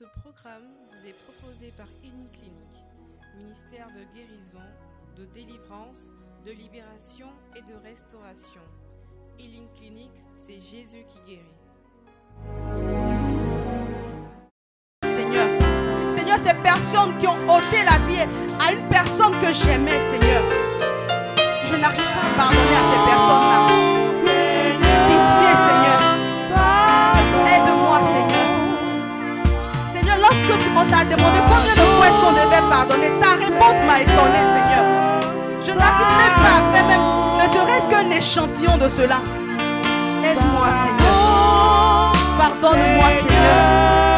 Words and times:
Ce 0.00 0.20
programme 0.22 0.64
vous 0.90 1.06
est 1.06 1.14
proposé 1.24 1.74
par 1.76 1.86
Clinic, 2.00 2.82
ministère 3.36 3.88
de 3.88 4.02
guérison, 4.16 4.64
de 5.14 5.26
délivrance, 5.26 6.08
de 6.46 6.52
libération 6.52 7.26
et 7.54 7.60
de 7.60 7.76
restauration. 7.84 8.62
Healing 9.38 9.68
Clinic, 9.74 10.12
c'est 10.34 10.58
Jésus 10.58 11.04
qui 11.06 11.18
guérit. 11.26 11.44
Seigneur. 15.04 15.60
Seigneur, 16.10 16.38
ces 16.38 16.54
personnes 16.62 17.18
qui 17.18 17.26
ont 17.26 17.54
ôté 17.54 17.84
la 17.84 17.98
vie 18.08 18.26
à 18.58 18.72
une 18.72 18.88
personne 18.88 19.38
que 19.38 19.52
j'aimais, 19.52 20.00
Seigneur. 20.00 20.48
Je 21.66 21.74
n'arrive 21.74 21.98
pas 21.98 22.24
à 22.24 22.36
pardonner 22.38 22.58
à 22.58 22.84
ces 22.90 23.10
personnes-là. 23.10 23.49
Demandé 31.10 31.38
combien 31.46 31.74
de 31.74 31.86
fois 31.96 32.06
est-ce 32.06 32.20
qu'on 32.20 32.32
devait 32.32 32.68
pardonner, 32.70 33.10
ta 33.20 33.32
réponse 33.34 33.82
m'a 33.86 34.00
étonné, 34.00 34.40
Seigneur. 34.54 34.84
Je 35.64 35.72
n'arrive 35.72 36.12
même 36.22 36.36
pas 36.44 36.56
à 36.58 36.72
faire 36.72 36.86
même, 36.86 37.06
ne 37.38 37.46
serait-ce 37.48 37.88
qu'un 37.88 38.10
échantillon 38.10 38.76
de 38.78 38.88
cela. 38.88 39.20
Aide-moi, 40.24 40.68
Seigneur. 40.84 42.12
Pardonne-moi, 42.38 43.08
Seigneur. 43.26 44.09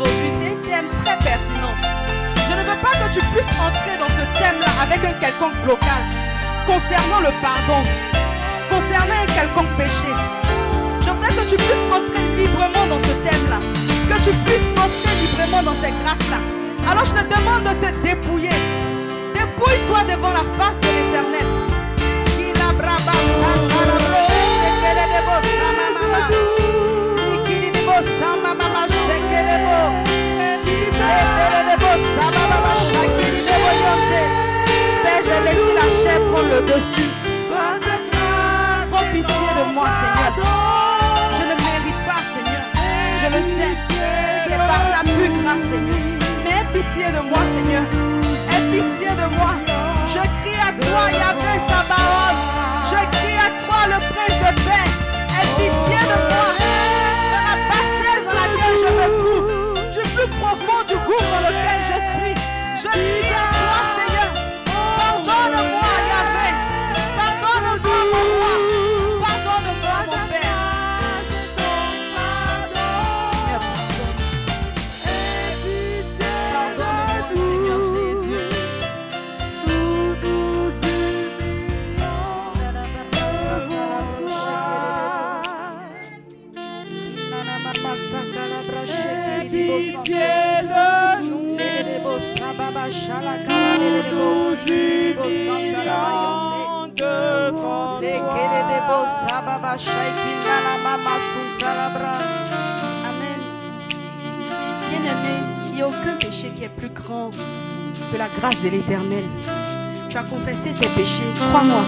Aujourd'hui, 0.00 0.30
c'est 0.40 0.50
un 0.50 0.58
thème 0.66 0.88
très 1.02 1.16
pertinent. 1.18 1.74
Je 2.48 2.54
ne 2.58 2.62
veux 2.66 2.78
pas 2.82 2.94
que 2.98 3.14
tu 3.14 3.20
puisses 3.30 3.54
entrer 3.62 3.96
dans 3.98 4.10
ce 4.10 4.24
thème-là 4.38 4.70
avec 4.82 5.04
un 5.04 5.12
quelconque 5.20 5.56
blocage 5.64 6.10
concernant 6.66 7.20
le 7.20 7.30
pardon, 7.40 7.80
concernant 8.68 9.22
un 9.22 9.30
quelconque 9.38 9.70
péché. 9.78 10.10
Je 11.00 11.10
voudrais 11.10 11.30
que 11.30 11.46
tu 11.48 11.56
puisses 11.56 11.86
entrer 11.94 12.22
librement 12.36 12.86
dans 12.88 12.98
ce 12.98 13.14
thème-là, 13.22 13.58
que 13.62 14.16
tu 14.24 14.32
puisses 14.42 14.66
entrer 14.74 15.14
librement 15.22 15.62
dans 15.62 15.78
ces 15.78 15.92
grâces-là. 16.02 16.40
Alors 16.90 17.04
je 17.04 17.14
te 17.14 17.24
demande 17.30 17.62
de 17.62 17.74
te 17.78 17.90
dépouiller. 18.02 18.56
Dépouille-toi 19.32 20.00
devant 20.10 20.30
la 20.30 20.44
face 20.58 20.78
de 20.80 20.88
l'éternel. 20.88 21.64
Père, 35.02 35.22
j'ai 35.22 35.40
laissé 35.44 35.72
la 35.74 35.88
chair 35.88 36.18
prendre 36.30 36.48
le 36.48 36.60
dessus. 36.62 37.10
Prends 38.90 39.06
pitié 39.12 39.48
de 39.58 39.64
moi, 39.72 39.86
Seigneur. 40.00 40.32
Je 41.38 41.42
ne 41.42 41.54
mérite 41.54 42.00
pas, 42.06 42.22
Seigneur. 42.34 42.64
Je 43.20 43.26
le 43.26 43.40
sais. 43.58 43.74
C'est 44.48 44.56
par 44.56 44.82
ta 44.90 45.00
plus 45.02 45.30
grâce, 45.30 45.64
Seigneur. 45.70 46.02
Mais 46.44 46.60
pitié 46.72 47.06
de 47.12 47.20
moi, 47.28 47.42
Seigneur. 47.54 47.84
Aie 48.50 48.64
pitié 48.72 49.10
de 49.10 49.26
moi. 49.36 49.54
Je 50.06 50.22
crie 50.40 50.60
à 50.60 50.72
toi, 50.82 51.02
Yahvé 51.12 51.54
Sabaoth. 51.68 52.38
Je 52.90 53.00
crie 53.16 53.38
à 53.38 53.48
toi, 53.64 53.80
le 53.86 53.98
prince 54.10 54.38
de 54.40 54.50
paix. 54.64 54.88
Aie 55.38 55.48
pitié 55.56 56.00
de 56.10 56.16
moi. 56.28 56.34
Dans 61.20 61.40
lequel 61.46 61.80
je 61.90 61.98
suis. 62.00 62.34
Je 62.74 63.33
Amen. 103.04 103.40
Bien-aimé, 104.90 105.40
il 105.68 105.74
n'y 105.76 105.82
a 105.82 105.88
aucun 105.88 106.16
péché 106.18 106.48
qui 106.48 106.64
est 106.64 106.68
plus 106.68 106.90
grand 106.90 107.30
que 108.12 108.16
la 108.16 108.28
grâce 108.38 108.62
de 108.62 108.68
l'éternel. 108.68 109.24
Tu 110.08 110.16
as 110.16 110.22
confessé 110.22 110.70
tes 110.70 110.86
péchés, 110.88 111.24
crois-moi, 111.50 111.82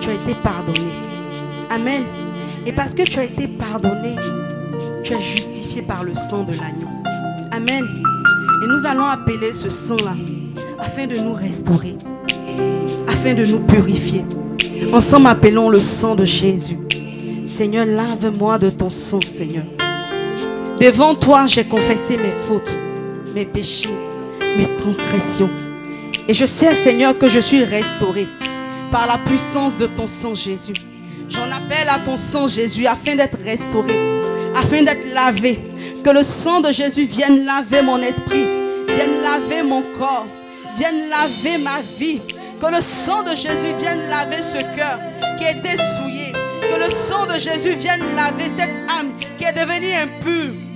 tu 0.00 0.10
as 0.10 0.14
été 0.14 0.34
pardonné. 0.34 0.90
Amen. 1.70 2.04
Et 2.64 2.72
parce 2.72 2.94
que 2.94 3.02
tu 3.02 3.18
as 3.18 3.24
été 3.24 3.46
pardonné, 3.46 4.16
tu 5.02 5.12
es 5.12 5.20
justifié 5.20 5.82
par 5.82 6.02
le 6.02 6.14
sang 6.14 6.44
de 6.44 6.52
l'agneau. 6.52 6.88
Amen. 7.52 7.84
Et 7.84 8.66
nous 8.66 8.86
allons 8.86 9.04
appeler 9.04 9.52
ce 9.52 9.68
sang-là 9.68 10.14
afin 10.78 11.06
de 11.06 11.16
nous 11.16 11.34
restaurer, 11.34 11.96
afin 13.06 13.34
de 13.34 13.44
nous 13.44 13.60
purifier. 13.60 14.24
Ensemble, 14.92 15.26
appelons 15.26 15.68
le 15.68 15.80
sang 15.80 16.14
de 16.14 16.24
Jésus. 16.24 16.78
Seigneur, 17.56 17.86
lave-moi 17.86 18.58
de 18.58 18.68
ton 18.68 18.90
sang, 18.90 19.18
Seigneur. 19.22 19.64
Devant 20.78 21.14
toi, 21.14 21.46
j'ai 21.46 21.64
confessé 21.64 22.18
mes 22.18 22.34
fautes, 22.46 22.70
mes 23.34 23.46
péchés, 23.46 23.88
mes 24.58 24.66
transgressions. 24.76 25.48
Et 26.28 26.34
je 26.34 26.44
sais, 26.44 26.74
Seigneur, 26.74 27.16
que 27.16 27.30
je 27.30 27.40
suis 27.40 27.64
restauré 27.64 28.26
par 28.92 29.06
la 29.06 29.16
puissance 29.16 29.78
de 29.78 29.86
ton 29.86 30.06
sang, 30.06 30.34
Jésus. 30.34 30.74
J'en 31.30 31.44
appelle 31.44 31.88
à 31.88 31.98
ton 31.98 32.18
sang, 32.18 32.46
Jésus, 32.46 32.86
afin 32.86 33.16
d'être 33.16 33.38
restauré, 33.42 34.20
afin 34.54 34.82
d'être 34.82 35.14
lavé. 35.14 35.58
Que 36.04 36.10
le 36.10 36.24
sang 36.24 36.60
de 36.60 36.70
Jésus 36.70 37.04
vienne 37.04 37.46
laver 37.46 37.80
mon 37.80 38.02
esprit, 38.02 38.44
vienne 38.86 39.22
laver 39.22 39.62
mon 39.62 39.80
corps, 39.98 40.26
vienne 40.76 41.08
laver 41.08 41.56
ma 41.64 41.80
vie. 41.98 42.20
Que 42.60 42.66
le 42.66 42.82
sang 42.82 43.22
de 43.22 43.30
Jésus 43.34 43.72
vienne 43.78 44.10
laver 44.10 44.42
ce 44.42 44.58
cœur 44.76 45.00
qui 45.38 45.44
était 45.44 45.78
souillé. 45.78 46.35
Que 46.76 46.82
le 46.82 46.90
sang 46.90 47.26
de 47.26 47.38
Jésus 47.38 47.74
vienne 47.74 48.02
laver 48.14 48.50
cette 48.50 48.74
âme 48.90 49.10
qui 49.38 49.44
est 49.44 49.52
devenue 49.52 49.92
impure. 49.92 50.66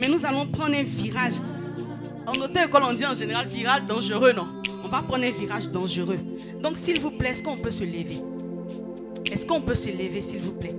Mais 0.00 0.08
nous 0.08 0.24
allons 0.24 0.46
prendre 0.46 0.74
un 0.74 0.82
virage. 0.82 1.40
En 2.26 2.32
auto-école, 2.32 2.82
on 2.88 2.94
dit 2.94 3.06
en 3.06 3.14
général 3.14 3.46
virage 3.48 3.82
dangereux, 3.88 4.32
non 4.32 4.46
On 4.84 4.88
va 4.88 5.02
prendre 5.02 5.24
un 5.24 5.30
virage 5.30 5.70
dangereux. 5.70 6.18
Donc, 6.62 6.76
s'il 6.76 7.00
vous 7.00 7.10
plaît, 7.10 7.30
est-ce 7.30 7.42
qu'on 7.42 7.56
peut 7.56 7.70
se 7.70 7.84
lever? 7.84 8.18
Est-ce 9.32 9.46
qu'on 9.46 9.60
peut 9.60 9.74
se 9.74 9.90
lever, 9.90 10.22
s'il 10.22 10.40
vous 10.40 10.54
plaît? 10.54 10.74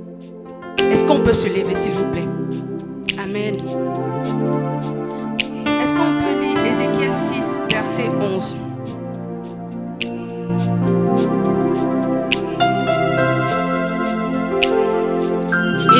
Est-ce 0.91 1.05
qu'on 1.05 1.19
peut 1.19 1.33
se 1.33 1.47
lever, 1.47 1.75
s'il 1.75 1.93
vous 1.93 2.07
plaît? 2.09 2.27
Amen. 3.23 3.55
Est-ce 5.81 5.93
qu'on 5.93 6.19
peut 6.23 6.41
lire 6.41 6.65
Ézéchiel 6.65 7.13
6, 7.13 7.61
verset 7.69 8.09
11 8.21 8.55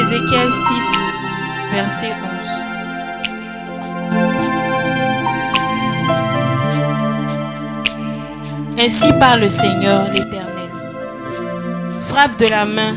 Ézéchiel 0.01 0.51
6, 0.51 1.13
verset 1.73 2.11
11. 2.23 2.31
Ainsi 8.83 9.13
parle 9.19 9.42
le 9.42 9.48
Seigneur 9.48 10.10
l'Éternel. 10.12 10.72
Frappe 12.07 12.39
de 12.39 12.48
la 12.48 12.66
main, 12.66 12.95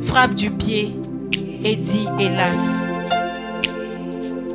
frappe 0.00 0.34
du 0.34 0.50
pied, 0.50 0.98
et 1.62 1.76
dit 1.76 2.08
hélas. 2.18 2.90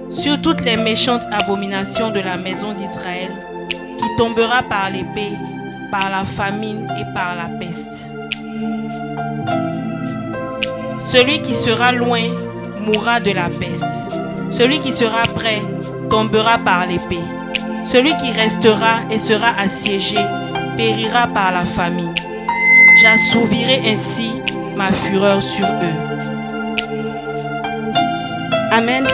Sur 0.10 0.42
toutes 0.42 0.66
les 0.66 0.78
méchantes 0.78 1.22
abominations 1.32 2.10
de 2.10 2.20
la 2.20 2.36
maison 2.36 2.74
d'Israël, 2.74 3.30
qui 3.70 4.06
tombera 4.18 4.64
par 4.64 4.90
l'épée, 4.90 5.38
par 5.92 6.10
la 6.10 6.24
famine 6.24 6.88
et 7.00 7.14
par 7.14 7.36
la 7.36 7.48
peste. 7.60 8.14
Celui 11.00 11.44
qui 11.44 11.54
sera 11.54 11.92
loin 11.92 12.24
mourra 12.80 13.20
de 13.20 13.30
la 13.30 13.50
peste. 13.50 14.10
Celui 14.50 14.80
qui 14.80 14.92
sera 14.92 15.22
prêt 15.36 15.62
tombera 16.10 16.58
par 16.58 16.88
l'épée. 16.88 17.22
Celui 17.84 18.16
qui 18.18 18.32
restera 18.32 18.96
et 19.12 19.20
sera 19.20 19.50
assiégé 19.60 20.18
périra 20.82 21.28
par 21.28 21.52
la 21.52 21.64
famine. 21.64 22.12
J'assouvirai 23.02 23.82
ainsi 23.86 24.32
ma 24.76 24.92
fureur 24.92 25.40
sur 25.40 25.66
eux. 25.66 25.98
Amen. 28.72 29.06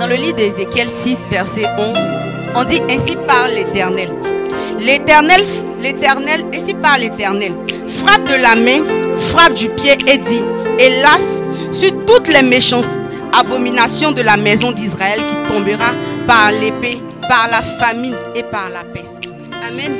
Dans 0.00 0.08
le 0.08 0.16
livre 0.16 0.34
d'Ézéchiel 0.34 0.88
6, 0.88 1.28
verset 1.30 1.66
11, 1.78 1.96
on 2.56 2.64
dit 2.64 2.80
ainsi 2.90 3.16
par 3.28 3.46
l'Éternel. 3.46 4.10
L'Éternel, 4.80 5.40
l'Éternel, 5.80 6.44
ainsi 6.52 6.74
par 6.74 6.98
l'Éternel. 6.98 7.52
Frappe 7.88 8.24
de 8.24 8.42
la 8.42 8.56
main 8.56 8.82
frappe 9.18 9.54
du 9.54 9.68
pied 9.68 9.92
et 10.08 10.18
dit, 10.18 10.42
hélas, 10.80 11.42
sur 11.70 11.96
toutes 12.06 12.26
les 12.26 12.42
méchantes 12.42 12.90
abominations 13.32 14.10
de 14.10 14.22
la 14.22 14.36
maison 14.36 14.72
d'Israël 14.72 15.20
qui 15.20 15.52
tombera 15.52 15.92
par 16.26 16.50
l'épée, 16.50 16.98
par 17.28 17.48
la 17.48 17.62
famine 17.62 18.16
et 18.34 18.42
par 18.42 18.68
la 18.70 18.82
peste. 18.82 19.27
Amen. 19.62 19.92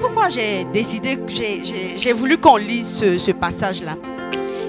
Pourquoi 0.00 0.28
j'ai 0.28 0.64
décidé, 0.72 1.18
j'ai 1.96 2.12
voulu 2.12 2.38
qu'on 2.38 2.56
lise 2.56 3.04
ce, 3.18 3.32
passage-là? 3.32 3.96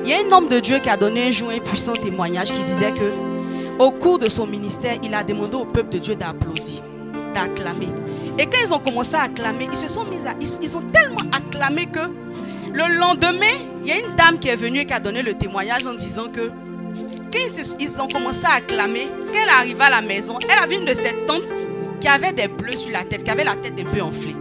Il 0.03 0.11
y 0.11 0.13
a 0.13 0.17
un 0.19 0.31
homme 0.31 0.47
de 0.47 0.59
Dieu 0.59 0.79
qui 0.79 0.89
a 0.89 0.97
donné 0.97 1.27
un 1.27 1.31
jour 1.31 1.49
un 1.49 1.59
puissant 1.59 1.93
témoignage 1.93 2.51
qui 2.51 2.63
disait 2.63 2.91
que 2.91 3.11
au 3.79 3.91
cours 3.91 4.19
de 4.19 4.29
son 4.29 4.47
ministère, 4.47 4.95
il 5.03 5.13
a 5.13 5.23
demandé 5.23 5.55
au 5.55 5.65
peuple 5.65 5.89
de 5.89 5.97
Dieu 5.99 6.15
d'applaudir, 6.15 6.81
d'acclamer. 7.33 7.89
Et 8.39 8.45
quand 8.45 8.57
ils 8.63 8.73
ont 8.73 8.79
commencé 8.79 9.15
à 9.15 9.23
acclamer, 9.23 9.67
ils 9.71 9.77
se 9.77 9.87
sont 9.87 10.05
mis 10.05 10.25
à, 10.27 10.33
ils 10.39 10.77
ont 10.77 10.81
tellement 10.81 11.21
acclamé 11.31 11.85
que 11.85 11.99
le 12.73 12.99
lendemain, 12.99 13.45
il 13.83 13.87
y 13.87 13.91
a 13.91 13.99
une 13.99 14.15
dame 14.15 14.39
qui 14.39 14.49
est 14.49 14.55
venue 14.55 14.79
et 14.79 14.85
qui 14.85 14.93
a 14.93 14.99
donné 14.99 15.21
le 15.21 15.33
témoignage 15.33 15.85
en 15.85 15.93
disant 15.93 16.29
que 16.29 16.51
quand 17.31 17.77
ils 17.79 18.01
ont 18.01 18.07
commencé 18.07 18.45
à 18.45 18.55
acclamer, 18.55 19.07
quand 19.25 19.39
elle 19.43 19.49
arriva 19.49 19.85
à 19.85 19.89
la 19.89 20.01
maison, 20.01 20.37
elle 20.43 20.63
avait 20.63 20.75
une 20.75 20.85
de 20.85 20.93
ses 20.93 21.13
tantes 21.25 21.53
qui 21.99 22.07
avait 22.07 22.33
des 22.33 22.47
bleus 22.47 22.77
sur 22.77 22.91
la 22.91 23.03
tête, 23.03 23.23
qui 23.23 23.31
avait 23.31 23.43
la 23.43 23.55
tête 23.55 23.73
un 23.79 23.83
peu 23.83 24.01
enflée. 24.01 24.35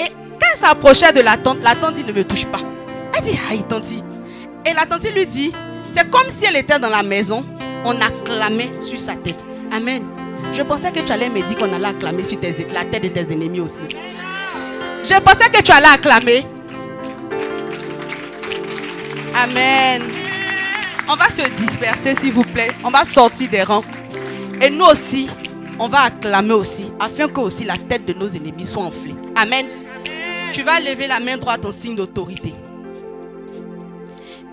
Et 0.00 0.04
quand 0.04 0.46
elle 0.52 0.58
s'approchait 0.58 1.12
de 1.12 1.20
la 1.20 1.36
tante, 1.36 1.62
la 1.62 1.74
tante 1.74 1.94
dit 1.94 2.04
ne 2.04 2.12
me 2.12 2.24
touche 2.24 2.46
pas. 2.46 2.60
Elle 3.16 3.24
dit 3.24 3.38
aïe 3.50 3.62
tanti. 3.68 4.02
Et 4.66 4.74
la 4.74 4.86
tante 4.86 5.10
lui 5.14 5.26
dit 5.26 5.52
c'est 5.90 6.08
comme 6.10 6.28
si 6.28 6.44
elle 6.44 6.56
était 6.56 6.78
dans 6.78 6.88
la 6.88 7.02
maison, 7.02 7.44
on 7.84 8.00
acclamait 8.00 8.70
sur 8.80 8.98
sa 8.98 9.14
tête. 9.14 9.44
Amen. 9.72 10.04
Je 10.52 10.62
pensais 10.62 10.92
que 10.92 11.00
tu 11.00 11.12
allais 11.12 11.28
me 11.28 11.42
dire 11.42 11.56
qu'on 11.56 11.72
allait 11.72 11.86
acclamer 11.86 12.24
sur 12.24 12.38
tes, 12.38 12.54
la 12.72 12.84
tête 12.84 13.02
de 13.02 13.08
tes 13.08 13.32
ennemis 13.32 13.60
aussi. 13.60 13.82
Je 15.02 15.20
pensais 15.20 15.50
que 15.50 15.62
tu 15.62 15.72
allais 15.72 15.86
acclamer 15.86 16.46
Amen. 19.34 20.02
On 21.08 21.16
va 21.16 21.28
se 21.28 21.48
disperser, 21.50 22.14
s'il 22.14 22.32
vous 22.32 22.44
plaît. 22.44 22.70
On 22.84 22.90
va 22.90 23.04
sortir 23.04 23.48
des 23.48 23.62
rangs. 23.62 23.84
Et 24.60 24.70
nous 24.70 24.84
aussi, 24.84 25.28
on 25.80 25.88
va 25.88 26.02
acclamer 26.02 26.52
aussi, 26.52 26.92
afin 27.00 27.26
que 27.26 27.40
aussi 27.40 27.64
la 27.64 27.76
tête 27.76 28.06
de 28.06 28.12
nos 28.12 28.28
ennemis 28.28 28.66
soit 28.66 28.82
enflée. 28.82 29.14
Amen. 29.34 29.66
Tu 30.52 30.62
vas 30.62 30.78
lever 30.78 31.06
la 31.06 31.20
main 31.20 31.38
droite 31.38 31.64
en 31.64 31.72
signe 31.72 31.96
d'autorité. 31.96 32.52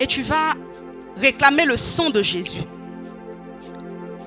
Et 0.00 0.06
tu 0.06 0.22
vas 0.22 0.54
réclamer 1.20 1.66
le 1.66 1.76
sang 1.76 2.08
de 2.08 2.22
Jésus. 2.22 2.62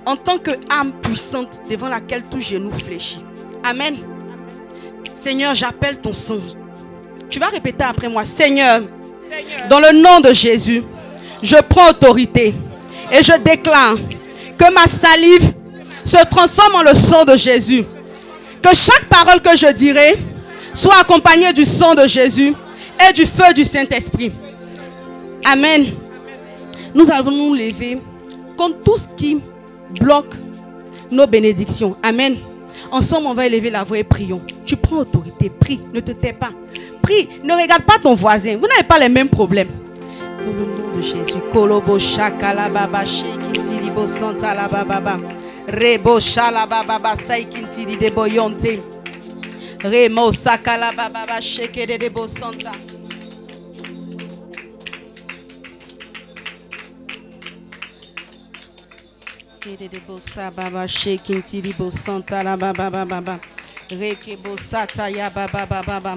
En 0.06 0.16
tant 0.16 0.38
que 0.38 0.52
âme 0.70 0.94
puissante 1.02 1.62
devant 1.70 1.90
laquelle 1.90 2.24
tout 2.30 2.40
genou 2.40 2.72
fléchit. 2.72 3.26
Amen. 3.64 3.96
Seigneur, 5.16 5.56
j'appelle 5.56 6.00
ton 6.00 6.14
sang. 6.14 6.38
Tu 7.32 7.40
vas 7.40 7.48
répéter 7.48 7.84
après 7.84 8.10
moi. 8.10 8.26
Seigneur, 8.26 8.80
dans 9.70 9.80
le 9.80 10.04
nom 10.04 10.20
de 10.20 10.34
Jésus, 10.34 10.84
je 11.42 11.58
prends 11.68 11.90
autorité 11.90 12.54
et 13.12 13.24
je 13.24 13.40
déclare 13.40 13.96
que 14.56 14.72
ma 14.72 14.86
salive 14.86 15.54
se 16.04 16.18
transforme 16.30 16.76
en 16.76 16.84
le 16.84 16.94
sang 16.96 17.26
de 17.26 17.36
Jésus. 17.36 17.84
Que 18.62 18.76
chaque 18.76 19.06
parole 19.06 19.42
que 19.42 19.58
je 19.58 19.72
dirai 19.72 20.18
soit 20.74 21.00
accompagnée 21.00 21.52
du 21.54 21.66
sang 21.66 21.96
de 21.96 22.08
Jésus 22.08 22.54
et 23.10 23.14
du 23.14 23.26
feu 23.26 23.54
du 23.56 23.66
Saint-Esprit. 23.66 24.32
Amen. 25.46 25.86
Nous 26.94 27.10
allons 27.10 27.32
nous 27.32 27.54
lever 27.54 27.98
contre 28.58 28.82
tout 28.82 28.98
ce 28.98 29.08
qui 29.16 29.42
bloque 30.00 30.36
nos 31.10 31.28
bénédictions. 31.28 31.96
Amen. 32.04 32.38
Ensemble, 32.92 33.28
on 33.28 33.34
va 33.34 33.46
élever 33.46 33.70
la 33.70 33.84
voix 33.84 33.98
et 33.98 34.04
prions. 34.04 34.42
Tu 34.66 34.76
prends 34.76 34.98
autorité, 34.98 35.50
prie, 35.50 35.82
ne 35.94 36.00
te 36.00 36.12
tais 36.12 36.34
pas. 36.34 36.52
Prie, 37.02 37.28
ne 37.44 37.54
regarde 37.54 37.84
pas 37.84 37.98
ton 38.02 38.14
voisin. 38.14 38.58
Vous 38.58 38.68
n'avez 38.68 38.84
pas 38.84 39.00
les 39.00 39.10
mêmes 39.10 39.30
problèmes. 39.30 39.70
Dans 40.44 40.52
le 40.52 40.66
nom 40.66 40.96
de 40.96 41.02
Jésus. 41.02 41.34
Baba 45.72 45.80
baba. 45.80 45.80
Rebo 45.80 46.20
shala 46.20 46.68
baba 46.68 47.16
saikintiri 47.16 47.98
de 48.00 48.12
boyonte. 48.12 48.82
Remo 49.84 50.32
sakala 50.32 50.92
baba 50.96 51.42
shekere 51.42 51.98
de 52.00 52.10
bo 52.10 52.28
santa. 52.28 52.72
de 59.78 60.00
bo 60.08 60.18
sa 60.20 60.52
baba 60.52 60.88
shekintiri 60.88 61.74
bo 61.78 61.90
santa 61.90 62.44
la 62.44 62.58
baba 62.58 62.90
baba. 62.90 63.40
Reke 63.90 64.38
bo 64.38 64.56
sata 64.56 65.10
ya 65.10 65.30
baba 65.30 65.66
baba. 65.66 66.16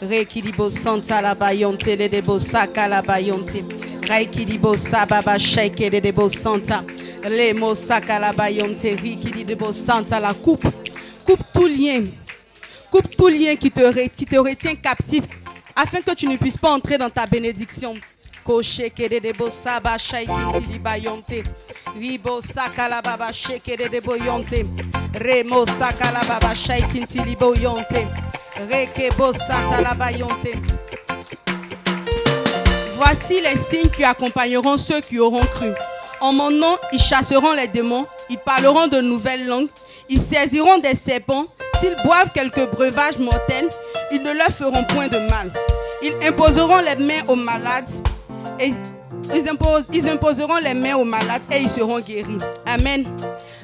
Rekiribo 0.00 0.68
santa 0.68 1.22
la 1.22 1.34
bayonte 1.34 1.96
de 1.96 2.08
debo 2.08 2.38
saka 2.38 2.86
la 2.86 3.02
bayonte. 3.02 3.64
Rekiribo 4.08 4.76
sababa 4.76 5.38
shake 5.38 5.90
de 5.90 6.00
debo 6.00 6.28
santa. 6.28 6.84
Le 7.24 7.54
mo 7.54 7.74
saka 7.74 8.18
la 8.18 8.32
bayonte. 8.32 8.94
Rikiribo 8.94 9.72
santa 9.72 10.20
la 10.20 10.34
coupe. 10.34 10.66
Coupe 11.24 11.44
tout 11.52 11.66
lien. 11.66 12.04
Coupe 12.90 13.16
tout 13.16 13.28
lien 13.28 13.56
qui 13.56 13.70
te, 13.70 14.08
qui 14.08 14.26
te 14.26 14.36
retient 14.36 14.74
captif 14.74 15.24
afin 15.74 16.00
que 16.00 16.14
tu 16.14 16.28
ne 16.28 16.36
puisses 16.36 16.58
pas 16.58 16.72
entrer 16.72 16.98
dans 16.98 17.10
ta 17.10 17.26
bénédiction. 17.26 17.94
Voici 32.94 33.40
les 33.40 33.56
signes 33.56 33.90
qui 33.90 34.04
accompagneront 34.04 34.76
ceux 34.76 35.00
qui 35.00 35.18
auront 35.18 35.40
cru. 35.40 35.72
En 36.20 36.32
mon 36.32 36.50
nom, 36.50 36.76
ils 36.92 37.00
chasseront 37.00 37.52
les 37.52 37.66
démons, 37.66 38.06
ils 38.30 38.38
parleront 38.38 38.86
de 38.86 39.00
nouvelles 39.00 39.46
langues, 39.46 39.68
ils 40.08 40.20
saisiront 40.20 40.78
des 40.78 40.94
serpents. 40.94 41.46
S'ils 41.80 41.96
boivent 42.04 42.30
quelques 42.32 42.70
breuvages 42.70 43.18
mortels, 43.18 43.68
ils 44.12 44.22
ne 44.22 44.32
leur 44.32 44.48
feront 44.48 44.84
point 44.84 45.08
de 45.08 45.18
mal. 45.18 45.52
Ils 46.02 46.14
imposeront 46.26 46.78
les 46.78 47.04
mains 47.04 47.22
aux 47.26 47.34
malades 47.34 47.90
ils, 48.60 50.08
imposeront 50.08 50.56
les 50.56 50.74
mains 50.74 50.96
aux 50.96 51.04
malades 51.04 51.42
et 51.50 51.60
ils 51.60 51.68
seront 51.68 52.00
guéris. 52.00 52.38
Amen. 52.66 53.04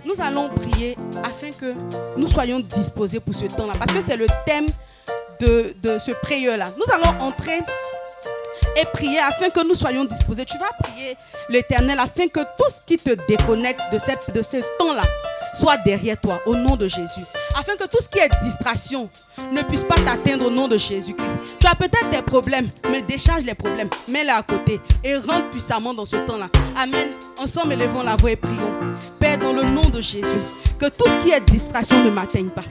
Nous 0.04 0.14
allons 0.20 0.48
prier 0.48 0.96
afin 1.22 1.50
que 1.50 1.74
nous 2.16 2.26
soyons 2.26 2.60
disposés 2.60 3.20
pour 3.20 3.34
ce 3.34 3.46
temps-là. 3.46 3.74
Parce 3.78 3.92
que 3.92 4.02
c'est 4.02 4.16
le 4.16 4.26
thème 4.46 4.66
de, 5.40 5.98
ce 5.98 6.12
prière-là. 6.12 6.68
Nous 6.76 6.94
allons 6.94 7.18
entrer 7.20 7.60
et 8.80 8.84
prier 8.92 9.18
afin 9.20 9.50
que 9.50 9.66
nous 9.66 9.74
soyons 9.74 10.04
disposés. 10.04 10.44
Tu 10.44 10.58
vas 10.58 10.70
prier 10.78 11.16
l'Éternel 11.48 11.98
afin 11.98 12.28
que 12.28 12.40
tout 12.40 12.68
ce 12.68 12.76
qui 12.86 12.96
te 12.96 13.10
déconnecte 13.26 13.80
de 13.92 13.98
ce 14.42 14.56
temps-là 14.78 15.02
soit 15.54 15.76
derrière 15.78 16.20
toi, 16.20 16.40
au 16.46 16.54
nom 16.54 16.76
de 16.76 16.88
Jésus. 16.88 17.22
Afin 17.58 17.74
que 17.76 17.84
tout 17.84 17.98
ce 18.00 18.08
qui 18.08 18.18
est 18.18 18.30
distraction 18.42 19.08
ne 19.52 19.62
puisse 19.62 19.84
pas 19.84 19.96
t'atteindre 19.96 20.46
au 20.46 20.50
nom 20.50 20.68
de 20.68 20.78
Jésus-Christ. 20.78 21.38
Tu 21.58 21.66
as 21.66 21.74
peut-être 21.74 22.10
des 22.10 22.22
problèmes, 22.22 22.68
mais 22.90 23.02
décharge 23.02 23.44
les 23.44 23.54
problèmes, 23.54 23.88
mets-les 24.08 24.30
à 24.30 24.42
côté 24.42 24.80
et 25.04 25.16
rentre 25.16 25.50
puissamment 25.50 25.94
dans 25.94 26.04
ce 26.04 26.16
temps-là. 26.16 26.48
Amen. 26.76 27.08
Ensemble, 27.38 27.72
élevons 27.74 28.02
la 28.02 28.16
voix 28.16 28.30
et 28.30 28.36
prions. 28.36 28.74
Père, 29.18 29.38
dans 29.38 29.52
le 29.52 29.62
nom 29.62 29.88
de 29.88 30.00
Jésus, 30.00 30.24
que 30.78 30.86
tout 30.86 31.06
ce 31.06 31.24
qui 31.24 31.30
est 31.30 31.40
distraction 31.50 32.02
ne 32.02 32.10
m'atteigne 32.10 32.50
pas. 32.50 32.64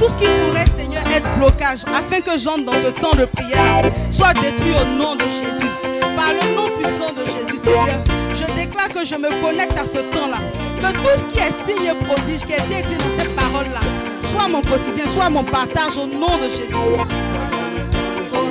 Tout 0.00 0.08
ce 0.08 0.16
qui 0.16 0.26
pourrait, 0.26 0.66
Seigneur, 0.66 1.02
être 1.06 1.34
blocage, 1.36 1.84
afin 1.86 2.20
que 2.20 2.38
j'entre 2.38 2.64
dans 2.64 2.72
ce 2.72 2.88
temps 3.00 3.14
de 3.16 3.26
prière 3.26 3.82
soit 4.10 4.34
détruit 4.34 4.72
au 4.72 4.96
nom 4.96 5.14
de 5.14 5.22
Jésus. 5.24 5.70
Par 6.16 6.32
le 6.32 6.54
nom 6.54 6.68
puissant 6.76 7.12
de. 7.12 7.24
Jésus, 7.24 7.58
Seigneur, 7.58 8.02
je 8.34 8.44
déclare 8.54 8.88
que 8.88 9.04
je 9.04 9.14
me 9.16 9.28
connecte 9.40 9.78
à 9.78 9.86
ce 9.86 9.98
temps-là. 9.98 10.38
Que 10.80 10.92
tout 10.92 11.04
ce 11.16 11.24
qui 11.26 11.38
est 11.38 11.52
signe 11.52 11.86
et 11.86 12.04
prodige, 12.04 12.42
qui 12.42 12.52
est 12.52 12.68
dédié 12.68 12.96
dans 12.96 13.16
cette 13.16 13.34
parole-là, 13.36 13.80
soit 14.20 14.48
mon 14.48 14.62
quotidien, 14.62 15.06
soit 15.06 15.30
mon 15.30 15.44
partage 15.44 15.96
au 15.96 16.06
nom 16.06 16.36
de 16.38 16.48
Jésus. 16.48 16.74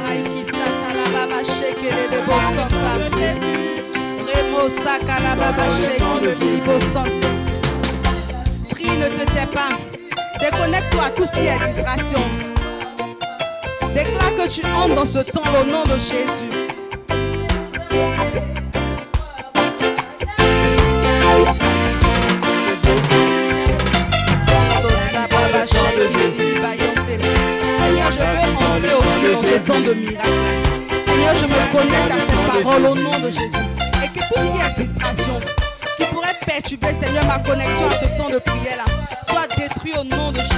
Aïki 0.10 0.46
Satala 0.46 1.06
Baba 1.14 1.44
Shekele 1.44 2.06
de 2.12 2.20
Bosanta. 2.26 2.92
Remo 4.28 4.70
Sakala 4.70 5.36
Baba 5.36 5.70
Shekele 5.70 6.34
de 6.34 6.66
Bosanta. 6.66 7.28
Prie, 8.70 8.98
ne 8.98 9.08
te 9.10 9.24
tais 9.32 9.48
pas. 9.48 9.78
Déconnecte-toi 10.40 11.04
à 11.04 11.10
tout 11.10 11.26
ce 11.26 11.32
qui 11.32 11.46
est 11.46 11.60
distraction. 11.68 12.22
Déclare 13.94 14.36
que 14.36 14.50
tu 14.50 14.66
entres 14.66 14.96
dans 14.96 15.06
ce 15.06 15.20
temps 15.20 15.42
au 15.62 15.66
nom 15.66 15.84
de 15.84 15.98
Jésus. 15.98 16.73
Seigneur, 28.12 28.12
je 28.12 28.20
veux 28.20 28.66
entrer 28.66 28.94
aussi 28.96 29.34
dans 29.34 29.42
ce 29.42 29.56
temps 29.66 29.80
de 29.80 29.94
miracle. 29.94 30.30
Seigneur, 31.04 31.36
je 31.36 31.46
me 31.46 31.72
connecte 31.72 32.12
à 32.12 32.20
cette 32.20 32.64
parole 32.64 32.86
au 32.86 32.96
nom 32.96 33.20
de 33.20 33.30
Jésus. 33.30 33.66
Et 34.04 34.08
que 34.08 34.20
tout 34.20 34.36
ce 34.38 34.44
qui 34.44 34.60
est 34.60 34.82
distraction, 34.82 35.40
qui 35.98 36.06
pourrait 36.06 36.38
perturber, 36.46 36.94
Seigneur, 36.94 37.26
ma 37.26 37.40
connexion 37.40 37.86
à 37.88 37.96
ce 37.96 38.06
temps 38.18 38.30
de 38.30 38.40
prière-là, 38.40 38.86
soit 39.26 39.48
détruit 39.58 39.94
au 40.00 40.04
nom 40.04 40.32
de 40.32 40.40
Jésus. 40.40 40.54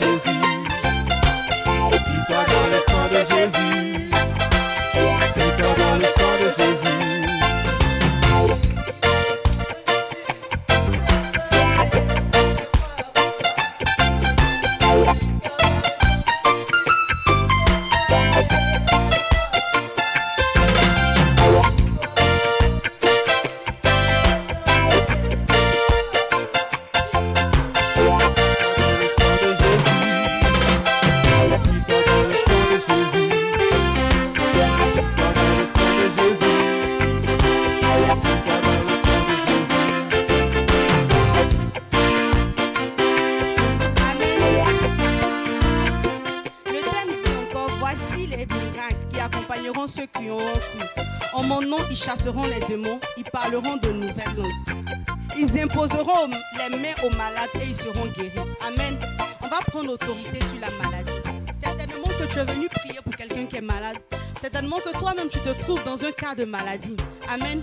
chasseront 0.00 0.39
autorité 60.02 60.38
sur 60.46 60.60
la 60.60 60.70
maladie. 60.82 61.12
Certainement 61.52 62.08
que 62.08 62.26
tu 62.26 62.38
es 62.38 62.44
venu 62.44 62.68
prier 62.68 62.98
pour 63.04 63.14
quelqu'un 63.14 63.46
qui 63.46 63.56
est 63.56 63.60
malade. 63.60 63.96
Certainement 64.40 64.78
que 64.78 64.96
toi-même 64.98 65.28
tu 65.28 65.40
te 65.40 65.50
trouves 65.60 65.82
dans 65.84 66.02
un 66.04 66.12
cas 66.12 66.34
de 66.34 66.44
maladie. 66.44 66.96
Amen. 67.28 67.62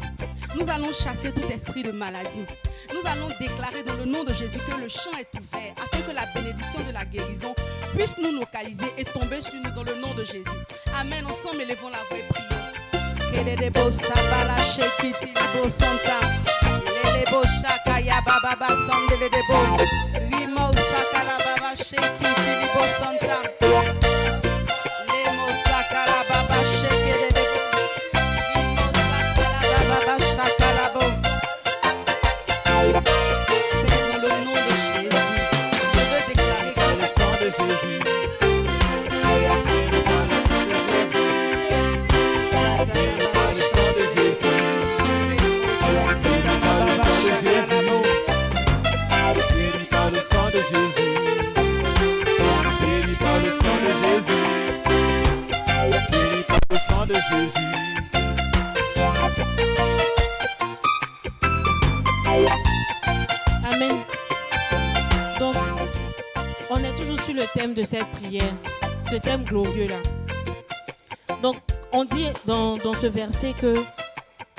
Nous 0.58 0.70
allons 0.70 0.92
chasser 0.92 1.32
tout 1.32 1.48
esprit 1.52 1.84
de 1.84 1.92
maladie. 1.92 2.46
Nous 2.94 3.10
allons 3.10 3.30
déclarer 3.40 3.84
dans 3.84 3.96
le 3.96 4.06
nom 4.06 4.24
de 4.24 4.34
Jésus 4.34 4.60
que 4.60 4.80
le 4.80 4.88
champ 4.88 5.16
est 5.20 5.40
ouvert 5.40 5.74
afin 5.78 6.02
que 6.02 6.14
la 6.14 6.26
bénédiction 6.34 6.80
de 6.88 6.94
la 6.94 7.06
guérison 7.06 7.54
puisse 7.94 8.18
nous 8.18 8.40
localiser 8.40 8.92
et 8.98 9.06
tomber 9.06 9.42
sur 9.42 9.56
nous 9.56 9.72
dans 9.72 9.84
le 9.84 9.96
nom 10.02 10.14
de 10.14 10.24
Jésus. 10.24 10.50
Amen. 11.00 11.26
Ensemble, 11.26 11.62
élevons 11.62 11.90
la 11.90 12.00
voix 12.10 12.18
et 12.18 12.28
prions. 12.30 12.48
De 57.08 57.14
Jésus. 57.14 57.52
Amen. 63.64 64.02
Donc, 65.40 65.56
on 66.70 66.84
est 66.84 66.96
toujours 66.98 67.22
sur 67.22 67.34
le 67.34 67.44
thème 67.54 67.74
de 67.74 67.84
cette 67.84 68.08
prière, 68.12 68.54
ce 69.10 69.16
thème 69.16 69.44
glorieux-là. 69.44 69.96
Donc, 71.42 71.58
on 71.94 72.04
dit 72.04 72.28
dans, 72.46 72.78
dans 72.78 72.94
ce 72.94 73.08
verset 73.08 73.54
que 73.60 73.84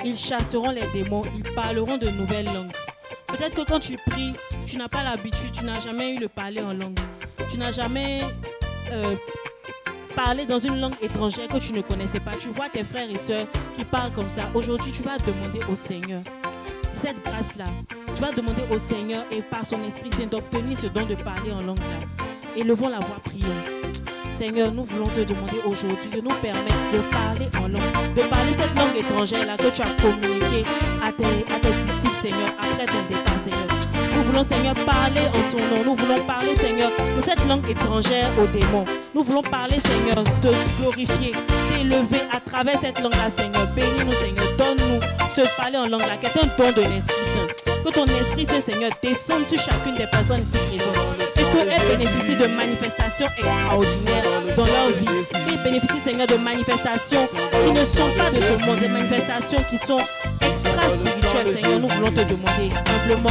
ils 0.03 0.15
chasseront 0.15 0.71
les 0.71 0.87
démons, 0.93 1.25
ils 1.35 1.53
parleront 1.53 1.97
de 1.97 2.09
nouvelles 2.09 2.45
langues. 2.45 2.71
Peut-être 3.27 3.53
que 3.53 3.69
quand 3.69 3.79
tu 3.79 3.97
pries, 3.97 4.33
tu 4.65 4.77
n'as 4.77 4.87
pas 4.87 5.03
l'habitude, 5.03 5.51
tu 5.51 5.65
n'as 5.65 5.79
jamais 5.79 6.15
eu 6.15 6.19
le 6.19 6.29
parler 6.29 6.61
en 6.61 6.73
langue. 6.73 6.97
Tu 7.49 7.57
n'as 7.57 7.71
jamais 7.71 8.21
euh, 8.91 9.15
parler 10.15 10.45
dans 10.45 10.59
une 10.59 10.79
langue 10.79 10.95
étrangère 11.01 11.47
que 11.47 11.57
tu 11.57 11.73
ne 11.73 11.81
connaissais 11.81 12.19
pas. 12.19 12.31
Tu 12.39 12.49
vois 12.49 12.69
tes 12.69 12.83
frères 12.83 13.09
et 13.09 13.17
sœurs 13.17 13.47
qui 13.73 13.83
parlent 13.83 14.11
comme 14.11 14.29
ça. 14.29 14.49
Aujourd'hui, 14.53 14.91
tu 14.91 15.03
vas 15.03 15.17
demander 15.17 15.59
au 15.71 15.75
Seigneur 15.75 16.21
cette 16.95 17.23
grâce-là. 17.23 17.65
Tu 18.15 18.21
vas 18.21 18.31
demander 18.31 18.63
au 18.71 18.77
Seigneur 18.77 19.23
et 19.31 19.41
par 19.41 19.65
son 19.65 19.81
Esprit 19.83 20.11
Saint 20.11 20.27
d'obtenir 20.27 20.77
ce 20.77 20.87
don 20.87 21.05
de 21.05 21.15
parler 21.15 21.51
en 21.51 21.61
langue-là. 21.61 22.25
Élevons 22.55 22.89
la 22.89 22.99
voix, 22.99 23.19
prions. 23.23 23.47
Seigneur, 24.29 24.71
nous 24.71 24.83
voulons 24.83 25.07
te 25.07 25.21
demander 25.21 25.57
aujourd'hui 25.65 26.09
de 26.09 26.21
nous 26.21 26.35
permettre 26.35 26.91
de 26.91 26.99
parler 27.09 27.47
en 27.57 27.67
langue, 27.67 28.15
de 28.15 28.21
parler 28.29 28.51
cette 28.51 28.75
langue 28.75 28.95
étrangère-là 28.97 29.57
que 29.57 29.75
tu 29.75 29.81
as 29.81 30.01
communiquée 30.01 30.65
à 31.01 31.11
tes, 31.11 31.53
à 31.53 31.59
tes 31.59 31.73
disciples, 31.73 32.15
Seigneur, 32.15 32.49
après 32.59 32.85
ton 32.85 33.07
départ, 33.07 33.39
Seigneur. 33.39 33.98
Nous 34.15 34.23
voulons, 34.23 34.43
Seigneur, 34.43 34.73
parler 34.85 35.21
en 35.27 35.51
ton 35.51 35.59
nom. 35.59 35.83
Nous 35.85 35.95
voulons 35.95 36.23
parler, 36.25 36.55
Seigneur, 36.55 36.91
de 37.15 37.21
cette 37.21 37.45
langue 37.47 37.67
étrangère 37.69 38.29
aux 38.41 38.47
démons. 38.47 38.85
Nous 39.15 39.23
voulons 39.23 39.41
parler, 39.41 39.79
Seigneur, 39.79 40.23
de 40.41 40.51
glorifier, 40.79 41.33
d'élever 41.71 42.21
à 42.31 42.39
travers 42.39 42.79
cette 42.79 42.99
langue-là, 42.99 43.29
Seigneur. 43.29 43.67
Bénis-nous, 43.75 44.13
Seigneur. 44.13 44.45
Donne-nous 44.57 44.99
ce 45.29 45.41
parler 45.57 45.77
en 45.77 45.87
langue-là, 45.87 46.17
qui 46.17 46.25
est 46.27 46.43
un 46.43 46.47
don 46.57 46.71
de 46.71 46.81
l'Esprit 46.87 47.25
Saint. 47.33 47.47
Que 47.83 47.89
ton 47.91 48.05
Esprit 48.05 48.45
Saint, 48.45 48.61
Seigneur, 48.61 48.91
descende 49.01 49.47
sur 49.47 49.59
chacune 49.59 49.95
des 49.95 50.07
personnes 50.07 50.41
ici 50.41 50.57
présentes 50.57 50.95
et 51.37 51.43
qu'elles 51.43 51.97
bénéficient 51.97 52.35
de 52.35 52.47
manifestations 52.47 53.27
extraordinaires 53.37 54.23
dans 54.55 54.65
leur 54.65 54.89
vie. 54.89 55.25
Qu'elles 55.31 55.63
bénéficient, 55.63 55.99
Seigneur, 55.99 56.27
de 56.27 56.35
manifestations 56.35 57.27
qui 57.63 57.71
ne 57.71 57.85
sont 57.85 58.09
pas 58.17 58.29
de 58.31 58.41
ce 58.41 58.65
monde, 58.65 58.79
des 58.79 58.87
manifestations 58.87 59.63
qui 59.69 59.77
sont 59.77 59.99
extra-spirituelles, 60.41 61.47
Seigneur. 61.47 61.79
Nous 61.79 61.87
voulons 61.89 62.11
te 62.11 62.21
demander 62.21 62.69
humblement, 62.85 63.29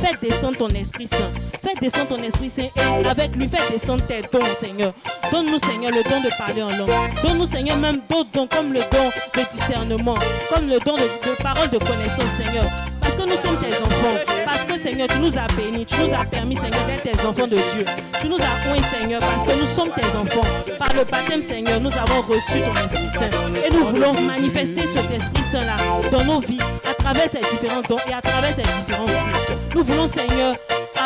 fais 0.00 0.14
descendre 0.20 0.58
ton 0.58 0.68
Esprit 0.68 1.06
Saint. 1.06 1.30
Fais 1.62 1.74
descendre 1.80 2.08
ton 2.08 2.22
Esprit 2.22 2.50
Saint 2.50 2.68
et 2.76 3.06
avec 3.06 3.36
lui, 3.36 3.48
fais 3.48 3.70
descendre 3.70 4.04
tes 4.06 4.22
dons, 4.32 4.44
Seigneur. 4.56 4.92
Donne-nous, 5.30 5.58
Seigneur, 5.58 5.92
le 5.92 6.02
don 6.02 6.20
de 6.20 6.36
parler 6.36 6.62
en 6.62 6.70
langue. 6.70 7.22
Donne-nous, 7.22 7.46
Seigneur, 7.46 7.76
même 7.76 8.00
d'autres 8.08 8.30
dons 8.32 8.46
comme 8.46 8.72
le 8.72 8.80
don 8.80 9.10
de 9.34 9.50
discernement, 9.50 10.18
comme 10.52 10.68
le 10.68 10.78
don 10.80 10.96
de, 10.96 11.30
de 11.30 11.42
parole 11.42 11.68
de 11.70 11.78
connaissance, 11.78 12.30
Seigneur. 12.30 12.64
Que 13.18 13.24
nous 13.28 13.36
sommes 13.36 13.58
tes 13.58 13.74
enfants. 13.82 14.32
Parce 14.44 14.64
que 14.64 14.78
Seigneur, 14.78 15.08
tu 15.08 15.18
nous 15.18 15.36
as 15.36 15.48
bénis, 15.56 15.84
tu 15.84 15.96
nous 16.00 16.14
as 16.14 16.24
permis, 16.24 16.54
Seigneur, 16.54 16.84
d'être 16.86 17.02
tes 17.02 17.26
enfants 17.26 17.48
de 17.48 17.56
Dieu. 17.56 17.84
Tu 18.20 18.28
nous 18.28 18.36
as 18.36 18.70
oints, 18.70 18.82
Seigneur, 18.84 19.20
parce 19.20 19.44
que 19.44 19.60
nous 19.60 19.66
sommes 19.66 19.90
tes 19.90 20.16
enfants. 20.16 20.46
Par 20.78 20.92
le 20.94 21.02
baptême, 21.02 21.42
Seigneur, 21.42 21.80
nous 21.80 21.90
avons 21.90 22.22
reçu 22.22 22.60
ton 22.60 22.74
Esprit 22.80 23.10
Saint. 23.12 23.28
Et 23.56 23.74
nous 23.74 23.86
voulons 23.86 24.12
manifester 24.20 24.86
cet 24.86 25.10
Esprit 25.10 25.42
Saint-là 25.42 25.74
dans 26.12 26.24
nos 26.24 26.38
vies, 26.38 26.60
à 26.88 26.94
travers 26.94 27.28
ces 27.28 27.40
différents 27.40 27.82
dons 27.88 27.98
et 28.08 28.12
à 28.12 28.20
travers 28.20 28.54
ces 28.54 28.62
différents 28.62 29.08
fruits. 29.08 29.56
Nous 29.74 29.82
voulons, 29.82 30.06
Seigneur, 30.06 30.54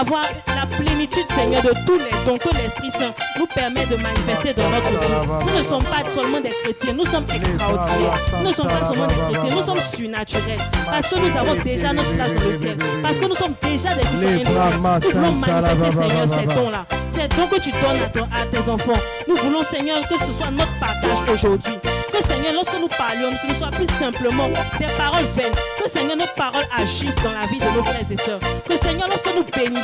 avoir 0.01 0.25
la 0.49 0.67
plénitude, 0.67 1.31
Seigneur, 1.31 1.63
de 1.63 1.73
tous 1.87 1.99
les 1.99 2.25
dons 2.25 2.39
que 2.39 2.49
l'Esprit 2.57 2.91
Saint 2.91 3.13
nous 3.39 3.47
permet 3.47 3.87
de 3.87 3.97
manifester 3.97 4.55
dans 4.55 4.69
notre 4.71 4.89
vie. 4.91 5.47
Nous 5.47 5.59
ne 5.59 5.63
sommes 5.63 5.85
pas 5.85 6.09
seulement 6.09 6.41
des 6.41 6.51
chrétiens, 6.63 6.93
nous 6.93 7.05
sommes 7.05 7.27
extraordinaires. 7.35 8.19
Nous 8.41 8.49
ne 8.49 8.53
sommes 8.53 8.69
pas 8.69 8.85
seulement 8.85 9.07
des 9.07 9.15
chrétiens, 9.15 9.51
nous 9.57 9.63
sommes 9.63 9.81
surnaturels. 9.81 10.59
Parce 10.87 11.09
que 11.09 11.17
nous 11.17 11.37
avons 11.37 11.63
déjà 11.63 11.93
notre 11.93 12.13
place 12.15 12.33
dans 12.35 12.45
le 12.45 12.53
ciel. 12.55 12.77
Parce 13.03 13.19
que 13.19 13.27
nous 13.27 13.35
sommes 13.35 13.55
déjà 13.63 13.95
des 13.95 14.07
citoyens 14.07 14.39
du 14.39 14.53
ciel. 14.53 14.73
Nous 15.05 15.11
voulons 15.11 15.33
manifester, 15.33 15.93
Seigneur, 15.93 16.29
ces 16.29 16.47
dons-là. 16.47 16.87
Ces 17.09 17.29
dons 17.29 17.47
que 17.47 17.61
tu 17.61 17.71
donnes 17.73 18.25
à, 18.33 18.43
à 18.43 18.47
tes 18.47 18.69
enfants. 18.69 19.01
Nous 19.29 19.37
voulons, 19.37 19.63
Seigneur, 19.63 19.99
que 20.09 20.19
ce 20.19 20.33
soit 20.33 20.51
notre 20.51 20.73
partage 20.81 21.19
aujourd'hui. 21.33 21.75
Que 22.11 22.23
Seigneur, 22.23 22.53
lorsque 22.55 22.79
nous 22.79 22.89
parlions, 22.89 23.31
ce 23.41 23.49
ne 23.49 23.55
soit 23.55 23.71
plus 23.71 23.87
simplement 23.87 24.49
des 24.79 24.87
paroles 24.99 25.25
vaines. 25.35 25.53
Que 25.83 25.89
Seigneur, 25.91 26.17
nos 26.17 26.27
paroles 26.37 26.67
agissent 26.79 27.17
dans 27.17 27.33
la 27.33 27.47
vie 27.47 27.59
de 27.59 27.77
nos 27.77 27.83
frères 27.83 28.11
et 28.11 28.17
sœurs. 28.17 28.39
Que 28.67 28.77
Seigneur, 28.77 29.09
lorsque 29.09 29.29
nous 29.35 29.45
bénissons, 29.45 29.82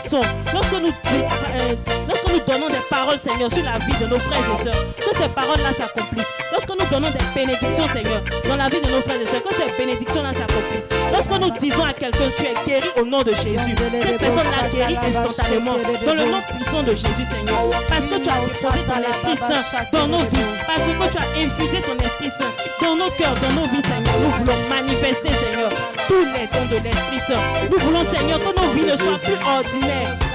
lorsque 0.53 0.73
nous, 0.73 0.89
euh, 0.89 1.75
lorsque 2.09 2.29
nous 2.33 2.41
donnons 2.41 2.69
des 2.69 2.83
paroles, 2.89 3.19
Seigneur, 3.19 3.51
sur 3.51 3.63
la 3.63 3.79
vie 3.79 3.99
de 4.01 4.07
nos 4.07 4.19
frères 4.19 4.41
et 4.55 4.63
sœurs, 4.65 4.85
que 4.97 5.17
ces 5.17 5.29
paroles-là 5.29 5.73
s'accomplissent. 5.73 6.27
Lorsque 6.53 6.71
nous 6.71 6.87
donnons 6.91 7.11
des 7.11 7.25
bénédictions, 7.35 7.87
Seigneur, 7.89 8.23
dans 8.49 8.57
la 8.57 8.69
vie 8.69 8.81
de 8.81 8.91
nos 8.91 9.01
frères 9.01 9.21
et 9.21 9.27
sœurs, 9.27 9.43
que 9.43 9.55
ces 9.55 9.71
bénédictions-là 9.77 10.33
s'accomplissent. 10.33 10.89
Lorsque 11.13 11.31
nous 11.31 11.51
disons 11.59 11.85
à 11.85 11.93
quelqu'un, 11.93 12.31
tu 12.37 12.45
es 12.45 12.55
guéri 12.67 12.89
au 13.01 13.05
nom 13.05 13.23
de 13.23 13.33
Jésus, 13.33 13.75
cette 14.03 14.19
personne-là 14.19 14.69
guérit 14.73 14.99
instantanément 15.07 15.75
dans 16.07 16.15
le 16.15 16.25
nom 16.31 16.41
puissant 16.55 16.83
de 16.83 16.95
Jésus, 16.95 17.25
Seigneur. 17.25 17.59
Parce 17.89 18.07
que 18.07 18.19
tu 18.19 18.29
as 18.29 18.41
déposé 18.41 18.79
ton 18.87 19.01
Esprit 19.01 19.37
Saint 19.37 19.65
dans 19.93 20.07
nos 20.07 20.25
vies. 20.25 20.49
Parce 20.67 20.85
que 20.85 21.13
tu 21.13 21.19
as 21.19 21.29
infusé 21.43 21.83
ton 21.83 21.97
Esprit 22.05 22.31
Saint 22.31 22.53
dans 22.81 22.97
nos 22.97 23.11
cœurs, 23.11 23.35
dans 23.43 23.61
nos 23.61 23.67
vies, 23.69 23.83
Seigneur. 23.83 24.15
Nous 24.23 24.31
voulons 24.39 24.59
manifester, 24.69 25.29
Seigneur, 25.29 25.71
tous 26.07 26.25
les 26.25 26.47
dons 26.47 26.67
de 26.71 26.83
l'Esprit 26.83 27.21
Saint. 27.21 27.43
Nous 27.71 27.79
voulons, 27.79 28.05
Seigneur, 28.05 28.39
que 28.41 28.61
nos 28.61 28.71
vies 28.73 28.85
ne 28.85 28.97
soient 28.97 29.19
plus 29.19 29.39
ordinaires, 29.47 29.88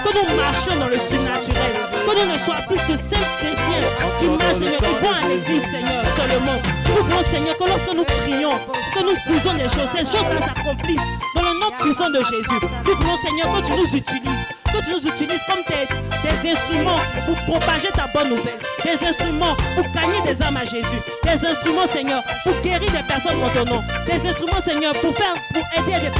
que 0.03 0.09
nous 0.13 0.35
marchions 0.37 0.75
dans 0.79 0.87
le 0.87 0.97
surnaturel, 0.97 1.73
que 1.91 2.13
nous 2.15 2.31
ne 2.31 2.37
soyons 2.37 2.61
plus 2.67 2.79
que 2.85 2.97
simples 2.97 3.25
chrétiens 3.39 3.87
qui 4.19 4.25
marchent, 4.29 4.57
Seigneur, 4.57 4.77
qui 4.77 4.95
vont 5.01 5.11
à 5.11 5.27
l'église, 5.27 5.63
Seigneur, 5.63 6.03
seulement. 6.15 6.59
Nous 6.87 7.03
voulons, 7.03 7.23
Seigneur, 7.23 7.57
que 7.57 7.63
lorsque 7.63 7.93
nous 7.93 8.05
prions, 8.05 8.57
que 8.93 9.01
nous 9.03 9.15
disons 9.27 9.53
des 9.53 9.69
choses, 9.69 9.89
ces 9.95 10.05
choses-là 10.05 10.41
s'accomplissent 10.41 11.09
dans 11.35 11.41
le 11.41 11.59
nom 11.59 11.71
puissant 11.79 12.09
de 12.09 12.19
Jésus. 12.19 12.59
Nous 12.85 12.95
voulons, 12.95 13.17
Seigneur, 13.17 13.47
que 13.55 13.65
tu 13.65 13.71
nous 13.73 13.95
utilises, 13.95 14.47
que 14.65 14.83
tu 14.83 14.91
nous 14.91 15.07
utilises 15.11 15.41
comme 15.47 15.63
des, 15.67 15.87
des 15.87 16.51
instruments 16.51 16.99
pour 17.25 17.35
propager 17.45 17.89
ta 17.89 18.07
bonne 18.13 18.29
nouvelle, 18.29 18.59
des 18.83 19.05
instruments 19.05 19.55
pour 19.75 19.85
gagner 19.91 20.21
des 20.25 20.41
âmes 20.41 20.57
à 20.57 20.65
Jésus, 20.65 21.01
des 21.23 21.45
instruments, 21.45 21.87
Seigneur, 21.87 22.21
pour 22.43 22.53
guérir 22.61 22.91
des 22.91 23.03
personnes 23.07 23.41
en 23.43 23.49
ton 23.49 23.65
nom, 23.65 23.81
des 24.05 24.27
instruments, 24.27 24.61
Seigneur, 24.61 24.93
pour 25.01 25.15
faire, 25.15 25.33
pour 25.53 25.63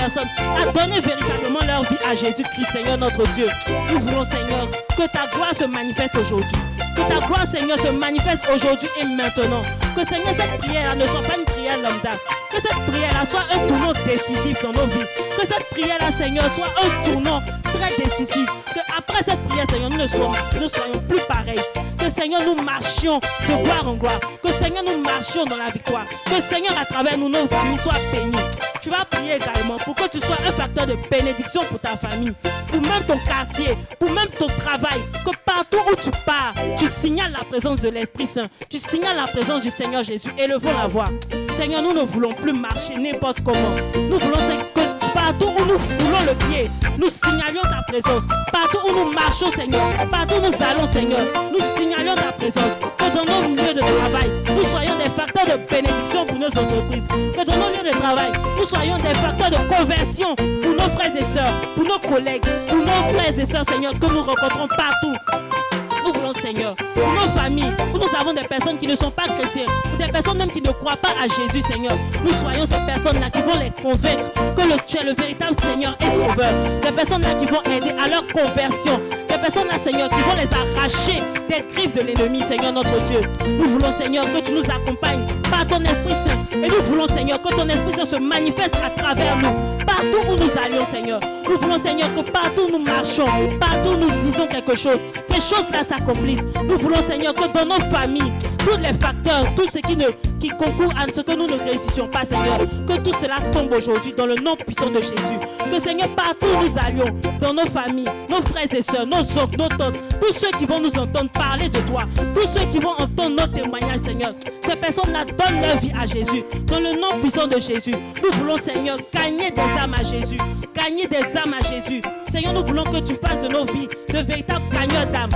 à 0.03 0.72
donner 0.74 1.00
véritablement 1.00 1.62
leur 1.65 1.83
vie 1.83 1.98
à 2.05 2.13
Jésus-Christ, 2.13 2.72
Seigneur 2.74 2.98
notre 2.98 3.24
Dieu. 3.31 3.48
Nous 3.89 4.00
voulons, 4.00 4.25
Seigneur, 4.25 4.69
que 4.98 5.03
ta 5.03 5.27
gloire 5.33 5.55
se 5.55 5.63
manifeste 5.63 6.15
aujourd'hui, 6.17 6.60
que 6.93 7.01
ta 7.01 7.25
gloire, 7.25 7.48
Seigneur, 7.48 7.77
se 7.79 7.88
manifeste 7.88 8.43
aujourd'hui 8.53 8.89
et 9.01 9.05
maintenant. 9.05 9.63
Que, 9.95 10.03
Seigneur, 10.03 10.33
cette 10.36 10.57
prière 10.57 10.93
ne 10.98 11.07
soit 11.07 11.22
pas 11.22 11.38
une 11.38 11.45
prière 11.45 11.77
lambda, 11.77 12.12
que 12.51 12.60
cette 12.60 12.86
prière-là 12.86 13.25
soit 13.25 13.45
un 13.53 13.67
tournant 13.67 13.93
décisif 14.05 14.62
dans 14.62 14.74
nos 14.74 14.88
vies, 14.88 15.07
que 15.38 15.48
cette 15.48 15.69
prière-là, 15.72 16.12
Seigneur, 16.12 16.50
soit 16.50 16.69
un 16.83 17.03
tournant 17.03 17.41
très 17.63 17.95
décisif, 17.98 18.45
que 18.74 18.98
après 18.98 19.24
cette 19.24 19.41
prière, 19.45 19.65
Seigneur, 19.69 19.89
nous 19.89 19.98
ne 19.98 20.07
soyons, 20.07 20.33
nous 20.53 20.62
ne 20.63 20.67
soyons 20.67 21.00
plus 21.07 21.22
pareils. 21.29 21.62
Que 22.03 22.10
Seigneur, 22.10 22.41
nous 22.45 22.62
marchions 22.62 23.22
de 23.48 23.63
gloire 23.63 23.88
en 23.88 23.93
gloire. 23.93 24.19
Que 24.43 24.51
Seigneur, 24.51 24.83
nous 24.83 25.01
marchions 25.01 25.45
dans 25.45 25.55
la 25.55 25.69
victoire. 25.69 26.05
Que 26.25 26.41
Seigneur, 26.41 26.74
à 26.77 26.83
travers 26.83 27.17
nous, 27.17 27.29
nos 27.29 27.48
familles 27.48 27.77
soient 27.77 27.93
bénies. 28.12 28.43
Tu 28.81 28.89
vas 28.89 29.05
prier 29.10 29.36
également 29.36 29.77
pour 29.77 29.95
que 29.95 30.10
tu 30.10 30.19
sois 30.19 30.36
un 30.45 30.51
facteur 30.51 30.86
de 30.86 30.98
bénédiction 31.10 31.62
pour 31.69 31.80
ta 31.80 31.95
famille, 31.95 32.34
pour 32.67 32.82
même 32.82 33.04
ton 33.08 33.17
quartier, 33.19 33.78
pour 33.99 34.12
même 34.12 34.28
ton 34.38 34.47
travail. 34.47 34.99
Que 35.23 35.32
partout 35.45 35.80
où 35.89 35.95
tu 35.95 36.12
pars, 36.25 36.54
tu 36.78 36.89
signales 36.89 37.32
la 37.32 37.45
présence 37.45 37.80
de 37.80 37.88
l'Esprit 37.88 38.28
Saint. 38.28 38.49
Tu 38.69 38.80
signales 38.80 39.15
la 39.15 39.28
présence 39.28 39.62
du 39.62 39.71
Seigneur 39.71 40.04
Jésus. 40.04 40.34
Élevons 40.38 40.73
la 40.73 40.88
voix. 40.88 41.08
Seigneur, 41.56 41.82
nous 41.82 41.93
ne 41.93 42.01
voulons 42.01 42.34
plus 42.34 42.51
marcher 42.51 42.97
n'importe 42.97 43.39
comment. 43.45 43.78
Nous 43.95 44.19
voulons 44.19 44.39
que 44.75 45.03
partout 45.13 45.49
où 45.60 45.65
nous 45.65 45.78
foulons 45.78 46.23
le 46.28 46.34
pied, 46.45 46.69
nous 46.97 47.10
signalions 47.10 47.62
ta 47.63 47.82
présence. 47.88 48.23
Partout 48.52 48.80
où 48.88 48.91
nous 48.91 49.12
marchons, 49.12 49.52
Seigneur, 49.56 49.82
partout 50.10 50.36
où 50.36 50.41
nous 50.41 50.63
allons, 50.63 50.86
Seigneur, 50.86 51.21
nous 51.52 51.62
signalions 51.62 52.15
ta 52.15 52.32
présence. 52.32 52.78
Que 52.97 53.15
dans 53.15 53.26
nos 53.26 53.56
lieux 53.56 53.73
de 53.73 53.80
travail, 53.80 54.32
nous 54.56 54.63
soyons 54.63 54.95
des 54.97 55.10
facteurs 55.10 55.45
de 55.45 55.63
bénédiction 55.69 56.26
pour 56.26 56.38
nos 56.38 56.47
entreprises. 56.47 57.08
Que 57.08 57.45
dans 57.45 57.58
nos 57.58 57.69
lieux 57.69 57.89
de 57.91 57.99
travail, 57.99 58.32
nous 58.58 58.65
soyons 58.65 58.97
des 58.97 59.13
facteurs 59.15 59.52
de 59.52 59.73
conversion 59.73 60.36
pour 60.36 60.73
nos 60.73 60.89
frères 60.95 61.15
et 61.15 61.23
sœurs, 61.23 61.54
pour 61.76 61.86
nos 61.86 61.99
collègues, 61.99 62.45
pour 62.69 62.80
nos 62.80 63.17
frères 63.17 63.39
et 63.39 63.45
sœurs, 63.45 63.65
Seigneur, 63.65 63.93
que 63.93 64.08
nous 64.08 64.21
rencontrons 64.21 64.67
partout. 64.67 65.72
Nous 66.06 66.13
voulons, 66.13 66.34
Seigneur, 66.34 66.76
pour 66.76 67.08
nos 67.13 67.30
familles, 67.30 67.72
où 67.94 67.98
nous 67.98 68.20
avons 68.20 68.34
des 68.34 68.44
personnes 68.44 68.78
qui 68.78 68.88
ne 68.88 68.96
sont 68.96 69.12
pas 69.12 69.24
chrétiennes, 69.24 69.70
ou 69.94 69.98
des 69.98 70.12
personnes 70.12 70.38
même 70.38 70.52
qui 70.52 70.62
ne 70.62 70.72
croient 70.72 70.98
pas 70.98 71.13
à 71.22 71.28
Jésus, 71.28 71.62
Seigneur. 71.62 71.98
Nous 72.26 72.34
soyons 72.34 72.66
ces 72.66 72.80
personnes-là 72.86 73.30
qui 73.30 73.42
vont 73.42 73.60
les 73.60 73.72
convaincre 73.82 74.32
que 74.56 74.62
le, 74.62 74.76
tu 74.86 74.98
es 74.98 75.04
le 75.04 75.13
véritable 75.13 75.56
Seigneur 75.56 75.96
et 76.02 76.12
Sauveur. 76.12 76.54
Des 76.82 76.92
personnes-là 76.92 77.34
qui 77.36 77.46
vont 77.46 77.62
aider 77.63 77.92
à 78.04 78.10
leur 78.10 78.28
conversion. 78.28 79.00
Des 79.30 79.38
personnes-là, 79.38 79.78
Seigneur, 79.78 80.10
qui 80.10 80.22
vont 80.22 80.36
les 80.36 80.54
arracher 80.54 81.22
des 81.48 81.63
griffes 81.74 81.94
de 81.94 82.02
l'ennemi, 82.02 82.42
Seigneur 82.42 82.74
notre 82.74 83.02
Dieu. 83.04 83.22
Nous 83.48 83.70
voulons, 83.70 83.92
Seigneur, 83.92 84.26
que 84.32 84.39
tu 84.39 84.54
nous 84.54 84.70
accompagnes 84.70 85.28
par 85.50 85.68
ton 85.68 85.82
Esprit 85.84 86.16
Saint. 86.16 86.39
Et 86.52 86.68
nous 86.68 86.82
voulons, 86.84 87.08
Seigneur, 87.08 87.42
que 87.42 87.54
ton 87.54 87.68
Esprit 87.70 87.94
Saint 87.96 88.06
se 88.06 88.16
manifeste 88.16 88.76
à 88.84 88.89
travers 88.89 89.38
nous. 89.38 89.54
Partout 89.86 90.32
où 90.32 90.36
nous 90.36 90.50
allions, 90.63 90.86
Seigneur. 90.86 91.20
Nous 91.46 91.58
voulons, 91.58 91.78
Seigneur, 91.78 92.12
que 92.13 92.22
partout 92.32 92.68
où 92.68 92.72
nous 92.72 92.84
marchons, 92.84 93.26
partout 93.60 93.89
où 93.89 93.98
nous 93.98 94.12
disons 94.20 94.48
quelque 94.48 94.76
chose, 94.76 95.00
ces 95.26 95.36
choses-là 95.42 95.84
s'accomplissent. 95.93 96.45
Nous 96.63 96.77
voulons, 96.77 97.01
Seigneur, 97.01 97.34
que 97.34 97.47
dans 97.53 97.65
nos 97.65 97.82
familles, 97.86 98.34
tous 98.60 98.77
les 98.77 98.93
facteurs, 98.93 99.53
tout 99.56 99.67
ce 99.67 99.79
qui, 99.79 99.95
ne, 99.95 100.08
qui 100.39 100.49
concourt 100.49 100.93
à 100.97 101.12
ce 101.12 101.21
que 101.21 101.36
nous 101.36 101.47
ne 101.47 101.62
réussissions 101.62 102.08
pas, 102.08 102.25
Seigneur, 102.25 102.60
que 102.88 102.97
tout 102.97 103.13
cela 103.13 103.36
tombe 103.51 103.71
aujourd'hui 103.73 104.13
dans 104.13 104.25
le 104.25 104.36
nom 104.36 104.56
puissant 104.56 104.89
de 104.89 105.01
Jésus. 105.01 105.39
Que, 105.71 105.79
Seigneur, 105.79 106.10
partout 106.15 106.47
où 106.47 106.63
nous 106.63 106.77
allions, 106.77 107.13
dans 107.39 107.53
nos 107.53 107.65
familles, 107.65 108.10
nos 108.29 108.41
frères 108.41 108.73
et 108.73 108.82
sœurs, 108.82 109.06
nos 109.06 109.17
oncles, 109.17 109.58
nos 109.58 109.67
tantes, 109.67 109.99
tous 110.19 110.34
ceux 110.34 110.51
qui 110.58 110.65
vont 110.65 110.79
nous 110.79 110.97
entendre 110.97 111.29
parler 111.32 111.69
de 111.69 111.79
toi, 111.79 112.03
tous 112.34 112.47
ceux 112.47 112.65
qui 112.67 112.79
vont 112.79 112.93
entendre 112.97 113.41
nos 113.41 113.47
témoignages, 113.47 113.99
Seigneur, 114.06 114.34
ces 114.65 114.75
personnes-là 114.75 115.25
donnent 115.25 115.62
leur 115.62 115.77
vie 115.79 115.93
à 115.99 116.06
Jésus. 116.06 116.43
Dans 116.67 116.79
le 116.79 116.99
nom 116.99 117.19
puissant 117.19 117.47
de 117.47 117.60
Jésus, 117.60 117.95
nous 118.23 118.39
voulons, 118.39 118.58
Seigneur, 118.58 118.97
gagner 119.13 119.51
des 119.51 119.79
âmes 119.79 119.93
à 119.93 120.03
Jésus. 120.03 120.38
Gagner 120.73 121.08
des 121.08 121.38
âmes 121.38 121.53
à 121.53 121.63
Jésus. 121.63 122.01
Seigneur, 122.27 122.53
nous 122.53 122.63
voulons 122.63 122.84
que 122.84 122.99
tu 122.99 123.13
fasses 123.15 123.43
de 123.43 123.47
nos 123.47 123.63
vies 123.65 123.88
de 124.10 124.17
véritables 124.19 124.65
gagneurs 124.71 125.06
d'âmes. 125.08 125.29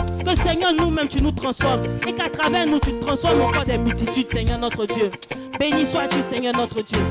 Seigneur, 0.47 0.73
nous-mêmes, 0.73 1.09
tu 1.09 1.21
nous 1.21 1.31
transformes. 1.31 1.83
Et 2.07 2.13
qu'à 2.13 2.29
travers 2.29 2.65
nous, 2.65 2.79
tu 2.79 2.97
transformes 2.99 3.41
encore 3.41 3.65
des 3.65 3.77
multitudes, 3.77 4.29
Seigneur 4.29 4.57
notre 4.57 4.85
Dieu. 4.85 5.11
Béni 5.59 5.85
sois-tu, 5.85 6.21
Seigneur 6.21 6.55
notre 6.55 6.81
Dieu. 6.81 7.01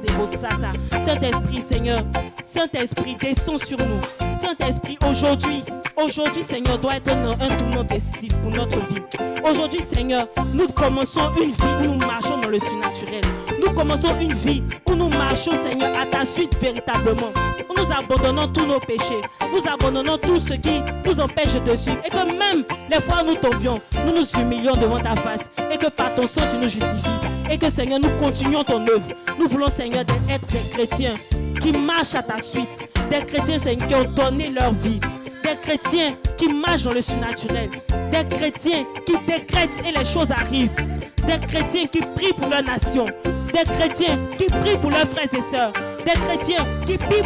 Debo 0.00 0.26
sata. 0.26 0.72
Saint-Esprit, 1.00 1.62
Seigneur, 1.62 2.02
Saint-Esprit, 2.42 3.16
descends 3.22 3.58
sur 3.58 3.78
nous. 3.78 4.00
Saint-Esprit, 4.34 4.98
aujourd'hui, 5.08 5.62
aujourd'hui, 5.96 6.42
Seigneur, 6.42 6.78
doit 6.78 6.96
être 6.96 7.10
un, 7.10 7.30
un 7.30 7.56
tournant 7.56 7.84
décisif 7.84 8.32
pour 8.42 8.50
notre 8.50 8.78
vie. 8.88 9.00
Aujourd'hui, 9.48 9.80
Seigneur, 9.84 10.26
nous 10.54 10.68
commençons 10.68 11.30
une 11.40 11.50
vie 11.50 11.76
où 11.80 11.84
nous 11.84 12.06
marchons 12.06 12.38
dans 12.38 12.48
le 12.48 12.58
surnaturel. 12.58 13.22
Nous 13.64 13.72
commençons 13.74 14.18
une 14.20 14.34
vie 14.34 14.62
où 14.86 14.94
nous 14.94 15.08
marchons, 15.08 15.56
Seigneur, 15.56 15.96
à 15.98 16.04
ta 16.04 16.24
suite 16.24 16.56
véritablement. 16.60 17.32
Nous 17.76 17.92
abandonnons 17.92 18.48
tous 18.48 18.66
nos 18.66 18.80
péchés. 18.80 19.20
Nous 19.52 19.70
abandonnons 19.70 20.18
tout 20.18 20.38
ce 20.38 20.54
qui 20.54 20.80
nous 21.04 21.20
empêche 21.20 21.54
de 21.54 21.76
suivre. 21.76 21.98
Et 22.04 22.10
que 22.10 22.24
même 22.26 22.64
les 22.90 23.00
fois 23.00 23.22
où 23.22 23.26
nous 23.26 23.34
tombions, 23.34 23.80
nous 24.04 24.12
nous 24.12 24.40
humilions 24.40 24.76
devant 24.76 25.00
ta 25.00 25.14
face. 25.14 25.50
Et 25.70 25.76
que 25.76 25.88
par 25.88 26.14
ton 26.14 26.26
sang, 26.26 26.42
tu 26.50 26.56
nous 26.56 26.68
justifies. 26.68 27.10
Et 27.50 27.58
que, 27.58 27.70
Seigneur, 27.70 28.00
nous 28.00 28.10
continuons 28.18 28.64
ton 28.64 28.80
œuvre. 28.86 29.08
Nous 29.38 29.48
voulons, 29.48 29.70
Seigneur, 29.70 30.04
être 30.28 30.46
des 30.48 30.70
chrétiens 30.72 31.16
qui 31.60 31.72
marchent 31.72 32.14
à 32.14 32.22
ta 32.22 32.40
suite. 32.40 32.84
Des 33.10 33.24
chrétiens, 33.24 33.58
Seigneur, 33.58 33.86
qui 33.86 33.94
ont 33.94 34.04
donné 34.12 34.50
leur 34.50 34.72
vie. 34.72 34.98
Des 35.42 35.56
chrétiens 35.60 36.16
qui 36.36 36.52
marchent 36.52 36.82
dans 36.82 36.92
le 36.92 37.02
surnaturel. 37.02 37.70
Des 38.10 38.36
chrétiens 38.36 38.84
qui 39.04 39.12
décrètent 39.26 39.82
et 39.86 39.96
les 39.96 40.04
choses 40.04 40.30
arrivent. 40.30 40.74
Des 41.26 41.44
chrétiens 41.46 41.86
qui 41.86 42.00
prient 42.00 42.32
pour 42.36 42.48
leur 42.48 42.62
nation. 42.62 43.06
Des 43.52 43.70
chrétiens 43.72 44.18
qui 44.38 44.46
prient 44.46 44.78
pour 44.80 44.90
leurs 44.90 45.08
frères 45.08 45.32
et 45.32 45.42
sœurs. 45.42 45.72
Des 46.06 46.12
chrétiens 46.12 46.64
qui 46.86 46.96
prient, 46.96 47.24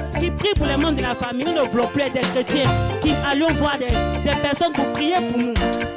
pour 0.57 0.66
les 0.66 0.77
membres 0.79 0.97
de 0.97 1.03
la 1.03 1.14
famille. 1.14 1.45
Nous 1.45 1.53
ne 1.53 1.69
voulons 1.69 1.87
plus 1.88 2.01
être 2.01 2.14
des 2.14 2.21
chrétiens 2.21 2.64
qui 3.03 3.12
allons 3.31 3.53
voir 3.59 3.77
des, 3.77 3.88
des 4.27 4.37
personnes 4.40 4.73
pour 4.73 4.90
prier 4.95 5.16
pour 5.29 5.37
nous. 5.37 5.53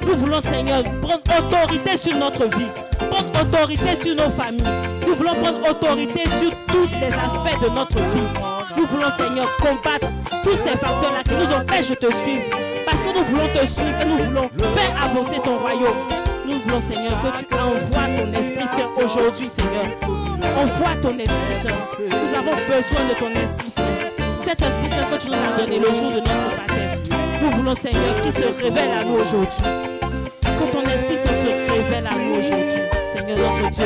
Nous 0.05 0.17
voulons, 0.17 0.41
Seigneur, 0.41 0.83
prendre 1.01 1.21
autorité 1.39 1.95
sur 1.95 2.13
notre 2.17 2.43
vie. 2.57 2.67
prendre 3.09 3.41
autorité 3.41 3.95
sur 3.95 4.15
nos 4.17 4.29
familles. 4.29 4.63
Nous 5.07 5.15
voulons 5.15 5.35
prendre 5.35 5.59
autorité 5.69 6.23
sur 6.27 6.51
tous 6.67 6.89
les 6.99 7.07
aspects 7.13 7.61
de 7.63 7.69
notre 7.69 7.95
vie. 7.97 8.27
Nous 8.75 8.85
voulons, 8.85 9.09
Seigneur, 9.11 9.47
combattre 9.61 10.11
tous 10.43 10.55
ces 10.57 10.77
facteurs-là 10.77 11.23
qui 11.23 11.35
nous 11.35 11.53
empêchent 11.53 11.91
de 11.91 11.95
te 11.95 12.13
suivre. 12.13 12.49
Parce 12.85 13.01
que 13.01 13.17
nous 13.17 13.23
voulons 13.23 13.47
te 13.47 13.65
suivre 13.65 13.95
et 14.01 14.05
nous 14.05 14.17
voulons 14.17 14.49
faire 14.73 15.03
avancer 15.05 15.39
ton 15.39 15.57
royaume. 15.57 16.09
Nous 16.45 16.59
voulons, 16.59 16.81
Seigneur, 16.81 17.17
que 17.21 17.39
tu 17.39 17.45
envoies 17.55 18.15
ton 18.17 18.37
Esprit 18.37 18.67
Saint 18.67 19.01
aujourd'hui, 19.01 19.47
Seigneur. 19.47 20.22
Envoie 20.55 20.95
ton 21.01 21.17
Esprit 21.17 21.53
Saint. 21.53 21.77
Nous 21.99 22.33
avons 22.33 22.55
besoin 22.67 23.01
de 23.09 23.19
ton 23.19 23.31
Esprit 23.31 23.69
Saint. 23.69 23.83
Cet 24.43 24.61
Esprit 24.61 24.89
Saint 24.89 25.05
que 25.09 25.21
tu 25.21 25.29
nous 25.29 25.35
as 25.35 25.57
donné 25.57 25.79
le 25.79 25.93
jour 25.93 26.11
de 26.11 26.17
notre 26.17 26.55
baptême. 26.57 27.01
Nous 27.41 27.51
voulons, 27.51 27.75
Seigneur, 27.75 28.21
qu'il 28.21 28.33
se 28.33 28.45
révèle 28.61 28.91
à 28.99 29.03
nous 29.03 29.15
aujourd'hui. 29.15 29.63
Que 30.43 30.71
ton 30.71 30.81
Esprit 30.83 31.17
Saint 31.17 31.33
se 31.33 31.47
révèle 31.47 32.07
à 32.07 32.17
nous 32.17 32.35
aujourd'hui. 32.37 32.81
Seigneur 33.07 33.37
notre 33.37 33.69
Dieu. 33.69 33.85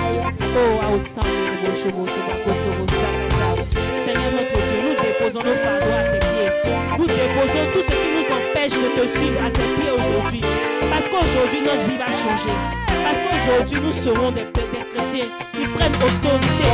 Oh, 0.56 0.80
a, 0.80 0.96
osande, 0.96 1.54
bo, 1.62 1.74
sho, 1.74 1.90
bo, 1.92 2.04
to, 2.06 2.20
ba, 2.28 2.36
koto, 2.44 2.70
bo, 2.78 2.86
saka, 2.94 3.30
sa. 3.38 3.80
Seigneur 4.04 4.32
notre 4.32 4.60
Dieu, 4.68 4.80
nous 4.84 4.96
déposons 4.96 5.44
nos 5.44 5.56
fardeaux 5.56 5.94
à 5.94 6.04
tes 6.04 6.20
pieds. 6.20 6.52
Nous 6.98 7.06
déposons 7.06 7.66
tout 7.74 7.82
ce 7.82 7.94
qui 7.94 8.10
nous 8.16 8.28
empêche 8.28 8.74
de 8.74 8.90
te 9.02 9.08
suivre 9.08 9.40
à 9.46 9.50
tes 9.52 9.70
pieds 9.78 9.92
aujourd'hui. 9.92 10.42
Parce 10.90 11.08
qu'aujourd'hui, 11.08 11.62
notre 11.62 11.86
vie 11.86 11.98
va 11.98 12.12
changer. 12.12 12.56
Parce 13.04 13.20
qu'aujourd'hui, 13.22 13.80
nous 13.82 13.94
serons 13.94 14.32
des, 14.32 14.46
chrétiens 14.52 15.30
qui 15.54 15.66
prennent 15.68 15.96
autorité 15.96 16.72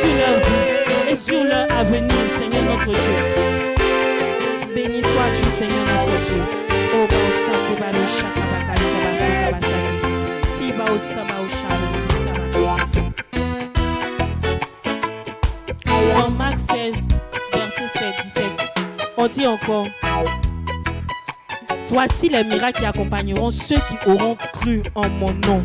sur 0.00 0.14
leur 0.14 0.36
vie 0.40 1.10
et 1.10 1.16
sur 1.16 1.44
leur 1.44 1.70
avenir, 1.70 2.14
Seigneur 2.30 2.62
notre 2.62 2.84
Dieu. 2.84 3.18
Béni 4.74 5.02
sois-tu, 5.02 5.50
Seigneur 5.50 5.84
notre 5.86 6.20
Dieu. 6.24 6.42
Oh, 6.94 7.06
ba, 7.08 7.16
o, 7.16 7.32
sate, 7.32 8.43
En 16.16 16.30
Marc 16.30 16.56
16, 16.56 17.08
verset 17.52 17.88
7, 17.88 18.14
17, 18.22 18.74
on 19.18 19.26
dit 19.26 19.46
encore 19.46 19.86
Voici 21.88 22.28
les 22.28 22.44
miracles 22.44 22.80
qui 22.80 22.86
accompagneront 22.86 23.50
ceux 23.50 23.76
qui 23.76 24.10
auront 24.10 24.36
cru 24.52 24.82
en 24.94 25.08
mon 25.10 25.32
nom. 25.46 25.62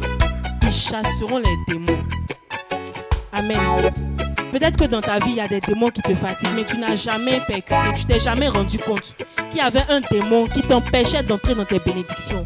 Ils 0.63 0.71
chasseront 0.71 1.37
les 1.37 1.55
démons. 1.73 1.99
Amen. 3.31 3.57
Peut-être 4.51 4.77
que 4.77 4.85
dans 4.85 5.01
ta 5.01 5.19
vie, 5.19 5.31
il 5.31 5.35
y 5.35 5.41
a 5.41 5.47
des 5.47 5.61
démons 5.61 5.89
qui 5.89 6.01
te 6.01 6.13
fatiguent, 6.13 6.49
mais 6.55 6.65
tu 6.65 6.77
n'as 6.77 6.95
jamais 6.95 7.39
percuté, 7.47 7.93
tu 7.95 8.05
t'es 8.05 8.19
jamais 8.19 8.49
rendu 8.49 8.77
compte 8.77 9.15
qu'il 9.49 9.59
y 9.59 9.63
avait 9.63 9.85
un 9.89 10.01
démon 10.01 10.47
qui 10.47 10.61
t'empêchait 10.63 11.23
d'entrer 11.23 11.55
dans 11.55 11.65
tes 11.65 11.79
bénédictions. 11.79 12.45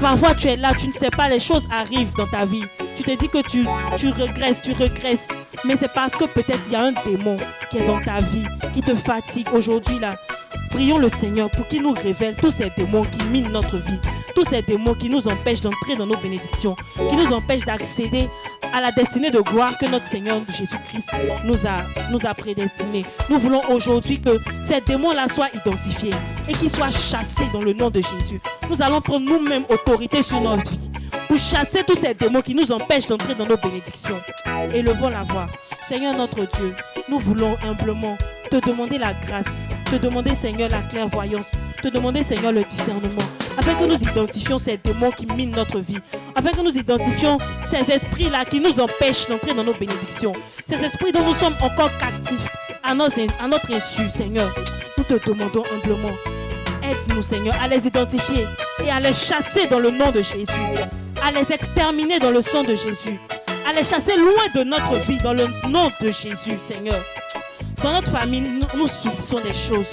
Parfois, 0.00 0.34
tu 0.34 0.48
es 0.48 0.56
là, 0.56 0.72
tu 0.74 0.88
ne 0.88 0.92
sais 0.92 1.10
pas, 1.10 1.28
les 1.28 1.40
choses 1.40 1.68
arrivent 1.72 2.14
dans 2.14 2.26
ta 2.26 2.44
vie. 2.44 2.64
Tu 2.94 3.02
te 3.02 3.10
dis 3.12 3.28
que 3.28 3.42
tu, 3.42 3.66
tu 3.96 4.08
regresses, 4.10 4.60
tu 4.60 4.72
regresses. 4.72 5.28
Mais 5.64 5.76
c'est 5.76 5.92
parce 5.92 6.14
que 6.14 6.24
peut-être 6.24 6.60
il 6.66 6.72
y 6.72 6.76
a 6.76 6.84
un 6.84 6.92
démon 7.04 7.36
qui 7.70 7.78
est 7.78 7.86
dans 7.86 8.02
ta 8.02 8.20
vie, 8.20 8.44
qui 8.72 8.82
te 8.82 8.94
fatigue 8.94 9.48
aujourd'hui 9.52 9.98
là. 9.98 10.16
Prions 10.70 10.98
le 10.98 11.08
Seigneur 11.08 11.50
pour 11.50 11.66
qu'il 11.68 11.82
nous 11.82 11.92
révèle 11.92 12.34
tous 12.34 12.50
ces 12.50 12.70
démons 12.76 13.04
qui 13.04 13.24
minent 13.26 13.50
notre 13.52 13.76
vie, 13.76 14.00
tous 14.34 14.44
ces 14.44 14.60
démons 14.62 14.94
qui 14.94 15.08
nous 15.08 15.28
empêchent 15.28 15.60
d'entrer 15.60 15.96
dans 15.96 16.06
nos 16.06 16.16
bénédictions, 16.16 16.76
qui 17.08 17.16
nous 17.16 17.32
empêchent 17.32 17.64
d'accéder 17.64 18.28
à 18.74 18.80
la 18.80 18.90
destinée 18.90 19.30
de 19.30 19.40
gloire 19.40 19.78
que 19.78 19.86
notre 19.86 20.04
Seigneur 20.06 20.40
Jésus-Christ 20.48 21.14
nous 21.44 21.66
a, 21.66 21.84
nous 22.10 22.26
a 22.26 22.34
prédestinés. 22.34 23.06
Nous 23.30 23.38
voulons 23.38 23.62
aujourd'hui 23.70 24.20
que 24.20 24.36
ces 24.62 24.80
démons-là 24.80 25.28
soient 25.28 25.48
identifiés 25.54 26.12
et 26.48 26.54
qu'ils 26.54 26.70
soient 26.70 26.90
chassés 26.90 27.48
dans 27.52 27.62
le 27.62 27.72
nom 27.72 27.88
de 27.88 28.00
Jésus. 28.00 28.40
Nous 28.68 28.82
allons 28.82 29.00
prendre 29.00 29.24
nous-mêmes 29.24 29.64
autorité 29.68 30.22
sur 30.24 30.40
notre 30.40 30.72
vie 30.72 30.90
pour 31.28 31.38
chasser 31.38 31.82
tous 31.84 31.96
ces 31.96 32.14
démons 32.14 32.42
qui 32.42 32.54
nous 32.54 32.70
empêchent 32.72 33.06
d'entrer 33.06 33.34
dans 33.34 33.46
nos 33.46 33.56
bénédictions. 33.56 34.20
Élevons 34.72 35.08
la 35.08 35.22
voix. 35.22 35.46
Seigneur 35.82 36.16
notre 36.16 36.46
Dieu, 36.46 36.74
nous 37.08 37.18
voulons 37.18 37.56
humblement 37.62 38.16
te 38.50 38.56
demander 38.64 38.98
la 38.98 39.12
grâce, 39.12 39.68
te 39.84 39.96
demander 39.96 40.34
Seigneur 40.34 40.70
la 40.70 40.82
clairvoyance, 40.82 41.56
te 41.82 41.88
demander 41.88 42.22
Seigneur 42.22 42.52
le 42.52 42.62
discernement, 42.64 43.22
afin 43.58 43.74
que 43.74 43.84
nous 43.84 44.02
identifions 44.02 44.58
ces 44.58 44.76
démons 44.76 45.10
qui 45.10 45.26
minent 45.26 45.54
notre 45.54 45.80
vie, 45.80 45.98
afin 46.34 46.50
que 46.52 46.60
nous 46.60 46.78
identifions 46.78 47.38
ces 47.62 47.90
esprits-là 47.90 48.44
qui 48.44 48.60
nous 48.60 48.80
empêchent 48.80 49.28
d'entrer 49.28 49.54
dans 49.54 49.64
nos 49.64 49.74
bénédictions, 49.74 50.32
ces 50.66 50.84
esprits 50.84 51.12
dont 51.12 51.24
nous 51.24 51.34
sommes 51.34 51.56
encore 51.60 51.90
captifs 51.98 52.48
à 52.82 52.94
notre, 52.94 53.74
insu, 53.74 54.08
Seigneur. 54.08 54.54
Nous 54.96 55.04
te 55.04 55.14
demandons 55.26 55.64
humblement, 55.74 56.14
aide-nous 56.82 57.22
Seigneur 57.22 57.54
à 57.62 57.68
les 57.68 57.86
identifier 57.86 58.44
et 58.84 58.90
à 58.90 59.00
les 59.00 59.12
chasser 59.12 59.66
dans 59.66 59.80
le 59.80 59.90
nom 59.90 60.10
de 60.12 60.22
Jésus, 60.22 60.46
à 61.24 61.30
les 61.30 61.50
exterminer 61.52 62.18
dans 62.18 62.30
le 62.30 62.42
sang 62.42 62.62
de 62.62 62.74
Jésus, 62.74 63.18
à 63.66 63.72
les 63.72 63.82
chasser 63.82 64.14
loin 64.18 64.44
de 64.54 64.62
notre 64.62 64.94
vie 65.06 65.16
dans 65.18 65.32
le 65.32 65.46
nom 65.68 65.90
de 65.98 66.10
Jésus, 66.10 66.58
Seigneur. 66.60 67.02
Dans 67.82 67.94
notre 67.94 68.10
famille, 68.10 68.44
nous, 68.74 68.86
subissons 68.86 69.40
des 69.40 69.54
choses. 69.54 69.90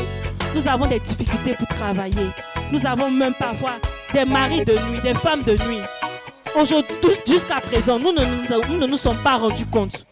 Nous 0.53 0.67
avons 0.67 0.87
des 0.87 0.99
difficultés 0.99 1.53
pour 1.53 1.67
travailler. 1.67 2.27
Nous 2.73 2.85
avons 2.85 3.09
même 3.09 3.33
parfois 3.33 3.77
des 4.13 4.25
maris 4.25 4.65
de 4.65 4.73
nuit, 4.73 4.99
des 5.03 5.13
femmes 5.13 5.43
de 5.43 5.53
nuit. 5.53 5.79
Aujourd'hui, 6.59 6.95
jusqu'à 7.25 7.61
présent, 7.61 7.97
nous 7.97 8.11
ne, 8.11 8.25
nous, 8.25 8.67
nous 8.67 8.77
ne 8.77 8.87
nous 8.87 8.97
sommes 8.97 9.23
pas 9.23 9.37
rendus 9.37 9.65
compte. 9.65 10.05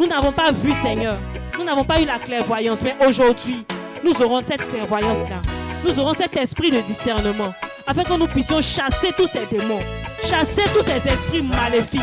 Nous 0.00 0.06
n'avons 0.08 0.32
pas 0.32 0.50
vu, 0.50 0.72
Seigneur. 0.72 1.18
Nous 1.56 1.64
n'avons 1.64 1.84
pas 1.84 2.00
eu 2.00 2.04
la 2.04 2.18
clairvoyance. 2.18 2.82
Mais 2.82 2.96
aujourd'hui, 3.06 3.64
nous 4.02 4.20
aurons 4.22 4.42
cette 4.42 4.66
clairvoyance-là. 4.66 5.40
Nous 5.86 6.00
aurons 6.00 6.14
cet 6.14 6.36
esprit 6.36 6.72
de 6.72 6.80
discernement. 6.80 7.54
Afin 7.86 8.02
que 8.02 8.14
nous 8.14 8.26
puissions 8.26 8.60
chasser 8.60 9.12
tous 9.16 9.28
ces 9.28 9.46
démons. 9.46 9.82
Chasser 10.26 10.62
tous 10.72 10.82
ces 10.82 11.08
esprits 11.08 11.42
maléfiques 11.42 12.00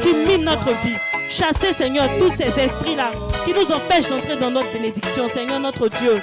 qui 0.00 0.14
minent 0.14 0.44
notre 0.44 0.68
vie. 0.84 0.96
Chasser, 1.28 1.72
Seigneur, 1.72 2.08
tous 2.18 2.30
ces 2.30 2.48
esprits-là 2.58 3.10
qui 3.44 3.52
nous 3.52 3.72
empêchent 3.72 4.08
d'entrer 4.08 4.36
dans 4.36 4.50
notre 4.50 4.72
bénédiction. 4.72 5.26
Seigneur, 5.26 5.58
notre 5.58 5.88
Dieu, 5.88 6.22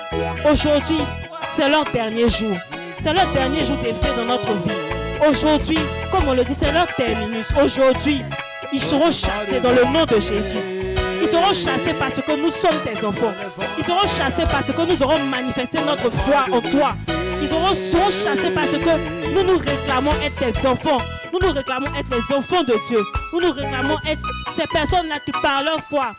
aujourd'hui, 0.50 1.00
c'est 1.48 1.68
leur 1.68 1.84
dernier 1.92 2.30
jour. 2.30 2.56
C'est 3.00 3.14
leur 3.14 3.28
dernier 3.34 3.66
jour 3.66 3.78
d'effet 3.78 4.16
dans 4.16 4.26
notre 4.26 4.54
vie. 4.54 5.28
Aujourd'hui, 5.28 5.78
comme 6.12 6.28
on 6.30 6.34
le 6.34 6.46
dit, 6.46 6.56
c'est 6.56 6.72
leur 6.72 6.88
terminus. 6.96 7.48
Aujourd'hui, 7.62 8.24
ils 8.72 8.82
seront 8.82 9.12
chassés 9.12 9.60
dans 9.62 9.72
le 9.72 9.84
nom 9.84 10.06
de 10.06 10.16
Jésus. 10.22 10.96
Ils 11.22 11.28
seront 11.28 11.54
chassés 11.54 11.94
parce 12.00 12.22
que 12.22 12.42
nous 12.42 12.52
sommes 12.52 12.80
tes 12.86 13.06
enfants. 13.06 13.34
Ils 13.78 13.84
seront 13.84 14.08
chassés 14.08 14.48
parce 14.50 14.72
que 14.72 14.82
nous 14.82 15.04
aurons 15.04 15.20
manifesté 15.20 15.80
notre 15.86 16.10
foi 16.10 16.46
en 16.52 16.62
toi. 16.62 16.96
Ils 17.42 17.48
seront 17.50 18.12
chassés 18.12 18.52
parce 18.52 18.72
que 18.72 19.34
nous 19.34 19.44
nous 19.44 19.58
réclamons 19.58 20.12
être 20.24 20.36
tes 20.38 20.68
enfants. 20.68 21.00
Nous 21.34 21.40
nous 21.40 21.52
réclamons 21.52 21.88
être 21.98 22.16
les 22.16 22.36
enfants 22.36 22.62
de 22.62 22.76
Dieu. 22.88 23.02
Nous 23.34 23.42
nous 23.42 23.52
réclamons 23.52 23.98
être 24.08 24.22
ces 24.56 24.68
personnes-là 24.68 25.16
qui 25.26 25.32
par 25.32 25.64
leur 25.64 25.80
foi 25.82 26.12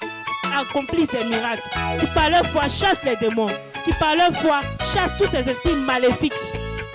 accomplissent 0.59 1.11
des 1.11 1.23
miracles. 1.23 1.63
Qui 2.01 2.07
par 2.07 2.31
leur 2.31 2.45
foi 2.47 2.63
chassent 2.63 3.05
les 3.05 3.15
démons. 3.15 3.47
Qui 3.85 3.93
par 3.93 4.17
leur 4.17 4.33
foi 4.41 4.61
chassent 4.81 5.17
tous 5.17 5.29
ces 5.29 5.49
esprits 5.49 5.77
maléfiques. 5.77 6.33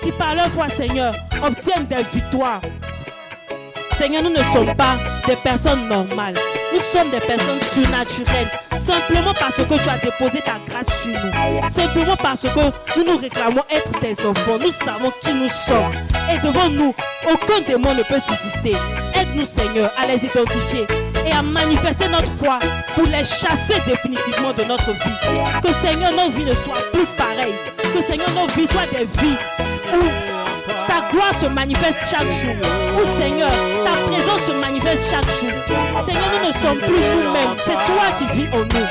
Qui 0.04 0.12
par 0.12 0.36
leur 0.36 0.48
foi, 0.48 0.68
Seigneur, 0.68 1.14
obtiennent 1.42 1.88
des 1.88 2.04
victoires. 2.14 2.60
Seigneur, 3.94 4.22
nous 4.22 4.32
ne 4.32 4.44
sommes 4.44 4.76
pas 4.76 4.98
des 5.30 5.36
personnes 5.36 5.88
normales. 5.88 6.34
Nous 6.74 6.80
sommes 6.80 7.12
des 7.12 7.20
personnes 7.20 7.62
surnaturelles. 7.62 8.50
Simplement 8.76 9.34
parce 9.40 9.58
que 9.58 9.64
tu 9.64 9.88
as 9.88 9.98
déposé 10.04 10.42
ta 10.42 10.58
grâce 10.66 10.88
sur 11.04 11.12
nous. 11.12 11.70
Simplement 11.70 12.16
parce 12.16 12.42
que 12.42 12.98
nous 12.98 13.04
nous 13.06 13.18
réclamons 13.20 13.62
être 13.70 13.92
tes 14.00 14.26
enfants. 14.26 14.58
Nous 14.60 14.72
savons 14.72 15.12
qui 15.22 15.32
nous 15.36 15.50
sommes. 15.50 15.94
Et 16.34 16.40
devant 16.40 16.68
nous, 16.70 16.96
aucun 17.32 17.62
démon 17.68 17.94
ne 17.94 18.02
peut 18.02 18.20
subsister. 18.20 18.76
Aide-nous, 19.14 19.46
Seigneur, 19.46 19.92
à 20.02 20.08
les 20.08 20.26
identifier 20.26 20.88
et 21.28 21.32
à 21.32 21.44
manifester 21.44 22.08
notre 22.08 22.32
foi 22.32 22.58
pour 22.96 23.06
les 23.06 23.24
chasser 23.24 23.80
définitivement 23.86 24.54
de 24.54 24.64
notre 24.64 24.92
vie. 24.92 25.62
Que, 25.62 25.72
Seigneur, 25.72 26.12
nos 26.14 26.32
vies 26.32 26.46
ne 26.46 26.56
soient 26.56 26.90
plus 26.92 27.06
pareilles. 27.18 27.54
Que, 27.94 28.02
Seigneur, 28.02 28.32
nos 28.32 28.48
vies 28.48 28.68
soient 28.68 28.90
des 28.92 29.06
vies 29.22 29.38
où 29.94 30.02
ta 30.88 31.08
gloire 31.12 31.36
se 31.36 31.46
manifeste 31.46 32.00
chaque 32.10 32.32
jour. 32.32 32.56
Où, 32.98 33.22
Seigneur, 33.22 33.52
se 34.40 34.52
manifeste 34.52 35.12
chaque 35.12 35.30
jour. 35.40 36.04
Seigneur, 36.04 36.30
nous 36.34 36.48
ne 36.48 36.54
sommes 36.54 36.80
plus 36.80 37.00
nous-mêmes. 37.00 37.56
C'est 37.66 37.74
toi 37.74 38.06
qui 38.18 38.26
vis 38.36 38.48
en 38.54 38.60
nous. 38.60 38.88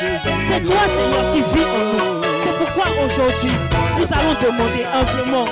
C'est 0.48 0.62
toi, 0.62 0.82
Seigneur, 0.88 1.32
qui 1.32 1.40
vis 1.40 1.64
en 1.64 1.84
nous. 1.92 2.22
C'est 2.44 2.56
pourquoi 2.58 2.86
aujourd'hui, 3.04 3.52
nous 3.98 4.06
allons 4.12 4.36
demander 4.42 4.84
humblement 4.92 5.48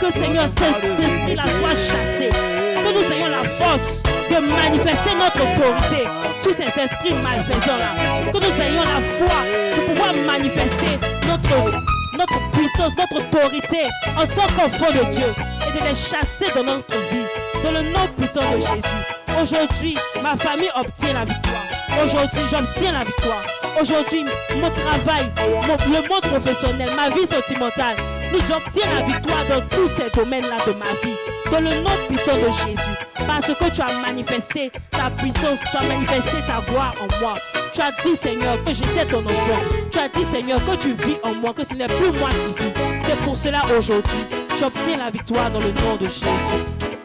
que 0.00 0.12
Seigneur, 0.12 0.46
cet 0.48 1.00
esprit-là 1.00 1.44
soit 1.60 1.74
chassé. 1.74 2.30
Que 2.30 2.92
nous 2.92 3.12
ayons 3.12 3.28
la 3.28 3.44
force 3.44 4.02
de 4.30 4.38
manifester 4.38 5.14
notre 5.14 5.42
autorité 5.42 6.08
sur 6.40 6.54
ces 6.54 6.68
esprits 6.68 7.14
malfaisants-là. 7.22 8.30
Que 8.32 8.38
nous 8.38 8.60
ayons 8.60 8.84
la 8.84 9.00
foi 9.18 9.36
de 9.76 9.86
pouvoir 9.86 10.14
manifester 10.26 10.98
notre, 11.28 11.72
notre 12.16 12.50
puissance, 12.52 12.92
notre 12.96 13.26
autorité 13.26 13.88
en 14.16 14.26
tant 14.26 14.46
qu'enfant 14.54 14.90
de 14.92 15.10
Dieu 15.10 15.34
de 15.72 15.84
les 15.88 15.94
chasser 15.94 16.46
dans 16.54 16.64
notre 16.64 16.96
vie, 17.10 17.26
dans 17.64 17.70
le 17.72 17.82
nom 17.82 18.06
puissant 18.16 18.40
de 18.52 18.56
Jésus. 18.60 19.40
Aujourd'hui, 19.40 19.96
ma 20.22 20.36
famille 20.36 20.70
obtient 20.76 21.14
la 21.14 21.24
victoire. 21.24 21.62
Aujourd'hui, 22.04 22.40
j'obtiens 22.50 22.92
la 22.92 23.04
victoire. 23.04 23.42
Aujourd'hui, 23.80 24.24
mon 24.56 24.70
travail, 24.70 25.30
mon- 25.66 25.92
le 25.92 26.08
monde 26.08 26.22
professionnel, 26.22 26.90
ma 26.96 27.08
vie 27.10 27.26
sentimentale, 27.26 27.96
nous 28.32 28.54
obtiens 28.54 28.86
la 28.94 29.02
victoire 29.06 29.44
dans 29.48 29.60
tous 29.76 29.86
ces 29.88 30.10
domaines-là 30.10 30.56
de 30.66 30.72
ma 30.72 30.86
vie. 31.04 31.16
Dans 31.50 31.60
le 31.60 31.80
nom 31.80 31.90
puissant 32.08 32.34
de 32.36 32.50
Jésus. 32.52 32.96
Parce 33.26 33.46
que 33.46 33.70
tu 33.74 33.80
as 33.80 33.92
manifesté 34.06 34.70
ta 34.90 35.10
puissance, 35.10 35.60
tu 35.70 35.76
as 35.76 35.82
manifesté 35.82 36.36
ta 36.46 36.60
gloire 36.70 36.94
en 37.00 37.20
moi. 37.20 37.34
Tu 37.72 37.80
as 37.80 37.90
dit, 38.02 38.16
Seigneur, 38.16 38.62
que 38.64 38.72
j'étais 38.72 39.04
ton 39.06 39.22
enfant. 39.24 39.60
Tu 39.90 39.98
as 39.98 40.08
dit, 40.08 40.24
Seigneur, 40.24 40.58
que 40.64 40.76
tu 40.76 40.92
vis 40.92 41.18
en 41.22 41.34
moi, 41.34 41.52
que 41.54 41.64
ce 41.64 41.74
n'est 41.74 41.86
plus 41.86 42.10
moi 42.12 42.28
qui 42.30 42.62
vis. 42.64 42.72
C'est 43.06 43.16
pour 43.18 43.36
cela 43.36 43.60
aujourd'hui, 43.76 44.26
j'obtiens 44.58 44.98
la 44.98 45.10
victoire 45.10 45.50
dans 45.50 45.60
le 45.60 45.72
nom 45.72 45.96
de 46.00 46.06
Jésus. 46.06 46.24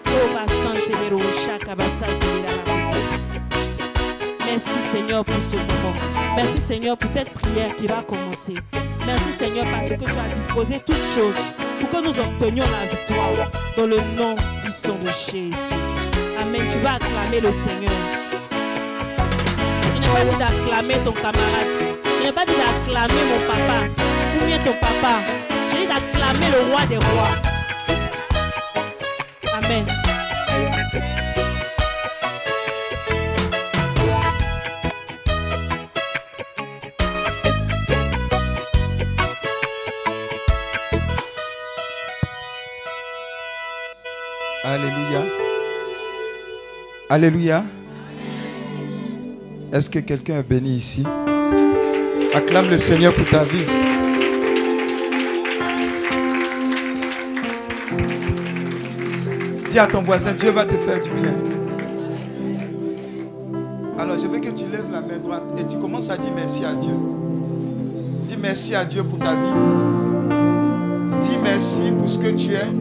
Oh, 0.07 0.37
Merci 4.45 4.79
Seigneur 4.79 5.23
pour 5.25 5.35
ce 5.41 5.55
moment. 5.55 5.95
Merci 6.37 6.61
Seigneur 6.61 6.97
pour 6.97 7.09
cette 7.09 7.31
prière 7.33 7.75
qui 7.75 7.87
va 7.87 8.01
commencer. 8.03 8.55
Merci 9.05 9.33
Seigneur 9.33 9.65
parce 9.71 9.89
que 9.89 9.95
tu 9.95 10.17
as 10.17 10.29
disposé 10.33 10.81
toutes 10.85 11.03
choses 11.03 11.35
pour 11.79 11.89
que 11.89 12.05
nous 12.05 12.17
obtenions 12.17 12.63
la 12.63 12.87
victoire 12.89 13.51
dans 13.77 13.85
le 13.85 13.97
nom 14.17 14.35
puissant 14.61 14.95
de 14.95 15.07
Jésus. 15.07 15.53
Amen. 16.39 16.61
Tu 16.71 16.79
vas 16.79 16.93
acclamer 16.95 17.41
le 17.41 17.51
Seigneur. 17.51 17.91
Je 19.93 19.99
n'ai 19.99 20.07
pas 20.07 20.23
dit 20.23 20.37
d'acclamer 20.37 21.03
ton 21.03 21.11
camarade. 21.11 21.95
Je 22.17 22.23
n'ai 22.23 22.31
pas 22.31 22.45
dit 22.45 22.53
d'acclamer 22.55 23.21
mon 23.29 23.47
papa 23.47 23.85
ou 24.39 24.45
bien 24.45 24.59
ton 24.59 24.73
papa. 24.79 25.54
D'acclamer 25.95 26.47
le 26.51 26.71
roi 26.71 26.85
des 26.87 26.97
rois. 26.97 27.35
Amen. 29.53 29.85
Alléluia. 44.65 45.21
Alléluia. 47.09 47.63
Est-ce 49.71 49.89
que 49.89 49.99
quelqu'un 49.99 50.39
est 50.39 50.43
béni 50.43 50.75
ici? 50.75 51.05
Acclame 52.33 52.69
le 52.69 52.77
Seigneur 52.77 53.13
pour 53.13 53.29
ta 53.29 53.45
vie. 53.45 53.63
Dis 59.75 59.79
à 59.79 59.87
ton 59.87 60.03
voisin, 60.03 60.31
Dieu 60.31 60.51
va 60.51 60.63
te 60.63 60.75
faire 60.75 61.01
du 61.01 61.09
bien. 61.09 61.35
Alors 63.99 64.17
je 64.17 64.25
veux 64.25 64.39
que 64.39 64.51
tu 64.51 64.63
lèves 64.71 64.89
la 64.89 65.01
main 65.01 65.17
droite 65.21 65.53
et 65.59 65.67
tu 65.67 65.77
commences 65.79 66.09
à 66.09 66.17
dire 66.17 66.31
merci 66.33 66.63
à 66.63 66.73
Dieu. 66.75 66.93
Dis 68.25 68.37
merci 68.41 68.73
à 68.73 68.85
Dieu 68.85 69.03
pour 69.03 69.19
ta 69.19 69.35
vie. 69.35 69.59
Dis 71.19 71.37
merci 71.43 71.91
pour 71.91 72.07
ce 72.07 72.17
que 72.19 72.29
tu 72.29 72.53
es. 72.53 72.71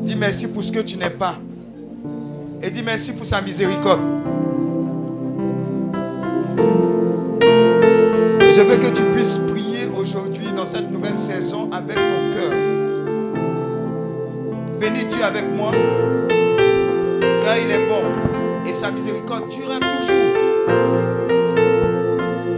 Dis 0.00 0.16
merci 0.16 0.48
pour 0.48 0.64
ce 0.64 0.72
que 0.72 0.80
tu 0.80 0.98
n'es 0.98 1.10
pas. 1.10 1.36
Et 2.60 2.70
dis 2.70 2.82
merci 2.84 3.12
pour 3.12 3.24
sa 3.24 3.40
miséricorde. 3.40 4.00
Je 8.40 8.60
veux 8.62 8.76
que 8.78 8.92
tu 8.92 9.04
puisses 9.12 9.38
prier 9.38 9.86
aujourd'hui 9.96 10.48
dans 10.56 10.66
cette 10.66 10.90
nouvelle 10.90 11.16
saison 11.16 11.70
avec 11.70 11.94
ton 11.94 12.23
avec 15.24 15.44
moi, 15.54 15.72
car 17.40 17.56
il 17.56 17.70
est 17.70 17.86
bon 17.88 18.02
et 18.66 18.72
sa 18.72 18.90
miséricorde 18.90 19.48
durera 19.48 19.78
toujours. 19.80 20.16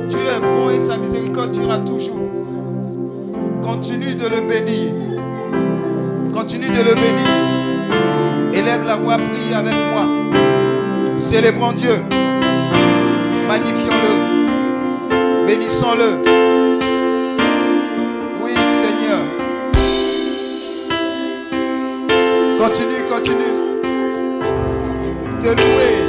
Dieu 0.08 0.18
est 0.18 0.40
bon 0.40 0.70
et 0.70 0.80
sa 0.80 0.96
miséricorde 0.96 1.52
durera 1.52 1.78
toujours. 1.78 2.18
Continue 3.62 4.14
de 4.14 4.24
le 4.24 4.40
bénir. 4.48 4.92
Continue 6.32 6.68
de 6.68 6.78
le 6.78 6.94
bénir. 6.94 7.30
Élève 8.52 8.84
la 8.84 8.96
voix, 8.96 9.16
prie 9.16 9.54
avec 9.54 9.74
moi. 9.92 10.06
Célébrons 11.16 11.72
Dieu. 11.72 12.02
Magnifions-le. 13.46 15.46
Bénissons-le. 15.46 16.45
Continue, 23.16 23.38
continue. 23.38 25.40
Te 25.40 25.54
louer. 25.54 26.05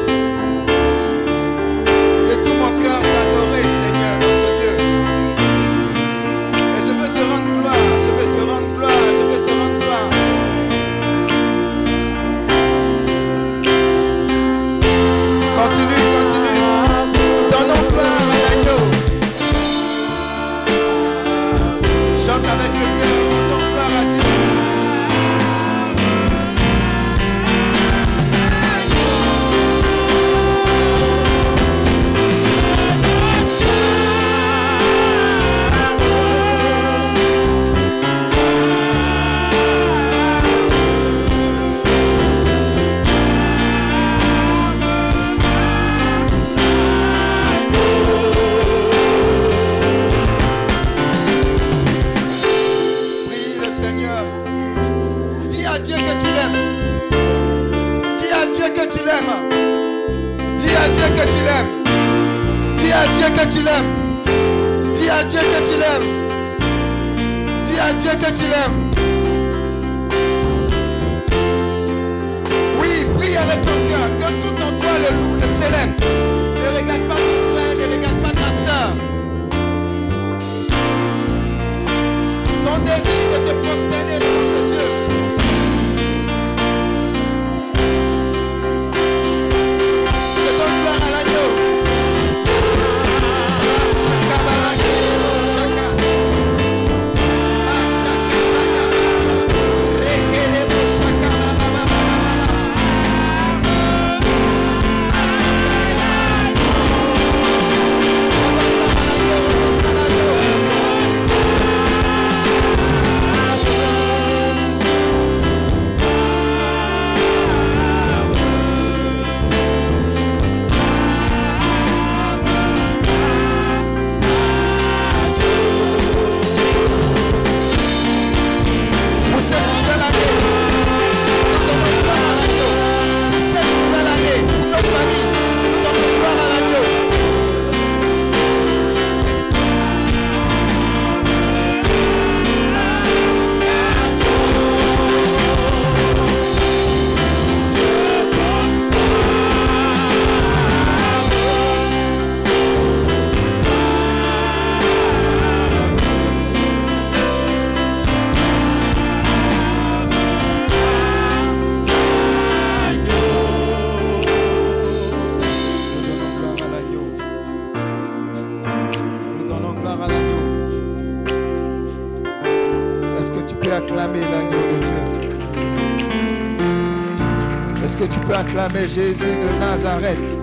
Jésus 178.87 179.25
de 179.25 179.59
Nazareth 179.59 180.37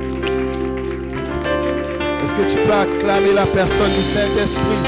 Est-ce 2.23 2.35
que 2.35 2.45
tu 2.51 2.57
peux 2.57 2.73
acclamer 2.73 3.33
la 3.35 3.47
personne 3.47 3.89
du 3.89 4.03
Saint-Esprit? 4.03 4.85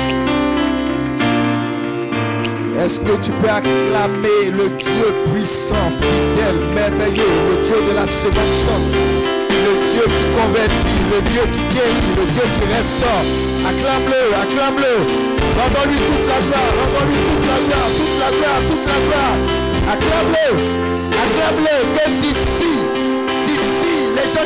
Est-ce 2.85 3.01
que 3.01 3.17
tu 3.17 3.31
peux 3.33 3.49
acclamer 3.49 4.53
le 4.53 4.69
Dieu 4.77 5.09
puissant, 5.33 5.89
fidèle, 5.89 6.61
merveilleux, 6.75 7.33
le 7.49 7.65
Dieu 7.65 7.77
de 7.89 7.97
la 7.97 8.05
seconde 8.05 8.55
chance, 8.61 8.93
le 9.49 9.73
Dieu 9.89 10.05
qui 10.05 10.27
convertit, 10.37 11.01
le 11.11 11.23
Dieu 11.23 11.43
qui 11.55 11.63
guérit, 11.73 12.13
le 12.13 12.27
Dieu 12.31 12.45
qui 12.45 12.65
restaure? 12.77 13.25
Acclame-le, 13.65 14.37
acclame-le. 14.37 14.95
Rendons-lui 15.57 15.97
toute 15.97 16.29
la 16.29 16.41
gloire, 16.45 16.73
rendons-lui 16.77 17.19
toute 17.25 17.47
la 17.49 17.59
gloire, 17.65 17.89
toute 17.97 18.17
la 18.21 18.31
gloire, 18.37 18.61
toute 18.69 18.85
la 18.85 18.99
gloire. 19.01 19.37
Acclame-le, 19.97 20.49
acclame-le, 21.25 21.77
que 21.97 22.11
d'ici, 22.21 22.76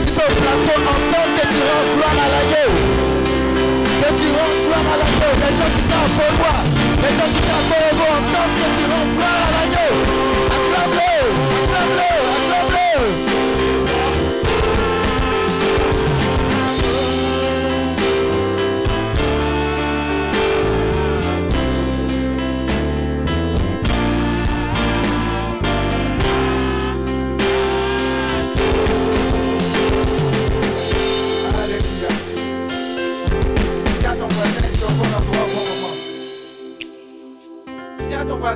qui 0.05 0.13
sont 0.13 0.23
au 0.23 0.35
plateau 0.41 0.77
entendent 0.81 1.35
que 1.37 1.47
tu 1.53 1.61
rends 1.69 1.87
gloire 1.97 2.17
à 2.17 2.29
l'agneau. 2.35 2.71
Que 4.01 4.09
tu 4.19 4.27
rends 4.37 4.55
gloire 4.67 4.87
à 4.93 4.97
l'agneau. 5.01 5.33
Les 5.43 5.55
gens 5.57 5.71
qui 5.77 5.83
sont 5.83 6.01
en 6.01 6.09
Beauvoir, 6.17 6.61
les 7.03 7.15
gens 7.17 7.29
qui 7.33 7.41
sont 7.45 7.57
en 7.59 7.65
Beauvoir 7.71 8.13
entendent 8.21 8.57
que 8.61 8.69
tu 8.77 8.85
rends 8.91 9.09
gloire 9.15 9.41
à 9.47 9.51
l'agneau. 9.57 9.93
Acclame-le, 10.57 11.13
acclame-le, 11.65 12.11
acclame-le. 12.61 13.90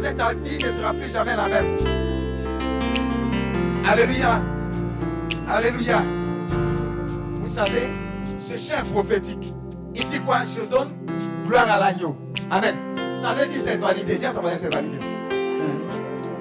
Ta 0.01 0.35
vie 0.35 0.59
ne 0.59 0.71
sera 0.71 0.93
plus 0.93 1.13
jamais 1.13 1.37
la 1.37 1.49
même. 1.49 1.77
Alléluia. 3.89 4.41
Alléluia. 5.49 6.03
Vous 7.37 7.47
savez, 7.47 7.89
ce 8.39 8.57
chien 8.57 8.83
prophétique, 8.93 9.53
il 9.95 10.05
dit 10.05 10.21
quoi? 10.21 10.39
Je 10.45 10.69
donne 10.69 10.89
gloire 11.47 11.71
à 11.71 11.79
l'agneau. 11.79 12.17
Amen. 12.51 12.75
Ça 13.15 13.35
veut 13.35 13.47
dire 13.47 13.61
c'est 13.61 13.77
validé. 13.77 14.17
Dis 14.17 14.27
à 14.27 14.33
ton 14.33 14.41
voisin, 14.41 14.57
c'est 14.57 14.75
validé. 14.75 14.99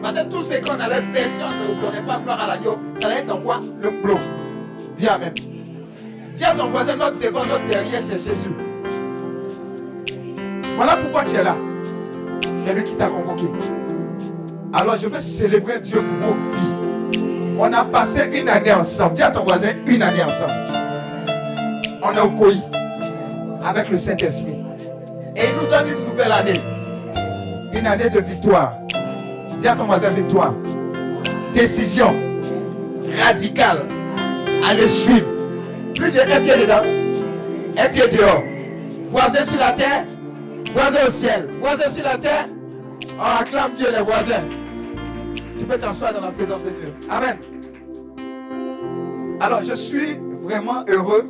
Parce 0.02 0.16
que 0.16 0.30
tout 0.30 0.42
ce 0.42 0.56
qu'on 0.60 0.80
allait 0.80 1.02
faire 1.02 1.28
si 1.28 1.42
on 1.42 1.50
ne 1.50 1.82
donnait 1.82 2.06
pas 2.06 2.20
gloire 2.20 2.42
à 2.42 2.48
l'agneau, 2.48 2.78
ça 2.96 3.08
allait 3.08 3.20
être 3.20 3.28
dans 3.28 3.42
quoi? 3.42 3.60
Le 3.82 3.90
bloc. 4.02 4.20
Dis 4.98 5.08
Amen. 5.08 5.34
Dis 6.36 6.44
à 6.44 6.54
ton 6.54 6.70
voisin, 6.70 6.96
notre 6.96 7.20
devant, 7.20 7.46
notre 7.46 7.66
derrière, 7.66 8.02
c'est 8.02 8.18
Jésus. 8.18 8.50
Voilà 10.76 10.98
pourquoi 10.98 11.24
tu 11.24 11.36
es 11.36 11.44
là. 11.44 11.56
C'est 12.56 12.74
lui 12.74 12.84
qui 12.84 12.96
t'a 12.96 13.08
Alors 14.74 14.98
je 14.98 15.08
veux 15.08 15.20
célébrer 15.20 15.80
Dieu 15.80 16.00
pour 16.00 16.30
vos 16.30 16.34
vies. 16.34 17.58
On 17.60 17.72
a 17.72 17.86
passé 17.86 18.30
une 18.40 18.50
année 18.50 18.74
ensemble. 18.74 19.14
Dis 19.14 19.24
à 19.24 19.32
ton 19.32 19.44
voisin, 19.44 19.70
une 19.86 20.02
année 20.02 20.24
ensemble. 20.24 20.54
On 22.02 22.12
est 22.12 22.20
au 22.20 22.32
avec 23.66 23.90
le 23.90 23.98
Saint-Esprit. 23.98 24.58
Et 25.36 25.42
il 25.50 25.56
nous 25.62 25.70
donne 25.70 25.88
une 25.88 26.10
nouvelle 26.10 26.32
année. 26.32 26.60
Une 27.74 27.88
année 27.88 28.10
de 28.10 28.20
victoire. 28.20 28.74
Dis 29.60 29.68
à 29.68 29.76
ton 29.76 29.86
voisin, 29.86 30.10
victoire. 30.10 30.54
Décision 31.54 32.12
radicale 33.24 33.84
à 34.68 34.74
le 34.74 34.88
suivre. 34.88 35.28
Plus 35.96 36.12
de 36.12 36.20
un 36.20 36.42
pied 36.42 36.56
dedans, 36.58 36.82
un 37.78 37.90
pied 37.90 38.08
dehors. 38.08 38.44
Voisin 39.06 39.44
sur 39.44 39.60
la 39.60 39.72
terre, 39.72 40.06
voisin 40.74 41.06
au 41.06 41.10
ciel. 41.10 41.50
Voisin 41.60 41.88
sur 41.88 42.04
la 42.04 42.18
terre, 42.18 42.48
acclame 43.22 43.74
Dieu 43.74 43.88
les 43.96 44.02
voisins. 44.04 44.44
Tu 45.58 45.66
peux 45.66 45.78
t'asseoir 45.78 46.14
dans 46.14 46.22
la 46.22 46.32
présence 46.32 46.64
de 46.66 46.70
Dieu. 46.72 46.94
Amen. 47.10 47.38
Alors, 49.40 49.62
je 49.62 49.74
suis 49.74 50.20
vraiment 50.42 50.84
heureux 50.88 51.26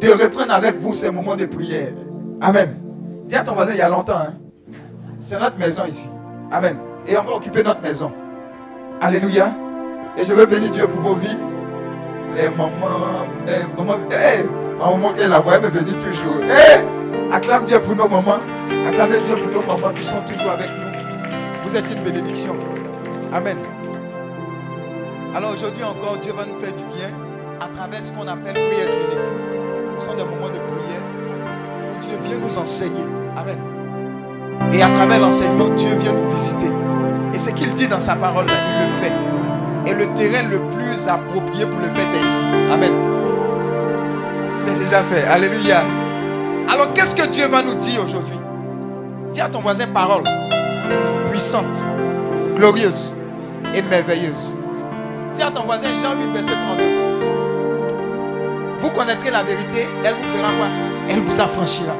de 0.00 0.08
reprendre 0.10 0.52
avec 0.52 0.78
vous 0.78 0.92
ces 0.92 1.10
moments 1.10 1.36
de 1.36 1.46
prière. 1.46 1.92
Amen. 2.40 2.76
Dis 3.26 3.36
à 3.36 3.42
ton 3.42 3.54
voisin, 3.54 3.72
il 3.72 3.78
y 3.78 3.82
a 3.82 3.88
longtemps. 3.88 4.18
hein. 4.18 4.34
C'est 5.18 5.38
notre 5.38 5.58
maison 5.58 5.84
ici. 5.88 6.08
Amen. 6.50 6.76
Et 7.06 7.16
on 7.16 7.24
va 7.24 7.36
occuper 7.36 7.62
notre 7.62 7.80
maison. 7.80 8.12
Alléluia. 9.00 9.54
Et 10.16 10.24
je 10.24 10.32
veux 10.32 10.46
bénir 10.46 10.70
Dieu 10.70 10.86
pour 10.86 11.00
vos 11.00 11.14
vies. 11.14 11.36
Les 12.36 12.48
mamans, 12.48 12.70
maman, 12.80 13.96
eh, 14.10 14.76
ma 14.78 14.90
maman 14.90 15.12
qui 15.14 15.26
la 15.26 15.38
voix, 15.38 15.58
me 15.60 15.68
bénit 15.68 15.94
toujours. 15.98 16.36
Eh, 16.42 17.32
acclame 17.34 17.64
Dieu 17.64 17.80
pour 17.80 17.94
nos 17.96 18.08
mamans. 18.08 18.38
Acclamez 18.88 19.20
Dieu 19.20 19.34
pour 19.36 19.62
nos 19.62 19.66
mamans 19.66 19.92
qui 19.94 20.04
sont 20.04 20.20
toujours 20.22 20.52
avec 20.52 20.68
nous. 20.68 20.84
Vous 21.64 21.76
êtes 21.76 21.90
une 21.90 22.02
bénédiction. 22.02 22.56
Amen. 23.32 23.56
Alors 25.34 25.52
aujourd'hui 25.52 25.82
encore, 25.82 26.18
Dieu 26.18 26.32
va 26.32 26.44
nous 26.44 26.54
faire 26.54 26.72
du 26.72 26.84
bien 26.96 27.08
à 27.60 27.66
travers 27.66 28.02
ce 28.02 28.12
qu'on 28.12 28.28
appelle 28.28 28.52
prière 28.52 28.90
clinique. 28.90 29.98
Ce 29.98 30.06
sont 30.06 30.14
des 30.14 30.24
moments 30.24 30.48
de 30.48 30.58
prière 30.58 31.02
où 31.92 32.00
Dieu 32.00 32.18
vient 32.24 32.38
nous 32.38 32.58
enseigner. 32.58 33.04
Amen. 33.36 33.58
Et 34.72 34.82
à 34.82 34.90
travers 34.90 35.20
l'enseignement, 35.20 35.68
Dieu 35.70 35.94
vient 35.96 36.12
nous 36.12 36.30
visiter. 36.30 36.70
Et 37.32 37.38
ce 37.38 37.50
qu'il 37.50 37.72
dit 37.74 37.88
dans 37.88 38.00
sa 38.00 38.14
parole, 38.14 38.46
il 38.46 38.82
le 38.82 38.86
fait. 38.86 39.90
Et 39.90 39.94
le 39.94 40.06
terrain 40.14 40.48
le 40.48 40.60
plus 40.76 41.08
approprié 41.08 41.66
pour 41.66 41.80
le 41.80 41.86
faire, 41.86 42.06
c'est 42.06 42.22
ici. 42.22 42.44
Amen. 42.72 42.92
C'est 44.52 44.74
déjà 44.74 45.02
fait. 45.02 45.24
Alléluia. 45.24 45.82
Alors, 46.72 46.92
qu'est-ce 46.92 47.14
que 47.14 47.26
Dieu 47.28 47.46
va 47.46 47.62
nous 47.62 47.74
dire 47.74 48.02
aujourd'hui? 48.04 48.38
Dis 49.34 49.40
à 49.40 49.48
ton 49.48 49.58
voisin 49.58 49.88
parole 49.88 50.22
puissante, 51.28 51.84
glorieuse 52.54 53.16
et 53.74 53.82
merveilleuse. 53.82 54.56
Dis 55.34 55.42
à 55.42 55.50
ton 55.50 55.64
voisin 55.64 55.88
Jean 55.92 56.14
8, 56.14 56.32
verset 56.32 56.52
32. 56.52 56.84
Vous 58.78 58.90
connaîtrez 58.90 59.32
la 59.32 59.42
vérité, 59.42 59.88
elle 60.04 60.14
vous 60.14 60.22
fera 60.22 60.52
quoi? 60.52 60.68
Elle 61.10 61.18
vous 61.18 61.40
affranchira. 61.40 61.96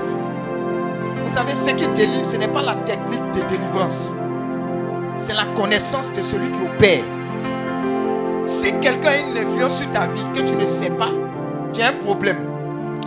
Vous 1.24 1.30
savez, 1.30 1.56
ce 1.56 1.70
qui 1.70 1.88
délivre, 1.88 2.24
ce 2.24 2.36
n'est 2.36 2.46
pas 2.46 2.62
la 2.62 2.76
technique 2.76 3.32
de 3.32 3.40
délivrance. 3.48 4.14
C'est 5.16 5.34
la 5.34 5.46
connaissance 5.56 6.12
de 6.12 6.22
celui 6.22 6.52
qui 6.52 6.60
opère. 6.60 7.02
Si 8.46 8.78
quelqu'un 8.78 9.08
a 9.08 9.16
une 9.16 9.36
influence 9.36 9.78
sur 9.78 9.90
ta 9.90 10.06
vie 10.06 10.24
que 10.34 10.42
tu 10.48 10.54
ne 10.54 10.66
sais 10.66 10.90
pas, 10.90 11.10
tu 11.72 11.82
as 11.82 11.88
un 11.88 11.94
problème. 11.94 12.38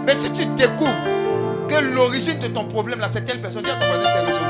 Mais 0.05 0.15
si 0.15 0.29
tu 0.33 0.45
découvres 0.47 1.16
que 1.67 1.75
l'origine 1.93 2.39
de 2.39 2.47
ton 2.47 2.65
problème, 2.65 2.99
là, 2.99 3.07
c'est 3.07 3.21
telle 3.21 3.41
personne, 3.41 3.63
dis 3.63 3.69
à 3.69 3.75
ton 3.75 3.85
voisin, 3.85 4.05
c'est 4.11 4.25
résolu. 4.25 4.45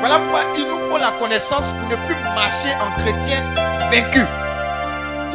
Voilà 0.00 0.18
pourquoi 0.18 0.40
il 0.56 0.66
nous 0.66 0.78
faut 0.88 0.98
la 0.98 1.12
connaissance 1.18 1.72
pour 1.72 1.88
ne 1.88 1.96
plus 2.06 2.16
marcher 2.34 2.70
en 2.80 2.98
chrétien 2.98 3.42
vaincu. 3.90 4.24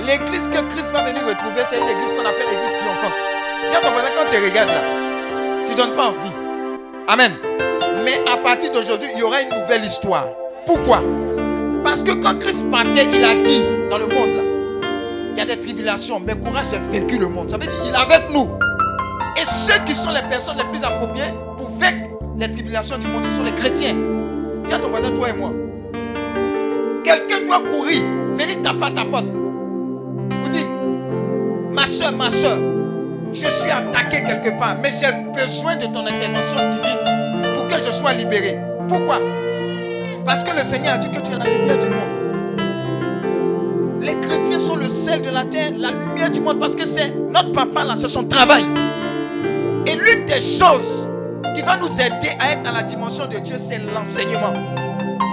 L'église 0.05 0.47
que 0.47 0.61
Christ 0.73 0.91
va 0.91 1.03
venir 1.03 1.21
retrouver, 1.27 1.61
c'est 1.63 1.77
une 1.77 1.87
église 1.87 2.11
qu'on 2.13 2.25
appelle 2.25 2.47
l'église 2.49 2.77
triomphante. 2.79 3.17
Dis 3.69 3.75
à 3.75 3.79
ton 3.79 3.87
quand 3.89 4.29
tu 4.29 4.43
regardes 4.43 4.69
là, 4.69 4.81
tu 5.65 5.71
ne 5.71 5.77
donnes 5.77 5.95
pas 5.95 6.07
envie. 6.07 6.33
Amen. 7.07 7.31
Mais 8.03 8.21
à 8.31 8.37
partir 8.37 8.71
d'aujourd'hui, 8.71 9.09
il 9.13 9.19
y 9.19 9.23
aura 9.23 9.41
une 9.41 9.49
nouvelle 9.49 9.83
histoire. 9.85 10.25
Pourquoi? 10.65 11.01
Parce 11.83 12.03
que 12.03 12.11
quand 12.11 12.39
Christ 12.39 12.69
partait, 12.71 13.07
il 13.13 13.23
a 13.23 13.35
dit 13.35 13.61
dans 13.89 13.97
le 13.97 14.07
monde, 14.07 14.35
là, 14.35 14.43
il 15.31 15.37
y 15.37 15.41
a 15.41 15.45
des 15.45 15.59
tribulations, 15.59 16.19
mais 16.19 16.35
courage, 16.35 16.67
j'ai 16.71 16.99
vaincu 16.99 17.17
le 17.17 17.27
monde. 17.27 17.49
Ça 17.49 17.57
veut 17.57 17.67
dire 17.67 17.79
qu'il 17.81 17.93
est 17.93 17.97
avec 17.97 18.31
nous. 18.31 18.49
Et 19.38 19.45
ceux 19.45 19.79
qui 19.86 19.93
sont 19.93 20.11
les 20.11 20.21
personnes 20.29 20.57
les 20.57 20.63
plus 20.65 20.83
appropriées 20.83 21.33
pour 21.57 21.69
vaincre 21.69 22.15
les 22.38 22.49
tribulations 22.49 22.97
du 22.97 23.07
monde, 23.07 23.23
ce 23.23 23.31
sont 23.31 23.43
les 23.43 23.53
chrétiens. 23.53 23.95
Dis 24.67 24.73
à 24.73 24.79
ton 24.79 24.89
voisin, 24.89 25.11
toi 25.11 25.29
et 25.29 25.33
moi. 25.33 25.51
Quelqu'un 27.03 27.45
doit 27.45 27.59
courir, 27.69 28.01
venir 28.31 28.61
taper 28.61 28.86
à 28.86 28.91
ta 28.91 29.05
porte. 29.05 29.25
Vous 29.25 30.49
dites, 30.49 30.67
ma 31.71 31.86
soeur, 31.86 32.13
ma 32.13 32.29
soeur, 32.29 32.57
je 33.31 33.49
suis 33.49 33.69
attaqué 33.69 34.23
quelque 34.23 34.57
part, 34.57 34.77
mais 34.81 34.91
j'ai 34.91 35.11
besoin 35.33 35.75
de 35.75 35.86
ton 35.86 36.05
intervention 36.05 36.57
divine 36.69 36.97
pour 37.55 37.67
que 37.67 37.75
je 37.86 37.91
sois 37.91 38.13
libéré. 38.13 38.57
Pourquoi? 38.88 39.19
Parce 40.25 40.43
que 40.43 40.55
le 40.57 40.63
Seigneur 40.63 40.93
a 40.95 40.97
dit 40.97 41.09
que 41.09 41.19
tu 41.19 41.33
es 41.33 41.38
la 41.38 41.45
lumière 41.45 41.77
du 41.77 41.89
monde. 41.89 42.23
Les 44.01 44.19
chrétiens 44.19 44.59
sont 44.59 44.75
le 44.75 44.88
sel 44.88 45.21
de 45.21 45.29
la 45.29 45.43
terre, 45.43 45.71
la 45.77 45.91
lumière 45.91 46.31
du 46.31 46.39
monde, 46.39 46.59
parce 46.59 46.75
que 46.75 46.86
c'est 46.86 47.13
notre 47.29 47.51
papa 47.51 47.83
là, 47.83 47.95
c'est 47.95 48.07
son 48.07 48.23
travail. 48.23 48.63
Et 49.88 49.95
l'une 49.95 50.25
des 50.25 50.41
choses 50.41 51.07
qui 51.55 51.61
va 51.61 51.77
nous 51.77 52.01
aider 52.01 52.31
à 52.39 52.51
être 52.51 52.67
à 52.67 52.71
la 52.71 52.83
dimension 52.83 53.27
de 53.27 53.38
Dieu, 53.38 53.55
c'est 53.57 53.79
l'enseignement. 53.93 54.53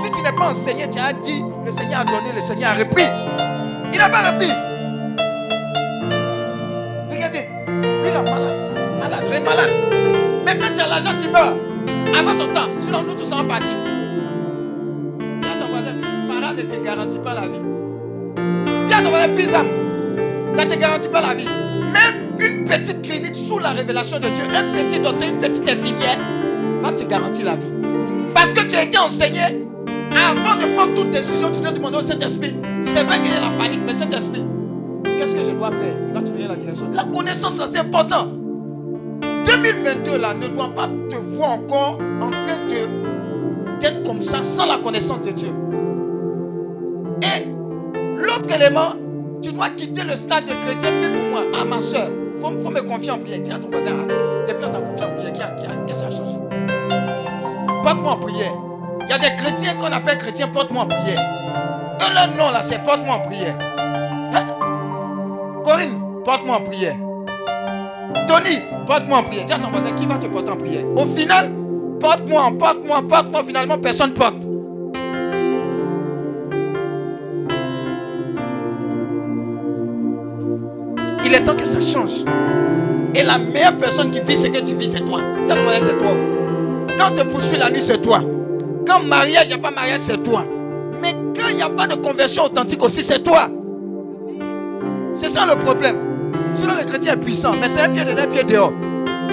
Si 0.03 0.11
tu 0.13 0.23
n'es 0.23 0.33
pas 0.33 0.51
enseigné, 0.51 0.89
tu 0.91 0.99
as 0.99 1.13
dit, 1.13 1.43
le 1.65 1.71
Seigneur 1.71 2.01
a 2.01 2.05
donné, 2.05 2.33
le 2.35 2.41
Seigneur 2.41 2.71
a 2.71 2.75
repris. 2.75 3.05
Il 3.93 3.99
n'a 3.99 4.09
pas 4.09 4.31
repris. 4.31 4.51
Regardez, 7.11 7.49
lui 7.69 8.09
il 8.09 8.17
est 8.17 8.23
malade, 8.23 8.69
malade, 8.99 9.25
il 9.29 9.35
est 9.35 9.41
malade. 9.41 9.71
Maintenant 10.45 10.69
tu 10.75 10.81
as 10.81 10.89
l'argent, 10.89 11.11
tu 11.21 11.29
meurs. 11.29 11.57
Avant 12.19 12.39
ton 12.39 12.53
temps, 12.53 12.69
sinon 12.79 13.03
nous 13.03 13.15
tous 13.15 13.25
sommes 13.25 13.49
partis. 13.49 13.73
Dis 15.41 15.49
à 15.49 15.61
ton 15.61 15.69
voisin, 15.71 15.95
Phara 16.29 16.53
ne 16.53 16.63
te 16.63 16.85
garantit 16.85 17.19
pas 17.19 17.35
la 17.35 17.43
vie. 17.43 17.63
Dis 18.87 18.93
connais 18.93 19.29
Bizam. 19.29 19.67
Ça 20.55 20.65
ne 20.65 20.71
te 20.71 20.79
garantit 20.79 21.09
pas 21.09 21.21
la 21.21 21.35
vie. 21.35 21.47
Même 21.47 22.32
une 22.45 22.65
petite 22.65 23.03
clinique 23.03 23.35
sous 23.35 23.59
la 23.59 23.71
révélation 23.71 24.19
de 24.19 24.29
Dieu, 24.29 24.45
un 24.55 24.83
petit 24.83 25.01
docteur, 25.01 25.29
une 25.29 25.39
petite 25.39 25.69
infirmière, 25.69 26.19
va 26.81 26.93
te 26.93 27.05
garantir 27.05 27.47
la 27.47 27.57
vie. 27.57 27.73
Parce 28.35 28.53
que 28.53 28.63
tu 28.67 28.77
as 28.77 28.85
été 28.85 28.99
enseigné 28.99 29.41
avant 30.15 30.57
de 30.61 30.75
prendre 30.75 30.95
toute 30.95 31.11
décision, 31.11 31.51
tu 31.51 31.61
dois 31.61 31.71
demander 31.71 31.99
au 31.99 32.03
Saint-Esprit. 32.03 32.57
C'est 32.81 33.05
vrai 33.05 33.21
qu'il 33.21 33.33
y 33.33 33.37
a 33.37 33.41
la 33.41 33.57
panique, 33.57 33.81
mais 33.87 33.95
Saint-Esprit, 33.95 34.45
qu'est-ce 35.17 35.35
que 35.35 35.45
je 35.45 35.51
dois 35.51 35.71
faire? 35.71 35.95
Il 36.09 36.15
va 36.15 36.21
te 36.21 36.31
donner 36.31 36.49
la 36.49 36.57
direction. 36.57 36.91
La 36.93 37.05
connaissance, 37.05 37.61
c'est 37.71 37.79
important. 37.79 38.29
2022, 39.47 40.19
là, 40.19 40.35
ne 40.35 40.49
doit 40.49 40.73
pas 40.75 40.89
te 41.09 41.17
voir 41.17 41.53
encore 41.53 41.99
en 42.21 42.31
train 42.31 42.67
de 42.69 43.13
d'être 43.81 44.05
comme 44.05 44.23
ça 44.23 44.41
sans 44.43 44.67
la 44.67 44.79
connaissance 44.79 45.23
de 45.23 45.33
Dieu. 45.33 45.49
Et 47.23 47.47
l'autre 48.17 48.55
élément, 48.55 48.95
tu 49.43 49.53
dois 49.53 49.71
quitter 49.71 50.05
le 50.05 50.15
stade 50.15 50.45
de 50.45 50.53
chrétien. 50.65 50.91
Puis 51.01 51.11
pour 51.11 51.31
moi, 51.31 51.43
ah 51.61 51.65
ma 51.65 51.81
soeur, 51.81 52.09
il 52.35 52.41
faut, 52.41 52.71
me 52.71 52.81
confier 52.83 53.11
en 53.11 53.19
prière. 53.19 53.41
Dis 53.41 53.53
à 53.53 53.59
ton 53.59 53.69
voisin, 53.69 53.91
ah, 53.93 54.47
depuis 54.47 54.65
on 54.65 54.71
t'a 54.71 54.81
confié 54.81 55.05
en 55.05 55.15
prière, 55.15 55.33
qu'est-ce 55.87 56.01
qui 56.01 56.07
a 56.07 56.11
changé? 56.11 56.37
Porte-moi 57.83 58.13
en 58.13 58.17
prière. 58.19 58.53
Il 59.01 59.11
y 59.11 59.13
a 59.13 59.19
des 59.19 59.37
chrétiens 59.37 59.75
qu'on 59.75 59.93
appelle 59.93 60.19
chrétiens, 60.19 60.49
porte-moi 60.49 60.85
en 60.85 60.87
prière. 60.87 61.21
Eux, 62.01 62.15
leur 62.15 62.29
nom 62.37 62.53
là, 62.53 62.63
c'est 62.63 62.83
porte-moi 62.83 63.17
en 63.17 63.27
prière. 63.27 63.57
Hein? 63.59 64.47
Corinne, 65.65 66.23
porte-moi 66.25 66.57
en 66.57 66.63
prière. 66.63 66.97
Tony, 68.29 68.59
porte-moi 68.87 69.19
en 69.19 69.25
prière. 69.25 69.47
Dis 69.47 69.53
à 69.53 69.59
ton 69.59 69.71
voisin 69.71 69.93
qui 69.93 70.07
va 70.07 70.17
te 70.17 70.27
porter 70.27 70.51
en 70.51 70.57
prière? 70.57 70.85
Au 70.97 71.05
final, 71.05 71.51
porte-moi, 72.01 72.53
porte-moi, 72.59 73.03
porte-moi. 73.09 73.43
Finalement, 73.45 73.79
personne 73.79 74.13
porte. 74.15 74.52
Il 81.33 81.37
est 81.37 81.45
temps 81.45 81.57
que 81.57 81.65
ça 81.65 81.81
change. 81.81 82.25
Et 83.15 83.23
la 83.23 83.39
meilleure 83.39 83.79
personne 83.79 84.11
qui 84.11 84.21
vit 84.21 84.37
ce 84.37 84.49
que 84.49 84.61
tu 84.63 84.75
vis, 84.75 84.93
c'est 84.93 85.01
toi. 85.01 85.21
Ton 85.49 85.63
voisin, 85.63 85.81
c'est 85.81 85.97
toi. 85.97 86.15
Quand 86.99 87.07
on 87.11 87.15
te 87.15 87.23
poursuit 87.27 87.57
la 87.57 87.71
nuit, 87.71 87.81
c'est 87.81 88.03
toi. 88.03 88.21
Quand 88.87 89.03
mariage, 89.03 89.45
il 89.45 89.49
n'y 89.49 89.55
a 89.55 89.59
pas 89.59 89.71
mariage, 89.71 90.01
c'est 90.01 90.23
toi. 90.23 90.45
Mais 91.01 91.15
quand 91.35 91.49
il 91.49 91.57
n'y 91.57 91.63
a 91.63 91.71
pas 91.71 91.87
de 91.87 91.95
conversion 91.95 92.45
authentique 92.45 92.85
aussi, 92.85 93.03
c'est 93.03 93.23
toi. 93.23 93.49
C'est 95.15 95.31
ça 95.31 95.47
le 95.47 95.59
problème. 95.59 95.97
Sinon, 96.53 96.75
le 96.79 96.85
chrétien 96.85 97.15
est 97.15 97.17
puissant, 97.17 97.55
mais 97.59 97.69
c'est 97.69 97.81
un 97.81 97.89
pied 97.89 98.05
dedans, 98.05 98.25
un 98.25 98.27
pied 98.27 98.45
dehors. 98.45 98.73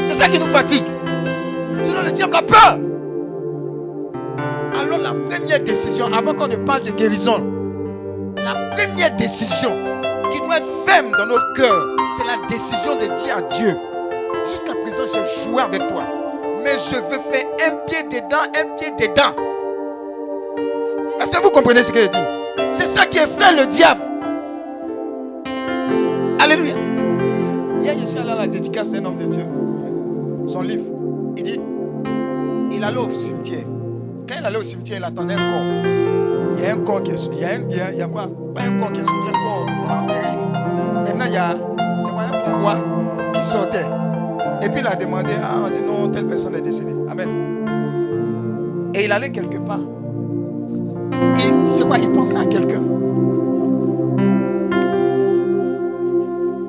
C'est 0.06 0.14
ça 0.14 0.30
qui 0.30 0.39
nous 0.39 0.47
fatigue. 0.47 0.86
Sinon, 1.82 1.97
le 2.06 2.14
diable 2.14 2.36
a 2.38 2.41
peur. 2.43 2.78
Alors, 4.80 5.00
la 5.00 5.14
première 5.14 5.60
décision, 5.62 6.06
avant 6.14 6.34
qu'on 6.34 6.47
ne 6.47 6.56
parle 6.56 6.84
de 6.84 6.91
guérison, 6.91 7.43
la 8.38 8.74
première 8.74 9.14
décision 9.18 9.88
doit 10.41 10.57
être 10.57 10.67
ferme 10.85 11.11
dans 11.11 11.25
nos 11.25 11.39
cœurs, 11.55 11.87
c'est 12.15 12.25
la 12.25 12.45
décision 12.47 12.95
de 12.95 13.05
dire 13.23 13.37
à 13.37 13.41
Dieu 13.41 13.77
Jusqu'à 14.49 14.73
présent, 14.73 15.03
j'ai 15.13 15.43
joué 15.43 15.61
avec 15.61 15.85
toi, 15.87 16.03
mais 16.63 16.71
je 16.71 16.95
veux 16.95 17.19
faire 17.19 17.45
un 17.67 17.75
pied 17.87 18.03
dedans, 18.03 18.37
un 18.55 18.75
pied 18.77 18.91
dedans. 18.91 19.35
Est-ce 21.21 21.37
que 21.37 21.43
vous 21.43 21.49
comprenez 21.49 21.83
ce 21.83 21.91
que 21.91 21.99
je 21.99 22.07
dis? 22.07 22.71
C'est 22.71 22.85
ça 22.85 23.05
qui 23.05 23.17
effraie 23.17 23.53
le 23.55 23.65
diable. 23.67 24.01
Alléluia. 26.39 26.75
Hier, 27.81 27.95
je 27.99 28.05
suis 28.05 28.17
allé 28.17 28.29
à 28.31 28.35
la 28.35 28.47
dédicace 28.47 28.91
d'un 28.91 29.05
homme 29.05 29.17
de 29.17 29.25
Dieu. 29.25 29.43
Son 30.47 30.61
livre. 30.61 30.85
Il 31.35 31.43
dit 31.43 31.61
il 32.71 32.83
allait 32.83 32.97
au 32.97 33.09
cimetière. 33.11 33.65
Quand 34.27 34.35
il 34.39 34.45
allait 34.45 34.57
au 34.57 34.63
cimetière, 34.63 34.99
il 34.99 35.03
attendait 35.03 35.33
un 35.33 35.37
corps. 35.37 36.18
Il 36.62 36.66
y 36.66 36.68
a 36.68 36.74
un 36.74 36.78
corps 36.80 37.01
qui 37.01 37.12
est. 37.12 37.30
Il 37.34 37.39
y 37.39 37.45
a, 37.45 37.49
un, 37.49 37.70
y 37.70 37.80
a, 37.82 37.93
y 37.93 38.01
a 38.01 38.05
un 38.05 38.10
corps 38.10 38.28
qui 38.91 38.99
est. 38.99 39.03
Maintenant, 41.05 41.26
il 41.26 41.34
y 41.34 41.38
a. 41.38 41.55
C'est 42.03 42.12
quoi 42.12 42.22
un 42.24 42.39
pourroi 42.51 42.76
qui 43.34 43.43
sortait. 43.43 43.86
Et 44.62 44.70
puis 44.70 44.82
il 44.82 44.88
a 44.88 44.95
demandé 44.95 45.32
Ah, 45.41 45.64
on 45.66 45.70
dit 45.70 45.80
non, 45.82 46.10
telle 46.10 46.26
personne 46.28 46.55
est 46.55 46.62
décédée. 46.62 46.93
Amen. 47.10 47.30
Et 48.93 49.05
il 49.05 49.12
allait 49.12 49.32
quelque 49.32 49.57
part. 49.57 49.80
C'est 51.66 51.86
quoi 51.88 51.97
Il 51.97 52.12
pensait 52.12 52.38
à 52.39 52.45
quelqu'un? 52.45 52.84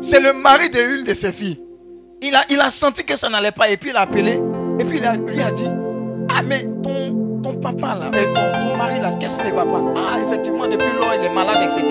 C'est 0.00 0.20
le 0.20 0.32
mari 0.42 0.70
de 0.70 0.98
une 0.98 1.04
de 1.04 1.14
ses 1.14 1.32
filles. 1.32 1.60
Il 2.22 2.34
a, 2.34 2.40
il 2.50 2.58
a 2.60 2.70
senti 2.70 3.04
que 3.04 3.16
ça 3.16 3.28
n'allait 3.28 3.50
pas 3.52 3.68
et 3.70 3.76
puis 3.76 3.90
il 3.90 3.96
a 3.96 4.00
appelé. 4.02 4.40
Et 4.78 4.84
puis 4.84 4.98
il 4.98 5.04
a- 5.04 5.16
lui 5.16 5.40
a 5.42 5.50
dit 5.50 5.68
Ah, 6.28 6.42
mais 6.46 6.64
ton, 6.82 7.29
ton 7.42 7.54
papa 7.54 7.94
là, 7.98 8.10
et 8.18 8.26
ton, 8.32 8.68
ton 8.70 8.76
mari 8.76 9.00
là, 9.00 9.10
qu'est-ce 9.18 9.40
qui 9.42 9.48
ne 9.48 9.52
va 9.54 9.64
pas? 9.64 9.80
Ah, 9.96 10.18
effectivement, 10.24 10.66
depuis 10.66 10.86
lors 10.98 11.12
il 11.18 11.24
est 11.26 11.34
malade, 11.34 11.58
etc. 11.62 11.84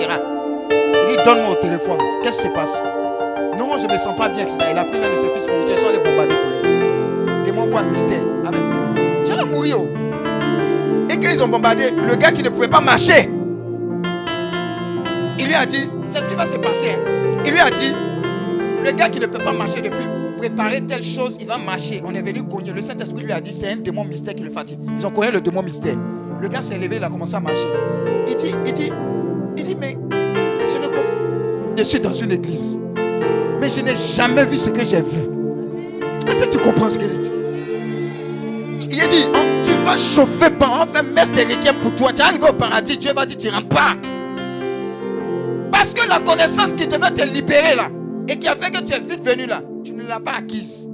Il 0.70 1.16
dit 1.16 1.22
Donne-moi 1.24 1.50
au 1.52 1.54
téléphone, 1.56 1.98
qu'est-ce 2.22 2.42
qui 2.42 2.48
se 2.48 2.52
passe? 2.52 2.82
Non, 3.58 3.76
je 3.80 3.86
ne 3.86 3.92
me 3.92 3.98
sens 3.98 4.16
pas 4.16 4.28
bien, 4.28 4.42
etc. 4.44 4.58
Il 4.72 4.78
a 4.78 4.84
pris 4.84 4.98
l'un 5.00 5.10
de 5.10 5.16
ses 5.16 5.28
fils 5.28 5.42
spirituels, 5.42 5.76
ils 5.76 5.80
sont 5.80 5.90
les 5.90 5.98
bombardés 5.98 6.34
pour 6.34 6.68
lui. 6.68 7.44
Démon 7.44 7.66
quoi, 7.68 7.82
mystère. 7.82 8.22
Amen. 8.46 8.62
Tu 9.24 9.32
vas 9.32 9.44
mourir. 9.44 9.76
oh. 9.80 9.88
Et 11.10 11.14
quand 11.16 11.28
ils 11.32 11.42
ont 11.42 11.48
bombardé, 11.48 11.90
le 11.90 12.14
gars 12.16 12.30
qui 12.32 12.42
ne 12.42 12.48
pouvait 12.48 12.68
pas 12.68 12.80
marcher, 12.80 13.28
il 15.38 15.46
lui 15.46 15.54
a 15.54 15.66
dit 15.66 15.90
C'est 16.06 16.20
ce 16.20 16.28
qui 16.28 16.34
va 16.34 16.46
se 16.46 16.56
passer. 16.56 16.92
hein. 16.92 17.40
Il 17.44 17.52
lui 17.52 17.60
a 17.60 17.70
dit 17.70 17.94
le 18.84 18.92
gars 18.92 19.08
qui 19.08 19.20
ne 19.20 19.26
peut 19.26 19.38
pas 19.42 19.52
marcher 19.52 19.80
depuis 19.82 20.06
préparer 20.40 20.80
telle 20.80 21.02
chose, 21.02 21.36
il 21.38 21.46
va 21.46 21.58
marcher. 21.58 22.02
On 22.04 22.14
est 22.14 22.22
venu 22.22 22.42
cogner. 22.44 22.72
Le 22.72 22.80
Saint-Esprit 22.80 23.24
lui 23.24 23.32
a 23.32 23.40
dit 23.40 23.52
c'est 23.52 23.70
un 23.70 23.76
démon 23.76 24.04
mystère 24.04 24.34
qui 24.34 24.42
le 24.42 24.50
fatigue. 24.50 24.78
Ils 24.98 25.06
ont 25.06 25.10
cogné 25.10 25.30
le 25.30 25.40
démon 25.40 25.62
mystère. 25.62 25.96
Le 26.40 26.48
gars 26.48 26.62
s'est 26.62 26.78
levé, 26.78 26.96
il 26.96 27.04
a 27.04 27.10
commencé 27.10 27.34
à 27.34 27.40
marcher. 27.40 27.68
Il 28.26 28.34
dit, 28.34 28.54
il 28.64 28.72
dit, 28.72 28.90
il 29.58 29.64
dit, 29.64 29.76
mais 29.78 29.98
je 30.10 30.78
ne 30.78 30.86
comprends. 30.86 31.02
Je 31.76 31.82
suis 31.82 32.00
dans 32.00 32.12
une 32.12 32.32
église. 32.32 32.80
Mais 33.60 33.68
je 33.68 33.80
n'ai 33.80 33.94
jamais 33.94 34.46
vu 34.46 34.56
ce 34.56 34.70
que 34.70 34.82
j'ai 34.82 35.02
vu. 35.02 35.28
Est-ce 36.26 36.44
que 36.44 36.50
tu 36.50 36.58
comprends 36.58 36.88
ce 36.88 36.96
que 36.96 37.04
je 37.04 37.20
dis 37.20 37.32
Il 38.84 39.08
dit, 39.08 39.26
oh, 39.34 39.60
tu 39.62 39.70
vas 39.84 39.98
chauffer 39.98 40.50
pas, 40.50 40.82
on 40.82 40.86
fait 40.86 41.02
messe 41.02 41.32
de 41.32 41.72
pour 41.82 41.94
toi. 41.94 42.12
Tu 42.14 42.22
es 42.22 42.24
arrivé 42.24 42.48
au 42.48 42.54
paradis, 42.54 42.96
Dieu 42.96 43.12
va 43.12 43.26
dire, 43.26 43.36
tu 43.36 43.50
rentres 43.50 43.68
pas. 43.68 43.94
Parce 45.70 45.92
que 45.92 46.08
la 46.08 46.20
connaissance 46.20 46.72
qui 46.72 46.86
devait 46.86 47.10
te 47.10 47.26
libérer 47.30 47.76
là, 47.76 47.88
et 48.26 48.38
qui 48.38 48.48
a 48.48 48.54
fait 48.54 48.70
que 48.70 48.82
tu 48.82 48.94
es 48.94 49.00
vite 49.00 49.22
venu 49.22 49.46
là, 49.46 49.60
l'as 50.10 50.20
pas 50.20 50.38
acquise. 50.38 50.88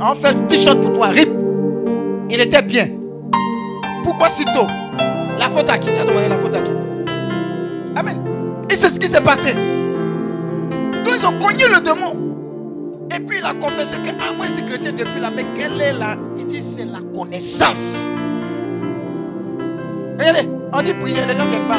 On 0.00 0.14
fait 0.14 0.46
t-shirt 0.48 0.80
pour 0.80 0.92
toi, 0.92 1.08
rip. 1.08 1.28
Il 2.30 2.40
était 2.40 2.62
bien. 2.62 2.88
Pourquoi 4.02 4.28
si 4.30 4.44
tôt? 4.46 4.66
La 5.38 5.48
faute 5.48 5.68
à 5.68 5.78
qui? 5.78 5.88
La 5.90 6.36
faute 6.36 6.54
à 6.54 6.60
qui? 6.60 6.72
Amen. 7.94 8.16
Et 8.70 8.74
c'est 8.74 8.88
ce 8.88 8.98
qui 8.98 9.06
s'est 9.06 9.20
passé. 9.20 9.52
Donc 9.52 11.14
ils 11.16 11.26
ont 11.26 11.38
cogné 11.38 11.64
le 11.74 11.82
démon. 11.82 12.16
Et 13.14 13.20
puis 13.20 13.38
il 13.40 13.44
a 13.44 13.54
confessé 13.54 13.96
que, 13.98 14.10
ah, 14.20 14.32
moi 14.36 14.46
suis 14.46 14.64
chrétien 14.64 14.92
depuis 14.92 15.20
là, 15.20 15.30
mais 15.34 15.44
quelle 15.54 15.80
est 15.80 15.98
la. 15.98 16.16
Il 16.36 16.46
dit, 16.46 16.62
c'est 16.62 16.84
la 16.84 17.00
connaissance. 17.14 18.08
Regardez, 20.18 20.48
on 20.72 20.80
dit 20.82 20.94
prier, 20.94 21.20
les 21.26 21.34
gens 21.36 21.44
ne 21.44 21.50
viennent 21.50 21.68
pas. 21.68 21.76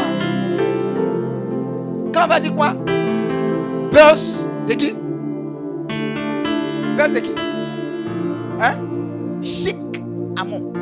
Quand 2.14 2.26
on 2.26 2.28
va 2.28 2.40
dire 2.40 2.56
quoi? 2.56 2.76
Buzz 3.92 4.48
de 4.68 4.74
qui? 4.74 4.96
De 7.08 7.20
qui 7.22 7.32
Hein 8.60 8.76
Chic 9.42 9.78
Amon. 10.36 10.74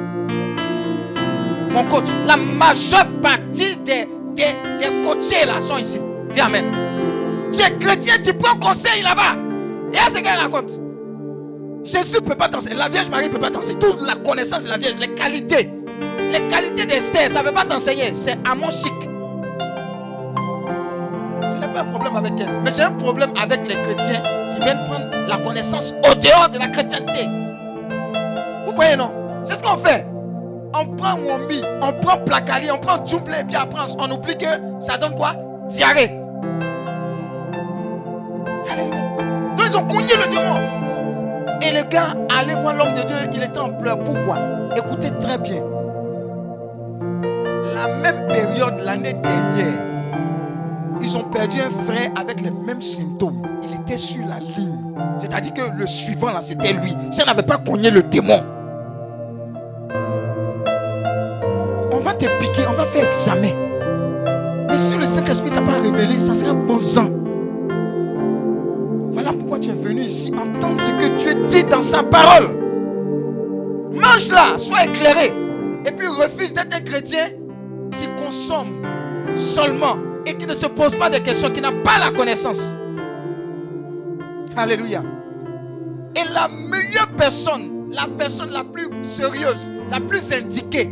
Mon 1.71 1.83
coach. 1.83 2.05
La 2.25 2.35
majeure 2.35 3.05
partie 3.21 3.77
des, 3.85 4.07
des, 4.35 4.55
des 4.79 5.01
coachés 5.03 5.45
là 5.45 5.61
sont 5.61 5.77
ici. 5.77 5.99
Dis 6.31 6.39
Amen. 6.39 6.65
Tu 7.53 7.61
es 7.61 7.77
chrétien, 7.77 8.15
tu 8.23 8.33
prends 8.33 8.57
conseil 8.57 9.03
là-bas. 9.03 9.37
Et 9.93 9.97
ce 10.09 10.15
qu'elle 10.15 10.39
raconte. 10.39 10.81
Jésus 11.83 12.15
ne 12.15 12.27
peut 12.27 12.35
pas 12.35 12.47
danser. 12.47 12.73
La 12.73 12.89
Vierge 12.89 13.11
Marie 13.11 13.27
ne 13.27 13.31
peut 13.31 13.39
pas 13.39 13.51
danser. 13.51 13.75
Toute 13.75 14.01
la 14.01 14.15
connaissance 14.15 14.63
de 14.63 14.69
la 14.69 14.77
Vierge, 14.77 14.95
les 14.99 15.13
qualités. 15.13 15.69
Les 16.31 16.47
qualités 16.47 16.87
d'Esther, 16.87 17.29
ça 17.29 17.43
ne 17.43 17.47
veut 17.49 17.53
pas 17.53 17.63
t'enseigner. 17.63 18.15
C'est 18.15 18.37
Amon 18.49 18.71
chic. 18.71 18.91
Ce 21.43 21.57
n'est 21.57 21.71
pas 21.71 21.81
un 21.81 21.85
problème 21.85 22.15
avec 22.15 22.33
elle. 22.39 22.59
Mais 22.63 22.71
j'ai 22.75 22.81
un 22.81 22.93
problème 22.93 23.29
avec 23.39 23.67
les 23.67 23.75
chrétiens 23.83 24.23
qui 24.57 24.63
viennent 24.63 24.83
prendre 24.85 25.05
la 25.27 25.37
connaissance 25.37 25.93
au 26.09 26.15
dehors 26.15 26.49
de 26.49 26.57
la 26.57 26.67
chrétienté. 26.67 27.27
Vous 28.65 28.73
voyez, 28.73 28.95
non? 28.95 29.11
C'est 29.43 29.55
ce 29.55 29.63
qu'on 29.63 29.77
fait. 29.77 30.05
On 30.73 30.85
prend 30.95 31.15
Wombi, 31.15 31.61
on 31.81 31.93
prend 31.93 32.17
Placali, 32.17 32.69
on 32.71 32.77
prend 32.77 33.03
Djumble 33.05 33.33
et 33.39 33.43
puis 33.43 33.55
après 33.55 33.81
on 33.97 34.11
oublie 34.11 34.37
que 34.37 34.45
ça 34.79 34.97
donne 34.97 35.15
quoi? 35.15 35.33
Diarrhée. 35.69 36.09
Donc 39.57 39.65
ils 39.65 39.77
ont 39.77 39.87
cogné 39.87 40.13
le 40.23 40.29
démon. 40.29 40.59
Et 41.61 41.71
le 41.71 41.89
gars 41.89 42.13
allait 42.37 42.55
voir 42.55 42.75
l'homme 42.75 42.93
de 42.93 43.01
Dieu, 43.01 43.15
il 43.33 43.43
était 43.43 43.59
en 43.59 43.71
pleurs. 43.71 43.99
Pourquoi? 43.99 44.37
Écoutez 44.75 45.09
très 45.11 45.37
bien. 45.37 45.63
La 47.73 47.87
même 47.87 48.27
période 48.27 48.79
l'année 48.83 49.13
dernière, 49.13 49.79
ils 51.01 51.17
ont 51.17 51.23
perdu 51.23 51.59
un 51.61 51.69
frère 51.69 52.11
avec 52.19 52.41
les 52.41 52.51
mêmes 52.51 52.81
symptômes. 52.81 53.41
Sur 53.95 54.27
la 54.27 54.39
ligne. 54.39 54.77
C'est-à-dire 55.17 55.53
que 55.53 55.61
le 55.75 55.87
suivant 55.87 56.31
là, 56.31 56.41
c'était 56.41 56.73
lui. 56.73 56.93
Si 57.09 57.25
n'avait 57.25 57.41
pas 57.41 57.57
cogné 57.57 57.89
le 57.89 58.03
démon, 58.03 58.43
on 61.91 61.97
va 61.97 62.13
te 62.13 62.25
piquer, 62.39 62.67
on 62.69 62.73
va 62.73 62.85
faire 62.85 63.07
examen. 63.07 63.53
Mais 64.69 64.77
si 64.77 64.95
le 64.97 65.05
Saint-Esprit 65.05 65.49
t'a 65.49 65.61
pas 65.61 65.79
révélé, 65.81 66.19
ça 66.19 66.35
sera 66.35 66.53
bon 66.53 66.77
sang. 66.77 67.09
Voilà 69.13 69.31
pourquoi 69.31 69.57
tu 69.57 69.69
es 69.69 69.73
venu 69.73 70.01
ici 70.01 70.31
entendre 70.31 70.79
ce 70.79 70.91
que 70.91 71.17
Dieu 71.17 71.45
dit 71.47 71.63
dans 71.63 71.81
sa 71.81 72.03
parole. 72.03 72.55
Mange-la, 73.93 74.59
sois 74.59 74.85
éclairé. 74.85 75.33
Et 75.87 75.91
puis 75.91 76.07
refuse 76.07 76.53
d'être 76.53 76.75
un 76.75 76.81
chrétien 76.81 77.29
qui 77.97 78.07
consomme 78.23 78.83
seulement 79.33 79.95
et 80.25 80.35
qui 80.35 80.45
ne 80.45 80.53
se 80.53 80.67
pose 80.67 80.95
pas 80.95 81.09
de 81.09 81.17
questions, 81.17 81.49
qui 81.49 81.61
n'a 81.61 81.71
pas 81.71 81.97
la 81.99 82.11
connaissance. 82.11 82.75
Alléluia. 84.57 85.03
Et 86.15 86.33
la 86.33 86.47
meilleure 86.47 87.09
personne, 87.15 87.89
la 87.91 88.07
personne 88.17 88.49
la 88.49 88.63
plus 88.63 88.89
sérieuse, 89.03 89.71
la 89.89 89.99
plus 89.99 90.33
indiquée 90.33 90.89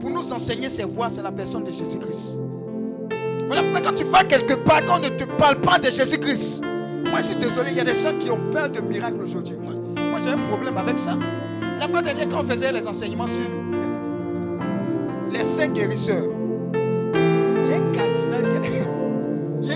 pour 0.00 0.10
nous 0.10 0.32
enseigner 0.32 0.68
ces 0.68 0.84
voies, 0.84 1.08
c'est 1.08 1.22
la 1.22 1.32
personne 1.32 1.64
de 1.64 1.70
Jésus-Christ. 1.70 2.38
Voilà 3.46 3.62
pourquoi 3.62 3.80
quand 3.80 3.96
tu 3.96 4.04
vas 4.04 4.22
quelque 4.24 4.54
part, 4.54 4.84
quand 4.84 4.98
on 4.98 5.00
ne 5.00 5.08
te 5.08 5.24
parle 5.24 5.60
pas 5.60 5.78
de 5.78 5.86
Jésus-Christ, 5.86 6.62
moi 7.06 7.20
je 7.20 7.28
suis 7.28 7.36
désolé, 7.36 7.70
il 7.70 7.76
y 7.78 7.80
a 7.80 7.84
des 7.84 7.94
gens 7.94 8.16
qui 8.18 8.30
ont 8.30 8.50
peur 8.50 8.68
de 8.68 8.80
miracles 8.80 9.22
aujourd'hui. 9.22 9.56
Moi, 9.56 10.20
j'ai 10.22 10.30
un 10.30 10.38
problème 10.48 10.76
avec 10.78 10.98
ça. 10.98 11.16
La 11.78 11.88
fois 11.88 12.02
dernière, 12.02 12.28
quand 12.28 12.40
on 12.40 12.44
faisait 12.44 12.72
les 12.72 12.86
enseignements 12.86 13.26
sur 13.26 13.44
les 15.30 15.44
saints 15.44 15.68
guérisseurs, 15.68 16.24
il 16.74 17.70
y 17.70 17.72
a 17.72 17.76
un 17.76 17.92
cardinal 17.92 18.48
qui 18.48 18.56
a 18.56 18.95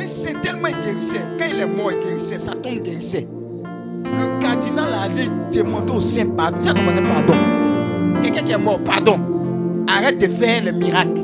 saint 0.07 0.39
tellement 0.41 0.69
il 0.69 0.81
guérissait. 0.81 1.21
Quand 1.39 1.47
il 1.51 1.61
est 1.61 1.67
mort, 1.67 1.93
il 1.93 1.99
guérissait. 2.07 2.39
Sa 2.39 2.53
tombe 2.53 2.83
guérissait. 2.83 3.27
Le 4.05 4.41
cardinal 4.41 4.93
a 4.93 5.03
allé 5.03 5.29
demander 5.53 5.93
au 5.93 6.01
saint 6.01 6.27
pardon. 6.27 6.59
Ton 6.63 6.83
voisin 6.83 7.03
pardon. 7.03 7.35
Quelqu'un 8.23 8.43
qui 8.43 8.53
est 8.53 8.59
mort, 8.59 8.81
pardon. 8.85 9.19
Arrête 9.89 10.19
de 10.19 10.27
faire 10.27 10.63
les 10.63 10.73
miracles. 10.73 11.21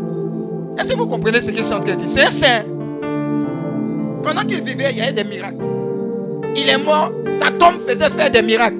Est-ce 0.79 0.93
que 0.93 0.99
vous 0.99 1.07
comprenez 1.07 1.41
ce 1.41 1.51
qu'il 1.51 1.61
est 1.61 1.73
en 1.73 1.81
train 1.81 1.93
de 1.93 1.97
dire? 1.97 2.09
C'est 2.09 2.27
un 2.27 2.31
saint. 2.31 2.65
Pendant 4.23 4.43
qu'il 4.43 4.63
vivait, 4.63 4.91
il 4.91 4.99
y 4.99 5.01
avait 5.03 5.13
des 5.13 5.25
miracles. 5.25 5.65
Il 6.57 6.69
est 6.69 6.83
mort, 6.83 7.13
sa 7.31 7.51
tombe 7.51 7.79
faisait 7.87 8.09
faire 8.09 8.31
des 8.31 8.43
miracles. 8.43 8.79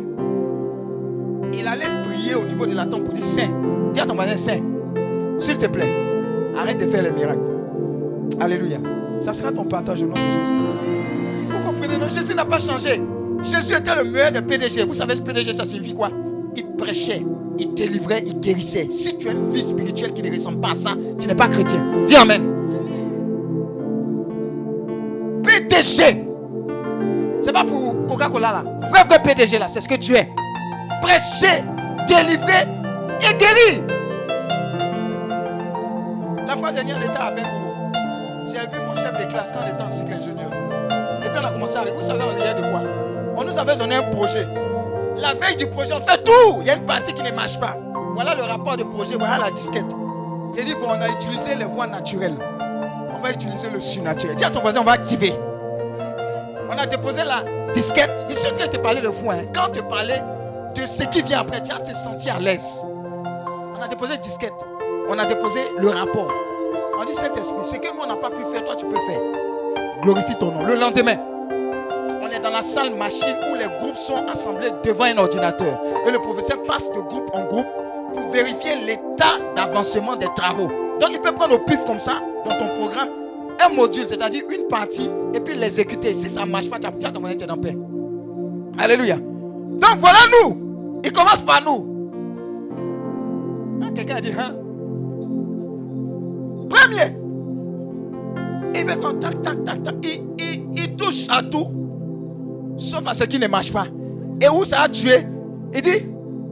Il 1.53 1.67
allait 1.67 1.85
prier 2.09 2.35
au 2.35 2.45
niveau 2.45 2.67
de 2.67 2.75
la 2.75 2.87
tombe 2.87 3.05
pour 3.05 3.15
dire 3.15 3.25
Saint. 3.25 3.51
Dis 3.93 4.01
à 4.01 4.07
ton 4.07 4.15
voisin 4.15 4.37
Saint. 4.37 4.61
S'il 5.39 5.59
te 5.59 5.67
plaît, 5.67 5.93
arrête 6.59 6.81
de 6.81 6.87
faire 6.87 7.03
les 7.03 7.13
miracles. 7.13 7.51
Alléluia. 8.41 8.79
Ça 9.21 9.33
sera 9.33 9.53
ton 9.53 9.65
partage 9.65 10.03
au 10.03 10.07
nom 10.07 10.15
de 10.15 10.19
Jésus. 10.19 10.53
Vous 11.51 11.67
comprenez, 11.67 11.97
non? 11.97 12.09
Jésus 12.09 12.35
n'a 12.35 12.45
pas 12.45 12.59
changé. 12.59 13.01
Jésus 13.43 13.75
était 13.75 13.95
le 13.95 14.05
meilleur 14.11 14.33
des 14.33 14.43
PDG. 14.43 14.85
Vous 14.85 14.95
savez, 14.95 15.17
ce 15.17 15.21
PDG, 15.21 15.53
ça 15.53 15.65
signifie 15.65 15.95
quoi? 15.95 16.11
Il 16.55 16.67
prêchait, 16.77 17.25
il 17.59 17.75
délivrait, 17.75 18.23
il 18.27 18.41
guérissait. 18.41 18.89
Si 18.91 19.17
tu 19.19 19.29
as 19.29 19.33
une 19.33 19.51
vie 19.51 19.63
spirituelle 19.63 20.13
qui 20.13 20.23
ne 20.23 20.33
ressemble 20.33 20.61
pas 20.61 20.71
à 20.71 20.75
ça, 20.75 20.95
tu 21.19 21.27
n'es 21.27 21.35
pas 21.35 21.49
chrétien. 21.49 21.85
Dis 22.07 22.17
Amen. 22.17 22.43
PDG. 25.43 26.25
C'est 27.41 27.53
pas 27.53 27.65
pour 27.65 27.95
Coca-Cola 28.09 28.51
là. 28.53 28.65
Vrai, 28.91 29.05
vrai 29.05 29.23
PDG 29.23 29.59
là, 29.59 29.69
c'est 29.69 29.81
ce 29.81 29.89
que 29.89 29.95
tu 29.95 30.15
es. 30.15 30.29
Prêcher, 31.03 31.63
délivrer 32.09 32.67
et 33.21 33.37
guérir. 33.39 33.85
La 36.47 36.57
fois 36.57 36.73
dernière, 36.73 36.99
l'État 36.99 37.25
a 37.27 37.31
bien 37.31 37.45
J'ai 38.59 38.67
vu 38.69 38.83
mon 38.87 38.95
chef 38.95 39.13
de 39.13 39.31
classe 39.31 39.53
quand 39.53 39.61
on 39.67 39.71
était 39.71 39.83
en 39.83 39.91
cycle 39.91 40.15
ingénieur. 40.15 40.51
Et 41.23 41.29
puis 41.29 41.39
on 41.39 41.45
a 41.45 41.51
commencé 41.51 41.77
à 41.77 41.85
Vous 41.85 42.01
savez, 42.01 42.23
on 42.23 42.35
riait 42.35 42.55
de 42.55 42.61
quoi? 42.71 42.81
On 43.37 43.45
nous 43.45 43.59
avait 43.59 43.77
donné 43.77 43.97
un 43.97 44.03
projet. 44.05 44.49
La 45.17 45.35
veille 45.35 45.57
du 45.57 45.67
projet, 45.67 45.93
on 45.93 46.01
fait 46.01 46.23
tout. 46.25 46.61
Il 46.61 46.67
y 46.67 46.71
a 46.71 46.77
une 46.77 46.87
partie 46.87 47.13
qui 47.13 47.23
ne 47.23 47.33
marche 47.33 47.61
pas. 47.61 47.77
Voilà 48.15 48.35
le 48.35 48.43
rapport 48.45 48.79
de 48.79 48.85
projet, 48.85 49.17
voilà 49.17 49.39
la 49.39 49.51
disquette. 49.51 49.95
Il 50.57 50.65
dit, 50.65 50.75
bon, 50.75 50.87
on 50.89 51.03
a 51.03 51.09
utilisé 51.09 51.55
les 51.55 51.67
voies 51.67 51.87
naturelles. 51.87 52.37
On 53.15 53.19
va 53.19 53.31
utiliser 53.31 53.69
le 53.69 53.79
surnaturel. 53.79 54.37
Dis 54.37 54.45
à 54.45 54.51
ton 54.51 54.61
voisin, 54.61 54.81
on 54.81 54.85
va 54.85 54.93
activer. 54.93 55.35
On 56.71 56.79
a 56.79 56.87
déposé 56.87 57.25
la 57.25 57.43
disquette. 57.75 58.27
Ici, 58.31 58.47
on 58.51 58.67
te 58.67 58.79
parler 58.79 59.03
le 59.03 59.13
fou. 59.13 59.31
Hein. 59.31 59.43
Quand 59.55 59.71
te 59.71 59.81
parlait 59.81 60.23
de 60.75 60.87
ce 60.87 61.03
qui 61.05 61.21
vient 61.21 61.41
après, 61.41 61.61
tu 61.61 61.73
as 61.73 61.81
te 61.81 61.95
senti 61.95 62.31
à 62.31 62.39
l'aise. 62.39 62.87
On 63.79 63.83
a 63.83 63.89
déposé 63.89 64.17
disquette. 64.17 64.65
On 65.11 65.19
a 65.19 65.27
déposé 65.27 65.61
le 65.77 65.91
rapport. 65.91 66.33
On 66.99 67.05
dit 67.05 67.15
Saint-Esprit, 67.15 67.65
ce 67.65 67.77
que 67.77 67.95
nous 67.95 68.03
on 68.03 68.07
n'a 68.07 68.17
pas 68.17 68.31
pu 68.31 68.45
faire, 68.45 68.65
toi 68.65 68.75
tu 68.75 68.87
peux 68.87 68.99
faire. 69.01 69.21
Glorifie 70.03 70.37
ton 70.37 70.51
nom. 70.53 70.65
Le 70.65 70.77
lendemain, 70.77 71.17
on 72.23 72.29
est 72.29 72.41
dans 72.41 72.51
la 72.51 72.63
salle 72.63 72.95
machine 72.95 73.37
où 73.51 73.55
les 73.55 73.69
groupes 73.79 73.97
sont 73.97 74.27
assemblés 74.29 74.71
devant 74.83 75.05
un 75.05 75.19
ordinateur. 75.19 75.79
Et 76.07 76.11
le 76.11 76.19
professeur 76.19 76.63
passe 76.63 76.91
de 76.93 77.01
groupe 77.01 77.31
en 77.33 77.45
groupe 77.45 77.67
pour 78.15 78.23
vérifier 78.31 78.77
l'état 78.87 79.39
d'avancement 79.55 80.17
des 80.17 80.29
travaux. 80.35 80.69
Donc 81.01 81.11
il 81.13 81.21
peut 81.21 81.33
prendre 81.33 81.55
au 81.57 81.59
pif 81.59 81.85
comme 81.85 82.01
ça, 82.01 82.15
dans 82.45 82.57
ton 82.57 82.69
programme, 82.75 83.09
un 83.65 83.69
module, 83.75 84.09
c'est-à-dire 84.09 84.45
une 84.51 84.67
partie, 84.67 85.11
et 85.35 85.41
puis 85.41 85.55
l'exécuter. 85.55 86.15
Si 86.15 86.31
ça 86.31 86.47
ne 86.47 86.51
marche 86.51 86.71
pas, 86.71 86.79
tu 86.79 86.87
as 86.87 87.11
ton 87.11 87.21
moyen 87.21 87.37
en 87.49 87.59
paix. 87.59 87.77
Alléluia. 88.79 89.17
Donc 89.17 89.97
voilà 89.99 90.19
nous. 90.43 91.01
Il 91.05 91.13
commence 91.13 91.43
par 91.43 91.63
nous. 91.63 91.87
Ah, 93.83 93.91
quelqu'un 93.95 94.17
a 94.17 94.21
dit, 94.21 94.33
hein? 94.39 94.55
Premier. 96.69 97.17
Il 98.75 98.87
veut 98.87 98.97
qu'on 98.97 99.15
tac, 99.15 99.41
tac, 99.43 99.65
tac, 99.65 99.83
tac. 99.83 99.95
Il, 100.03 100.25
il, 100.39 100.69
il, 100.75 100.97
touche 100.97 101.27
à 101.29 101.43
tout. 101.43 101.67
Sauf 102.77 103.07
à 103.07 103.15
ce 103.15 103.25
qui 103.25 103.39
ne 103.39 103.47
marche 103.47 103.73
pas. 103.73 103.87
Et 104.41 104.49
où 104.49 104.65
ça 104.65 104.83
a 104.83 104.89
tué? 104.89 105.27
Il 105.75 105.81
dit, 105.81 106.05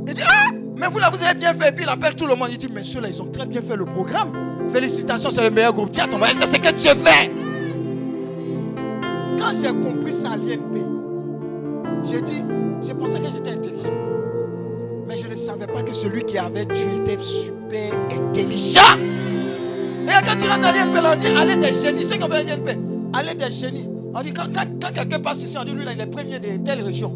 il 0.06 0.14
dit, 0.14 0.22
ah, 0.26 0.50
mais 0.76 0.86
vous 0.88 0.98
là, 0.98 1.10
vous 1.10 1.22
avez 1.22 1.38
bien 1.38 1.52
fait. 1.54 1.68
Et 1.68 1.72
puis 1.72 1.84
il 1.84 1.88
appelle 1.90 2.14
tout 2.14 2.26
le 2.26 2.34
monde. 2.34 2.48
Il 2.50 2.58
dit, 2.58 2.68
messieurs 2.68 3.00
là, 3.00 3.08
ils 3.08 3.22
ont 3.22 3.30
très 3.30 3.46
bien 3.46 3.60
fait 3.60 3.76
le 3.76 3.84
programme. 3.84 4.32
Félicitations, 4.66 5.30
c'est 5.30 5.42
le 5.42 5.50
meilleur 5.50 5.72
groupe. 5.72 5.90
Tiens, 5.90 6.08
ton 6.08 6.18
c'est 6.34 6.46
ce 6.46 6.56
que 6.56 6.68
tu 6.68 6.88
fais. 7.00 7.30
Quand 9.38 9.52
j'ai 9.60 9.68
compris 9.68 10.12
ça 10.12 10.32
à 10.32 10.36
l'INP, 10.36 10.86
j'ai 12.02 12.22
dit, 12.22 12.42
j'ai 12.82 12.94
pensé 12.94 13.18
que 13.20 13.30
j'étais 13.30 13.50
intelligent. 13.50 13.92
Mais 15.06 15.16
je 15.16 15.28
ne 15.28 15.34
savais 15.34 15.66
pas 15.66 15.82
que 15.82 15.92
celui 15.92 16.24
qui 16.24 16.38
avait 16.38 16.64
tué 16.64 16.96
était 16.96 17.18
super 17.20 17.92
intelligent. 18.10 18.98
Et 20.07 20.24
quand 20.24 20.36
tu 20.36 20.48
rentres 20.48 20.66
à 20.66 20.72
l'INP, 20.72 20.96
on 21.05 21.16
dit 21.16 21.26
allez 21.36 21.57
des 21.57 21.72
génies. 21.72 22.05
C'est 22.05 22.18
qu'on 22.18 22.28
veut 22.28 22.42
l'INP. 22.42 22.78
Allez 23.12 23.34
des 23.34 23.50
génies. 23.50 23.88
On 24.14 24.20
dit 24.20 24.32
quand, 24.32 24.44
quelqu'un 24.92 25.18
passe 25.18 25.42
ici, 25.42 25.57
on 25.59 25.64
dit 25.64 25.72
lui 25.72 25.84
là, 25.84 25.92
il 25.92 26.00
est 26.00 26.07
premier 26.07 26.38
de 26.38 26.57
telle 26.64 26.82
région. 26.82 27.12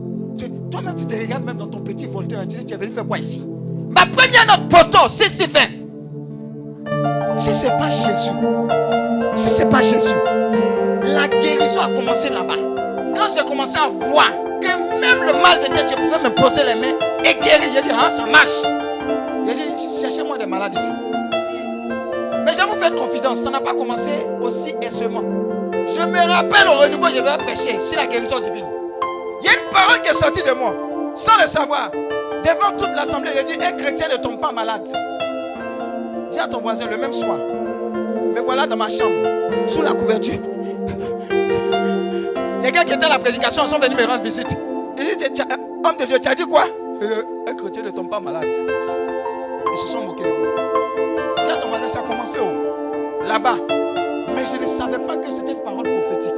Toi-même, 0.71 0.95
tu 0.95 1.07
te 1.07 1.15
regardes 1.15 1.45
même 1.45 1.59
dans 1.59 1.67
ton 1.67 1.81
petit 1.81 2.07
Voltaire. 2.07 2.47
Tu 2.49 2.59
dis 2.59 2.67
tu 2.67 2.75
es 2.75 2.77
venu 2.77 2.91
faire 2.91 3.07
quoi 3.07 3.19
ici? 3.19 3.47
Ma 3.91 4.07
première 4.07 4.47
note 4.47 4.69
poteau, 4.69 5.09
c'est 5.09 5.29
c'est 5.29 5.49
fait. 5.49 5.71
Si 7.37 7.55
ce 7.55 7.67
n'est 7.67 7.77
pas 7.77 7.89
Jésus, 7.89 8.31
si 9.35 9.49
ce 9.49 9.63
n'est 9.63 9.71
pas 9.71 9.81
Jésus, 9.81 10.15
la 11.05 11.29
guérison 11.29 11.81
a 11.81 11.91
commencé 11.91 12.29
là-bas. 12.29 12.57
Quand 13.15 13.29
j'ai 13.35 13.45
commencé 13.45 13.79
à 13.79 13.89
voir 13.89 14.31
que 14.61 14.67
même 14.67 15.25
le 15.25 15.33
mal 15.41 15.61
de 15.61 15.67
tête, 15.75 15.89
je 15.91 15.95
pouvais 15.95 16.29
me 16.29 16.35
poser 16.35 16.65
les 16.65 16.75
mains 16.75 16.97
et 17.25 17.35
guérir, 17.35 17.73
j'ai 17.75 17.83
dit, 17.83 17.91
ah, 17.93 18.11
ça 18.11 18.27
marche. 18.27 18.63
J'ai 19.47 19.55
dit, 19.55 20.01
cherchez-moi 20.01 20.37
des 20.39 20.47
malades 20.47 20.75
ici. 20.77 20.91
Mais 22.49 22.55
je 22.55 22.63
vous 22.63 22.77
fais 22.77 22.89
une 22.89 22.95
confidence, 22.95 23.41
ça 23.41 23.51
n'a 23.51 23.61
pas 23.61 23.75
commencé 23.75 24.09
aussi 24.41 24.75
aisément. 24.81 25.21
Je 25.71 26.01
me 26.01 26.33
rappelle 26.33 26.67
au 26.67 26.79
renouveau, 26.79 27.09
je 27.09 27.21
vais 27.21 27.45
prêcher 27.45 27.79
sur 27.79 27.99
la 27.99 28.07
guérison 28.07 28.41
divine. 28.41 28.65
Il 29.43 29.47
y 29.47 29.51
a 29.51 29.53
une 29.53 29.69
parole 29.71 30.01
qui 30.01 30.09
est 30.09 30.15
sortie 30.15 30.43
de 30.43 30.53
moi, 30.53 30.75
sans 31.15 31.37
le 31.37 31.47
savoir. 31.47 31.91
Devant 32.43 32.75
toute 32.79 32.97
l'assemblée, 32.97 33.33
j'ai 33.37 33.45
dit, 33.45 33.63
un 33.63 33.73
chrétien 33.73 34.07
ne 34.11 34.17
tombe 34.17 34.41
pas 34.41 34.51
malade. 34.51 34.89
Dis 36.31 36.39
à 36.39 36.49
ton 36.49 36.61
voisin 36.61 36.87
le 36.87 36.97
même 36.97 37.13
soir. 37.13 37.37
Me 37.37 38.41
voilà 38.41 38.67
dans 38.67 38.77
ma 38.79 38.89
chambre, 38.89 39.29
sous 39.67 39.83
la 39.83 39.93
couverture. 39.93 40.39
Les 42.63 42.73
gars 42.73 42.85
qui 42.85 42.95
étaient 42.95 43.05
à 43.05 43.11
la 43.11 43.19
prédication 43.19 43.67
sont 43.67 43.79
venus 43.79 43.99
me 43.99 44.07
rendre 44.07 44.23
visite. 44.23 44.57
Ils 44.97 45.17
disent, 45.19 45.45
homme 45.85 45.97
de 46.01 46.05
Dieu, 46.07 46.19
tu 46.19 46.29
as 46.31 46.35
dit 46.35 46.47
quoi? 46.47 46.65
Euh, 47.03 47.23
Un 47.47 47.53
chrétien 47.53 47.83
ne 47.83 47.91
tombe 47.91 48.09
pas 48.09 48.21
malade. 48.21 48.49
Ils 49.71 49.77
se 49.77 49.87
sont 49.89 50.01
moqués 50.01 50.25
de 50.25 50.31
moi. 50.31 50.68
Ça 51.89 52.01
a 52.01 52.03
commencé 52.03 52.39
Là-bas. 53.27 53.57
Mais 53.69 54.45
je 54.45 54.61
ne 54.61 54.67
savais 54.67 54.99
pas 54.99 55.17
que 55.17 55.31
c'était 55.31 55.53
une 55.53 55.63
parole 55.63 55.85
prophétique. 55.85 56.35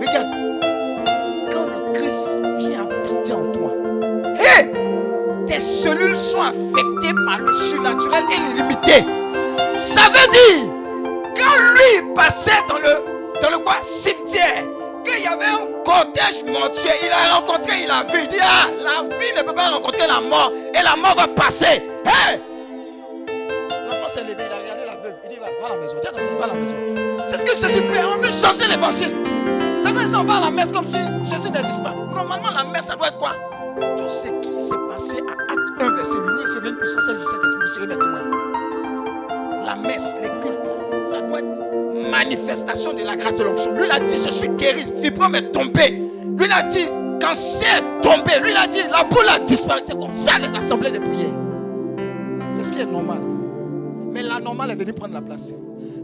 Regarde. 0.00 0.26
Quand 1.52 1.66
le 1.66 1.92
Christ 1.92 2.40
vient 2.58 2.82
habiter 2.82 3.32
en 3.32 3.52
toi, 3.52 3.70
hé 4.40 4.72
tes 5.46 5.60
cellules 5.60 6.18
sont 6.18 6.40
affectées 6.40 7.14
par 7.24 7.38
le 7.38 7.52
surnaturel 7.52 8.24
et 8.32 8.60
limité. 8.60 9.06
Ça 9.76 10.02
veut 10.08 10.30
dire, 10.32 10.72
quand 11.36 11.62
lui 11.74 12.14
passait 12.16 12.50
dans 12.68 12.78
le, 12.78 13.40
dans 13.40 13.50
le 13.50 13.58
quoi? 13.58 13.74
Cimetière, 13.82 14.64
qu'il 15.04 15.22
y 15.22 15.26
avait 15.28 15.44
un 15.44 15.82
cortège 15.84 16.42
mortuaire, 16.52 16.94
il 17.04 17.10
a 17.10 17.36
rencontré, 17.36 17.82
il 17.84 17.90
a 17.90 18.02
vu, 18.02 18.18
il 18.22 18.28
dit, 18.28 18.36
ah, 18.42 18.66
la 18.78 19.02
vie 19.16 19.32
ne 19.36 19.42
peut 19.42 19.54
pas 19.54 19.68
rencontrer 19.68 20.08
la 20.08 20.20
mort, 20.20 20.52
et 20.74 20.82
la 20.82 20.96
mort 20.96 21.14
va 21.14 21.28
passer. 21.28 21.82
C'est 27.24 27.38
ce 27.38 27.44
que 27.44 27.56
Jésus 27.56 27.82
fait, 27.82 28.04
on 28.04 28.18
veut 28.18 28.32
changer 28.32 28.68
l'évangile. 28.68 29.16
C'est 29.80 29.92
quand 29.92 30.00
ils 30.00 30.26
va 30.26 30.34
à 30.36 30.40
la 30.40 30.50
messe 30.50 30.72
comme 30.72 30.84
si 30.84 30.98
Jésus 31.24 31.50
n'existe 31.50 31.82
pas. 31.82 31.94
Normalement, 31.94 32.50
la 32.54 32.64
messe, 32.72 32.86
ça 32.86 32.96
doit 32.96 33.08
être 33.08 33.18
quoi? 33.18 33.32
Tout 33.96 34.06
ce 34.06 34.28
qui 34.28 34.60
s'est 34.60 34.74
passé 34.88 35.16
à 35.28 35.32
Acte 35.52 35.82
1, 35.82 35.96
verset 35.96 36.18
8, 36.18 36.24
c'est 36.46 36.68
une 36.68 36.76
puissance 36.76 37.08
du 37.08 37.18
Saint-Esprit. 37.18 37.86
La 39.64 39.76
messe, 39.76 40.14
les 40.20 40.28
cultes, 40.40 40.70
ça 41.04 41.20
doit 41.20 41.40
être 41.40 42.10
manifestation 42.10 42.92
de 42.92 43.02
la 43.02 43.16
grâce 43.16 43.36
de 43.36 43.44
l'onction. 43.44 43.72
Lui, 43.74 43.86
il 43.86 43.90
a 43.90 44.00
dit, 44.00 44.18
je 44.24 44.30
suis 44.30 44.48
guéri, 44.50 44.84
fibrome 45.02 45.34
est 45.34 45.50
tombé. 45.50 45.90
Lui, 45.90 46.46
il 46.46 46.52
a 46.52 46.62
dit, 46.62 46.88
cancer 47.20 47.78
est 47.78 48.02
tombé. 48.02 48.32
Lui, 48.42 48.50
il 48.50 48.56
a 48.56 48.66
dit, 48.66 48.82
la 48.90 49.04
boule 49.04 49.28
a 49.28 49.38
disparu. 49.38 49.80
C'est 49.84 49.98
comme 49.98 50.12
ça 50.12 50.38
les 50.38 50.54
assemblées 50.56 50.90
de 50.90 50.98
prière. 50.98 51.34
C'est 52.52 52.62
ce 52.62 52.72
qui 52.72 52.80
est 52.80 52.86
normal. 52.86 53.20
Mais 54.12 54.22
la 54.22 54.38
normale 54.38 54.72
est 54.72 54.74
venue 54.74 54.92
prendre 54.92 55.14
la 55.14 55.22
place. 55.22 55.52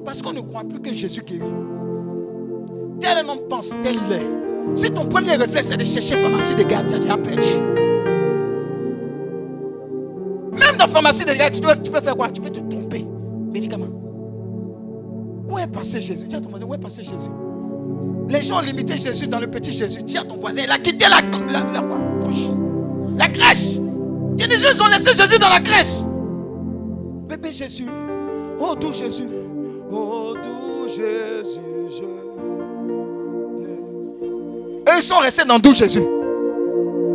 Parce 0.04 0.22
qu'on 0.22 0.32
ne 0.32 0.40
croit 0.40 0.64
plus 0.64 0.80
que 0.80 0.92
Jésus 0.92 1.22
guérit. 1.22 1.52
Tel 3.00 3.18
un 3.18 3.28
homme 3.28 3.40
pense, 3.48 3.70
tel 3.82 3.96
il 4.06 4.12
est. 4.12 4.26
Si 4.74 4.90
ton 4.90 5.06
premier 5.06 5.34
réflexe 5.36 5.70
est 5.70 5.76
de 5.76 5.84
chercher 5.84 6.16
pharmacie 6.16 6.54
de 6.54 6.62
garde, 6.62 6.88
tu 6.88 6.94
as 6.96 6.98
déjà 6.98 7.16
perdu. 7.16 7.48
Même 10.52 10.76
dans 10.78 10.84
la 10.84 10.86
pharmacie 10.88 11.24
de 11.24 11.32
garde, 11.32 11.54
tu, 11.54 11.90
peux 11.90 12.00
faire 12.00 12.16
quoi? 12.16 12.30
Tu 12.30 12.40
peux 12.40 12.50
te 12.50 12.60
tromper. 12.60 13.06
Médicaments. 13.52 13.86
Où 15.48 15.58
est 15.58 15.66
passé 15.66 16.00
Jésus? 16.00 16.26
Dis 16.26 16.36
à 16.36 16.40
ton 16.40 16.50
voisin, 16.50 16.66
où 16.66 16.74
est 16.74 16.78
passé 16.78 17.02
Jésus? 17.02 17.30
Les 18.28 18.42
gens 18.42 18.58
ont 18.58 18.62
limité 18.62 18.96
Jésus 18.98 19.26
dans 19.26 19.40
le 19.40 19.46
petit 19.46 19.72
Jésus. 19.72 20.02
Dis 20.02 20.18
à 20.18 20.24
ton 20.24 20.36
voisin, 20.36 20.62
il 20.64 20.70
a 20.70 20.78
quitté 20.78 21.06
la, 21.08 21.20
la, 21.52 21.82
la 23.16 23.28
crèche. 23.28 23.78
Il 24.38 24.40
y 24.40 24.44
a 24.44 24.46
des 24.46 24.58
gens 24.58 24.74
qui 24.74 24.82
ont 24.82 24.86
laissé 24.86 25.16
Jésus 25.16 25.38
dans 25.38 25.48
la 25.48 25.60
crèche. 25.60 26.02
Bébé 27.28 27.52
Jésus, 27.52 27.86
oh 28.60 28.74
doux 28.74 28.92
Jésus, 28.92 29.28
oh 29.90 30.34
doux 30.42 30.88
Jésus, 30.88 31.60
je. 31.90 32.04
Eux, 34.90 34.96
ils 34.96 35.02
sont 35.02 35.18
restés 35.18 35.44
dans 35.44 35.58
doux 35.58 35.74
Jésus. 35.74 36.02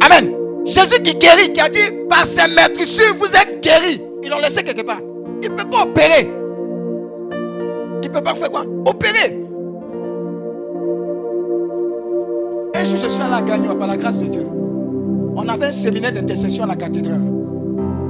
Amen. 0.02 0.36
Jésus 0.66 1.02
qui 1.02 1.16
guérit, 1.16 1.52
qui 1.54 1.60
a 1.60 1.70
dit 1.70 1.92
par 2.10 2.26
ses 2.26 2.54
maîtrissures, 2.56 3.16
vous 3.16 3.36
êtes 3.36 3.62
guéris. 3.62 4.02
Ils 4.24 4.30
l'ont 4.30 4.40
laissé 4.40 4.64
quelque 4.64 4.86
part. 4.86 5.02
Il 5.42 5.52
ne 5.52 5.56
peut 5.56 5.70
pas 5.70 5.84
opérer. 5.84 6.30
Il 8.02 8.10
ne 8.10 8.14
peut 8.14 8.22
pas 8.22 8.36
faire 8.36 8.52
quoi? 8.52 8.66
Opérer. 8.86 9.44
Jour, 12.86 12.98
je 13.02 13.08
suis 13.08 13.22
allé 13.22 13.34
à 13.34 13.42
Gagnon 13.42 13.76
par 13.78 13.88
la 13.88 13.96
grâce 13.96 14.20
de 14.20 14.28
Dieu. 14.28 14.46
On 15.36 15.48
avait 15.48 15.68
un 15.68 15.72
séminaire 15.72 16.12
d'intercession 16.12 16.66
à 16.66 16.68
la 16.68 16.76
cathédrale. 16.76 17.22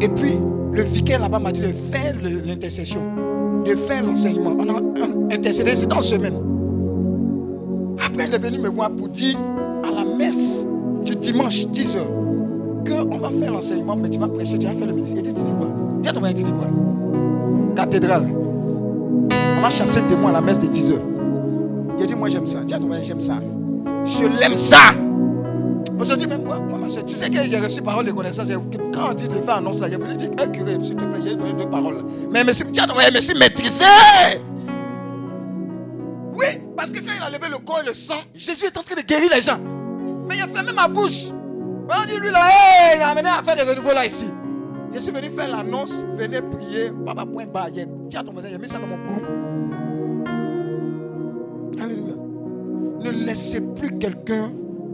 Et 0.01 0.07
puis, 0.07 0.39
le 0.71 0.81
vicaire 0.81 1.19
là-bas 1.19 1.37
m'a 1.37 1.51
dit 1.51 1.61
de 1.61 1.67
faire 1.67 2.15
l'intercession, 2.21 3.01
de 3.65 3.75
faire 3.75 4.03
l'enseignement. 4.03 4.55
On 4.57 4.69
a 4.69 5.33
intercédé, 5.33 5.75
c'était 5.75 5.93
en 5.93 6.01
semaine. 6.01 6.35
Après, 8.05 8.27
il 8.27 8.33
est 8.33 8.37
venu 8.37 8.59
me 8.59 8.69
voir 8.69 8.91
pour 8.91 9.09
dire 9.09 9.37
à 9.83 9.91
la 9.91 10.03
messe 10.03 10.65
du 11.05 11.15
dimanche 11.15 11.65
10h 11.67 11.99
qu'on 12.85 13.17
va 13.17 13.29
faire 13.29 13.51
l'enseignement, 13.51 13.95
mais 13.95 14.09
tu 14.09 14.19
vas 14.19 14.27
prêcher, 14.27 14.57
tu 14.57 14.67
vas 14.67 14.73
faire 14.73 14.87
le 14.87 14.93
ministère. 14.93 15.21
Dit, 15.21 15.33
tu 15.33 15.41
dis 15.41 15.53
quoi? 15.57 15.69
Dis 16.01 16.09
à 16.09 16.11
ton 16.11 16.21
mari, 16.21 16.33
tu 16.33 16.43
dis 16.43 16.51
quoi? 16.51 16.67
Cathédrale. 17.75 18.29
On 19.57 19.61
va 19.61 19.69
chasser 19.69 20.01
des 20.01 20.07
témoins 20.07 20.29
à 20.31 20.33
la 20.33 20.41
messe 20.41 20.59
de 20.59 20.67
10h. 20.67 20.93
Il 21.97 22.03
a 22.03 22.05
dit, 22.05 22.15
moi 22.15 22.29
j'aime 22.29 22.47
ça. 22.47 22.59
Dis 22.65 22.73
à 22.73 22.79
ton 22.79 22.87
mari, 22.87 23.03
j'aime 23.03 23.21
ça. 23.21 23.35
Je 24.03 24.23
l'aime 24.23 24.57
ça. 24.57 24.77
Aujourd'hui, 26.03 26.27
même 26.27 26.43
moi, 26.43 26.59
moi, 26.59 26.85
tu 26.89 27.13
sais 27.13 27.29
que 27.29 27.41
j'ai 27.41 27.57
reçu 27.57 27.81
parole 27.81 28.05
de 28.05 28.11
connaissance. 28.11 28.49
Quand 28.93 29.11
on 29.11 29.13
dit 29.13 29.25
de 29.25 29.35
faire 29.35 29.55
annonce 29.55 29.79
là, 29.79 29.87
il 29.87 29.97
voulu 29.97 30.13
dire, 30.17 30.31
un 30.37 30.47
curé, 30.49 30.77
s'il 30.81 30.97
te 30.97 31.05
plaît, 31.05 31.31
a 31.31 31.35
donné 31.35 31.53
deux 31.53 31.69
paroles. 31.69 32.03
Mais 32.29 32.43
dis 32.43 32.79
à 32.81 32.85
ton 32.85 32.93
mari, 32.93 33.09
merci, 33.13 33.33
maîtriser. 33.33 33.85
Oui, 36.35 36.45
parce 36.75 36.91
que 36.91 36.99
quand 36.99 37.13
il 37.15 37.23
a 37.23 37.29
levé 37.29 37.47
le 37.49 37.57
corps 37.59 37.79
et 37.81 37.87
le 37.87 37.93
sang, 37.93 38.19
Jésus 38.35 38.65
est 38.65 38.77
en 38.77 38.83
train 38.83 38.95
de 38.95 39.01
guérir 39.07 39.29
les 39.33 39.41
gens. 39.41 39.57
Mais 40.27 40.35
il 40.35 40.41
a 40.41 40.47
fermé 40.47 40.73
ma 40.73 40.89
bouche. 40.89 41.29
On 41.87 42.05
dit 42.05 42.19
lui 42.19 42.31
là, 42.31 42.41
hey, 42.49 42.97
il 42.97 43.01
a 43.01 43.07
amené 43.07 43.29
à 43.29 43.41
faire 43.41 43.55
des 43.55 43.63
renouveaux 43.63 43.93
là 43.93 44.05
ici. 44.05 44.25
Je 44.93 44.99
suis 44.99 45.11
venu 45.11 45.29
faire 45.29 45.47
l'annonce, 45.47 46.05
venez 46.11 46.41
prier, 46.41 46.91
papa 47.05 47.25
point 47.25 47.45
bas. 47.45 47.67
J'ai 47.73 47.85
dit 48.09 48.17
à 48.17 48.23
ton 48.23 48.33
voisin, 48.33 48.49
j'ai 48.51 48.57
mis 48.57 48.67
ça 48.67 48.77
dans 48.77 48.87
mon 48.87 48.97
cou. 48.97 49.21
Alléluia. 51.81 52.15
Ne 52.99 53.25
laissez 53.25 53.61
plus 53.61 53.97
quelqu'un 53.97 54.51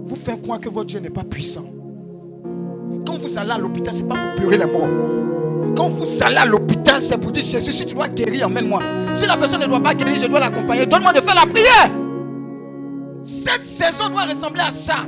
vous 0.09 0.15
faire 0.15 0.41
croire 0.41 0.59
que 0.59 0.69
votre 0.69 0.87
Dieu 0.87 0.99
n'est 0.99 1.11
pas 1.11 1.23
puissant. 1.23 1.65
Quand 3.05 3.17
vous 3.17 3.37
allez 3.37 3.51
à 3.51 3.57
l'hôpital, 3.57 3.93
ce 3.93 4.01
n'est 4.01 4.07
pas 4.09 4.15
pour 4.15 4.35
pleurer 4.35 4.57
les 4.57 4.65
morts. 4.65 5.75
Quand 5.75 5.87
vous 5.87 6.23
allez 6.23 6.37
à 6.37 6.45
l'hôpital, 6.45 7.01
c'est 7.03 7.17
pour 7.19 7.31
dire 7.31 7.43
Jésus, 7.43 7.71
si 7.71 7.85
tu 7.85 7.93
dois 7.93 8.07
guérir, 8.07 8.47
emmène-moi. 8.47 8.81
Si 9.13 9.27
la 9.27 9.37
personne 9.37 9.61
ne 9.61 9.67
doit 9.67 9.79
pas 9.79 9.93
guérir, 9.93 10.15
je 10.15 10.25
dois 10.27 10.39
l'accompagner. 10.39 10.85
Donne-moi 10.87 11.13
de 11.13 11.21
faire 11.21 11.35
la 11.35 11.45
prière. 11.45 11.91
Cette 13.23 13.63
saison 13.63 14.09
doit 14.09 14.23
ressembler 14.23 14.61
à 14.61 14.71
ça. 14.71 15.05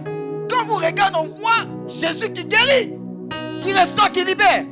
Quand 0.50 0.66
vous 0.68 0.76
regardez, 0.76 1.18
on 1.18 1.24
voit 1.40 1.66
Jésus 1.88 2.32
qui 2.32 2.46
guérit, 2.46 2.94
qui 3.62 3.74
restaure, 3.74 4.12
qui 4.12 4.24
libère. 4.24 4.66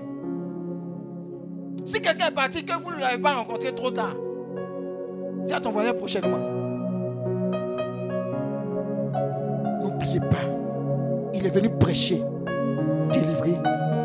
Si 1.86 2.02
quelqu'un 2.02 2.28
est 2.28 2.36
parti, 2.36 2.64
que 2.64 2.74
vous 2.84 2.92
ne 2.92 3.00
l'avez 3.00 3.18
pas 3.18 3.34
rencontré 3.34 3.74
trop 3.74 3.90
tard, 3.90 4.16
dis 5.48 5.54
à 5.54 5.60
ton 5.60 5.72
voisin 5.72 5.94
prochainement. 5.94 6.59
N'oubliez 9.82 10.20
pas, 10.20 10.38
il 11.34 11.46
est 11.46 11.50
venu 11.50 11.70
prêcher, 11.70 12.24
délivrer, 13.12 13.56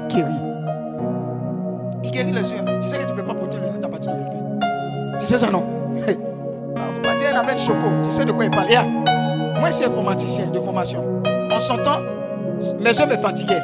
guérir. 0.08 0.34
Il 2.02 2.10
guérit 2.10 2.32
les 2.32 2.50
yeux. 2.50 2.58
Tu 2.80 2.88
sais 2.88 2.98
que 2.98 3.06
tu 3.06 3.12
ne 3.12 3.18
peux 3.18 3.26
pas 3.26 3.34
porter 3.34 3.58
le 3.58 3.66
lunettes 3.66 3.84
à 3.84 3.88
partir 3.88 4.12
d'aujourd'hui. 4.12 4.38
Tu 5.18 5.26
sais 5.26 5.38
ça, 5.38 5.50
non? 5.50 5.64
Il 6.76 6.80
ne 6.80 6.92
faut 6.92 7.00
pas 7.02 7.14
dire 7.14 7.34
un 7.34 7.38
amène 7.40 7.58
choco. 7.58 7.86
Tu 8.02 8.10
sais 8.10 8.24
de 8.24 8.32
quoi 8.32 8.44
il 8.44 8.50
parle. 8.50 8.66
Ah, 8.76 8.84
moi, 9.60 9.70
je 9.70 9.76
suis 9.76 9.84
informaticien 9.84 10.48
de 10.48 10.58
formation. 10.58 11.22
En 11.50 11.60
s'entend, 11.60 12.00
mes 12.80 12.90
yeux 12.90 13.06
me 13.06 13.16
fatiguaient. 13.16 13.62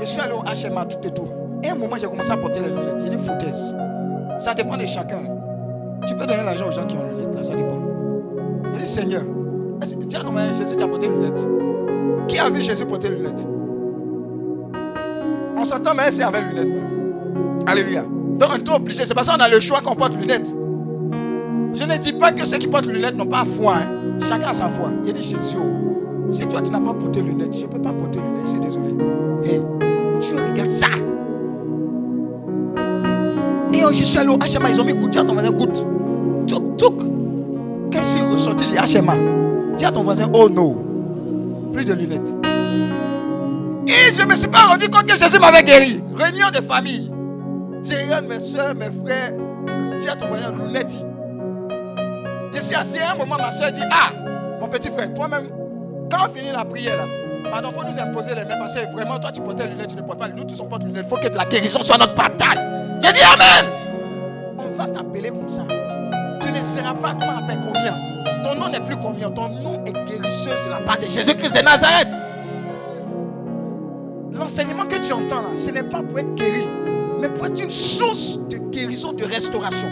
Je 0.00 0.04
suis 0.04 0.20
allé 0.20 0.32
au 0.32 0.42
HMA 0.42 0.84
tout 0.84 1.06
et 1.06 1.10
tout. 1.10 1.28
Et 1.62 1.70
un 1.70 1.74
moment, 1.74 1.96
j'ai 1.98 2.06
commencé 2.06 2.30
à 2.30 2.36
porter 2.36 2.60
les 2.60 2.68
lunettes. 2.68 3.00
J'ai 3.02 3.08
dit 3.08 3.16
foutaise. 3.16 3.74
Ça 4.38 4.52
dépend 4.54 4.76
de 4.76 4.84
chacun. 4.84 5.20
Tu 6.06 6.14
peux 6.14 6.26
donner 6.26 6.42
l'argent 6.44 6.66
aux 6.68 6.72
gens 6.72 6.84
qui 6.84 6.96
ont 6.96 7.04
les 7.04 7.14
lunettes, 7.14 7.34
là, 7.34 7.42
ça 7.42 7.54
dépend. 7.54 7.80
J'ai 8.74 8.80
dit, 8.80 8.86
Seigneur, 8.86 9.22
ton 10.24 10.32
mari, 10.32 10.54
Jésus 10.54 10.76
t'a 10.76 10.86
porté 10.86 11.08
les 11.08 11.12
lunettes. 11.14 11.48
Qui 12.28 12.38
a 12.38 12.48
vu 12.50 12.62
Jésus 12.62 12.84
porter 12.86 13.08
les 13.08 13.16
lunettes 13.16 13.46
On 15.56 15.64
s'entend, 15.64 15.94
mais 15.94 16.10
c'est 16.10 16.22
avec 16.22 16.42
lunettes. 16.50 16.68
même. 16.68 17.62
Alléluia. 17.66 18.04
Donc 18.38 18.48
on 18.52 18.56
est 18.56 18.74
obligé. 18.74 19.04
C'est 19.04 19.14
parce 19.14 19.28
qu'on 19.28 19.40
a 19.40 19.48
le 19.48 19.60
choix 19.60 19.80
qu'on 19.80 19.94
porte 19.94 20.16
lunettes. 20.16 20.54
Je 21.74 21.84
ne 21.84 21.96
dis 21.96 22.12
pas 22.12 22.32
que 22.32 22.46
ceux 22.46 22.58
qui 22.58 22.68
portent 22.68 22.86
lunettes 22.86 23.16
n'ont 23.16 23.26
pas 23.26 23.44
foi. 23.44 23.74
hein. 23.76 24.18
Chacun 24.20 24.48
a 24.48 24.52
sa 24.52 24.68
foi. 24.68 24.90
Il 25.04 25.12
dit 25.12 25.22
Jésus, 25.22 25.56
oh, 25.58 26.30
si 26.30 26.46
toi 26.46 26.60
tu 26.62 26.70
n'as 26.70 26.80
pas 26.80 26.92
porté 26.92 27.22
lunettes, 27.22 27.56
je 27.56 27.62
ne 27.62 27.68
peux 27.70 27.80
pas 27.80 27.92
porter 27.92 28.18
lunettes. 28.20 28.46
C'est 28.48 28.60
désolé. 28.60 28.90
Hey, 29.44 29.60
tu 30.20 30.34
regardes 30.34 30.70
ça. 30.70 30.88
Et 33.74 33.94
je 33.94 34.04
suis 34.04 34.18
allé 34.18 34.28
au 34.28 34.36
HMA, 34.36 34.70
ils 34.70 34.80
ont 34.80 34.84
mis 34.84 34.94
goutte. 34.94 35.10
Dis 35.10 35.18
à 35.18 35.24
ton 35.24 35.34
goutte. 35.34 35.86
Touk, 36.46 36.76
touk. 36.76 36.98
Quand 37.92 37.98
je 37.98 38.04
suis 38.04 38.22
ressorti 38.22 38.64
du 38.64 38.76
HMA, 38.76 39.14
dis 39.76 39.84
à 39.84 39.92
ton 39.92 40.02
voisin, 40.02 40.30
oh 40.32 40.48
non. 40.48 40.76
Plus 41.72 41.84
de 41.84 41.94
lunettes. 41.94 42.34
Et 43.86 44.12
je 44.14 44.22
ne 44.22 44.30
me 44.30 44.36
suis 44.36 44.48
pas 44.48 44.66
rendu 44.66 44.88
compte 44.88 45.06
que 45.06 45.18
Jésus 45.18 45.38
m'avait 45.38 45.62
guéri. 45.62 46.02
Réunion 46.16 46.50
de 46.50 46.60
famille. 46.60 47.10
J'ai 47.82 47.96
mes 48.28 48.40
soeurs, 48.40 48.74
mes 48.74 48.90
frères. 49.04 49.32
Dis 49.98 50.08
à 50.08 50.16
ton 50.16 50.28
voisin, 50.28 50.52
lunettes. 50.52 50.98
Je 52.54 52.60
suis 52.60 52.76
assis 52.76 52.98
à 52.98 53.12
un 53.12 53.14
moment, 53.16 53.36
ma 53.38 53.50
soeur 53.50 53.72
dit 53.72 53.80
Ah, 53.90 54.12
mon 54.60 54.68
petit 54.68 54.90
frère, 54.90 55.12
toi-même, 55.14 55.48
quand 56.10 56.26
on 56.26 56.28
finit 56.28 56.52
la 56.52 56.64
prière 56.64 56.96
là, 56.96 57.04
pardon, 57.50 57.70
il 57.70 57.74
faut 57.74 57.86
nous 57.86 57.98
imposer 57.98 58.34
les 58.34 58.44
mains 58.44 58.58
parce 58.58 58.74
que 58.74 58.92
vraiment, 58.92 59.18
toi 59.18 59.32
tu 59.32 59.40
portes 59.40 59.58
les 59.60 59.68
lunettes, 59.68 59.88
tu 59.90 59.96
ne 59.96 60.02
portes 60.02 60.18
pas. 60.18 60.28
Nous 60.28 60.44
tous 60.44 60.60
on 60.60 60.66
porte 60.66 60.82
les 60.82 60.88
lunettes. 60.88 61.06
Il 61.06 61.08
faut 61.08 61.16
que 61.16 61.34
la 61.34 61.44
guérison 61.44 61.82
soit 61.82 61.98
notre 61.98 62.14
partage. 62.14 62.58
J'ai 63.02 63.12
dit 63.12 63.20
Amen. 63.20 63.72
On 64.58 64.76
va 64.76 64.86
t'appeler 64.86 65.30
comme 65.30 65.48
ça. 65.48 65.62
Tu 66.40 66.50
ne 66.50 66.56
seras 66.58 66.94
pas, 66.94 67.14
comment 67.18 67.32
on 67.34 67.44
appelle 67.44 67.60
combien? 67.60 67.96
Ton 68.42 68.54
nom 68.56 68.68
n'est 68.68 68.80
plus 68.80 68.96
combien? 68.96 69.30
Ton 69.30 69.48
nom 69.48 69.84
est 69.84 69.92
guérisseuse 69.92 70.64
de 70.64 70.70
la 70.70 70.80
part 70.80 70.98
de 70.98 71.06
Jésus-Christ 71.06 71.56
de 71.56 71.62
Nazareth. 71.62 72.08
L'enseignement 74.32 74.86
que 74.86 74.96
tu 74.96 75.12
entends 75.12 75.42
là, 75.42 75.48
ce 75.54 75.70
n'est 75.70 75.82
pas 75.82 76.02
pour 76.02 76.18
être 76.18 76.34
guéri, 76.34 76.66
mais 77.20 77.28
pour 77.28 77.46
être 77.46 77.62
une 77.62 77.70
source 77.70 78.38
de 78.48 78.56
guérison, 78.56 79.12
de 79.12 79.24
restauration. 79.24 79.88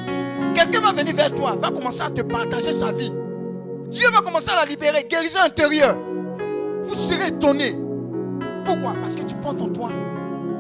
Quelqu'un 0.55 0.80
va 0.80 0.92
venir 0.92 1.14
vers 1.14 1.34
toi, 1.34 1.55
va 1.57 1.70
commencer 1.70 2.03
à 2.03 2.11
te 2.11 2.22
partager 2.22 2.72
sa 2.72 2.90
vie. 2.90 3.12
Dieu 3.88 4.09
va 4.12 4.20
commencer 4.22 4.51
à 4.51 4.64
la 4.64 4.64
libérer, 4.64 5.07
guérison 5.09 5.40
intérieure. 5.44 5.96
Vous 6.82 6.94
serez 6.94 7.28
étonné. 7.28 7.76
Pourquoi? 8.64 8.94
Parce 9.01 9.14
que 9.14 9.22
tu 9.22 9.34
portes 9.36 9.61
en 9.62 9.68
toi 9.68 9.90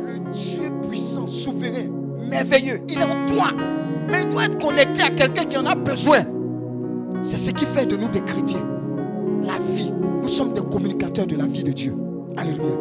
le 0.06 0.18
Dieu 0.30 0.70
puissant, 0.86 1.26
souverain, 1.26 1.88
merveilleux. 2.28 2.80
Il 2.88 3.00
est 3.00 3.04
en 3.04 3.26
toi. 3.26 3.50
Mais 4.08 4.22
il 4.22 4.28
doit 4.28 4.44
être 4.44 4.58
connecté 4.58 5.02
à 5.02 5.10
quelqu'un 5.10 5.44
qui 5.44 5.56
en 5.56 5.66
a 5.66 5.74
besoin. 5.74 6.24
C'est 7.22 7.36
ce 7.36 7.50
qui 7.50 7.66
fait 7.66 7.86
de 7.86 7.96
nous 7.96 8.08
des 8.08 8.20
chrétiens. 8.20 8.66
La 9.42 9.58
vie. 9.58 9.92
Nous 10.22 10.28
sommes 10.28 10.52
des 10.52 10.62
communicateurs 10.62 11.26
de 11.26 11.36
la 11.36 11.44
vie 11.44 11.64
de 11.64 11.72
Dieu. 11.72 11.94
Alléluia. 12.36 12.76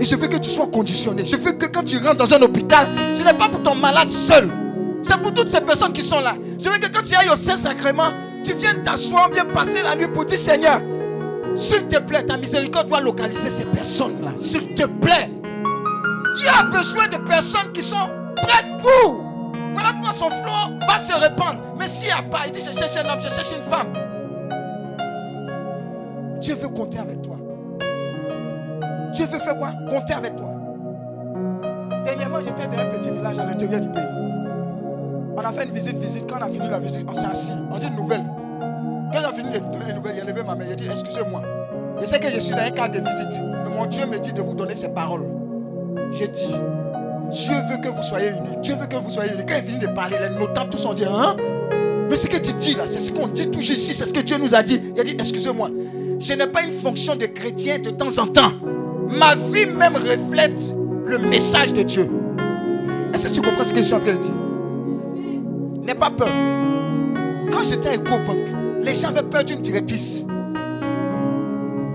Et 0.00 0.04
je 0.04 0.16
veux 0.16 0.28
que 0.28 0.36
tu 0.36 0.50
sois 0.50 0.66
conditionné. 0.66 1.24
Je 1.24 1.36
veux 1.36 1.52
que 1.52 1.66
quand 1.66 1.84
tu 1.84 1.98
rentres 1.98 2.16
dans 2.16 2.34
un 2.34 2.42
hôpital, 2.42 2.88
ce 3.14 3.22
n'est 3.22 3.34
pas 3.34 3.48
pour 3.48 3.62
ton 3.62 3.74
malade 3.74 4.10
seul. 4.10 4.50
C'est 5.02 5.16
pour 5.18 5.32
toutes 5.34 5.48
ces 5.48 5.60
personnes 5.60 5.92
qui 5.92 6.02
sont 6.02 6.20
là. 6.20 6.34
Je 6.58 6.68
veux 6.68 6.78
que 6.78 6.86
quand 6.92 7.02
tu 7.02 7.14
ailles 7.14 7.30
au 7.32 7.36
Saint-Sacrement, 7.36 8.10
tu 8.44 8.52
viennes 8.54 8.82
t'asseoir, 8.82 9.30
bien 9.30 9.44
passer 9.46 9.82
la 9.82 9.96
nuit 9.96 10.08
pour 10.12 10.24
dire 10.24 10.38
Seigneur, 10.38 10.80
s'il 11.54 11.86
te 11.86 11.98
plaît, 11.98 12.24
ta 12.24 12.36
miséricorde 12.36 12.88
doit 12.88 13.00
localiser 13.00 13.50
ces 13.50 13.64
personnes-là. 13.64 14.32
S'il 14.36 14.74
te 14.74 14.84
plaît. 14.86 15.30
Tu 16.38 16.46
as 16.48 16.64
besoin 16.64 17.08
de 17.08 17.16
personnes 17.28 17.72
qui 17.74 17.82
sont 17.82 18.08
prêtes 18.36 18.78
pour. 18.80 19.31
Voilà 19.72 19.92
pourquoi 19.92 20.12
son 20.12 20.30
flot 20.30 20.76
va 20.86 20.98
se 20.98 21.12
répandre. 21.12 21.60
Mais 21.78 21.88
s'il 21.88 22.08
n'y 22.08 22.12
a 22.12 22.22
pas, 22.22 22.46
il 22.46 22.52
dit 22.52 22.60
Je 22.62 22.76
cherche 22.76 22.96
un 22.96 23.08
homme, 23.08 23.20
je 23.20 23.28
cherche 23.28 23.52
une 23.52 23.62
femme. 23.62 23.92
Dieu 26.40 26.54
veut 26.54 26.68
compter 26.68 26.98
avec 26.98 27.22
toi. 27.22 27.36
Dieu 29.12 29.26
veut 29.26 29.38
faire 29.38 29.56
quoi? 29.56 29.72
Compter 29.88 30.14
avec 30.14 30.36
toi. 30.36 30.48
Dernièrement, 32.04 32.38
j'étais 32.44 32.66
dans 32.66 32.82
un 32.82 32.86
petit 32.86 33.10
village 33.10 33.38
à 33.38 33.44
l'intérieur 33.44 33.80
du 33.80 33.88
pays. 33.88 34.02
On 35.36 35.40
a 35.40 35.52
fait 35.52 35.64
une 35.64 35.70
visite, 35.70 35.96
visite. 35.98 36.28
Quand 36.28 36.38
on 36.40 36.42
a 36.42 36.48
fini 36.48 36.68
la 36.68 36.78
visite, 36.78 37.06
on 37.08 37.14
s'est 37.14 37.26
assis. 37.26 37.52
On 37.70 37.78
dit 37.78 37.86
une 37.86 37.96
nouvelle. 37.96 38.24
Quand 39.12 39.20
j'ai 39.20 39.42
fini 39.42 39.52
de 39.52 39.58
donner 39.58 39.90
une 39.90 39.96
nouvelle, 39.96 40.16
j'ai 40.16 40.24
levé 40.24 40.42
ma 40.42 40.54
main. 40.54 40.64
J'ai 40.68 40.76
dit 40.76 40.88
Excusez-moi. 40.90 41.42
Je 42.00 42.06
sais 42.06 42.18
que 42.18 42.30
je 42.30 42.40
suis 42.40 42.54
dans 42.54 42.62
un 42.62 42.70
cadre 42.70 42.94
de 42.94 43.06
visite. 43.06 43.40
Mais 43.40 43.70
mon 43.70 43.86
Dieu 43.86 44.04
me 44.06 44.18
dit 44.18 44.32
de 44.32 44.42
vous 44.42 44.54
donner 44.54 44.74
ces 44.74 44.88
paroles. 44.88 45.24
J'ai 46.12 46.28
dit 46.28 46.54
Dieu 47.32 47.54
veut 47.70 47.78
que 47.78 47.88
vous 47.88 48.02
soyez 48.02 48.28
unis. 48.28 48.56
Dieu 48.62 48.74
veut 48.74 48.86
que 48.86 48.96
vous 48.96 49.08
soyez 49.10 49.32
unis. 49.32 49.42
Quand 49.46 49.54
il 49.56 49.62
finit 49.62 49.78
de 49.78 49.86
parler, 49.88 50.16
les 50.20 50.38
notables 50.38 50.70
tous 50.70 50.84
ont 50.86 50.94
dit 50.94 51.04
Hein? 51.04 51.36
Mais 52.08 52.16
ce 52.16 52.26
que 52.26 52.36
tu 52.36 52.52
dis 52.52 52.74
là, 52.74 52.86
c'est 52.86 53.00
ce 53.00 53.10
qu'on 53.10 53.26
dit 53.26 53.50
toujours 53.50 53.76
ici. 53.76 53.94
C'est 53.94 54.04
ce 54.04 54.12
que 54.12 54.20
Dieu 54.20 54.36
nous 54.38 54.54
a 54.54 54.62
dit. 54.62 54.80
Il 54.94 55.00
a 55.00 55.04
dit 55.04 55.16
Excusez-moi. 55.18 55.70
Je 56.18 56.32
n'ai 56.34 56.46
pas 56.46 56.62
une 56.62 56.70
fonction 56.70 57.16
de 57.16 57.26
chrétien 57.26 57.78
de 57.78 57.90
temps 57.90 58.18
en 58.18 58.26
temps. 58.26 58.52
Ma 59.08 59.34
vie 59.34 59.66
même 59.76 59.94
reflète 59.96 60.76
le 61.04 61.18
message 61.18 61.72
de 61.72 61.82
Dieu. 61.82 62.08
Est-ce 63.12 63.28
que 63.28 63.32
tu 63.34 63.42
comprends 63.42 63.64
ce 63.64 63.72
que 63.72 63.78
je 63.78 63.82
suis 63.82 63.94
en 63.94 64.00
train 64.00 64.14
de 64.14 64.18
dire? 64.18 64.34
N'aie 65.82 65.94
pas 65.94 66.10
peur. 66.10 66.28
Quand 67.50 67.62
j'étais 67.62 67.90
à 67.90 67.94
EcoBank, 67.96 68.38
les 68.82 68.94
gens 68.94 69.08
avaient 69.08 69.22
peur 69.22 69.44
d'une 69.44 69.60
directrice. 69.60 70.24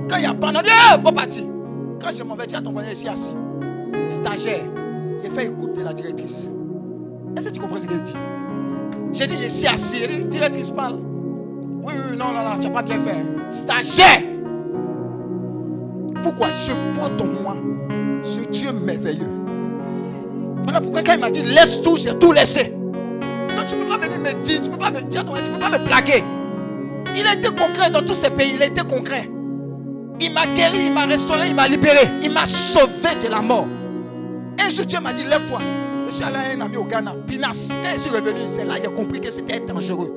Quand 0.10 0.18
il 0.18 0.24
y 0.24 0.26
a 0.26 0.34
pas, 0.34 0.52
il 0.52 1.02
faut 1.04 1.12
partir. 1.12 1.44
Quand 2.02 2.10
je 2.14 2.24
m'en 2.24 2.36
vais 2.36 2.48
dire 2.48 2.60
à 2.60 2.62
ton 2.62 2.72
voisin 2.72 2.92
ici 2.92 3.08
assis, 3.08 3.34
stagiaire, 4.10 4.64
il 5.24 5.30
fait 5.30 5.46
écoute 5.48 5.74
de 5.74 5.82
la 5.82 5.94
directrice. 5.94 6.50
Est-ce 7.36 7.50
que 7.50 7.54
tu 7.54 7.60
comprends 7.60 7.80
ce 7.80 7.86
qu'il 7.86 8.02
dit? 8.02 8.14
J'ai 9.14 9.28
dit, 9.28 9.38
je 9.38 9.48
suis 9.48 9.68
assis, 9.68 10.08
dit, 10.08 10.24
directrice 10.26 10.72
parle. 10.72 10.98
Oui, 11.84 11.94
oui, 12.10 12.18
non, 12.18 12.32
non, 12.32 12.50
non, 12.50 12.60
tu 12.60 12.68
n'as 12.68 12.74
pas 12.74 12.82
bien 12.82 13.00
fait. 13.00 13.26
Stagiaire 13.50 14.22
Pourquoi 16.22 16.48
Je 16.52 16.74
porte 17.00 17.22
en 17.22 17.26
moi 17.26 17.56
ce 18.22 18.42
Dieu 18.42 18.72
merveilleux? 18.72 19.30
Voilà 20.64 20.82
pourquoi 20.82 21.02
quand 21.02 21.14
il 21.14 21.20
m'a 21.20 21.30
dit 21.30 21.44
laisse 21.44 21.82
tout, 21.82 21.96
j'ai 21.96 22.18
tout 22.18 22.32
laissé. 22.34 22.74
Donc 23.56 23.66
tu 23.68 23.76
ne 23.76 23.84
peux 23.84 23.88
pas 23.88 23.98
venir 23.98 24.20
me 24.20 24.44
dire, 24.44 24.62
tu 24.62 24.70
ne 24.70 24.74
peux 24.76 24.80
pas 24.80 24.92
me 24.92 25.02
dire, 25.02 25.24
tu 25.24 25.50
ne 25.50 25.56
peux 25.56 25.60
pas 25.60 25.70
me 25.70 25.86
blaguer. 25.86 26.24
Il 27.16 27.26
a 27.26 27.34
été 27.34 27.48
concret 27.50 27.90
dans 27.90 28.02
tous 28.04 28.14
ces 28.14 28.30
pays, 28.30 28.54
il 28.56 28.62
a 28.62 28.66
été 28.66 28.82
concret. 28.82 29.30
Il 30.20 30.34
m'a 30.34 30.46
guéri, 30.48 30.88
il 30.88 30.94
m'a 30.94 31.06
restauré, 31.06 31.50
il 31.50 31.56
m'a 31.56 31.68
libéré, 31.68 32.02
il 32.24 32.32
m'a 32.32 32.46
sauvé 32.46 33.16
de 33.22 33.30
la 33.30 33.42
mort. 33.42 33.68
Un 34.68 34.70
jour 34.70 34.86
Dieu 34.86 35.00
m'a 35.00 35.14
dit 35.14 35.24
lève-toi. 35.24 35.60
Je 36.08 36.12
suis 36.12 36.26
allé 36.26 36.36
à 36.36 36.58
un 36.58 36.60
ami 36.60 36.76
au 36.76 36.84
Ghana, 36.84 37.16
Pinas. 37.26 37.70
Quand 37.82 37.90
je 37.94 38.00
suis 38.00 38.10
revenu, 38.10 38.42
c'est 38.48 38.66
là 38.66 38.76
j'ai 38.76 38.92
compris 38.92 39.22
que 39.22 39.32
c'était 39.32 39.62
dangereux. 39.62 40.14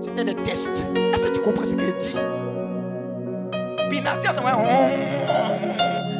C'était 0.00 0.22
des 0.22 0.36
tests. 0.36 0.86
Est-ce 0.94 1.26
que 1.26 1.32
tu 1.32 1.40
comprends 1.40 1.64
ce 1.64 1.74
qu'il 1.74 1.92
dit? 1.98 2.14
Pinas, 3.90 4.20
il 4.20 4.26
y 4.26 4.28
a 4.28 4.32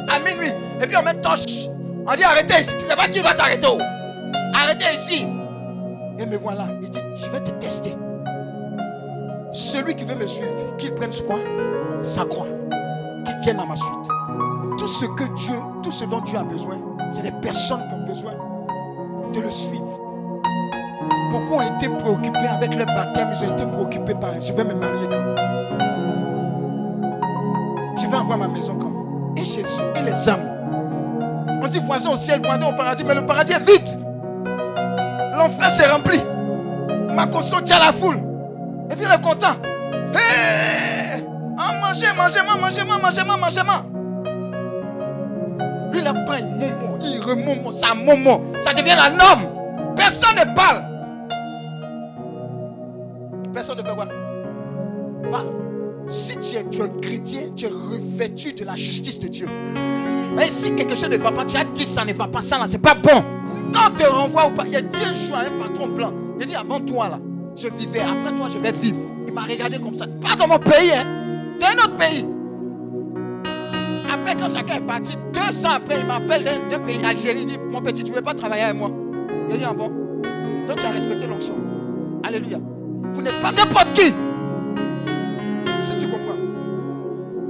à 0.09 0.19
minuit. 0.19 0.51
Et 0.81 0.85
puis 0.85 0.97
on 0.97 1.03
met 1.03 1.13
torche. 1.21 1.69
On 2.05 2.13
dit 2.13 2.25
arrêtez 2.25 2.55
ici. 2.59 2.71
Tu 2.71 2.75
ne 2.75 2.89
sais 2.89 2.95
pas 2.97 3.07
qui 3.07 3.21
va 3.21 3.33
t'arrêter. 3.33 3.67
oh. 3.69 3.79
Arrêtez 4.53 4.93
ici. 4.93 5.25
Et 6.19 6.25
me 6.25 6.35
voilà. 6.35 6.67
Il 6.81 6.89
dit 6.89 6.99
je 7.15 7.29
vais 7.29 7.39
te 7.39 7.51
tester. 7.51 7.93
Celui 9.53 9.95
qui 9.95 10.03
veut 10.03 10.15
me 10.15 10.27
suivre, 10.27 10.75
qu'il 10.77 10.93
prenne 10.93 11.11
quoi 11.25 11.39
Sa 12.01 12.25
croix. 12.25 12.47
Qu'il 13.23 13.35
vienne 13.43 13.61
à 13.61 13.65
ma 13.65 13.77
suite. 13.77 14.09
Tout 14.77 14.89
ce 14.89 15.05
que 15.05 15.23
Dieu, 15.35 15.55
tout 15.81 15.91
ce 15.91 16.03
dont 16.03 16.19
Dieu 16.19 16.37
a 16.37 16.43
besoin, 16.43 16.94
c'est 17.11 17.23
les 17.23 17.31
personnes 17.31 17.87
qui 17.87 17.93
ont 17.93 18.05
besoin 18.05 18.33
de 19.33 19.39
le 19.39 19.51
suivre. 19.51 19.99
Beaucoup 21.31 21.55
ont 21.55 21.61
été 21.61 21.89
préoccupés 21.89 22.47
avec 22.47 22.75
le 22.75 22.85
baptême, 22.85 23.29
ils 23.35 23.49
ont 23.49 23.53
été 23.53 23.65
préoccupés 23.65 24.15
par 24.15 24.39
je 24.39 24.53
vais 24.53 24.63
me 24.63 24.73
marier 24.73 25.07
quand? 25.11 25.35
Je 27.97 28.07
vais 28.07 28.17
avoir 28.17 28.37
ma 28.37 28.47
maison 28.47 28.77
quand? 28.79 28.93
Et 29.35 29.43
Jésus 29.43 29.81
et 29.95 30.01
les 30.01 30.29
âmes. 30.29 30.49
On 31.61 31.67
dit 31.67 31.79
voisin 31.79 32.11
au 32.11 32.15
ciel, 32.15 32.39
voisin 32.41 32.67
au 32.67 32.75
paradis, 32.75 33.03
mais 33.03 33.15
le 33.15 33.25
paradis 33.25 33.53
est 33.53 33.59
vide. 33.59 33.87
L'enfer 35.35 35.69
s'est 35.69 35.87
rempli. 35.87 36.21
Ma 37.13 37.27
conscience 37.27 37.63
tient 37.63 37.79
la 37.79 37.91
foule. 37.91 38.17
Et 38.91 38.95
puis 38.95 39.05
il 39.05 39.11
est 39.11 39.21
content. 39.21 39.55
Hé 40.13 41.23
Ah, 41.57 41.71
mangez, 41.81 42.05
mangez-moi, 42.17 42.55
mangez-moi, 42.61 42.97
mangez-moi, 43.01 43.37
mangez-moi. 43.37 43.75
Lui, 43.75 43.85
il 43.85 43.85
a 43.85 43.94
pas 46.03 46.37
un 46.37 46.41
moment. 46.41 46.99
Il 47.03 47.21
remonte 47.21 47.73
ça 47.73 47.93
moment. 47.93 48.41
Ça 48.59 48.73
devient 48.73 48.91
un 48.91 49.13
homme. 49.13 49.95
Personne 49.95 50.35
ne 50.35 50.55
parle. 50.55 50.83
Personne 53.53 53.77
ne 53.77 53.83
fait 53.83 53.95
quoi? 53.95 54.07
Parle. 55.31 55.53
Si 56.07 56.37
tu 56.37 56.57
es, 56.57 56.65
tu 56.69 56.81
es 56.81 57.01
chrétien, 57.01 57.41
tu 57.55 57.65
es 57.65 57.69
revêtu 57.69 58.53
de 58.53 58.63
la 58.65 58.75
justice 58.75 59.17
de 59.19 59.27
Dieu. 59.27 59.47
Mais 60.35 60.49
si 60.49 60.75
quelque 60.75 60.95
chose 60.95 61.09
ne 61.09 61.17
va 61.17 61.31
pas, 61.31 61.45
tu 61.45 61.57
as 61.57 61.63
dit 61.63 61.85
ça 61.85 62.03
ne 62.05 62.13
va 62.13 62.27
pas, 62.27 62.41
ça 62.41 62.57
là, 62.59 62.65
c'est 62.67 62.81
pas 62.81 62.93
bon. 62.93 63.23
Quand 63.73 63.91
on 63.91 63.95
te 63.95 64.03
renvoie 64.05 64.47
ou 64.47 64.51
pas, 64.51 64.63
il 64.65 64.73
y 64.73 64.75
a 64.75 64.81
dit 64.81 64.99
un 65.01 65.15
jour 65.15 65.35
à 65.35 65.41
un 65.41 65.67
patron 65.67 65.87
blanc. 65.87 66.11
Il 66.39 66.45
dit 66.45 66.55
avant 66.55 66.79
toi 66.81 67.07
là, 67.07 67.19
je 67.55 67.69
vivais, 67.69 68.01
après 68.01 68.35
toi 68.35 68.47
je 68.51 68.57
vais 68.57 68.71
vivre. 68.71 68.99
Il 69.27 69.33
m'a 69.33 69.43
regardé 69.43 69.79
comme 69.79 69.95
ça. 69.95 70.05
Pas 70.07 70.35
dans 70.35 70.47
mon 70.47 70.59
pays, 70.59 70.91
hein. 70.93 71.05
Dans 71.59 71.67
un 71.67 71.85
autre 71.85 71.95
pays. 71.95 72.25
Quand 74.33 74.49
chacun 74.53 74.75
est 74.75 74.81
parti, 74.81 75.13
deux 75.33 75.65
ans 75.65 75.71
après, 75.75 75.99
il 75.99 76.05
m'appelle 76.05 76.43
d'un 76.69 76.79
pays, 76.79 76.99
Algérie. 77.05 77.39
Il 77.41 77.45
dit 77.45 77.57
Mon 77.69 77.81
petit, 77.81 78.03
tu 78.03 78.11
ne 78.11 78.17
veux 78.17 78.21
pas 78.21 78.33
travailler 78.33 78.63
avec 78.63 78.75
moi? 78.75 78.91
Il 79.49 79.57
dit 79.57 79.63
Ah 79.67 79.73
bon? 79.73 79.89
Donc 80.67 80.77
tu 80.77 80.85
as 80.85 80.91
respecté 80.91 81.25
l'onction. 81.25 81.55
Alléluia. 82.23 82.57
Vous 83.11 83.21
n'êtes 83.21 83.39
pas 83.39 83.51
n'importe 83.51 83.93
qui. 83.93 84.13
Si 85.79 85.97
tu 85.97 86.07
comprends, 86.07 86.35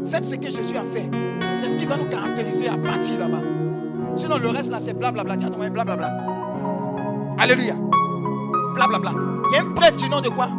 faites 0.06 0.26
ce 0.26 0.36
que 0.36 0.46
Jésus 0.46 0.78
a 0.78 0.84
fait. 0.84 1.10
C'est 1.58 1.70
ce 1.70 1.78
qui 1.78 1.86
va 1.86 1.98
nous 1.98 2.06
caractériser 2.06 2.68
à 2.68 2.78
partir 2.78 3.20
là-bas. 3.20 3.42
Sinon, 4.16 4.38
le 4.38 4.50
reste 4.50 4.70
là, 4.72 4.78
c'est 4.80 4.94
blablabla. 4.94 5.38
Tiens, 5.38 5.50
blablabla. 5.50 6.18
Alléluia. 7.40 7.76
Blablabla. 8.76 9.12
Il 9.52 9.56
y 9.56 9.60
a 9.60 9.64
un 9.64 9.74
prêtre 9.74 9.98
du 9.98 10.10
nom 10.10 10.22
de 10.22 10.30
quoi? 10.30 10.50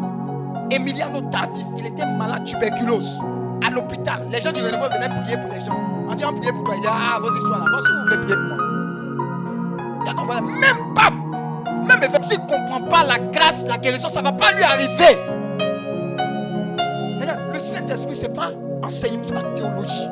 Emiliano 0.70 1.20
Tardif. 1.30 1.64
Il 1.78 1.86
était 1.86 2.04
malade 2.18 2.44
tuberculose. 2.44 3.20
À 3.66 3.70
l'hôpital. 3.70 4.26
Les 4.30 4.40
gens 4.40 4.52
du 4.52 4.60
renouveau 4.60 4.86
venaient 4.86 5.14
prier 5.20 5.36
pour 5.38 5.50
les 5.52 5.60
gens. 5.60 5.95
On 6.08 6.14
dit 6.14 6.24
on 6.24 6.32
prier 6.32 6.52
pour 6.52 6.64
toi. 6.64 6.74
Il 6.76 6.82
dit 6.82 6.88
Ah, 6.90 7.18
vos 7.20 7.36
histoires 7.36 7.58
là. 7.58 7.64
Bon, 7.70 7.80
si 7.80 7.92
vous 7.92 8.02
voulez 8.04 8.16
prier 8.18 8.36
pour 8.36 8.56
moi. 8.56 8.58
Il 10.06 10.24
voilà. 10.24 10.40
Même 10.40 10.94
pas. 10.94 11.10
Même 11.10 12.02
avec 12.02 12.24
s'il 12.24 12.40
ne 12.40 12.46
comprend 12.46 12.80
pas 12.88 13.04
la 13.04 13.18
grâce, 13.18 13.64
la 13.66 13.78
guérison, 13.78 14.08
ça 14.08 14.20
ne 14.20 14.26
va 14.26 14.32
pas 14.32 14.52
lui 14.52 14.62
arriver. 14.62 15.16
Le 17.56 17.60
Saint-Esprit, 17.60 18.14
ce 18.14 18.26
n'est 18.26 18.34
pas 18.34 18.50
enseignement, 18.82 19.24
ce 19.24 19.32
n'est 19.32 19.40
pas 19.40 19.48
théologie. 19.54 20.08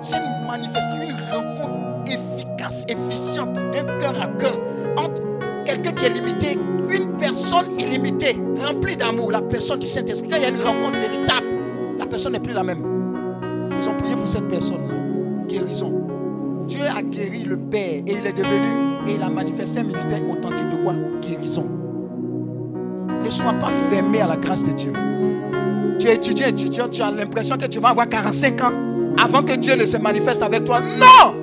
C'est 0.00 0.16
une 0.16 0.46
manifestation, 0.46 1.02
une 1.02 1.30
rencontre 1.30 1.70
efficace, 2.06 2.86
efficiente 2.88 3.52
d'un 3.52 3.84
cœur 3.98 4.14
à 4.22 4.26
cœur 4.38 4.56
entre 4.96 5.20
quelqu'un 5.66 5.92
qui 5.92 6.06
est 6.06 6.14
limité, 6.14 6.58
une 6.88 7.14
personne 7.18 7.78
illimitée, 7.78 8.40
remplie 8.64 8.96
d'amour, 8.96 9.32
la 9.32 9.42
personne 9.42 9.80
du 9.80 9.86
Saint-Esprit. 9.86 10.30
Quand 10.30 10.36
il 10.36 10.42
y 10.44 10.46
a 10.46 10.48
une 10.48 10.62
rencontre 10.62 10.98
véritable, 10.98 11.46
la 11.98 12.06
personne 12.06 12.32
n'est 12.32 12.40
plus 12.40 12.54
la 12.54 12.62
même. 12.62 12.82
Ils 13.78 13.86
ont 13.90 13.94
prié 13.94 14.16
pour 14.16 14.26
cette 14.26 14.48
personne-là. 14.48 14.95
Guérison. 15.58 15.92
Dieu 16.66 16.82
a 16.84 17.00
guéri 17.02 17.44
le 17.44 17.56
Père 17.56 18.02
et 18.06 18.12
il 18.20 18.26
est 18.26 18.32
devenu, 18.32 19.08
et 19.08 19.14
il 19.14 19.22
a 19.22 19.28
manifesté 19.30 19.80
un 19.80 19.84
ministère 19.84 20.18
authentique 20.28 20.68
de 20.68 20.76
quoi? 20.82 20.94
Guérison. 21.22 21.66
Ne 23.24 23.30
sois 23.30 23.52
pas 23.54 23.70
fermé 23.90 24.20
à 24.20 24.26
la 24.26 24.36
grâce 24.36 24.64
de 24.64 24.72
Dieu. 24.72 24.92
Tu 25.98 26.08
es 26.08 26.14
étudiant, 26.16 26.48
étudiant, 26.48 26.88
tu 26.88 27.02
as 27.02 27.10
l'impression 27.10 27.56
que 27.56 27.66
tu 27.66 27.78
vas 27.80 27.88
avoir 27.90 28.08
45 28.08 28.60
ans 28.62 28.72
avant 29.18 29.42
que 29.42 29.54
Dieu 29.56 29.76
ne 29.76 29.84
se 29.86 29.96
manifeste 29.96 30.42
avec 30.42 30.64
toi. 30.64 30.80
Non 30.80 31.34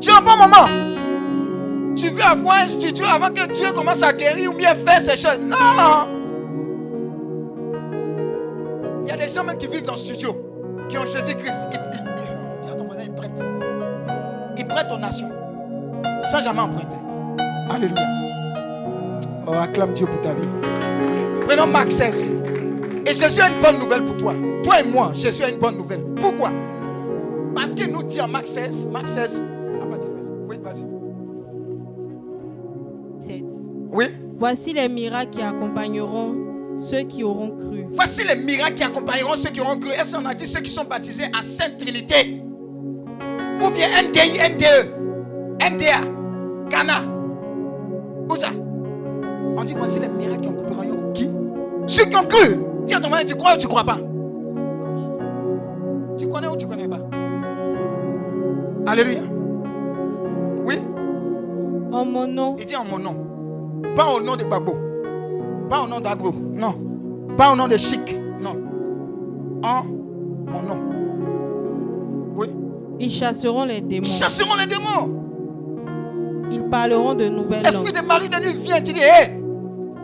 Tu 0.00 0.10
es 0.10 0.12
au 0.12 0.20
bon 0.22 0.36
moment. 0.38 1.94
Tu 1.96 2.08
veux 2.08 2.22
avoir 2.22 2.56
un 2.62 2.68
studio 2.68 3.04
avant 3.12 3.28
que 3.30 3.50
Dieu 3.52 3.72
commence 3.74 4.02
à 4.02 4.12
guérir 4.12 4.50
ou 4.50 4.54
bien 4.56 4.74
faire 4.74 5.00
ces 5.00 5.16
choses. 5.16 5.38
Non 5.40 5.56
Il 9.04 9.08
y 9.08 9.12
a 9.12 9.16
des 9.16 9.28
gens 9.32 9.44
même 9.44 9.56
qui 9.56 9.66
vivent 9.66 9.84
dans 9.86 9.92
le 9.92 9.98
studio, 9.98 10.30
qui 10.88 10.98
ont 10.98 11.06
Jésus-Christ. 11.06 11.68
Ils- 11.72 12.29
Ils 14.70 14.74
prêtent 14.74 14.92
aux 14.92 14.98
nations, 14.98 15.30
sans 16.30 16.40
jamais 16.40 16.60
emprunter. 16.60 16.96
Alléluia. 17.68 18.02
Oh, 19.48 19.52
acclame 19.52 19.92
Dieu 19.94 20.06
pour 20.06 20.20
ta 20.20 20.32
vie. 20.32 20.46
Prenons 21.46 21.66
Marc 21.66 21.90
16. 21.90 22.32
Et 23.04 23.14
Jésus 23.14 23.40
a 23.40 23.48
une 23.48 23.60
bonne 23.60 23.78
nouvelle 23.80 24.04
pour 24.04 24.16
toi. 24.16 24.32
Toi 24.62 24.80
et 24.80 24.88
moi, 24.88 25.10
Jésus 25.12 25.42
a 25.42 25.48
une 25.50 25.58
bonne 25.58 25.76
nouvelle. 25.76 26.04
Pourquoi? 26.20 26.52
Parce 27.54 27.74
qu'il 27.74 27.90
nous 27.90 28.04
dit 28.04 28.20
en 28.20 28.28
Marc 28.28 28.46
16, 28.46 28.88
Marc 28.92 29.08
16, 29.08 29.42
à 29.82 29.86
partir 29.86 30.10
verset- 30.12 30.32
Oui, 30.48 30.56
vas-y. 30.62 30.84
7. 33.18 33.44
Oui. 33.92 34.04
Voici 34.36 34.72
les 34.72 34.88
miracles 34.88 35.30
qui 35.30 35.42
accompagneront 35.42 36.34
ceux 36.78 37.00
qui 37.02 37.24
auront 37.24 37.50
cru. 37.56 37.86
Voici 37.90 38.22
les 38.24 38.36
miracles 38.44 38.74
qui 38.74 38.84
accompagneront 38.84 39.34
ceux 39.34 39.50
qui 39.50 39.60
auront 39.60 39.78
cru. 39.78 39.90
Est-ce 39.90 40.14
qu'on 40.16 40.24
a 40.26 40.34
dit 40.34 40.46
ceux 40.46 40.60
qui 40.60 40.70
sont 40.70 40.84
baptisés 40.84 41.24
à 41.36 41.42
Sainte 41.42 41.76
Trinité 41.78 42.42
Ou 43.62 43.70
bien 43.70 43.88
NDI, 44.02 44.38
NDE, 44.54 44.90
NDA, 45.60 46.00
Ghana. 46.68 47.02
Où 48.28 48.36
ça? 48.36 48.48
On 49.56 49.64
dit 49.64 49.74
voici 49.76 49.98
les 49.98 50.08
miracles 50.08 50.40
qui 50.40 50.48
ont 50.48 50.54
coupé 50.54 50.72
en 50.72 51.12
Qui? 51.12 51.30
Ceux 51.86 52.04
qui 52.04 52.16
ont 52.16 52.26
cru. 52.26 52.56
Dis 52.86 52.94
à 52.94 53.00
ton 53.00 53.10
mari, 53.10 53.24
tu 53.26 53.34
crois 53.34 53.54
ou 53.54 53.58
tu 53.58 53.66
crois 53.66 53.84
pas? 53.84 53.98
Tu 56.16 56.28
connais 56.28 56.48
ou 56.48 56.56
tu 56.56 56.66
connais 56.66 56.88
pas? 56.88 57.00
Alléluia. 58.86 59.20
Oui? 60.64 60.76
En 61.92 62.04
mon 62.04 62.26
nom, 62.26 62.56
Il 62.58 62.66
dit 62.66 62.76
en 62.76 62.84
mon 62.84 62.98
nom. 62.98 63.16
Pas 63.94 64.06
au 64.06 64.20
nom 64.22 64.36
de 64.36 64.44
Babo. 64.44 64.76
Pas 65.68 65.82
au 65.82 65.86
nom 65.86 66.00
d'Agro. 66.00 66.32
Non. 66.54 66.74
Pas 67.36 67.52
au 67.52 67.56
nom 67.56 67.68
de 67.68 67.76
Chic. 67.76 68.18
Non. 68.40 68.56
En 69.62 69.84
mon 70.50 70.62
nom. 70.62 70.99
Ils 73.00 73.10
chasseront 73.10 73.64
les 73.64 73.80
démons. 73.80 74.02
Ils 74.04 74.08
chasseront 74.08 74.54
les 74.56 74.66
démons. 74.66 75.16
Ils 76.52 76.62
parleront 76.64 77.14
de 77.14 77.28
nouvelles 77.28 77.66
Esprit 77.66 77.92
langues. 77.92 78.02
de 78.02 78.06
mari 78.06 78.28
de 78.28 78.36
nuit 78.36 78.52
vient. 78.62 78.80
Tu 78.82 78.92
dis, 78.92 79.00
hé, 79.00 79.40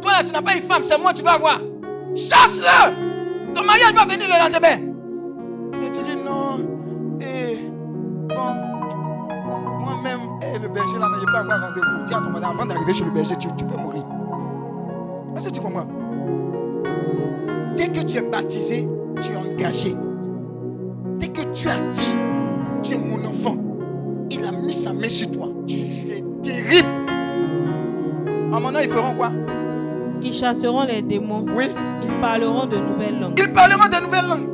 toi 0.01 0.13
là, 0.13 0.25
tu 0.25 0.33
n'as 0.33 0.43
pas 0.43 0.55
une 0.55 0.63
femme, 0.63 0.83
c'est 0.83 0.97
moi, 0.99 1.13
tu 1.13 1.23
vas 1.23 1.33
avoir. 1.33 1.61
Chasse-le. 2.15 3.53
Ton 3.55 3.65
mariage 3.65 3.93
va 3.95 4.05
venir 4.05 4.27
le 4.27 4.39
lendemain. 4.43 4.79
Et 5.87 5.91
tu 5.91 6.01
dis, 6.01 6.17
non. 6.25 6.59
Eh, 7.21 7.59
bon. 8.29 8.55
Moi-même, 9.85 10.21
eh, 10.43 10.59
le 10.59 10.69
berger 10.69 10.99
là, 10.99 11.07
je 11.21 11.27
peux 11.27 11.37
avoir 11.37 11.61
rendez-vous. 11.61 12.05
Dis 12.07 12.15
à 12.15 12.21
ton 12.21 12.31
mari, 12.31 12.45
avant 12.45 12.65
d'arriver 12.67 12.95
chez 12.95 13.05
le 13.05 13.11
berger, 13.11 13.37
tu, 13.37 13.49
tu 13.59 13.65
peux 13.67 13.77
mourir. 13.77 14.05
Est-ce 15.37 15.49
que 15.49 15.55
tu 15.55 15.61
comprends? 15.61 15.87
Dès 17.77 17.89
que 17.89 18.01
tu 18.01 18.17
es 18.17 18.23
baptisé, 18.23 18.89
tu 19.21 19.33
es 19.33 19.37
engagé. 19.37 19.95
Dès 21.19 21.29
que 21.29 21.43
tu 21.53 21.69
as 21.69 21.81
dit, 21.93 22.15
tu 22.87 22.95
es 22.95 22.99
mon 22.99 23.25
enfant, 23.25 23.57
il 24.31 24.45
a 24.45 24.53
mis 24.53 24.73
sa 24.73 24.93
main 24.93 25.09
sur 25.09 25.31
toi. 25.33 25.49
Tu 25.67 25.77
es 25.77 26.25
terrible. 26.43 26.89
En 28.53 28.61
mon 28.61 28.71
nom, 28.73 28.79
ils 28.83 28.89
feront 28.89 29.15
quoi? 29.15 29.33
Ils 30.23 30.33
chasseront 30.33 30.85
les 30.85 31.03
démons. 31.03 31.45
Oui. 31.55 31.65
Ils 32.03 32.21
parleront 32.21 32.67
de 32.67 32.77
nouvelles 32.77 33.19
langues. 33.19 33.39
Ils 33.39 33.53
parleront 33.53 33.89
de 33.89 34.05
nouvelles 34.05 34.29
langues. 34.29 34.51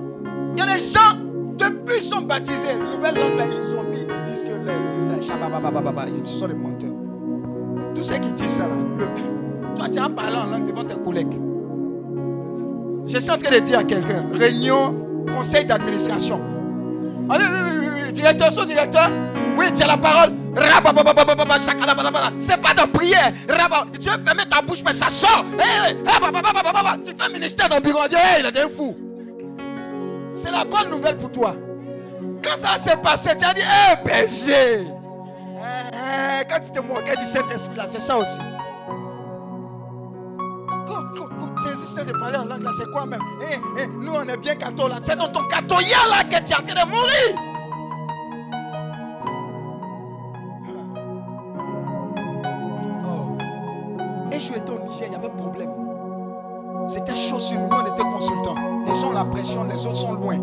Il 0.57 0.59
y 0.59 0.63
a 0.63 0.75
des 0.75 0.83
gens, 0.83 1.19
depuis 1.59 1.97
qu'ils 1.97 2.05
sont 2.05 2.23
baptisés, 2.23 2.69
les 2.79 2.97
nouvelles 2.97 3.15
langues 3.15 3.39
là, 3.39 3.45
ils 3.47 3.63
sont 3.65 3.83
mis. 3.85 3.99
Ils 4.01 4.23
disent 4.31 4.43
que 4.43 4.49
les 4.49 5.21
c'est 5.23 5.29
chabababababa, 5.29 6.07
ils 6.09 6.27
sont 6.27 6.49
des 6.49 6.55
menteurs. 6.55 6.91
Tous 7.95 8.03
ceux 8.03 8.17
qui 8.17 8.33
disent 8.33 8.47
ça 8.49 8.67
là, 8.67 8.75
le- 8.99 9.75
toi 9.77 9.89
tu 9.89 9.99
as 9.99 10.09
parlé 10.09 10.37
en 10.37 10.47
langue 10.47 10.67
devant 10.67 10.85
tes 10.85 10.95
collègues. 11.01 11.35
Je 13.07 13.19
suis 13.19 13.31
en 13.31 13.37
train 13.39 13.51
de 13.55 13.61
dire 13.61 13.79
à 13.79 13.85
quelqu'un, 13.85 14.25
réunion, 14.33 14.95
conseil 15.35 15.65
d'administration. 15.65 16.41
Allez, 17.31 17.45
oui, 17.45 17.59
oui, 17.65 17.72
oui, 18.15 18.23
oui, 18.59 18.67
directeur, 18.67 19.11
oui, 19.57 19.73
tu 19.73 19.83
as 19.83 19.87
la 19.87 19.97
parole. 19.97 20.33
C'est 22.39 22.61
pas 22.61 22.75
de 22.75 22.91
prière. 22.91 23.33
Veux 23.49 24.25
fermer 24.25 24.49
ta 24.49 24.61
bouche, 24.63 24.83
mais 24.85 24.93
ça 24.93 25.09
sort. 25.09 25.45
Tu 27.05 27.13
fais 27.19 27.29
ministère 27.33 27.69
dans 27.69 27.77
le 27.77 27.83
bureau, 27.83 28.05
hey, 28.05 28.41
il 28.41 28.47
est 28.47 28.69
fou. 28.69 28.97
C'est 30.35 30.51
la 30.51 30.65
bonne 30.65 30.91
nouvelle 30.91 31.17
pour 31.17 31.31
toi. 31.31 31.55
Quand 32.43 32.57
ça 32.57 32.77
s'est 32.77 32.97
passé, 32.97 33.37
tu 33.37 33.45
as 33.45 33.55
dit, 33.55 33.61
hé, 33.61 33.97
péché. 34.05 34.87
Eh, 35.61 36.45
Quand 36.49 36.61
tu 36.61 36.73
te 36.73 36.81
moquais 36.81 37.17
du 37.17 37.27
Saint-Esprit, 37.27 37.77
là, 37.77 37.85
c'est 37.87 38.01
ça 38.01 38.17
aussi. 38.17 38.41
C'est 41.63 41.73
insisté 41.75 42.03
de 42.03 42.13
parler 42.13 42.39
en 42.39 42.47
langue, 42.47 42.67
c'est 42.77 42.91
quoi 42.91 43.05
même 43.07 43.21
Eh, 43.43 43.57
eh, 43.83 43.87
Nous, 43.87 44.13
on 44.13 44.23
est 44.23 44.39
bien 44.39 44.55
catho, 44.57 44.89
là. 44.89 44.97
C'est 45.03 45.17
dans 45.17 45.29
ton 45.29 45.45
catoya, 45.45 45.99
là, 46.11 46.25
que 46.25 46.43
tu 46.45 46.53
es 46.53 46.57
en 46.57 46.63
train 46.63 46.85
de 46.85 46.91
mourir. 46.91 47.52
Les 59.69 59.87
autres 59.87 59.97
sont 59.97 60.13
loin. 60.13 60.39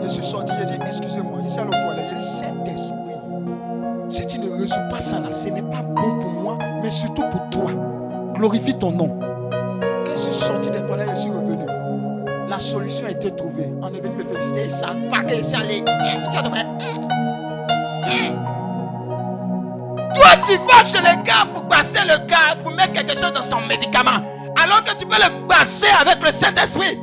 Je 0.00 0.08
suis 0.08 0.22
sorti, 0.22 0.52
j'ai 0.58 0.64
dit, 0.64 0.78
excusez-moi, 0.86 1.38
il 1.44 1.50
s'est 1.50 1.60
allé 1.60 1.68
aux 1.68 1.82
toilettes. 1.82 2.06
Il 2.10 2.18
dit, 2.18 2.26
Saint-Esprit, 2.26 2.98
si 4.08 4.26
tu 4.26 4.38
ne 4.38 4.50
résous 4.50 4.74
pas 4.90 5.00
ça 5.00 5.20
là, 5.20 5.30
ce 5.30 5.48
n'est 5.48 5.62
pas 5.62 5.82
bon 5.82 6.18
pour 6.18 6.30
moi, 6.30 6.58
mais 6.82 6.90
surtout 6.90 7.22
pour 7.30 7.48
toi. 7.50 7.70
Glorifie 8.34 8.74
ton 8.74 8.90
nom. 8.90 9.18
Quand 9.20 10.12
je 10.16 10.20
suis 10.20 10.32
sorti 10.32 10.70
des 10.70 10.84
toilettes, 10.84 11.10
je 11.10 11.16
suis 11.16 11.30
revenu. 11.30 11.64
La 12.48 12.58
solution 12.58 13.06
a 13.06 13.10
été 13.10 13.30
trouvée. 13.34 13.72
On 13.80 13.88
est 13.88 14.00
venu 14.00 14.16
me 14.16 14.24
féliciter. 14.24 14.62
Ils 14.62 14.66
ne 14.66 14.70
savent 14.70 15.08
pas 15.08 15.22
que 15.22 15.36
je 15.36 15.42
suis 15.42 15.56
allé. 15.56 15.84
Eh, 15.86 15.90
eh, 16.14 16.38
eh. 18.06 18.32
Toi, 20.14 20.26
tu 20.44 20.56
vas 20.58 20.84
chez 20.84 20.98
le 20.98 21.22
gars 21.22 21.46
pour 21.52 21.66
passer 21.68 22.00
le 22.00 22.18
gars, 22.26 22.56
pour 22.62 22.72
mettre 22.74 22.92
quelque 22.92 23.18
chose 23.18 23.32
dans 23.32 23.42
son 23.42 23.60
médicament. 23.62 24.20
Alors 24.62 24.82
que 24.82 24.94
tu 24.96 25.06
peux 25.06 25.16
le 25.16 25.46
passer 25.46 25.86
avec 26.00 26.22
le 26.24 26.32
Saint-Esprit. 26.32 26.98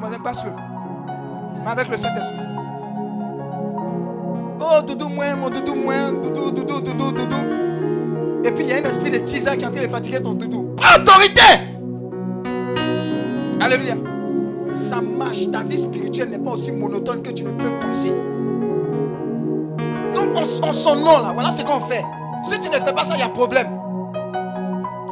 Ton 0.00 0.06
voisin, 0.06 0.22
passe-le. 0.22 0.52
Mais 1.62 1.70
avec 1.70 1.88
le 1.88 1.96
Saint-Esprit. 1.96 2.38
Oh, 4.60 4.82
doudou, 4.86 5.08
moins, 5.08 5.36
mon 5.36 5.50
doudou, 5.50 5.74
moins, 5.74 6.12
doudou, 6.12 6.50
doudou, 6.50 6.80
doudou, 6.80 7.12
doudou. 7.12 7.36
Et 8.44 8.52
puis 8.52 8.64
il 8.64 8.70
y 8.70 8.72
a 8.72 8.76
un 8.76 8.88
esprit 8.88 9.10
de 9.10 9.18
tisa 9.18 9.56
qui 9.56 9.64
est 9.64 9.66
en 9.66 9.70
train 9.70 9.82
de 9.82 9.88
fatiguer 9.88 10.22
ton 10.22 10.32
doudou. 10.32 10.74
Autorité! 10.78 11.42
Alléluia. 13.60 13.94
Ça 14.72 15.00
marche. 15.00 15.50
Ta 15.50 15.62
vie 15.62 15.78
spirituelle 15.78 16.30
n'est 16.30 16.38
pas 16.38 16.52
aussi 16.52 16.72
monotone 16.72 17.22
que 17.22 17.30
tu 17.30 17.44
ne 17.44 17.50
peux 17.50 17.78
penser. 17.80 18.14
Donc, 20.14 20.36
en, 20.36 20.68
en 20.68 20.72
son 20.72 20.96
nom, 20.96 21.18
là, 21.20 21.32
voilà 21.34 21.50
ce 21.50 21.62
qu'on 21.62 21.80
fait. 21.80 22.04
Si 22.42 22.58
tu 22.60 22.68
ne 22.68 22.74
fais 22.74 22.92
pas 22.94 23.04
ça, 23.04 23.14
il 23.16 23.20
y 23.20 23.22
a 23.22 23.28
problème. 23.28 23.66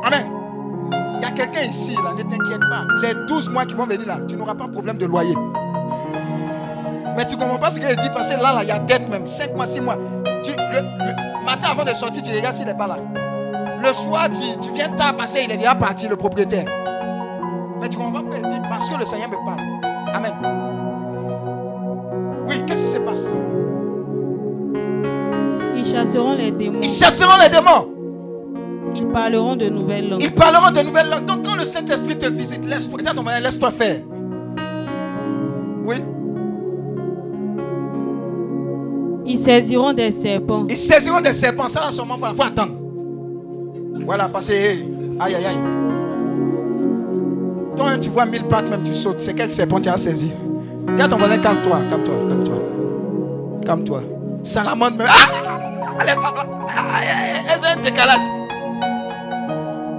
Amen. 0.05 0.38
Il 1.29 1.43
a 1.43 1.45
quelqu'un 1.45 1.68
ici, 1.68 1.95
là, 1.95 2.14
ne 2.16 2.22
t'inquiète 2.22 2.61
pas. 2.61 2.87
Les 3.03 3.12
12 3.26 3.51
mois 3.51 3.66
qui 3.66 3.74
vont 3.74 3.85
venir 3.85 4.07
là, 4.07 4.18
tu 4.26 4.35
n'auras 4.37 4.55
pas 4.55 4.66
de 4.66 4.72
problème 4.72 4.97
de 4.97 5.05
loyer. 5.05 5.35
Mais 7.16 7.26
tu 7.26 7.35
ne 7.37 7.41
comprends 7.41 7.59
pas 7.59 7.68
ce 7.70 7.79
qu'il 7.81 7.97
dit 7.97 8.09
parce 8.14 8.29
que 8.31 8.41
là, 8.41 8.55
là, 8.55 8.62
il 8.62 8.68
y 8.68 8.70
a 8.70 8.79
dette 8.79 9.09
même. 9.11 9.26
5 9.26 9.55
mois, 9.55 9.66
6 9.66 9.81
mois. 9.81 9.99
Tu, 10.43 10.53
le, 10.53 10.81
le 10.81 11.45
matin 11.45 11.68
avant 11.72 11.85
de 11.85 11.91
sortir, 11.95 12.22
tu 12.22 12.31
regardes 12.31 12.55
s'il 12.55 12.64
n'est 12.64 12.74
pas 12.74 12.87
là. 12.87 12.97
Le 13.83 13.93
soir, 13.93 14.29
tu, 14.31 14.59
tu 14.59 14.72
viens 14.72 14.89
tard 14.91 15.16
parce 15.16 15.33
qu'il 15.33 15.51
est 15.51 15.57
déjà 15.57 15.74
parti, 15.74 16.09
le 16.09 16.16
propriétaire. 16.16 16.64
Mais 17.81 17.89
tu 17.91 17.99
comprends 17.99 18.12
pas 18.12 18.20
pourquoi 18.20 18.39
il 18.39 18.47
dit 18.49 18.61
Parce 18.68 18.89
que 18.89 18.99
le 18.99 19.05
Seigneur 19.05 19.29
me 19.29 19.37
parle. 19.45 19.61
Amen. 20.14 20.33
Oui, 22.49 22.62
qu'est-ce 22.66 22.85
qui 22.85 22.91
se 22.93 22.99
passe? 22.99 23.35
Ils 25.76 25.85
chasseront 25.85 26.35
les 26.37 26.51
démons. 26.53 26.81
Ils 26.83 26.89
chasseront 26.89 27.37
les 27.43 27.51
démons. 27.51 27.98
Ils 28.95 29.07
parleront 29.07 29.57
de 29.57 29.68
nouvelles 29.68 30.09
langues. 30.09 30.22
Ils 30.22 30.34
parleront 30.34 30.70
de 30.70 30.80
nouvelles 30.80 31.09
langues. 31.09 31.24
Donc 31.24 31.45
quand 31.45 31.55
le 31.55 31.64
Saint-Esprit 31.64 32.18
te 32.18 32.26
visite, 32.26 32.64
laisse-toi. 32.64 33.01
Laisse-toi 33.41 33.70
faire. 33.70 34.01
Oui. 35.84 35.97
Ils 39.26 39.39
saisiront 39.39 39.93
des 39.93 40.11
serpents. 40.11 40.66
Ils 40.68 40.76
saisiront 40.76 41.20
des 41.20 41.32
serpents. 41.32 41.68
Ça 41.68 41.80
là 41.80 41.91
seulement, 41.91 42.16
il 42.16 42.34
faut 42.34 42.43
attendre. 42.43 42.72
Voilà, 44.05 44.28
parce 44.28 44.49
que, 44.49 44.53
aïe, 44.53 45.34
aïe, 45.34 45.47
aïe. 45.47 45.57
Toi, 47.76 47.91
hein, 47.91 47.99
tu 48.01 48.09
vois 48.09 48.24
mille 48.24 48.45
pattes, 48.45 48.70
même 48.70 48.82
tu 48.82 48.95
sautes. 48.95 49.20
C'est 49.20 49.34
quel 49.34 49.53
serpent 49.53 49.80
tu 49.80 49.89
as 49.89 49.99
saisi 49.99 50.32
Dis 50.97 51.03
à 51.03 51.09
ton 51.09 51.18
voisin, 51.18 51.39
calme-toi, 51.39 51.80
calme-toi, 51.89 52.14
calme-toi. 52.26 52.57
Calme-toi. 53.66 54.03
Salamande, 54.43 54.97
même. 54.97 55.07
Ah 55.09 55.59
Allez, 56.01 56.14
papa. 56.14 56.47
Aïe, 56.68 57.07
aïe, 57.07 57.32
aïe, 57.34 57.47
Elles 57.53 57.61
ont 57.61 57.78
un 57.78 57.82
décalage. 57.82 58.48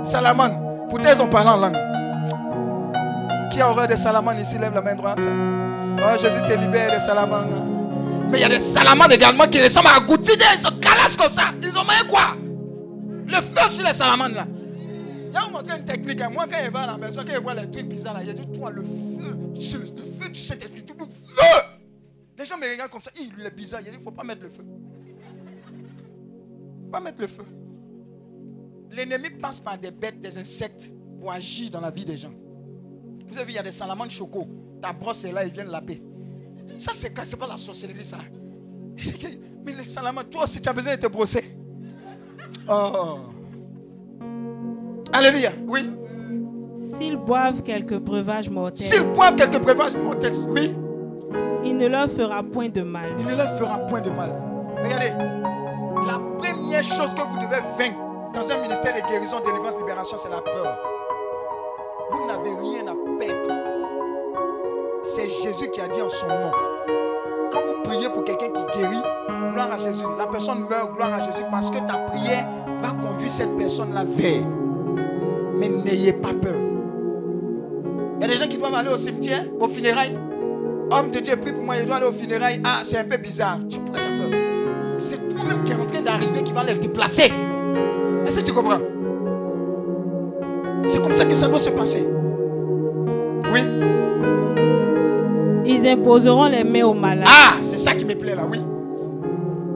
Salamande. 0.03 0.87
Pourtant, 0.89 1.09
ils 1.15 1.21
ont 1.21 1.27
parlé 1.29 1.49
en 1.49 1.57
langue. 1.57 1.77
Qui 3.51 3.61
a 3.61 3.69
horreur 3.69 3.87
des 3.87 3.97
salamandres 3.97 4.39
ici? 4.39 4.57
Lève 4.57 4.73
la 4.73 4.81
main 4.81 4.95
droite. 4.95 5.19
Oh, 5.21 6.17
Jésus 6.17 6.39
te 6.41 6.53
libère 6.53 6.91
des 6.91 6.99
salamandres. 6.99 7.65
Mais 8.31 8.37
il 8.39 8.41
y 8.41 8.43
a 8.43 8.49
des 8.49 8.59
salamandres 8.59 9.13
également 9.13 9.45
qui 9.47 9.61
ressemblent 9.61 9.89
à 9.95 9.99
Goutide. 9.99 10.41
Ils 10.53 10.59
sont 10.59 10.75
calassent 10.79 11.17
comme 11.17 11.29
ça. 11.31 11.45
Ils 11.61 11.77
ont 11.77 11.83
moyen 11.83 12.03
quoi? 12.09 12.35
Le 13.27 13.35
feu 13.41 13.69
sur 13.69 13.85
les 13.85 13.93
salamandres 13.93 14.35
là. 14.35 14.47
Je 15.31 15.33
vais 15.33 15.39
vous 15.45 15.51
montrer 15.51 15.77
une 15.77 15.85
technique. 15.85 16.21
hein. 16.21 16.29
Moi, 16.33 16.45
quand 16.49 16.57
il 16.63 16.71
va 16.71 16.79
à 16.81 16.87
la 16.87 16.97
maison, 16.97 17.21
quand 17.25 17.33
il 17.35 17.39
voit 17.43 17.53
les 17.53 17.69
trucs 17.69 17.85
bizarres 17.87 18.15
là, 18.15 18.21
il 18.23 18.33
dit 18.33 18.47
Toi, 18.57 18.71
le 18.71 18.83
feu, 18.83 18.89
le, 19.19 19.55
feu 20.23 20.29
du 20.29 20.39
Saint-Esprit, 20.39 20.83
tout 20.83 20.95
le 20.97 21.05
feu. 21.05 21.43
Les 22.37 22.45
gens 22.45 22.57
me 22.57 22.71
regardent 22.71 22.89
comme 22.91 23.01
ça. 23.01 23.11
Il 23.19 23.45
est 23.45 23.55
bizarre. 23.55 23.81
Il 23.81 23.85
dit 23.85 23.89
Il 23.93 23.97
ne 23.99 24.03
faut 24.03 24.11
pas 24.11 24.23
mettre 24.23 24.43
le 24.43 24.49
feu. 24.49 24.63
Pas 26.91 26.99
mettre 26.99 27.21
le 27.21 27.27
feu. 27.27 27.43
L'ennemi 28.91 29.29
passe 29.29 29.59
par 29.59 29.77
des 29.77 29.91
bêtes, 29.91 30.19
des 30.19 30.37
insectes 30.37 30.91
pour 31.19 31.31
agir 31.31 31.69
dans 31.69 31.81
la 31.81 31.89
vie 31.91 32.05
des 32.05 32.17
gens. 32.17 32.33
Vous 33.27 33.37
avez 33.37 33.45
vu, 33.45 33.51
il 33.51 33.55
y 33.55 33.59
a 33.59 33.63
des 33.63 33.71
salamandres 33.71 34.11
choco. 34.11 34.47
Ta 34.81 34.91
brosse 34.93 35.23
est 35.25 35.31
là, 35.31 35.45
ils 35.45 35.51
viennent 35.51 35.69
laper. 35.69 36.01
Ça, 36.77 36.91
c'est 36.93 37.37
pas 37.37 37.47
la 37.47 37.57
sorcellerie, 37.57 38.05
ça. 38.05 38.17
Mais 39.65 39.73
les 39.73 39.83
salamandres, 39.83 40.29
toi 40.29 40.43
aussi, 40.43 40.59
tu 40.61 40.69
as 40.69 40.73
besoin 40.73 40.95
de 40.95 41.01
te 41.01 41.07
brosser. 41.07 41.55
Oh. 42.67 43.19
Alléluia. 45.13 45.51
Oui. 45.67 45.89
S'ils 46.75 47.17
boivent 47.17 47.61
quelques 47.63 47.97
breuvages 47.97 48.49
mortels, 48.49 48.87
S'ils 48.87 49.03
boivent 49.03 49.35
quelques 49.35 49.61
breuvages 49.61 49.95
mortels, 49.97 50.33
oui, 50.47 50.73
il 51.65 51.75
ne 51.75 51.87
leur 51.87 52.09
fera 52.09 52.41
point 52.41 52.69
de 52.69 52.81
mal. 52.81 53.09
il 53.19 53.25
ne 53.25 53.35
leur 53.35 53.49
fera 53.57 53.79
point 53.79 54.01
de 54.01 54.09
mal. 54.09 54.31
Regardez, 54.81 55.09
la 56.07 56.19
première 56.37 56.83
chose 56.83 57.13
que 57.13 57.21
vous 57.21 57.35
devez 57.37 57.61
vaincre 57.77 57.99
dans 58.33 58.51
un 58.51 58.61
ministère 58.61 58.93
de 58.95 59.07
guérison, 59.07 59.39
délivrance, 59.39 59.77
libération, 59.77 60.17
c'est 60.17 60.29
la 60.29 60.41
peur. 60.41 60.77
Vous 62.11 62.27
n'avez 62.27 62.49
rien 62.49 62.87
à 62.87 62.95
perdre. 63.19 63.61
C'est 65.03 65.29
Jésus 65.29 65.69
qui 65.71 65.81
a 65.81 65.87
dit 65.87 66.01
en 66.01 66.09
son 66.09 66.27
nom. 66.27 66.51
Quand 67.51 67.59
vous 67.59 67.83
priez 67.83 68.09
pour 68.09 68.23
quelqu'un 68.23 68.49
qui 68.49 68.77
guérit, 68.77 69.01
gloire 69.53 69.71
à 69.71 69.77
Jésus. 69.77 70.03
La 70.17 70.27
personne 70.27 70.59
meurt, 70.69 70.95
gloire 70.95 71.13
à 71.13 71.21
Jésus, 71.21 71.43
parce 71.49 71.71
que 71.71 71.77
ta 71.79 71.97
prière 71.97 72.47
va 72.77 72.89
conduire 72.89 73.31
cette 73.31 73.55
personne-là 73.57 74.03
vers. 74.05 74.43
Mais 75.57 75.69
n'ayez 75.69 76.13
pas 76.13 76.33
peur. 76.33 76.55
Il 78.17 78.21
y 78.21 78.25
a 78.25 78.27
des 78.27 78.37
gens 78.37 78.47
qui 78.47 78.57
doivent 78.57 78.75
aller 78.75 78.89
au 78.89 78.97
cimetière, 78.97 79.43
au 79.59 79.67
funérailles. 79.67 80.17
Homme 80.91 81.11
de 81.11 81.19
Dieu, 81.19 81.35
prie 81.37 81.53
pour 81.53 81.63
moi, 81.63 81.75
je 81.79 81.85
dois 81.85 81.97
aller 81.97 82.07
au 82.07 82.11
funérailles. 82.11 82.61
Ah, 82.63 82.79
c'est 82.83 82.97
un 82.97 83.05
peu 83.05 83.17
bizarre. 83.17 83.59
Tu 83.69 83.79
pourrais 83.79 84.05
avoir 84.05 84.29
peur. 84.29 84.39
C'est 84.97 85.29
toi-même 85.29 85.63
qui 85.63 85.71
est 85.71 85.75
en 85.75 85.85
train 85.85 86.01
d'arriver 86.01 86.43
qui 86.43 86.51
va 86.51 86.63
les 86.63 86.75
déplacer. 86.75 87.31
Est-ce 88.29 88.41
que 88.41 88.45
tu 88.45 88.53
comprends 88.53 88.77
C'est 90.85 91.01
comme 91.01 91.13
ça 91.13 91.25
que 91.25 91.33
ça 91.33 91.47
doit 91.47 91.57
se 91.57 91.71
passer. 91.71 92.07
Oui. 93.51 93.59
Ils 95.65 95.87
imposeront 95.87 96.45
les 96.47 96.63
mains 96.63 96.83
aux 96.85 96.93
malades 96.93 97.25
Ah, 97.27 97.55
c'est 97.59 97.77
ça 97.77 97.95
qui 97.95 98.05
me 98.05 98.13
plaît 98.13 98.35
là, 98.35 98.43
oui. 98.47 98.59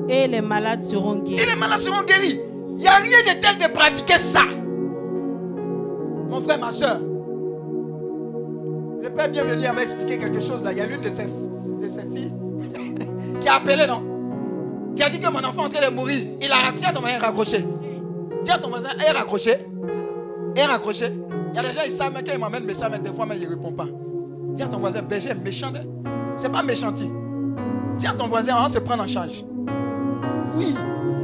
et 0.07 0.27
les 0.27 0.41
malades 0.41 0.83
seront 0.83 1.15
Et 1.21 1.29
guéris. 1.31 1.49
les 1.51 1.59
malades 1.59 1.79
seront 1.79 2.03
guéris. 2.03 2.39
Il 2.69 2.75
n'y 2.75 2.87
a 2.87 2.91
rien 2.91 3.33
de 3.33 3.39
tel 3.39 3.57
de 3.57 3.73
pratiquer 3.73 4.19
ça. 4.19 4.41
Mon 6.29 6.39
frère, 6.39 6.59
ma 6.59 6.71
soeur. 6.71 6.99
Le 9.01 9.09
Père 9.09 9.29
bienvenu 9.29 9.65
avait 9.65 9.81
expliqué 9.81 10.19
quelque 10.19 10.41
chose 10.41 10.63
là. 10.63 10.71
Il 10.73 10.77
y 10.77 10.81
a 10.81 10.85
l'une 10.85 11.01
de 11.01 11.09
ses, 11.09 11.23
de 11.23 11.89
ses 11.89 12.03
filles 12.15 12.31
qui 13.41 13.47
a 13.49 13.55
appelé, 13.55 13.87
non? 13.87 14.03
Qui 14.95 15.01
a 15.01 15.09
dit 15.09 15.19
que 15.19 15.27
mon 15.31 15.39
enfant 15.39 15.63
est 15.63 15.65
en 15.65 15.69
train 15.69 15.89
de 15.89 15.95
mourir. 15.95 16.19
Il 16.39 16.51
a 16.51 16.71
dis 16.77 16.85
à 16.85 16.91
ton 16.91 16.99
voisin 17.01 17.17
raccroché. 17.19 17.65
Dis 18.43 18.51
à 18.51 18.57
ton 18.57 18.69
voisin, 18.69 18.89
est 19.07 19.11
raccroché. 19.11 19.55
Est 20.55 20.65
raccroché. 20.65 21.11
Il 21.51 21.55
y 21.55 21.59
a 21.59 21.61
des 21.67 21.73
gens, 21.73 21.81
ils 21.85 21.91
savent, 21.91 22.11
mais 22.13 22.23
quand 22.23 22.33
ils 22.33 22.39
m'amènent 22.39 22.65
message, 22.65 22.89
mais 22.91 22.99
des 22.99 23.11
fois, 23.11 23.25
mais 23.25 23.37
ils 23.37 23.43
ne 23.43 23.49
répondent 23.49 23.75
pas. 23.75 23.87
Dis 24.55 24.63
à 24.63 24.67
ton 24.67 24.79
voisin, 24.79 25.01
berger 25.01 25.29
est 25.29 25.35
méchant. 25.35 25.71
hein. 25.75 25.83
C'est 26.35 26.51
pas 26.51 26.63
méchanti. 26.63 27.09
Dis 27.97 28.07
à 28.07 28.13
ton 28.13 28.27
voisin, 28.27 28.55
on 28.63 28.67
se 28.67 28.79
prendre 28.79 29.03
en 29.03 29.07
charge. 29.07 29.45
Oui. 30.55 30.75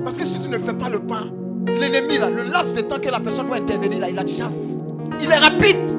Parce 0.03 0.17
que 0.17 0.25
si 0.25 0.39
tu 0.39 0.49
ne 0.49 0.57
fais 0.57 0.73
pas 0.73 0.89
le 0.89 0.99
pas, 0.99 1.23
l'ennemi, 1.67 2.17
là, 2.17 2.29
le 2.29 2.43
laps 2.43 2.73
de 2.75 2.81
temps 2.81 2.99
que 2.99 3.09
la 3.09 3.19
personne 3.19 3.47
doit 3.47 3.57
intervenir, 3.57 3.99
là, 3.99 4.09
il 4.09 4.17
a 4.17 4.23
déjà. 4.23 4.45
Il 5.19 5.29
est 5.31 5.35
rapide. 5.35 5.97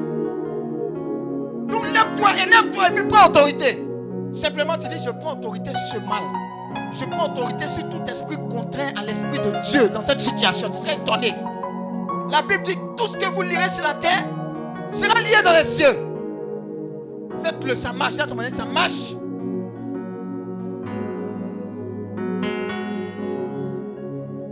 Donc 1.69 1.83
lève-toi, 1.93 2.29
énerve-toi 2.45 2.87
et 2.89 2.91
puis 2.95 3.03
prends 3.05 3.27
autorité. 3.29 3.85
Simplement, 4.31 4.77
tu 4.77 4.87
dis 4.87 5.01
Je 5.03 5.11
prends 5.11 5.33
autorité 5.33 5.71
sur 5.73 5.99
ce 5.99 6.07
mal. 6.07 6.23
Je 6.93 7.05
prends 7.05 7.25
autorité 7.29 7.67
sur 7.67 7.87
tout 7.89 8.03
esprit 8.07 8.37
contraint 8.49 8.91
à 8.97 9.03
l'esprit 9.03 9.39
de 9.39 9.61
Dieu 9.69 9.89
dans 9.89 10.01
cette 10.01 10.19
situation. 10.19 10.69
Tu 10.69 10.77
serais 10.77 10.95
étonné. 10.95 11.33
La 12.29 12.41
Bible 12.41 12.63
dit 12.63 12.77
Tout 12.97 13.07
ce 13.07 13.17
que 13.17 13.25
vous 13.25 13.41
lirez 13.41 13.69
sur 13.69 13.83
la 13.83 13.93
terre 13.93 14.25
sera 14.89 15.19
lié 15.21 15.41
dans 15.43 15.53
les 15.53 15.63
cieux. 15.63 15.97
Faites-le, 17.43 17.75
ça 17.75 17.93
marche. 17.93 18.13
Dis 18.13 18.21
à 18.21 18.25
ton 18.25 18.35
voisin, 18.35 18.55
ça 18.55 18.65
marche. 18.65 19.15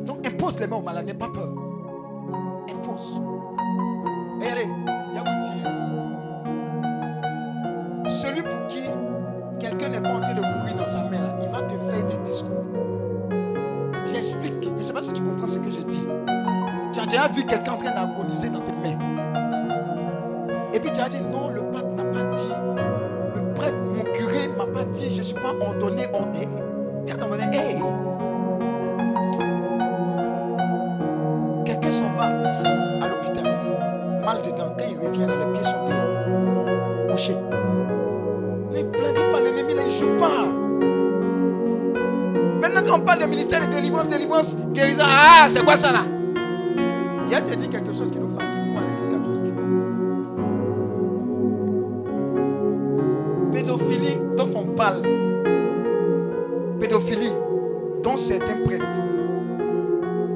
Donc 0.05 0.25
impose 0.25 0.59
les 0.59 0.67
mains 0.67 0.77
aux 0.77 0.81
malades, 0.81 1.05
n'aie 1.05 1.13
pas 1.13 1.29
peur. 1.29 1.49
Impose. 2.69 3.21
Regardez, 4.39 4.67
il 5.09 5.15
y 5.15 5.17
a 5.17 5.23
vous 5.23 5.39
dire. 5.43 5.69
Celui 8.09 8.41
quelqu'un 9.79 9.89
n'est 9.89 10.01
pas 10.01 10.15
en 10.15 10.21
train 10.21 10.33
de 10.33 10.41
mourir 10.41 10.75
dans 10.75 10.87
sa 10.87 11.03
main, 11.03 11.35
il 11.41 11.47
va 11.47 11.61
te 11.61 11.73
faire 11.73 12.05
des 12.05 12.17
discours. 12.17 12.65
J'explique. 14.05 14.63
Je 14.63 14.69
ne 14.69 14.81
sais 14.81 14.93
pas 14.93 15.01
si 15.01 15.13
tu 15.13 15.21
comprends 15.21 15.47
ce 15.47 15.57
que 15.57 15.71
je 15.71 15.81
dis. 15.81 16.05
Tu 16.93 16.99
as 16.99 17.05
déjà 17.05 17.27
vu 17.27 17.45
quelqu'un 17.45 17.73
en 17.73 17.77
train 17.77 17.91
d'agoniser 17.91 18.49
dans 18.49 18.61
tes 18.61 18.71
mains. 18.71 18.97
Et 20.73 20.79
puis 20.79 20.91
tu 20.91 20.99
as 20.99 21.09
dit 21.09 21.19
non, 21.31 21.49
le 21.49 21.61
pape 21.61 21.93
n'a 21.95 22.03
pas 22.03 22.33
dit. 22.33 22.53
Le 23.35 23.53
prêtre, 23.53 23.77
mon 23.77 24.03
curé 24.13 24.47
ne 24.47 24.55
m'a 24.55 24.65
pas 24.65 24.85
dit. 24.85 25.09
Je 25.09 25.19
ne 25.19 25.23
suis 25.23 25.35
pas 25.35 25.53
ordonné, 25.59 26.07
ordonné. 26.13 26.47
Dis 27.05 27.11
à 27.11 27.15
ton 27.15 27.27
voisin, 27.27 27.51
hey, 27.51 27.77
parle 43.09 43.21
de 43.23 43.25
ministère 43.25 43.65
de 43.65 43.71
délivrance, 43.73 44.07
délivrance, 44.07 44.55
guérison, 44.71 45.01
ah, 45.03 45.47
c'est 45.49 45.63
quoi 45.65 45.75
ça 45.75 45.91
là? 45.91 46.03
Il 47.27 47.33
a 47.33 47.41
te 47.41 47.55
dit 47.55 47.67
quelque 47.67 47.91
chose 47.91 48.11
qui 48.11 48.19
nous 48.19 48.29
fatigue, 48.29 48.59
nous, 48.67 48.77
à 48.77 48.81
l'église 48.87 49.09
catholique. 49.09 49.53
Pédophilie 53.51 54.17
dont 54.37 54.49
on 54.55 54.65
parle. 54.75 55.01
Pédophilie 56.79 57.31
dont 58.03 58.15
certains 58.15 58.57
prêtres 58.63 59.01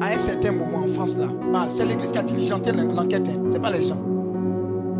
à 0.02 0.08
un 0.08 0.18
certain 0.18 0.52
moment 0.52 0.80
en 0.80 0.88
France 0.88 1.16
là, 1.18 1.28
parle. 1.52 1.72
C'est 1.72 1.86
l'église 1.86 2.12
qui 2.12 2.18
a 2.18 2.24
diligenté 2.24 2.72
l'enquête, 2.72 3.28
hein. 3.28 3.50
c'est 3.52 3.62
pas 3.62 3.70
les 3.70 3.84
gens. 3.84 4.02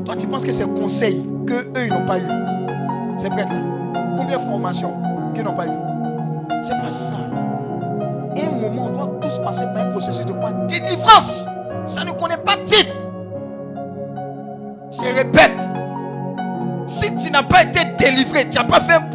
Toi, 0.06 0.16
tu 0.16 0.28
penses 0.28 0.46
que 0.46 0.52
c'est 0.52 0.72
conseil? 0.76 1.26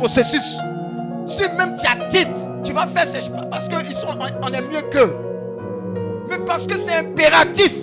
Processus, 0.09 0.59
si 1.27 1.43
même 1.59 1.75
tu 1.75 1.87
as 1.87 2.07
titre, 2.07 2.63
tu 2.65 2.73
vas 2.73 2.87
faire 2.87 3.07
ces 3.07 3.31
parce 3.51 3.69
qu'ils 3.69 3.95
sont, 3.95 4.09
on 4.43 4.49
est 4.49 4.63
mieux 4.63 4.81
qu'eux 4.91 5.15
mais 6.31 6.39
parce 6.47 6.67
que 6.67 6.77
c'est 6.79 6.97
impératif 6.97 7.75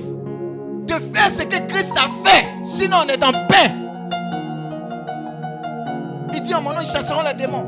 de 0.87 0.93
faire 0.93 1.29
ce 1.31 1.43
que 1.43 1.57
Christ 1.67 1.93
a 1.97 2.07
fait. 2.23 2.45
Sinon, 2.63 2.97
on 3.05 3.07
est 3.07 3.23
en 3.23 3.31
paix. 3.47 3.71
Il 6.33 6.41
dit 6.41 6.53
en 6.53 6.61
mon 6.61 6.71
nom, 6.71 6.81
ils 6.81 6.87
chasseront 6.87 7.23
les 7.23 7.33
démons. 7.33 7.65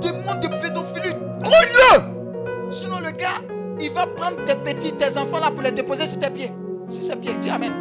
Démons 0.00 0.34
de 0.40 0.48
pédophilie, 0.60 1.14
grouille-le. 1.42 2.72
Sinon, 2.72 2.98
le 2.98 3.12
gars, 3.12 3.40
il 3.80 3.90
va 3.92 4.06
prendre 4.06 4.44
tes 4.44 4.56
petits, 4.56 4.92
tes 4.92 5.16
enfants 5.16 5.38
là 5.38 5.52
pour 5.52 5.62
les 5.62 5.70
déposer 5.70 6.08
sur 6.08 6.18
tes 6.18 6.30
pieds. 6.30 6.52
Sur 6.88 7.04
ses 7.04 7.16
pieds, 7.16 7.34
dis 7.40 7.50
Amen. 7.50 7.72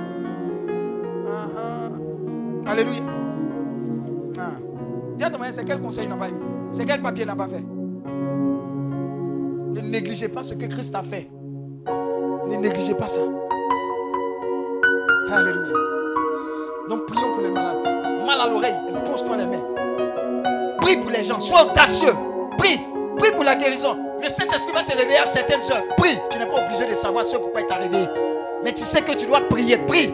Ah, 1.32 1.47
ah. 1.57 2.71
Alléluia. 2.71 3.14
Dis 5.18 5.24
à 5.24 5.32
c'est 5.51 5.66
quel 5.66 5.80
conseil 5.80 6.05
il 6.05 6.09
n'a 6.09 6.18
pas 6.18 6.30
eu? 6.30 6.34
C'est 6.72 6.86
quel 6.86 7.01
papier 7.01 7.26
n'a 7.26 7.36
pas 7.36 7.47
fait? 7.47 7.63
Ne 9.74 9.82
négligez 9.82 10.28
pas 10.28 10.43
ce 10.43 10.53
que 10.53 10.66
Christ 10.66 10.93
a 10.95 11.01
fait. 11.01 11.30
Ne 12.47 12.57
négligez 12.57 12.93
pas 12.95 13.07
ça. 13.07 13.22
Alléluia. 15.32 15.74
Donc 16.89 17.05
prions 17.07 17.34
pour 17.34 17.43
les 17.43 17.49
malades. 17.49 17.84
Mal 18.26 18.41
à 18.41 18.49
l'oreille, 18.49 18.76
pose-toi 19.05 19.38
les 19.38 19.45
mains. 19.45 19.63
Prie 20.82 20.97
pour 20.97 21.11
les 21.11 21.24
gens. 21.24 21.39
Sois 21.39 21.63
audacieux. 21.63 22.13
Prie. 22.57 22.80
Prie 23.18 23.32
pour 23.32 23.43
la 23.43 23.55
guérison. 23.55 23.97
Le 24.22 24.28
Saint-Esprit 24.30 24.74
va 24.74 24.84
te 24.84 24.97
réveiller 24.97 25.20
à 25.20 25.26
certaines 25.26 25.61
heures. 25.72 25.84
Prie. 25.97 26.18
Tu 26.30 26.39
n'es 26.39 26.45
pas 26.45 26.63
obligé 26.66 26.86
de 26.86 26.93
savoir 26.93 27.24
ce 27.26 27.38
pourquoi 27.38 27.61
il 27.61 27.68
t'a 27.68 27.76
réveillé. 27.76 28.07
Mais 28.63 28.74
tu 28.74 28.84
sais 28.84 29.01
que 29.01 29.13
tu 29.13 29.26
dois 29.26 29.41
prier. 29.49 29.78
Prie. 29.78 30.13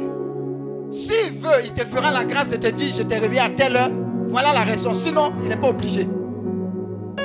S'il 0.91 1.39
veut, 1.39 1.63
il 1.65 1.73
te 1.73 1.83
fera 1.85 2.11
la 2.11 2.23
grâce 2.23 2.49
de 2.49 2.57
te 2.57 2.67
dire 2.67 2.93
je 2.93 3.03
t'ai 3.03 3.17
réveillé 3.17 3.41
à 3.41 3.49
telle 3.49 3.75
heure. 3.75 3.91
Voilà 4.31 4.53
la 4.53 4.63
raison. 4.63 4.93
Sinon, 4.93 5.33
il 5.43 5.49
n'est 5.49 5.57
pas 5.57 5.67
obligé. 5.67 6.07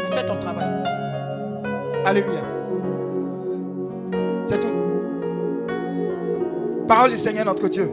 Fais 0.08 0.26
ton 0.26 0.36
travail. 0.38 0.66
Alléluia. 2.04 2.40
C'est 4.44 4.58
tout. 4.58 4.66
Parole 6.88 7.10
du 7.10 7.16
Seigneur 7.16 7.44
notre 7.44 7.68
Dieu. 7.68 7.90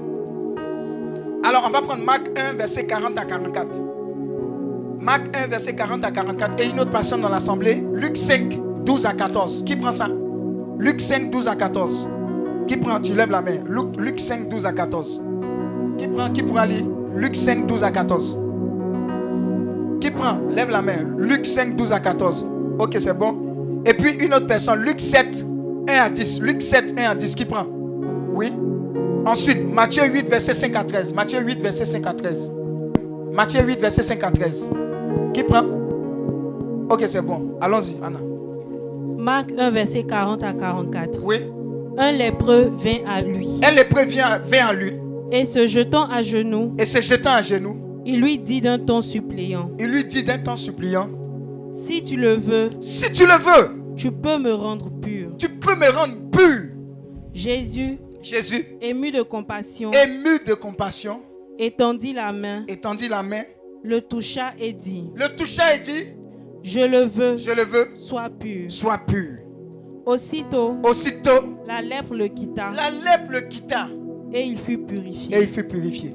Alors, 1.44 1.64
on 1.68 1.70
va 1.70 1.82
prendre 1.82 2.04
Marc 2.04 2.28
1, 2.54 2.58
verset 2.58 2.88
40 2.88 3.18
à 3.18 3.26
44. 3.26 3.80
Marc 5.00 5.36
1, 5.36 5.48
verset 5.48 5.76
40 5.76 6.04
à 6.06 6.12
44. 6.12 6.60
Et 6.60 6.70
une 6.70 6.80
autre 6.80 6.92
personne 6.92 7.22
dans 7.22 7.30
l'assemblée. 7.30 7.86
Luc 7.94 8.18
5, 8.18 8.60
12 8.84 9.06
à 9.06 9.14
14. 9.14 9.64
Qui 9.64 9.76
prend 9.76 9.92
ça? 9.92 10.08
Luc 10.80 11.00
5, 11.00 11.30
12 11.30 11.48
à 11.48 11.56
14. 11.56 12.10
Qui 12.68 12.78
prend? 12.78 13.00
Tu 13.00 13.14
lèves 13.14 13.30
la 13.30 13.42
main. 13.42 13.64
Luc, 13.68 13.96
Luc 13.98 14.20
5, 14.20 14.50
12 14.50 14.66
à 14.66 14.74
14. 14.74 15.24
Qui 16.00 16.08
prend? 16.08 16.32
Qui 16.32 16.42
pourra 16.42 16.66
lire? 16.66 16.86
Luc 17.16 17.36
5, 17.36 17.68
12 17.68 17.84
à 17.84 17.92
14. 17.92 18.43
Qui 20.04 20.12
prend 20.12 20.42
Lève 20.50 20.70
la 20.70 20.82
main. 20.82 21.16
Luc 21.18 21.46
5, 21.46 21.78
12 21.78 21.94
à 21.94 22.00
14. 22.02 22.46
Ok, 22.78 22.98
c'est 23.00 23.18
bon. 23.18 23.82
Et 23.86 23.94
puis 23.94 24.12
une 24.16 24.34
autre 24.34 24.48
personne. 24.48 24.82
Luc 24.82 25.00
7, 25.00 25.46
1 25.88 25.94
à 25.94 26.10
10. 26.10 26.42
Luc 26.42 26.62
7, 26.62 26.96
1 26.98 27.12
à 27.12 27.16
10. 27.16 27.34
Qui 27.36 27.46
prend? 27.46 27.66
Oui. 28.34 28.52
Ensuite, 29.26 29.66
Matthieu 29.74 30.04
8, 30.04 30.28
verset 30.30 30.56
5 30.56 30.76
à 30.76 30.84
13. 30.84 31.14
Matthieu 31.14 31.40
8, 31.40 31.62
verset 31.62 31.86
5 31.86 32.06
à 32.06 32.14
13. 32.14 32.52
Matthieu 33.32 33.62
8, 33.62 33.80
verset 33.80 34.02
5 34.02 34.22
à 34.26 34.32
13. 34.32 34.70
Qui 35.34 35.44
prend? 35.44 35.64
Ok, 36.90 37.04
c'est 37.08 37.22
bon. 37.22 37.56
Allons-y, 37.62 37.96
Anna. 38.04 38.20
Marc 39.18 39.54
1, 39.58 39.72
verset 39.72 40.04
40 40.04 40.44
à 40.44 40.52
44. 40.52 41.22
Oui. 41.24 41.38
Un 41.98 42.12
lépreux 42.12 42.74
vint 42.76 43.08
à 43.08 43.22
lui 43.22 43.48
Un 43.66 43.72
lépreux 43.72 44.04
vient, 44.04 44.40
vient 44.40 44.68
à 44.68 44.74
lui 44.74 44.96
et 45.32 45.46
se 45.46 45.66
jetant 45.66 46.06
à 46.12 46.22
genoux, 46.22 46.76
et 46.78 46.86
se 46.86 47.02
jetant 47.02 47.32
à 47.32 47.42
genoux, 47.42 47.76
il 48.06 48.20
lui 48.22 48.38
dit 48.38 48.62
d'un 48.62 48.80
ton 48.80 49.02
suppliant, 49.02 49.72
il 49.80 49.88
lui 49.88 50.04
dit 50.06 50.24
d'un 50.24 50.38
ton 50.40 50.56
suppliant 50.56 51.10
Si 51.72 52.04
tu 52.04 52.16
le 52.18 52.34
veux, 52.34 52.70
Si 52.82 53.12
tu 53.12 53.26
le 53.26 53.34
veux, 53.34 53.84
tu 53.96 54.12
peux 54.12 54.38
me 54.38 54.54
rendre 54.54 54.90
pur. 55.02 55.32
tu 55.38 55.50
peux 55.50 55.76
me 55.76 55.90
rendre 55.90 56.16
pur. 56.32 56.70
Jésus, 57.34 57.98
Jésus, 58.22 58.66
ému 58.82 59.12
de 59.12 59.22
compassion, 59.22 59.92
ému 59.92 60.40
de 60.46 60.54
compassion, 60.54 61.22
étendit 61.58 62.14
la 62.14 62.32
main, 62.32 62.64
étendit 62.68 63.08
la 63.10 63.24
main, 63.24 63.44
le 63.84 64.02
toucha 64.02 64.54
et 64.60 64.74
dit, 64.74 65.06
le 65.16 65.36
toucha 65.36 65.76
et 65.76 65.80
dit 65.80 66.06
Je 66.64 66.80
le 66.80 67.04
veux, 67.06 67.38
Je 67.38 67.52
le 67.52 67.64
veux, 67.64 67.88
sois 67.98 68.30
pur. 68.30 68.72
sois 68.72 68.98
pur. 69.00 69.40
Aussitôt, 70.06 70.76
Aussitôt, 70.84 71.58
la 71.66 71.82
lèpre 71.82 72.14
le 72.14 72.28
quitta 72.28 72.72
la 72.76 72.90
lèpre 72.92 73.32
le 73.32 73.42
quitta 73.42 73.88
et 74.34 74.42
il 74.42 74.58
fut 74.58 74.74
et 74.74 74.78
purifié. 74.78 75.42
il 75.42 75.48
fut 75.48 75.64
purifié. 75.64 76.14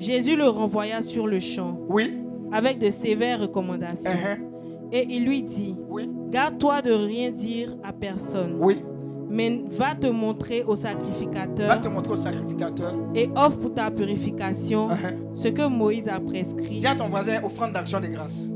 Jésus 0.00 0.34
le 0.34 0.48
renvoya 0.48 1.02
sur 1.02 1.26
le 1.28 1.38
champ 1.38 1.78
Oui, 1.88 2.10
avec 2.52 2.78
de 2.78 2.90
sévères 2.90 3.40
recommandations. 3.40 4.10
uh-huh, 4.10 4.90
Et 4.92 5.06
il 5.10 5.24
lui 5.24 5.42
dit, 5.44 5.76
oui, 5.88 6.10
garde-toi 6.30 6.82
de 6.82 6.90
rien 6.92 7.30
dire 7.30 7.76
à 7.84 7.92
personne, 7.92 8.56
oui. 8.58 8.76
mais 9.28 9.62
va 9.70 9.94
te 9.94 10.06
montrer 10.08 10.62
au 10.64 10.70
Va 10.70 10.76
sacrificateur 10.76 11.80
te 11.80 11.88
montrer 11.88 12.12
au 12.14 12.16
sacrificateur. 12.16 12.94
et 13.14 13.28
offre 13.36 13.58
pour 13.58 13.74
ta 13.74 13.90
purification 13.90 14.88
Uh-huh. 14.88 15.34
ce 15.34 15.48
que 15.48 15.68
Moïse 15.68 16.08
a 16.08 16.18
prescrit. 16.18 16.78
Dis 16.80 16.86
à 16.86 16.94
ton 16.96 17.08
voisin, 17.08 17.42
offrande 17.44 17.72
d'action 17.74 18.00
de 18.00 18.06
grâce. 18.08 18.48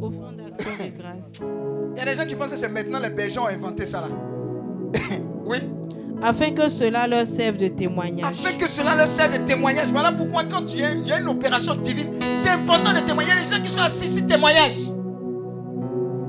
Offrande 0.00 0.36
d'action 0.36 0.70
de 0.78 0.96
grâce. 0.98 1.42
Il 1.94 1.98
y 1.98 2.00
a 2.00 2.04
des 2.04 2.14
gens 2.14 2.26
qui 2.28 2.36
pensent 2.36 2.52
que 2.52 2.56
c'est 2.58 2.68
maintenant 2.68 3.00
les 3.02 3.10
bergers 3.10 3.40
ont 3.40 3.46
inventé 3.48 3.84
ça 3.84 4.02
là. 4.02 4.08
oui. 5.46 5.58
Afin 6.22 6.50
que 6.52 6.68
cela 6.68 7.06
leur 7.06 7.26
serve 7.26 7.56
de 7.58 7.68
témoignage. 7.68 8.26
Afin 8.26 8.56
que 8.56 8.66
cela 8.68 8.96
leur 8.96 9.06
serve 9.06 9.38
de 9.38 9.44
témoignage. 9.44 9.88
Voilà 9.92 10.12
pourquoi 10.12 10.44
quand 10.44 10.64
tu 10.64 10.78
il 10.78 11.06
y 11.06 11.12
a 11.12 11.20
une 11.20 11.28
opération 11.28 11.74
divine, 11.74 12.08
c'est 12.34 12.48
important 12.50 12.92
de 12.92 13.00
témoigner. 13.00 13.30
Des 13.32 13.54
gens 13.54 13.62
qui 13.62 13.70
sont 13.70 13.80
assis 13.80 14.06
ici 14.06 14.24
témoignage. 14.26 14.76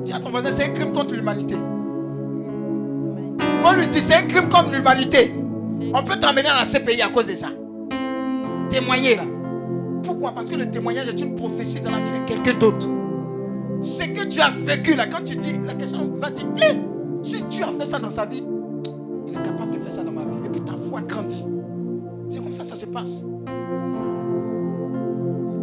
Dis 0.04 0.14
à 0.14 0.20
ton 0.20 0.30
voisin, 0.30 0.52
c'est 0.52 0.66
un 0.66 0.70
crime 0.70 0.92
contre 0.92 1.14
l'humanité. 1.14 1.56
Faut 3.60 3.74
lui 3.74 3.88
dire, 3.88 4.02
c'est 4.02 4.16
un 4.16 4.24
crime 4.28 4.50
contre 4.50 4.72
l'humanité. 4.72 5.34
On 5.94 6.04
peut 6.04 6.18
t'emmener 6.20 6.44
dans 6.44 6.56
la 6.56 6.66
CPI 6.66 7.02
à 7.02 7.10
cause 7.10 7.28
de 7.28 7.36
ça. 7.36 7.48
Témoigner 8.70 9.16
là. 9.16 9.24
Pourquoi? 10.04 10.32
Parce 10.32 10.50
que 10.50 10.56
le 10.56 10.70
témoignage 10.70 11.08
est 11.08 11.22
une 11.22 11.36
prophétie 11.36 11.80
dans 11.82 11.92
la 11.92 11.98
vie 12.00 12.20
de 12.20 12.26
quelqu'un 12.26 12.54
d'autre. 12.60 12.88
Ce 13.82 14.04
que 14.04 14.26
tu 14.28 14.42
as 14.42 14.50
vécu 14.50 14.96
là, 14.96 15.06
quand 15.08 15.24
tu 15.24 15.36
dis, 15.36 15.60
la 15.66 15.74
question 15.76 16.12
va 16.16 16.30
dire, 16.30 16.46
Eh, 16.58 16.76
si 17.24 17.44
tu 17.48 17.64
as 17.64 17.72
fait 17.72 17.86
ça 17.86 18.00
dans 18.00 18.10
sa 18.10 18.26
vie, 18.26 18.44
capable 19.52 19.72
de 19.74 19.80
faire 19.80 19.92
ça 19.92 20.04
dans 20.04 20.12
ma 20.12 20.22
vie. 20.24 20.38
Et 20.46 20.50
puis 20.50 20.62
ta 20.62 20.76
foi 20.76 21.02
grandit. 21.02 21.46
C'est 22.30 22.44
comme 22.44 22.54
ça 22.54 22.64
que 22.64 22.70
ça 22.70 22.76
se 22.76 22.86
passe. 22.86 23.26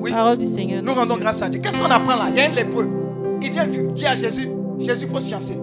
Oui. 0.01 0.11
Parole 0.11 0.39
du 0.39 0.47
Seigneur. 0.47 0.83
Nous 0.83 0.93
rendons 0.95 1.17
grâce 1.17 1.43
à 1.43 1.49
Dieu. 1.49 1.61
Qu'est-ce 1.61 1.79
qu'on 1.79 1.91
apprend 1.91 2.17
là? 2.17 2.27
Il 2.31 2.37
y 2.37 2.41
a 2.41 2.47
un 2.51 2.55
lépreux. 2.55 2.89
Il 3.43 3.51
vient 3.51 3.65
dire 3.67 4.11
à 4.11 4.17
Jésus, 4.17 4.49
Jésus, 4.79 5.05
il 5.05 5.11
faut 5.11 5.21
sciencer. 5.21 5.59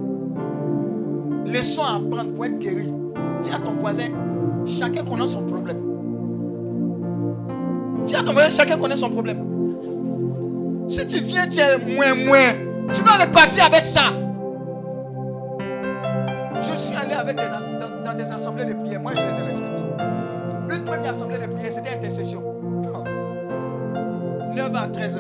Leçon 1.45 1.82
à 1.84 1.95
apprendre 1.95 2.34
pour 2.34 2.45
être 2.45 2.59
guéri. 2.59 2.91
Dis 3.41 3.49
à 3.51 3.57
ton 3.59 3.72
voisin, 3.72 4.03
chacun 4.65 5.03
connaît 5.03 5.28
son 5.28 5.43
problème. 5.45 5.78
Dis 8.05 8.15
à 8.15 8.24
ton 8.24 8.32
voisin, 8.34 8.49
chacun 8.51 8.78
connaît 8.78 8.95
son 8.95 9.09
problème. 9.09 9.39
Si 10.88 11.05
tu 11.07 11.19
viens, 11.22 11.47
tu 11.47 11.59
es 11.59 11.78
moins, 11.95 12.13
moins, 12.26 12.51
tu 12.93 13.01
vas 13.01 13.24
repartir 13.26 13.65
avec 13.65 13.84
ça. 13.84 14.01
Je 16.61 16.76
suis 16.76 16.95
allé 16.95 17.13
avec 17.13 17.36
des 17.36 17.41
as- 17.43 17.69
des 18.16 18.32
assemblées 18.32 18.66
de 18.66 18.74
prière. 18.74 19.01
Moi, 19.01 19.14
je 19.16 19.22
les 19.22 19.39
ai 19.39 19.43
respectées. 19.47 19.82
Une 20.70 20.84
première 20.84 21.12
assemblée 21.12 21.38
de 21.38 21.47
prière, 21.47 21.72
c'était 21.72 21.95
intercession. 21.95 22.43
9h 24.55 24.76
à 24.76 24.88
13h. 24.88 25.20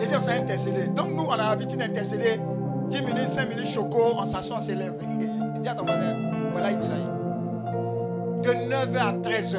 Et 0.00 0.06
Dieu 0.06 0.18
s'est 0.18 0.32
intercédé. 0.32 0.86
Donc 0.94 1.08
nous, 1.10 1.24
on 1.26 1.32
a 1.32 1.36
l'habitude 1.50 1.78
d'intercéder 1.78 2.40
10 2.90 3.02
minutes, 3.02 3.28
5 3.28 3.48
minutes, 3.48 3.68
choco, 3.68 4.14
on 4.18 4.24
s'assoit, 4.26 4.56
on 4.58 4.60
s'élève. 4.60 4.94
Dis 5.60 5.68
à 5.68 5.74
ton 5.74 5.84
voisin, 5.84 6.16
voilà, 6.52 6.70
il. 6.70 6.78
De 8.42 8.50
9h 8.50 8.98
à 8.98 9.12
13h, 9.12 9.58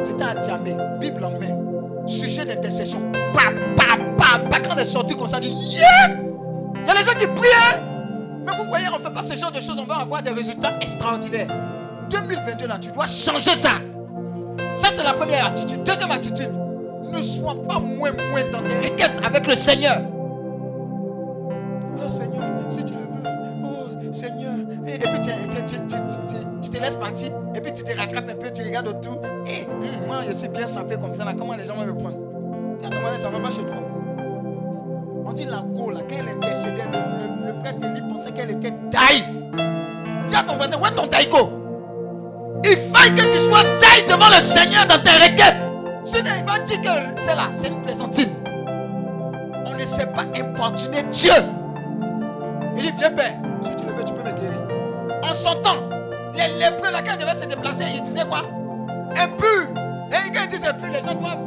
c'était 0.00 0.24
à 0.24 0.40
Djamé, 0.40 0.74
Bible 0.98 1.24
en 1.24 1.32
main. 1.38 1.58
Sujet 2.06 2.44
d'intercession. 2.44 3.00
Pa, 3.32 3.52
pa, 3.76 3.96
pa, 4.16 4.38
pa. 4.50 4.60
Quand 4.60 4.74
on 4.74 4.78
est 4.78 4.84
sorti 4.84 5.14
comme 5.14 5.26
ça, 5.26 5.38
dit 5.38 5.48
Yeah! 5.48 6.16
Il 6.74 6.88
y 6.88 6.90
a 6.90 6.94
les 6.94 7.04
gens 7.04 7.16
qui 7.18 7.26
prient. 7.26 7.91
Mais 8.44 8.52
vous 8.58 8.64
voyez, 8.68 8.86
on 8.92 8.98
ne 8.98 9.02
fait 9.02 9.10
pas 9.12 9.22
ce 9.22 9.34
genre 9.34 9.50
de 9.52 9.60
choses, 9.60 9.78
on 9.78 9.84
va 9.84 9.96
avoir 9.96 10.22
des 10.22 10.30
résultats 10.30 10.72
extraordinaires. 10.80 11.48
2022, 12.10 12.66
là, 12.66 12.78
tu 12.78 12.90
dois 12.90 13.06
changer 13.06 13.54
ça. 13.54 13.70
Ça, 14.76 14.88
c'est 14.90 15.02
la 15.02 15.14
première 15.14 15.46
attitude. 15.46 15.82
Deuxième 15.82 16.10
attitude, 16.10 16.50
ne 17.10 17.22
sois 17.22 17.54
pas 17.62 17.78
moins, 17.78 18.10
moins 18.30 18.42
dans 18.50 18.62
tes 18.62 18.76
requêtes 18.78 19.20
avec 19.24 19.46
le 19.46 19.54
Seigneur. 19.54 19.98
Oh 22.04 22.10
Seigneur, 22.10 22.44
si 22.70 22.84
tu 22.84 22.92
le 22.92 22.98
veux. 23.00 23.30
Oh 23.64 24.12
Seigneur. 24.12 24.52
Et, 24.86 24.98
puis 24.98 25.20
tu, 25.20 25.30
tu- 25.48 25.64
tu- 25.64 25.86
tu- 25.86 25.96
tu- 25.96 26.60
tu 26.62 26.70
te 26.70 26.82
laisses 26.82 26.96
partir. 26.96 27.28
Et 27.54 27.60
puis 27.60 27.72
tu 27.72 27.82
te 27.84 27.96
rattrapes 27.96 28.28
un 28.28 28.34
peu, 28.34 28.50
tu 28.52 28.62
regardes 28.62 28.88
autour. 28.88 29.20
Et 29.46 29.64
hum, 29.66 30.06
moi, 30.06 30.18
je 30.28 30.32
suis 30.32 30.48
bien 30.48 30.66
sapé 30.66 30.96
comme 30.96 31.12
ça. 31.12 31.24
Comment 31.38 31.54
les 31.54 31.64
gens 31.64 31.74
vont 31.74 31.86
me 31.86 31.94
prendre 31.94 32.16
Tiens, 32.78 32.90
ton 32.90 33.00
voisin, 33.00 33.18
ça 33.18 33.30
ne 33.30 33.36
va 33.36 33.40
pas 33.40 33.50
chez 33.50 33.62
toi. 33.64 33.76
On 35.24 35.32
dit 35.32 35.44
la 35.44 35.58
go, 35.58 35.90
là, 35.90 36.00
quand 36.08 36.16
elle 36.18 36.24
le, 36.26 36.32
le, 36.32 37.52
le 37.52 37.58
prêtre 37.60 37.84
Élie 37.84 38.02
pensait 38.08 38.32
qu'elle 38.32 38.50
était 38.50 38.72
taille. 38.90 39.24
Dis 40.26 40.36
à 40.36 40.42
ton 40.42 40.54
voisin, 40.54 40.76
où 40.80 40.86
est 40.86 40.90
ton 40.90 41.06
taïko? 41.06 41.50
Il 42.64 42.76
faille 42.76 43.14
que 43.14 43.22
tu 43.22 43.38
sois 43.38 43.62
taille 43.80 44.04
devant 44.08 44.28
le 44.28 44.40
Seigneur 44.40 44.86
dans 44.86 45.00
tes 45.00 45.10
requêtes. 45.10 45.72
Sinon, 46.04 46.30
il 46.38 46.44
va 46.44 46.58
dire 46.58 46.80
que 46.80 47.20
c'est 47.20 47.34
là, 47.34 47.48
c'est 47.52 47.68
une 47.68 47.80
plaisantine. 47.82 48.30
On 49.66 49.74
ne 49.74 49.86
sait 49.86 50.06
pas 50.06 50.22
importuner 50.22 51.04
Dieu. 51.04 51.32
Il 52.76 52.82
dit, 52.82 52.92
viens 52.98 53.10
père, 53.10 53.34
si 53.62 53.76
tu 53.76 53.84
le 53.84 53.92
veux, 53.92 54.04
tu 54.04 54.12
peux 54.12 54.22
me 54.22 54.32
guérir. 54.32 54.60
En 55.22 55.32
son 55.32 55.56
les 56.34 56.48
lépreux, 56.58 56.88
ils 56.90 57.18
devaient 57.18 57.34
se 57.34 57.44
déplacer, 57.44 57.84
ils 57.94 58.02
disaient 58.02 58.24
quoi? 58.24 58.42
Impur. 59.16 59.74
Et 60.10 60.32
quand 60.32 60.40
ils 60.44 60.48
disent 60.48 60.66
impur, 60.66 60.88
les 60.88 61.04
gens 61.06 61.14
doivent 61.14 61.38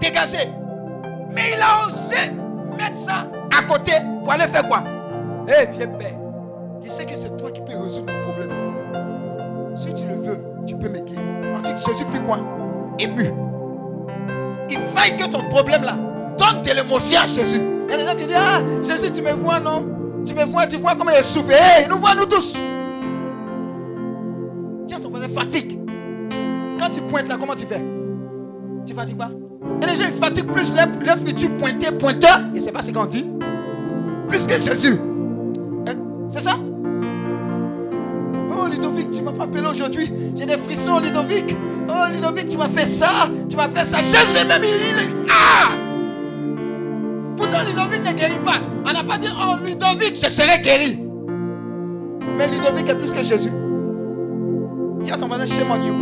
dégager. 0.00 0.48
Mais 1.34 1.42
il 1.56 1.62
a 1.62 1.86
osé 1.86 2.32
mettre 2.76 2.96
ça 2.96 3.26
à 3.56 3.62
côté 3.62 3.92
pour 4.22 4.32
aller 4.32 4.46
faire 4.46 4.66
quoi? 4.68 4.84
Eh, 5.48 5.66
viens 5.76 5.88
père. 5.88 6.16
Il 6.82 6.90
sait 6.90 7.04
que 7.04 7.16
c'est 7.16 7.36
toi 7.36 7.50
qui 7.50 7.60
peux 7.60 7.76
résoudre 7.76 8.12
mon 8.12 8.32
problème. 8.32 8.50
Si 9.76 9.92
tu 9.94 10.06
le 10.06 10.14
veux, 10.14 10.40
tu 10.66 10.76
peux 10.76 10.88
me 10.88 10.98
guérir. 10.98 11.22
Jésus 11.76 12.04
fait 12.04 12.22
quoi? 12.22 12.38
Ému. 12.98 13.30
Il 14.68 14.78
faille 14.78 15.16
que 15.16 15.24
ton 15.24 15.42
problème 15.48 15.84
là 15.84 15.96
donne 16.36 16.62
de 16.62 16.70
l'émotion 16.70 17.20
à 17.22 17.26
Jésus. 17.26 17.60
Il 17.88 17.90
y 17.90 17.94
a 17.94 17.96
des 17.98 18.04
gens 18.04 18.16
qui 18.16 18.26
disent 18.26 18.36
Ah, 18.38 18.60
Jésus, 18.82 19.10
tu 19.10 19.22
me 19.22 19.32
vois, 19.32 19.60
non? 19.60 19.86
Tu 20.24 20.34
me 20.34 20.44
vois, 20.44 20.66
tu 20.66 20.76
vois 20.76 20.94
comment 20.94 21.10
il 21.16 21.24
souffre. 21.24 21.50
Hé, 21.50 21.84
il 21.84 21.88
nous 21.90 21.98
voit, 21.98 22.14
nous 22.14 22.26
tous. 22.26 22.58
Tiens, 24.86 25.00
ton 25.00 25.10
voisin 25.10 25.28
fatigue. 25.28 25.78
Quand 26.78 26.90
tu 26.90 27.00
pointes 27.02 27.28
là, 27.28 27.36
comment 27.38 27.54
tu 27.54 27.66
fais? 27.66 27.82
Tu 28.86 28.94
fatigues 28.94 29.18
pas? 29.18 29.30
A 29.82 29.86
des 29.86 29.96
gens 29.96 30.04
qui 30.10 30.18
fatiguent 30.18 30.52
plus 30.52 30.74
leur, 30.74 30.86
leur 31.04 31.16
futur 31.16 31.50
pointeur, 31.58 31.98
pointeur. 31.98 32.40
Et 32.54 32.60
c'est 32.60 32.72
pas 32.72 32.82
ce 32.82 32.90
qu'on 32.92 33.06
dit. 33.06 33.26
Plus 34.28 34.46
que 34.46 34.54
Jésus. 34.54 34.96
Hein? 35.88 35.94
C'est 36.28 36.40
ça? 36.40 36.56
Oh 38.50 38.68
Ludovic, 38.70 39.10
tu 39.10 39.22
m'as 39.22 39.32
pas 39.32 39.44
appelé 39.44 39.66
aujourd'hui. 39.66 40.12
J'ai 40.36 40.46
des 40.46 40.56
frissons, 40.56 41.00
Ludovic. 41.00 41.56
Oh 41.88 42.04
Ludovic, 42.14 42.48
tu 42.48 42.56
m'as 42.56 42.68
fait 42.68 42.86
ça. 42.86 43.28
Tu 43.48 43.56
m'as 43.56 43.68
fait 43.68 43.84
ça. 43.84 43.98
Jésus 43.98 44.46
même, 44.46 44.62
il, 44.62 45.26
Ah 45.28 45.70
Pourtant, 47.36 47.58
Ludovic 47.66 48.06
ne 48.06 48.12
guérit 48.12 48.38
pas. 48.44 48.60
On 48.86 48.92
n'a 48.92 49.02
pas 49.02 49.18
dit, 49.18 49.28
oh 49.36 49.56
Ludovic, 49.64 50.16
je 50.22 50.30
serai 50.30 50.60
guéri. 50.62 51.00
Mais 52.36 52.46
Ludovic 52.46 52.88
est 52.88 52.94
plus 52.94 53.12
que 53.12 53.22
Jésus. 53.22 53.50
Dis 55.02 55.10
à 55.10 55.16
ton 55.16 55.26
voisin, 55.26 55.46
shame 55.46 55.70
on 55.70 55.84
you. 55.84 55.94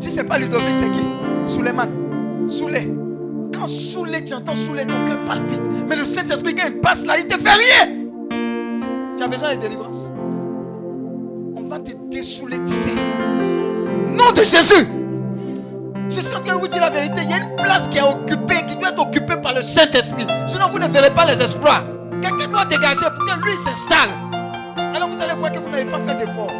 Si 0.00 0.10
c'est 0.10 0.24
pas 0.24 0.38
Ludovic, 0.38 0.76
c'est 0.76 0.90
qui? 0.90 1.04
Suleiman. 1.46 1.86
Soulé. 2.48 2.92
Quand 3.54 3.66
Soulé, 3.66 4.22
tu 4.24 4.34
entends 4.34 4.54
Soulé, 4.54 4.86
ton 4.86 5.04
cœur 5.04 5.24
palpite. 5.26 5.62
Mais 5.88 5.96
le 5.96 6.04
Saint-Esprit, 6.04 6.54
quand 6.54 6.66
il 6.68 6.80
passe 6.80 7.04
là, 7.06 7.14
il 7.18 7.26
te 7.26 7.36
fait 7.38 7.50
rien. 7.50 7.94
Tu 9.16 9.22
as 9.22 9.28
besoin 9.28 9.54
de 9.54 9.60
délivrance. 9.60 10.10
On 11.56 11.62
va 11.62 11.78
te 11.78 11.92
dessoulétiser. 12.10 12.94
Nom 12.94 14.32
de 14.32 14.40
Jésus. 14.40 14.86
Je 16.08 16.20
suis 16.20 16.36
en 16.36 16.40
train 16.40 16.54
de 16.54 16.60
vous 16.60 16.68
dire 16.68 16.80
la 16.80 16.90
vérité. 16.90 17.22
Il 17.24 17.30
y 17.30 17.34
a 17.34 17.38
une 17.38 17.56
place 17.56 17.88
qui 17.88 17.98
est 17.98 18.02
occupée, 18.02 18.64
qui 18.68 18.76
doit 18.76 18.90
être 18.90 19.00
occupée 19.00 19.36
par 19.42 19.54
le 19.54 19.62
Saint-Esprit. 19.62 20.26
Sinon, 20.46 20.66
vous 20.70 20.78
ne 20.78 20.86
verrez 20.86 21.10
pas 21.10 21.24
les 21.26 21.40
exploits. 21.40 21.82
Quelqu'un 22.22 22.48
doit 22.50 22.64
dégager 22.64 23.06
pour 23.16 23.24
que 23.24 23.44
lui 23.44 23.56
s'installe. 23.64 24.10
Alors 24.94 25.08
vous 25.08 25.20
allez 25.20 25.34
voir 25.34 25.52
que 25.52 25.58
vous 25.58 25.68
n'avez 25.68 25.84
pas 25.84 25.98
fait 25.98 26.14
d'effort. 26.14 26.52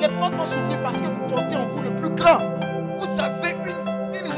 Les 0.00 0.08
portes 0.18 0.34
vont 0.34 0.44
s'ouvrir 0.44 0.80
parce 0.82 0.98
que 0.98 1.06
vous 1.06 1.28
portez 1.28 1.56
en 1.56 1.66
vous 1.66 1.82
le 1.82 1.94
plus 1.96 2.10
grand. 2.10 2.38
Vous 2.98 3.20
avez 3.20 3.56
une 3.66 3.85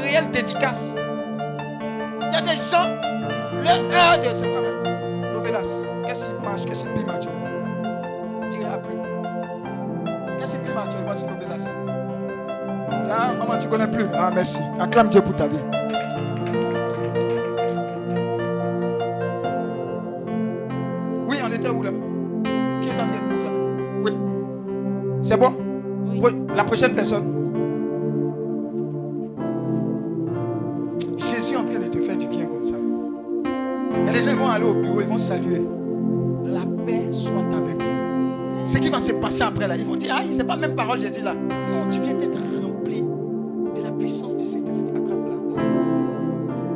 réelle 0.01 0.29
dédicace. 0.31 0.95
Il 0.95 2.33
y 2.33 2.35
a 2.35 2.41
des 2.41 2.55
gens, 2.57 2.87
leur 3.63 3.79
heure 3.91 4.19
de. 4.19 4.33
C'est 4.33 4.47
quoi 4.49 4.61
même? 4.61 5.33
Novelas, 5.33 5.85
qu'est-ce 6.05 6.25
qui 6.25 6.31
marche, 6.43 6.65
qu'est-ce 6.65 6.83
qui 6.83 6.89
bime 6.89 7.09
actuellement 7.09 7.47
Dirai 8.49 8.65
après. 8.65 8.95
Qu'est-ce 10.39 10.51
qui 10.55 10.57
bime 10.59 10.77
actuellement 10.77 11.15
sur 11.15 11.27
Novelas 11.27 11.73
Ah, 13.11 13.33
maman, 13.37 13.57
tu 13.57 13.67
connais 13.67 13.87
plus. 13.87 14.05
Ah, 14.17 14.31
merci. 14.33 14.59
Acclame 14.79 15.09
Dieu 15.09 15.21
pour 15.21 15.35
ta 15.35 15.47
vie. 15.47 15.57
Oui, 21.27 21.37
on 21.43 21.51
était 21.53 21.69
où 21.69 21.83
là? 21.83 21.91
Qui 22.81 22.89
est 22.89 22.93
en 22.93 22.95
train 22.95 23.05
de 23.05 24.03
Oui. 24.03 24.11
C'est 25.21 25.37
bon? 25.37 25.53
Oui. 26.21 26.31
La 26.55 26.63
prochaine 26.63 26.93
personne. 26.93 27.38
Au 34.69 34.73
bureau, 34.75 35.01
ils 35.01 35.07
vont 35.07 35.17
saluer. 35.17 35.65
La 36.45 36.61
paix 36.85 37.07
soit 37.11 37.41
avec 37.51 37.75
vous. 37.77 38.67
Ce 38.67 38.77
qui 38.77 38.89
va 38.89 38.99
se 38.99 39.11
passer 39.13 39.43
après 39.43 39.67
là, 39.67 39.75
ils 39.75 39.85
vont 39.85 39.95
dire, 39.95 40.15
ah, 40.17 40.21
c'est 40.29 40.45
pas 40.45 40.55
même 40.55 40.75
parole 40.75 40.99
j'ai 40.99 41.09
dit 41.11 41.21
là. 41.21 41.33
Non, 41.33 41.89
tu 41.89 41.99
viens 41.99 42.13
d'être 42.13 42.39
rempli 42.61 43.01
de 43.75 43.81
la 43.81 43.91
puissance 43.91 44.35
du 44.37 44.45
Saint-Esprit. 44.45 44.89
Attrape 44.95 45.27
là. 45.27 45.61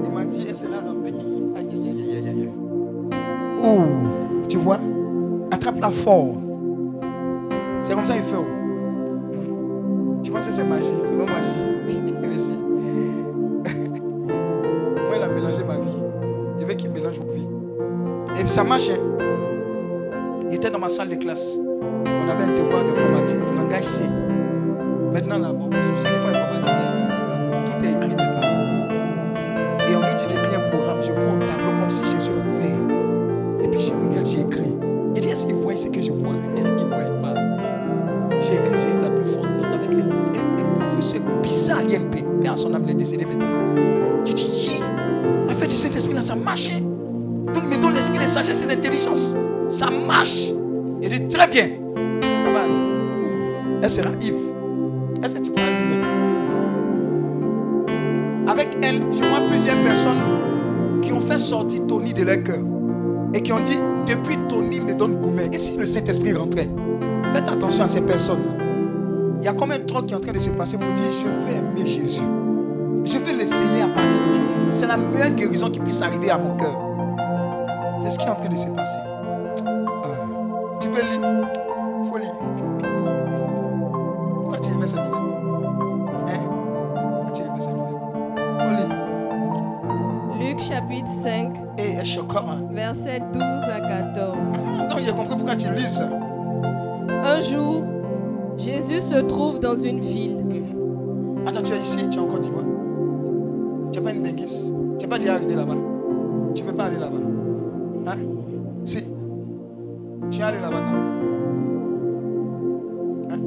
Il 0.03 0.09
m'a 0.11 0.25
dit, 0.25 0.45
elle 0.47 0.55
sera 0.55 0.79
remplie. 0.79 1.13
Aïe, 1.55 1.67
aïe, 1.71 2.17
aïe, 2.17 2.29
aïe. 2.29 2.49
Oh, 3.63 3.83
tu 4.49 4.57
vois 4.57 4.79
Attrape-la 5.51 5.89
fort. 5.91 6.35
C'est 7.83 7.93
comme 7.93 8.05
ça 8.05 8.13
qu'il 8.13 8.23
fait. 8.23 8.37
oh. 8.37 8.45
Hmm. 9.33 10.21
Tu 10.21 10.31
penses 10.31 10.47
que 10.47 10.53
c'est 10.53 10.63
magie 10.63 10.87
C'est 11.03 11.13
pas 11.13 11.25
magie. 11.25 11.62
Ça 18.53 18.63
marche. 18.63 18.89
hein. 18.89 18.99
Il 20.51 20.55
était 20.55 20.69
dans 20.69 20.77
ma 20.77 20.87
salle 20.87 21.09
de 21.09 21.15
classe. 21.15 21.57
On 22.05 22.29
avait 22.29 22.43
un 22.43 22.53
devoir 22.53 22.85
d'informatique, 22.85 23.39
langage 23.55 23.83
C. 23.83 24.03
Maintenant, 25.11 25.39
là, 25.39 25.51
bon, 25.51 25.71
sais 25.95 26.07
pas 26.07 26.29
informatique. 26.29 26.71
là, 26.71 26.92
marche. 50.23 50.53
Il 51.01 51.09
dit, 51.09 51.27
très 51.27 51.47
bien. 51.47 51.67
Ça 52.43 52.51
va 52.51 52.63
aller. 52.63 52.73
Elle 53.81 53.89
sera 53.89 54.09
Yves. 54.21 54.53
Est-ce 55.21 55.35
que 55.35 55.39
tu 55.41 55.51
pourras 55.51 55.63
Avec 58.47 58.77
elle, 58.81 59.01
je 59.11 59.23
vois 59.23 59.41
plusieurs 59.49 59.81
personnes 59.81 60.21
qui 61.01 61.11
ont 61.11 61.19
fait 61.19 61.37
sortir 61.37 61.85
Tony 61.87 62.13
de 62.13 62.23
leur 62.23 62.41
cœur. 62.41 62.59
Et 63.33 63.41
qui 63.41 63.51
ont 63.51 63.59
dit, 63.59 63.77
depuis 64.07 64.37
Tony 64.47 64.79
me 64.79 64.93
donne 64.93 65.15
gourmet. 65.15 65.49
Et 65.51 65.57
si 65.57 65.77
le 65.77 65.85
Saint-Esprit 65.85 66.33
rentrait 66.33 66.69
Faites 67.29 67.49
attention 67.49 67.83
à 67.83 67.87
ces 67.87 68.01
personnes. 68.01 68.43
Il 69.41 69.45
y 69.45 69.47
a 69.47 69.53
comme 69.53 69.71
un 69.71 69.79
truc 69.79 70.05
qui 70.05 70.13
est 70.13 70.17
en 70.17 70.21
train 70.21 70.31
de 70.31 70.39
se 70.39 70.51
passer 70.51 70.77
pour 70.77 70.91
dire, 70.93 71.05
je 71.11 71.25
veux 71.25 71.57
aimer 71.57 71.85
Jésus. 71.85 72.21
Je 73.03 73.17
vais 73.17 73.33
l'essayer 73.33 73.81
à 73.81 73.87
partir 73.87 74.19
d'aujourd'hui. 74.19 74.55
C'est 74.69 74.87
la 74.87 74.95
meilleure 74.95 75.31
guérison 75.31 75.69
qui 75.69 75.79
puisse 75.79 76.01
arriver 76.01 76.29
à 76.29 76.37
mon 76.37 76.55
cœur. 76.55 76.77
C'est 78.01 78.09
ce 78.11 78.19
qui 78.19 78.25
est 78.25 78.29
en 78.29 78.35
train 78.35 78.49
de 78.49 78.57
se 78.57 78.69
passer. 78.69 78.99
Faut 80.93 82.17
lire. 82.17 82.33
Pourquoi 84.41 84.59
tu 84.59 84.69
remets 84.73 84.87
cette 84.87 84.99
lunette 84.99 85.23
Hein? 86.27 86.39
Pourquoi 87.11 87.31
tu 87.31 87.41
remets 87.41 87.61
cette 87.61 87.73
lunette 87.73 87.97
Faut 88.59 88.69
lire. 88.69 90.49
Luc 90.49 90.59
chapitre 90.59 91.07
5, 91.09 91.53
Et 91.79 91.97
je 91.99 92.03
suis 92.05 92.19
encore. 92.19 92.45
hein? 92.49 92.61
versets 92.71 93.21
12 93.33 93.41
à 93.43 93.79
14. 93.79 94.37
Ah, 94.37 94.85
Donc 94.87 94.99
j'ai 95.03 95.11
compris 95.11 95.35
pourquoi 95.35 95.55
tu 95.55 95.71
lis 95.73 95.87
ça. 95.87 96.09
Un 97.25 97.39
jour, 97.39 97.81
Jésus 98.57 99.01
se 99.01 99.15
trouve 99.15 99.59
dans 99.59 99.75
une 99.75 99.99
ville. 99.99 100.37
Mhm. 100.45 101.47
Attends, 101.47 101.61
tu 101.63 101.73
es 101.73 101.79
ici, 101.79 102.07
tu 102.09 102.17
es 102.19 102.21
en 102.21 102.27
Côte 102.27 102.41
d'Ivoire. 102.41 102.65
Tu 103.91 103.99
n'es 103.99 104.05
pas 104.05 104.11
une 104.11 104.23
dinguiste. 104.23 104.73
Tu 104.99 105.05
n'es 105.05 105.09
pas 105.09 105.17
déjà 105.17 105.33
arrivé 105.35 105.55
là-bas. 105.55 105.75
Tu 106.53 106.61
ne 106.63 106.67
veux 106.67 106.75
pas 106.75 106.83
aller 106.85 106.97
là-bas. 106.99 107.17
Hein? 108.11 108.17
Si. 108.85 109.03
Tu 110.33 110.39
es 110.39 110.43
allé 110.43 110.59
là-bas 110.59 110.81
quand 110.81 110.97
Hein? 113.35 113.39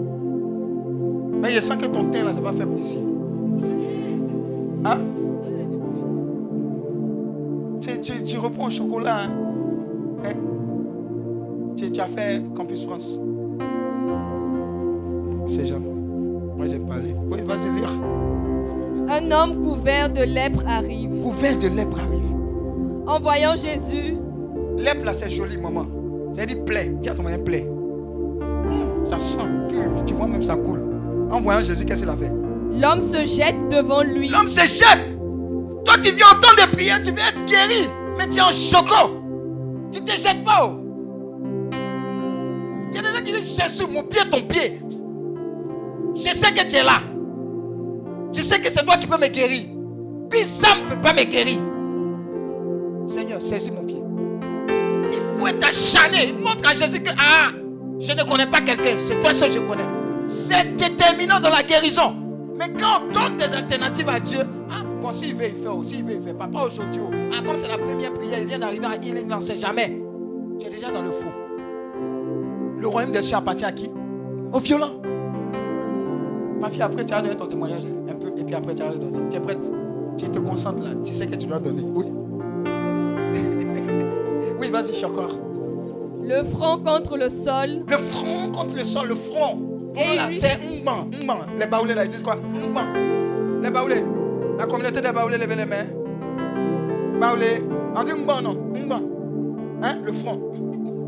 Mais 1.42 1.50
je 1.50 1.60
sens 1.60 1.76
que 1.78 1.86
ton 1.86 2.04
teint 2.04 2.22
là, 2.22 2.30
c'est 2.32 2.40
pas 2.40 2.52
fait 2.52 2.64
pour 2.64 2.78
ici. 2.78 3.00
Hein? 4.84 4.98
Tu, 7.80 8.00
tu, 8.00 8.22
tu 8.22 8.38
reprends 8.38 8.68
au 8.68 8.70
chocolat. 8.70 9.24
Hein, 9.24 9.30
Hein? 10.24 10.34
Tu, 11.76 11.90
tu 11.90 12.00
as 12.00 12.06
fait 12.06 12.40
Campus 12.54 12.84
France. 12.84 13.18
C'est 15.48 15.66
jamais. 15.66 15.90
Moi 16.56 16.68
j'ai 16.68 16.78
parlé. 16.78 17.16
Oui, 17.30 17.40
vas-y 17.44 17.68
lire. 17.80 17.90
Un 19.08 19.30
homme 19.32 19.56
couvert 19.64 20.08
de 20.12 20.22
lèpre 20.22 20.62
arrive. 20.68 21.20
Couvert 21.20 21.58
de 21.58 21.66
lèpre 21.66 21.98
arrive. 21.98 22.22
En 23.08 23.18
voyant 23.18 23.56
Jésus, 23.56 24.16
Lèpre 24.78 25.04
là, 25.04 25.14
c'est 25.14 25.30
joli, 25.30 25.56
maman. 25.56 25.86
Ça 26.36 26.44
dire 26.44 26.62
plaie. 26.66 26.92
Dis 27.00 27.08
à 27.08 27.14
ton 27.14 27.22
moyen 27.22 27.38
plaie. 27.38 27.66
Hum, 27.66 29.06
Ça 29.06 29.18
sent 29.18 29.40
pur. 29.70 30.04
Tu 30.04 30.12
vois, 30.12 30.26
même 30.26 30.42
ça 30.42 30.54
coule. 30.54 30.82
En 31.30 31.40
voyant 31.40 31.64
Jésus, 31.64 31.86
qu'est-ce 31.86 32.02
qu'il 32.02 32.10
a 32.10 32.16
fait? 32.16 32.30
L'homme 32.78 33.00
se 33.00 33.24
jette 33.24 33.56
devant 33.70 34.02
lui. 34.02 34.28
L'homme 34.28 34.48
se 34.48 34.60
jette. 34.60 35.16
Toi, 35.86 35.94
tu 36.02 36.12
viens 36.12 36.26
en 36.26 36.40
temps 36.40 36.52
de 36.62 36.76
prière, 36.76 37.00
tu 37.02 37.10
veux 37.10 37.18
être 37.18 37.42
guéri. 37.46 37.88
Mais 38.18 38.28
tu 38.28 38.36
es 38.36 38.42
en 38.42 38.52
choco. 38.52 39.12
Tu 39.90 40.00
te 40.02 40.10
jettes 40.10 40.44
pas. 40.44 40.68
oh. 40.70 40.78
Il 42.90 42.96
y 42.96 42.98
a 42.98 43.02
des 43.02 43.08
gens 43.08 43.24
qui 43.24 43.32
disent 43.32 43.58
Jésus, 43.58 43.84
mon 43.90 44.02
pied, 44.02 44.20
ton 44.30 44.42
pied. 44.42 44.78
Je 46.14 46.20
sais 46.34 46.52
que 46.52 46.68
tu 46.68 46.76
es 46.76 46.82
là. 46.82 47.00
Je 48.34 48.42
sais 48.42 48.60
que 48.60 48.70
c'est 48.70 48.84
toi 48.84 48.96
qui 48.98 49.06
peux 49.06 49.16
me 49.18 49.28
guérir. 49.28 49.62
Puis 50.28 50.40
ça 50.40 50.68
ne 50.76 50.94
peut 50.94 51.00
pas 51.00 51.14
me 51.14 51.24
guérir. 51.24 51.58
Seigneur, 53.06 53.40
saisis 53.40 53.70
mon 53.70 53.84
pied. 53.84 53.95
Il. 55.48 56.28
Il 56.28 56.34
montre 56.38 56.68
à 56.68 56.74
Jésus 56.74 57.00
que 57.02 57.10
ah, 57.18 57.50
je 57.98 58.12
ne 58.12 58.22
connais 58.24 58.46
pas 58.46 58.60
quelqu'un. 58.60 58.96
C'est 58.98 59.20
toi 59.20 59.32
seul 59.32 59.48
que 59.48 59.54
je 59.56 59.60
connais. 59.60 59.84
C'est 60.26 60.76
déterminant 60.76 61.40
dans 61.40 61.50
la 61.50 61.62
guérison. 61.62 62.14
Mais 62.58 62.66
quand 62.78 63.02
on 63.08 63.12
donne 63.12 63.36
des 63.36 63.52
alternatives 63.54 64.08
à 64.08 64.18
Dieu, 64.18 64.40
ah, 64.70 64.82
bon, 65.00 65.12
s'il 65.12 65.34
veut, 65.34 65.46
il 65.48 65.56
fait. 65.62 65.68
oh, 65.68 65.82
S'il 65.82 66.02
veut, 66.04 66.14
il 66.14 66.20
fait. 66.20 66.34
pas. 66.34 66.46
Pas 66.46 66.64
aujourd'hui. 66.66 67.02
oh. 67.04 67.10
Ah, 67.32 67.42
comme 67.44 67.56
c'est 67.56 67.68
la 67.68 67.78
première 67.78 68.12
prière, 68.14 68.38
il 68.40 68.46
vient 68.46 68.58
d'arriver 68.58 68.86
à 68.86 68.96
Healing, 68.96 69.28
n'en 69.28 69.40
sait 69.40 69.56
jamais. 69.56 70.00
Tu 70.58 70.66
es 70.66 70.70
déjà 70.70 70.90
dans 70.90 71.02
le 71.02 71.10
faux. 71.10 71.28
Le 72.78 72.88
royaume 72.88 73.12
des 73.12 73.22
cieux 73.22 73.36
appartient 73.36 73.64
à 73.64 73.72
qui? 73.72 73.90
Au 74.52 74.58
violent. 74.58 75.00
Ma 76.60 76.70
fille, 76.70 76.82
après, 76.82 77.04
tu 77.04 77.12
as 77.12 77.20
donné 77.20 77.36
ton 77.36 77.46
témoignage 77.46 77.82
un 78.08 78.14
peu. 78.14 78.28
Et 78.38 78.44
puis 78.44 78.54
après, 78.54 78.74
tu 78.74 78.82
as 78.82 78.88
redonné. 78.90 79.18
Tu 79.30 79.36
es 79.36 79.40
prête? 79.40 79.70
Tu 80.16 80.24
te 80.30 80.38
concentres 80.38 80.82
là. 80.82 80.90
Tu 81.04 81.12
sais 81.12 81.26
que 81.26 81.36
tu 81.36 81.46
dois 81.46 81.58
donner. 81.58 81.82
Oui. 81.82 82.06
Oui, 84.58 84.70
vas-y, 84.70 84.88
je 84.88 84.92
suis 84.94 85.04
encore. 85.04 85.30
Le 86.24 86.42
front 86.44 86.78
contre 86.78 87.16
le 87.16 87.28
sol, 87.28 87.84
Le 87.88 87.96
front 87.96 88.50
contre 88.52 88.74
le 88.76 88.84
sol, 88.84 89.08
le 89.08 89.14
front. 89.14 89.60
Et 89.94 90.16
lui- 90.28 90.36
c'est 90.38 90.58
Mban, 90.82 91.06
Mban. 91.24 91.38
Les 91.58 91.66
baoulés 91.66 91.94
là, 91.94 92.04
ils 92.04 92.10
disent 92.10 92.22
quoi? 92.22 92.36
Mban. 92.36 93.60
Les 93.62 93.70
baoulés. 93.70 94.04
La 94.58 94.66
communauté 94.66 95.00
des 95.00 95.12
baoulés, 95.12 95.38
levez 95.38 95.54
les 95.56 95.66
mains. 95.66 95.86
Baoulés. 97.20 97.62
On 97.94 98.02
dit 98.02 98.12
Mban, 98.12 98.42
non? 98.42 98.54
Mban. 98.74 99.00
Hein? 99.82 99.98
Le 100.04 100.12
front. 100.12 100.40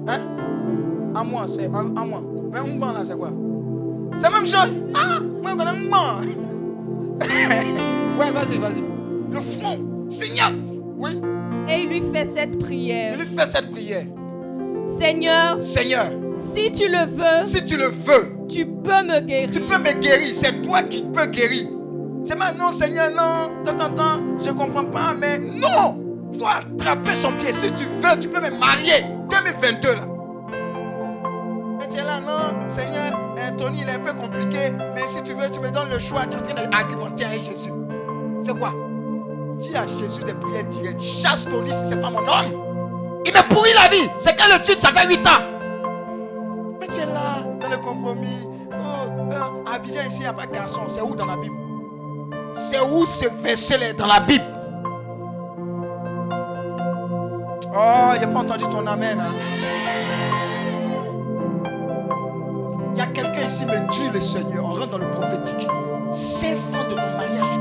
Hein? 0.07 0.21
À 1.15 1.23
moi, 1.25 1.45
c'est 1.49 1.67
à, 1.67 1.69
moi. 1.83 2.23
Mais 2.53 2.59
là, 2.59 3.05
c'est 3.05 3.17
quoi? 3.17 3.31
C'est 4.17 4.31
même 4.31 4.47
chose. 4.47 4.73
Ah 4.95 5.21
Moi, 5.21 5.51
je 5.53 5.57
connais 5.57 5.87
Mban. 5.87 6.21
ouais, 8.21 8.31
vas-y, 8.31 8.59
vas-y. 8.59 8.85
Le 9.33 9.41
front. 9.41 9.79
Seigneur. 10.09 10.51
Oui. 10.97 11.11
Et 11.69 11.81
il 11.83 11.89
lui 11.89 12.03
fait 12.13 12.25
cette 12.25 12.51
Il 12.55 12.59
prière. 12.59 13.17
lui 13.17 13.27
fait 13.27 13.47
cette 13.47 13.71
prière. 13.71 14.05
Seigneur, 14.99 15.63
Seigneur, 15.63 16.07
si 16.37 16.71
tu 16.73 16.89
le 16.89 17.05
veux, 17.07 17.45
si 17.45 17.65
tu 17.65 17.77
le 17.77 17.85
veux, 17.87 18.47
tu 18.49 18.65
peux 18.67 19.03
me 19.03 19.21
guérir. 19.21 19.51
Tu 19.51 19.61
peux 19.61 19.79
me 19.79 19.93
guérir, 20.01 20.29
c'est 20.35 20.63
toi 20.63 20.83
qui 20.83 21.03
peux 21.03 21.27
guérir. 21.27 21.69
C'est 22.25 22.37
maintenant, 22.39 22.73
Seigneur, 22.73 23.11
non, 23.11 23.51
tant, 23.65 23.75
tant, 23.77 23.91
tant, 23.91 24.39
je 24.45 24.51
comprends 24.51 24.85
pas, 24.85 25.15
mais 25.19 25.39
non, 25.39 26.03
faut 26.39 26.47
attraper 26.47 27.15
son 27.15 27.33
pied. 27.33 27.53
Si 27.53 27.71
tu 27.73 27.85
veux, 27.85 28.19
tu 28.19 28.29
peux 28.29 28.41
me 28.41 28.57
marier. 28.59 29.05
2022 29.31 29.89
là. 29.89 30.09
Et 31.85 31.89
tu 31.89 31.99
es 31.99 32.05
là, 32.05 32.21
non, 32.21 32.69
Seigneur, 32.69 33.35
Anthony, 33.51 33.81
il 33.83 33.89
est 33.89 33.93
un 33.93 33.99
peu 34.01 34.13
compliqué, 34.15 34.73
mais 34.95 35.03
si 35.07 35.23
tu 35.23 35.33
veux, 35.35 35.51
tu 35.51 35.61
me 35.61 35.71
donnes 35.71 35.91
le 35.91 35.99
choix. 35.99 36.23
Tu 36.27 36.37
es 36.37 36.41
en 36.41 36.43
train 36.55 36.67
d'argumenter 36.67 37.25
avec 37.25 37.41
Jésus. 37.41 37.71
C'est 38.43 38.59
quoi? 38.59 38.73
Dis 39.59 39.77
à 39.77 39.87
Jésus 39.87 40.23
de 40.23 40.33
prier 40.33 40.63
direct. 40.65 41.01
Chasse 41.01 41.45
Tony 41.45 41.73
si 41.73 41.89
ce 41.89 41.95
n'est 41.95 42.01
pas 42.03 42.11
mon 42.11 42.19
homme. 42.21 43.23
Il 43.25 43.33
me 43.33 43.49
pourrit 43.55 43.71
la 43.75 43.89
vie. 43.91 44.09
C'est 44.19 44.37
quelle 44.37 44.57
étude 44.57 44.79
Ça 44.79 44.89
fait 44.89 45.07
8 45.09 45.27
ans. 45.27 45.31
Mais 46.81 46.87
tu 46.87 47.01
es 47.01 47.07
là, 47.07 47.45
dans 47.61 47.69
le 47.69 47.77
compromis. 47.79 48.49
Oh, 48.71 49.33
euh, 49.33 49.79
ici, 50.07 50.19
il 50.19 50.21
n'y 50.21 50.27
a 50.27 50.33
pas 50.33 50.47
de 50.47 50.53
garçon. 50.53 50.83
C'est 50.87 51.01
où 51.03 51.15
dans 51.15 51.27
la 51.27 51.37
Bible? 51.37 51.57
C'est 52.55 52.81
où 52.81 53.05
ce 53.05 53.29
verset 53.43 53.93
dans 53.95 54.07
la 54.07 54.21
Bible? 54.21 54.45
Oh, 57.75 58.11
il 58.15 58.21
n'a 58.21 58.27
pas 58.29 58.41
entendu 58.41 58.65
ton 58.65 58.87
amen. 58.87 59.19
hein. 59.21 59.33
Il 62.93 62.99
y 62.99 63.01
a 63.03 63.07
quelqu'un 63.07 63.43
ici, 63.43 63.65
me 63.67 63.91
dit 63.93 64.09
le 64.13 64.21
Seigneur, 64.21 64.65
on 64.65 64.75
rentre 64.75 64.89
dans 64.91 64.99
le 64.99 65.11
prophétique. 65.11 65.69
Ces 66.11 66.55
fonds 66.57 66.83
de 66.89 66.95
ton 66.95 66.97
mariage, 66.97 67.58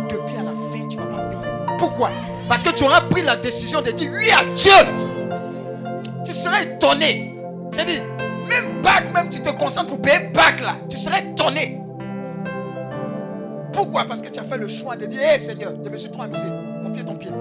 Pourquoi? 1.87 2.09
Parce 2.49 2.63
que 2.63 2.71
tu 2.71 2.83
auras 2.83 3.01
pris 3.01 3.21
la 3.23 3.37
décision 3.37 3.81
de 3.81 3.91
dire 3.91 4.11
oui 4.13 4.29
à 4.31 4.43
Dieu. 4.53 4.71
Tu 6.25 6.33
serais 6.33 6.63
étonné. 6.63 7.33
Dit, 7.71 8.01
même 8.49 8.81
bague, 8.81 9.13
même 9.13 9.29
tu 9.29 9.39
te 9.41 9.49
concentres 9.51 9.87
pour 9.89 10.01
payer 10.01 10.29
bague 10.33 10.59
là, 10.61 10.73
tu 10.89 10.97
serais 10.97 11.19
étonné. 11.21 11.79
Pourquoi? 13.71 14.03
Parce 14.05 14.21
que 14.21 14.27
tu 14.29 14.39
as 14.39 14.43
fait 14.43 14.57
le 14.57 14.67
choix 14.67 14.95
de 14.97 15.05
dire, 15.05 15.19
hé 15.21 15.39
Seigneur, 15.39 15.71
je 15.83 15.89
me 15.89 15.95
suis 15.97 16.09
trop 16.11 16.23
amusé. 16.23 16.47
Mon 16.83 16.91
pied, 16.91 17.05
ton 17.05 17.15
pied. 17.15 17.31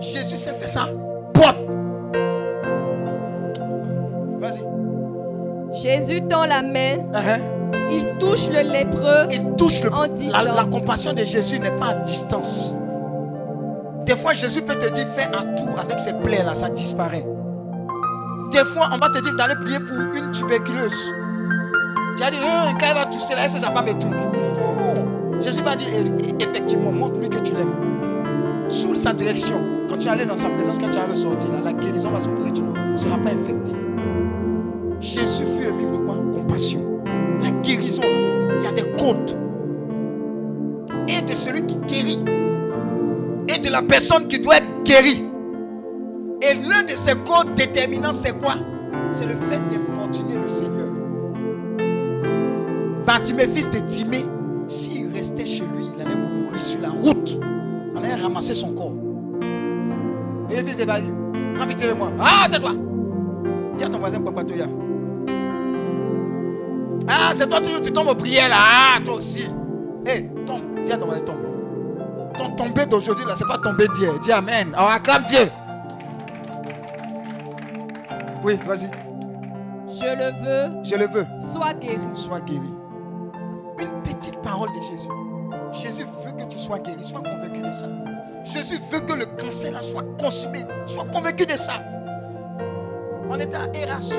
Jésus 0.00 0.36
s'est 0.36 0.54
fait 0.54 0.66
ça. 0.66 0.88
Boîte. 1.34 1.56
Vas-y. 4.40 5.80
Jésus 5.82 6.22
tend 6.28 6.46
la 6.46 6.62
main, 6.62 6.96
Uh-huh. 7.12 7.40
il 7.92 8.18
touche 8.18 8.48
le 8.48 8.62
lépreux. 8.62 9.28
Il 9.30 9.52
touche 9.56 9.84
le. 9.84 9.92
En 9.92 10.06
disant- 10.08 10.42
La, 10.42 10.54
la 10.54 10.64
compassion 10.64 11.12
de 11.12 11.24
Jésus 11.24 11.58
n'est 11.60 11.70
pas 11.76 11.88
à 11.90 11.94
distance. 11.94 12.74
Des 14.06 14.16
fois, 14.16 14.32
Jésus 14.32 14.62
peut 14.62 14.76
te 14.76 14.88
dire 14.92 15.06
fais 15.06 15.24
à 15.24 15.42
tout 15.56 15.68
avec 15.78 16.00
ces 16.00 16.12
plaies 16.14 16.42
là, 16.42 16.54
ça 16.54 16.68
disparaît. 16.68 17.24
Des 18.50 18.64
fois, 18.64 18.88
on 18.92 18.98
va 18.98 19.08
te 19.10 19.20
dire 19.22 19.36
d'aller 19.36 19.54
prier 19.60 19.78
pour 19.78 19.96
une 19.96 20.30
tuberculeuse. 20.32 21.12
Tu 22.16 22.24
vas 22.24 22.30
dire, 22.30 22.40
Hein, 22.44 22.74
quand 22.78 22.86
elle 22.88 22.94
va 22.94 23.04
tousser 23.06 23.34
là, 23.34 23.48
ça 23.48 23.70
va 23.70 23.82
me 23.82 23.92
Non. 23.92 25.40
Jésus 25.40 25.62
va 25.62 25.76
dire 25.76 25.88
Eh, 25.92 26.42
effectivement, 26.42 26.90
montre-lui 26.92 27.28
que 27.28 27.38
tu 27.38 27.52
l'aimes. 27.54 28.66
Sous 28.68 28.94
sa 28.94 29.12
direction, 29.12 29.60
quand 29.88 29.98
tu 29.98 30.08
es 30.08 30.10
allé 30.10 30.24
dans 30.24 30.36
sa 30.36 30.48
présence, 30.48 30.78
quand 30.78 30.90
tu 30.90 30.98
es 30.98 31.02
ressorti 31.04 31.46
là, 31.48 31.60
la 31.64 31.72
guérison 31.72 32.10
va 32.10 32.20
s'opérer, 32.20 32.52
tu 32.52 32.62
ne 32.62 32.96
seras 32.96 33.18
pas 33.18 33.30
infecté. 33.30 33.72
Jésus 35.00 35.44
fut 35.44 35.66
ému 35.66 35.84
de 35.92 36.04
quoi? 36.04 36.16
Compassion. 36.32 36.80
La 37.42 37.50
guérison, 37.62 38.02
il 38.04 38.64
y 38.64 38.66
a 38.66 38.72
des 38.72 38.90
côtes. 38.98 39.36
Et 41.08 41.22
de 41.22 41.32
celui 41.32 41.64
qui 41.66 41.76
guérit. 41.86 42.24
De 43.50 43.68
la 43.70 43.82
personne 43.82 44.26
qui 44.26 44.38
doit 44.38 44.56
être 44.56 44.82
guérie. 44.84 45.24
Et 46.40 46.54
l'un 46.54 46.82
de 46.84 46.96
ces 46.96 47.12
codes 47.12 47.54
déterminants, 47.54 48.12
c'est 48.12 48.38
quoi? 48.38 48.54
C'est 49.12 49.26
le 49.26 49.34
fait 49.34 49.58
d'importuner 49.68 50.36
le 50.42 50.48
Seigneur. 50.48 50.88
Bartimée, 53.04 53.46
fils 53.46 53.68
de 53.68 53.80
Timée, 53.80 54.24
s'il 54.66 55.12
restait 55.12 55.44
chez 55.44 55.64
lui, 55.64 55.84
il 55.94 56.00
allait 56.00 56.14
mourir 56.14 56.60
sur 56.60 56.80
la 56.80 56.88
route. 56.90 57.38
On 57.94 57.98
allait 58.02 58.14
ramasser 58.14 58.54
son 58.54 58.72
corps. 58.72 58.94
Et 60.50 60.56
le 60.56 60.62
fils 60.62 60.76
de 60.78 60.84
Valie, 60.84 61.10
prends 61.54 61.66
vite 61.66 61.84
le 61.84 61.94
moi. 61.94 62.12
Ah, 62.18 62.46
tais-toi. 62.48 62.72
Dis 63.76 63.84
à 63.84 63.88
ton 63.88 63.98
voisin, 63.98 64.20
papa, 64.20 64.44
toi. 64.44 64.56
Ah, 67.08 67.32
c'est 67.34 67.48
toi, 67.48 67.60
tu, 67.60 67.78
tu 67.80 67.92
tombes 67.92 68.08
aux 68.08 68.14
prières 68.14 68.48
là. 68.48 68.56
Ah, 68.58 69.00
toi 69.04 69.16
aussi. 69.16 69.44
Hé, 70.06 70.30
tombe. 70.46 70.82
Dis 70.84 70.92
à 70.92 70.96
ton 70.96 71.06
voisin, 71.06 71.22
tombe. 71.22 71.49
Ton 72.36 72.50
tombé 72.56 72.86
d'aujourd'hui 72.86 73.24
là, 73.26 73.34
c'est 73.34 73.46
pas 73.46 73.58
tombé 73.58 73.86
d'hier. 73.88 74.18
Dis 74.18 74.32
Amen. 74.32 74.72
Alors 74.76 74.90
acclame 74.90 75.24
Dieu. 75.24 75.50
Oui, 78.42 78.58
vas-y. 78.66 78.90
Je 79.88 80.04
le 80.06 80.32
veux, 80.44 80.82
Je 80.82 80.94
le 80.96 81.06
veux. 81.08 81.26
sois 81.38 81.74
guéri. 81.74 81.98
Sois 82.14 82.40
guéri. 82.40 82.74
Une 83.78 84.02
petite 84.02 84.40
parole 84.40 84.68
de 84.70 84.80
Jésus. 84.90 85.08
Jésus 85.72 86.04
veut 86.24 86.32
que 86.32 86.48
tu 86.48 86.58
sois 86.58 86.78
guéri. 86.78 87.02
Sois 87.04 87.20
convaincu 87.20 87.60
de 87.60 87.70
ça. 87.72 87.86
Jésus 88.44 88.80
veut 88.90 89.00
que 89.00 89.12
le 89.12 89.26
cancer 89.26 89.72
là 89.72 89.82
soit 89.82 90.04
consumé. 90.18 90.64
Sois 90.86 91.04
convaincu 91.12 91.44
de 91.44 91.56
ça. 91.56 91.74
On 93.28 93.38
était 93.38 93.56
à 93.56 93.66
Erasud. 93.74 94.18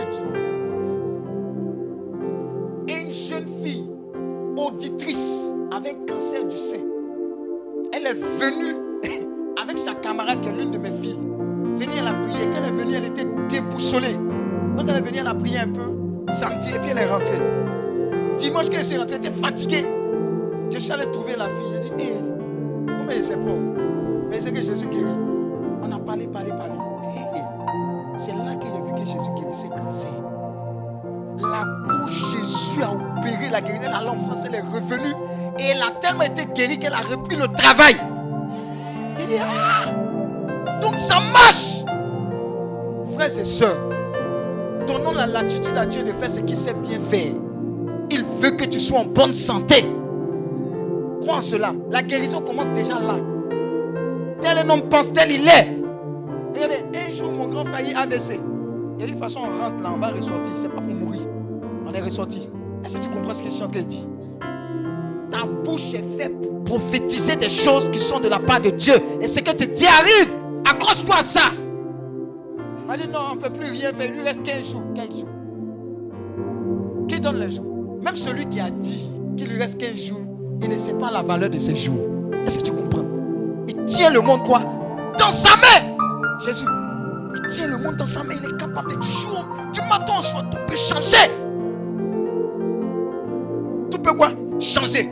Et 2.87 2.99
une 3.07 3.13
jeune 3.13 3.45
fille, 3.45 3.89
auditrice, 4.57 5.51
avec 5.75 5.97
un 6.09 6.13
cancer 6.13 6.45
du 6.45 6.57
sein. 6.57 6.77
Elle 8.03 8.07
est 8.07 8.13
venue 8.13 8.75
avec 9.61 9.77
sa 9.77 9.93
camarade 9.93 10.41
qui 10.41 10.49
est 10.49 10.53
l'une 10.53 10.71
de 10.71 10.79
mes 10.79 10.89
filles. 10.89 11.19
Venir 11.73 12.01
à 12.01 12.05
la 12.05 12.13
prière. 12.13 12.49
Quand 12.51 12.57
elle 12.57 12.73
est 12.73 12.77
venue, 12.77 12.95
elle 12.95 13.05
était 13.05 13.27
déboussolée. 13.47 14.15
Donc 14.75 14.87
elle 14.89 14.95
est 14.95 15.01
venue 15.01 15.19
à 15.19 15.23
la 15.23 15.35
prière 15.35 15.65
un 15.67 15.71
peu 15.71 16.33
samedi 16.33 16.69
et 16.69 16.79
puis 16.79 16.89
elle 16.89 16.97
est 16.97 17.05
rentrée. 17.05 17.39
Dimanche 18.37 18.69
qu'elle 18.69 18.83
s'est 18.83 18.97
rentrée, 18.97 19.17
elle 19.21 19.27
était 19.27 19.29
fatiguée. 19.29 19.85
Je 20.71 20.79
suis 20.79 20.91
allé 20.91 21.11
trouver 21.11 21.35
la 21.37 21.45
fille. 21.45 21.73
J'ai 21.73 21.89
dit, 21.89 22.03
hé, 22.03 22.13
comment 22.87 23.11
elle 23.11 23.21
pas 23.21 23.51
Mais 24.31 24.39
c'est 24.39 24.51
que 24.51 24.61
Jésus 24.61 24.87
guérit. 24.87 25.05
On 25.83 25.91
a 25.91 25.99
parlé, 25.99 26.25
parlé, 26.25 26.49
parlé. 26.49 26.73
Hé, 27.15 27.37
hé. 27.37 27.41
C'est 28.17 28.31
là 28.31 28.55
qu'elle 28.55 28.71
a 28.71 28.83
vu 28.83 28.93
que 28.93 29.05
Jésus 29.05 29.29
guérissait 29.37 29.69
cancer. 29.69 30.09
La 31.41 31.65
couche, 31.87 32.31
Jésus 32.31 32.83
a 32.83 32.91
opéré 32.91 33.49
la 33.49 33.61
guérison. 33.61 33.83
Elle 33.87 33.93
allait 33.93 34.09
en 34.09 34.15
France, 34.15 34.43
elle 34.45 34.55
est 34.55 34.61
revenue. 34.61 35.13
Et 35.59 35.69
elle 35.69 35.81
a 35.81 35.91
tellement 35.99 36.23
été 36.23 36.45
guérie 36.45 36.79
qu'elle 36.79 36.93
a 36.93 37.01
repris 37.01 37.35
le 37.35 37.47
travail. 37.47 37.95
Il 39.19 39.37
ah, 39.39 40.79
donc 40.79 40.97
ça 40.97 41.19
marche. 41.19 41.83
Frères 43.13 43.39
et 43.39 43.45
sœurs, 43.45 43.77
donnons 44.87 45.11
la 45.13 45.27
latitude 45.27 45.77
à 45.77 45.85
Dieu 45.85 46.03
de 46.03 46.11
faire 46.11 46.29
ce 46.29 46.39
qu'il 46.39 46.55
sait 46.55 46.73
bien 46.73 46.99
faire. 46.99 47.33
Il 48.09 48.23
veut 48.23 48.51
que 48.51 48.65
tu 48.65 48.79
sois 48.79 48.99
en 48.99 49.05
bonne 49.05 49.33
santé. 49.33 49.85
Crois 51.21 51.37
en 51.37 51.41
cela. 51.41 51.73
La 51.89 52.01
guérison 52.01 52.41
commence 52.41 52.71
déjà 52.71 52.95
là. 52.95 53.15
Tel 54.41 54.57
un 54.57 54.69
homme 54.69 54.89
pense, 54.89 55.13
tel 55.13 55.31
il 55.31 55.47
est. 55.47 55.77
Regardez, 56.53 56.83
un 56.95 57.11
jour, 57.11 57.31
mon 57.31 57.47
grand 57.47 57.65
frère, 57.65 57.81
il 57.87 57.95
a 57.95 58.01
AVC. 58.01 58.39
Il 59.01 59.05
a 59.05 59.07
dit, 59.07 59.13
de 59.13 59.19
toute 59.19 59.23
façon, 59.23 59.39
on 59.39 59.63
rentre 59.63 59.81
là, 59.81 59.91
on 59.95 59.99
va 59.99 60.09
ressortir. 60.09 60.53
C'est 60.55 60.69
pas 60.69 60.79
pour 60.79 60.93
mourir. 60.93 61.21
On 61.87 61.91
est 61.91 62.01
ressorti. 62.01 62.47
Est-ce 62.85 62.97
que 62.97 63.01
tu 63.01 63.09
comprends 63.09 63.33
ce 63.33 63.41
que 63.41 63.77
de 63.79 63.79
dire? 63.79 64.05
Ta 65.31 65.43
bouche 65.43 65.95
est 65.95 66.03
faite 66.19 66.39
pour 66.39 66.63
prophétiser 66.63 67.35
des 67.35 67.49
choses 67.49 67.89
qui 67.89 67.97
sont 67.97 68.19
de 68.19 68.27
la 68.27 68.37
part 68.37 68.61
de 68.61 68.69
Dieu. 68.69 68.93
Et 69.19 69.25
ce 69.25 69.39
que 69.39 69.55
tu 69.55 69.65
dis 69.65 69.87
arrive. 69.87 70.37
Accroche-toi 70.69 71.15
à 71.15 71.23
ça. 71.23 71.41
On 72.87 72.91
a 72.91 72.97
dit 72.97 73.07
non, 73.07 73.19
on 73.31 73.35
ne 73.37 73.41
peut 73.41 73.49
plus 73.49 73.71
rien 73.71 73.91
faire. 73.91 74.05
Il 74.05 74.13
lui 74.13 74.21
reste 74.21 74.43
15 74.43 74.71
jours. 74.71 74.83
Quel 74.93 75.11
jour 75.11 75.29
Qui 77.07 77.19
donne 77.19 77.39
les 77.39 77.49
jours? 77.49 77.97
Même 78.03 78.15
celui 78.15 78.45
qui 78.45 78.59
a 78.59 78.69
dit 78.69 79.09
qu'il 79.35 79.47
lui 79.47 79.57
reste 79.57 79.79
15 79.79 79.95
jours, 79.95 80.21
il 80.61 80.69
ne 80.69 80.77
sait 80.77 80.93
pas 80.93 81.09
la 81.09 81.23
valeur 81.23 81.49
de 81.49 81.57
ces 81.57 81.75
jours. 81.75 81.97
Est-ce 82.45 82.59
que 82.59 82.65
tu 82.65 82.71
comprends? 82.71 83.05
Il 83.67 83.83
tient 83.85 84.11
le 84.11 84.21
monde 84.21 84.43
quoi? 84.43 84.61
Dans 85.17 85.31
sa 85.31 85.55
main. 85.55 86.37
Jésus, 86.45 86.65
il 87.35 87.47
tient 87.47 87.67
le 87.67 87.77
monde 87.77 87.95
dans 87.95 88.05
sa 88.05 88.23
main. 88.23 88.33
Il 88.41 88.45
est 88.45 88.57
capable 88.57 88.95
de 88.97 89.01
jour, 89.01 89.45
du 89.73 89.79
matin 89.81 90.13
au 90.19 90.21
soir, 90.21 90.49
tout 90.49 90.57
peut 90.67 90.75
changer. 90.75 91.31
Tout 93.89 93.99
peut 93.99 94.13
quoi? 94.13 94.31
Changer. 94.59 95.09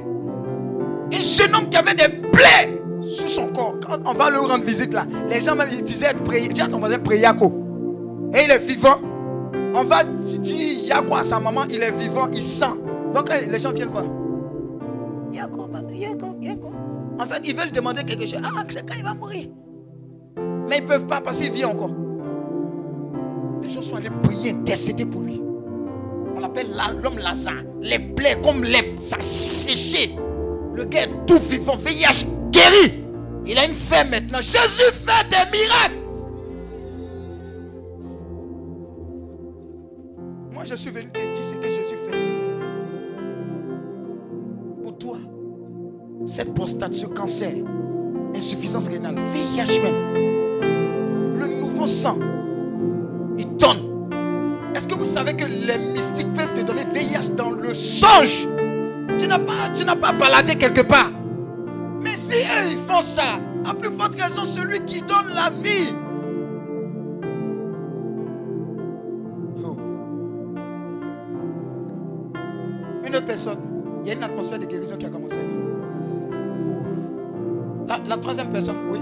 Un 1.11 1.17
jeune 1.17 1.55
homme 1.55 1.69
qui 1.69 1.77
avait 1.77 1.95
des 1.95 2.27
plaies 2.31 2.81
sur 3.03 3.29
son 3.29 3.47
corps. 3.47 3.75
Quand 3.85 3.97
on 4.05 4.13
va 4.13 4.29
lui 4.29 4.37
rendre 4.37 4.63
visite 4.63 4.93
là, 4.93 5.05
les 5.27 5.41
gens 5.41 5.55
même 5.55 5.69
disaient. 5.69 6.13
Dis 6.53 6.61
à 6.61 6.67
ton 6.67 6.77
voisin 6.77 6.97
Yako. 7.11 7.53
Et 8.33 8.43
il 8.45 8.51
est 8.51 8.65
vivant. 8.65 8.97
On 9.73 9.83
va 9.83 10.03
dire 10.03 10.85
Yako 10.85 11.15
à 11.15 11.23
sa 11.23 11.39
maman, 11.39 11.61
il 11.69 11.81
est 11.81 11.91
vivant, 11.91 12.27
il 12.31 12.43
sent. 12.43 12.65
Donc 13.13 13.29
eh, 13.31 13.45
les 13.45 13.59
gens 13.59 13.71
viennent 13.71 13.89
quoi? 13.89 14.03
Yako, 15.31 15.69
Yako, 15.91 16.37
Yako. 16.41 16.73
En 17.19 17.25
fait, 17.25 17.41
ils 17.45 17.55
veulent 17.55 17.71
demander 17.71 18.03
quelque 18.03 18.25
chose. 18.25 18.41
Ah, 18.43 18.63
c'est 18.67 18.87
quand 18.87 18.95
il 18.97 19.03
va 19.03 19.13
mourir. 19.13 19.47
Mais 20.69 20.77
ils 20.77 20.83
ne 20.83 20.87
peuvent 20.87 21.07
pas 21.07 21.21
parce 21.21 21.39
qu'il 21.39 21.51
vit 21.51 21.65
encore. 21.65 21.91
Les 23.61 23.69
gens 23.69 23.81
sont 23.81 23.95
allés 23.97 24.09
prier, 24.23 24.51
intercéder 24.51 25.05
pour 25.05 25.21
lui. 25.21 25.41
On 26.35 26.39
l'appelle 26.39 26.67
la- 26.75 26.91
l'homme 26.93 27.17
Lazare. 27.19 27.63
Les 27.81 27.99
plaies 27.99 28.39
comme 28.43 28.63
les, 28.63 28.95
ça 28.99 29.17
séché. 29.19 30.15
Le 30.73 30.85
gars 30.85 31.03
est 31.03 31.25
tout 31.25 31.37
vivant, 31.39 31.75
VIH 31.75 32.25
guéri. 32.51 32.93
Il 33.45 33.57
a 33.57 33.65
une 33.65 33.73
fin 33.73 34.03
maintenant. 34.05 34.39
Jésus 34.41 34.91
fait 34.93 35.27
des 35.29 35.57
miracles. 35.57 35.95
Moi, 40.53 40.63
je 40.65 40.75
suis 40.75 40.89
venu 40.91 41.07
te 41.11 41.19
dire 41.21 41.43
ce 41.43 41.55
que 41.55 41.67
Jésus 41.69 41.95
fait. 42.09 42.17
Pour 44.83 44.97
toi, 44.97 45.17
cette 46.25 46.53
prostate, 46.53 46.93
ce 46.93 47.05
cancer, 47.05 47.53
insuffisance 48.35 48.87
rénale, 48.87 49.15
VIH 49.15 49.81
même, 49.81 51.35
le 51.39 51.61
nouveau 51.61 51.87
sang, 51.87 52.17
que 54.89 54.95
vous 54.95 55.05
savez 55.05 55.35
que 55.35 55.45
les 55.45 55.77
mystiques 55.77 56.33
peuvent 56.33 56.53
te 56.53 56.61
donner 56.61 56.83
VIH 56.83 57.29
dans 57.35 57.51
le 57.51 57.73
songe 57.73 58.47
Tu 59.17 59.27
n'as 59.27 59.39
pas, 59.39 59.69
tu 59.73 59.85
n'as 59.85 59.95
pas 59.95 60.11
baladé 60.11 60.55
quelque 60.55 60.81
part. 60.81 61.11
Mais 62.01 62.15
si 62.15 62.41
eux, 62.41 62.71
ils 62.71 62.77
font 62.77 63.01
ça, 63.01 63.39
à 63.69 63.73
plus 63.73 63.91
forte 63.91 64.19
raison, 64.19 64.45
celui 64.45 64.79
qui 64.81 65.01
donne 65.01 65.29
la 65.35 65.49
vie. 65.49 65.93
Oh. 69.63 69.77
Une 73.05 73.15
autre 73.15 73.25
personne, 73.25 73.59
il 74.03 74.07
y 74.07 74.11
a 74.11 74.15
une 74.15 74.23
atmosphère 74.23 74.59
de 74.59 74.65
guérison 74.65 74.97
qui 74.97 75.05
a 75.05 75.09
commencé. 75.09 75.37
La, 77.87 77.99
la 78.07 78.17
troisième 78.17 78.49
personne, 78.49 78.77
oui. 78.91 78.99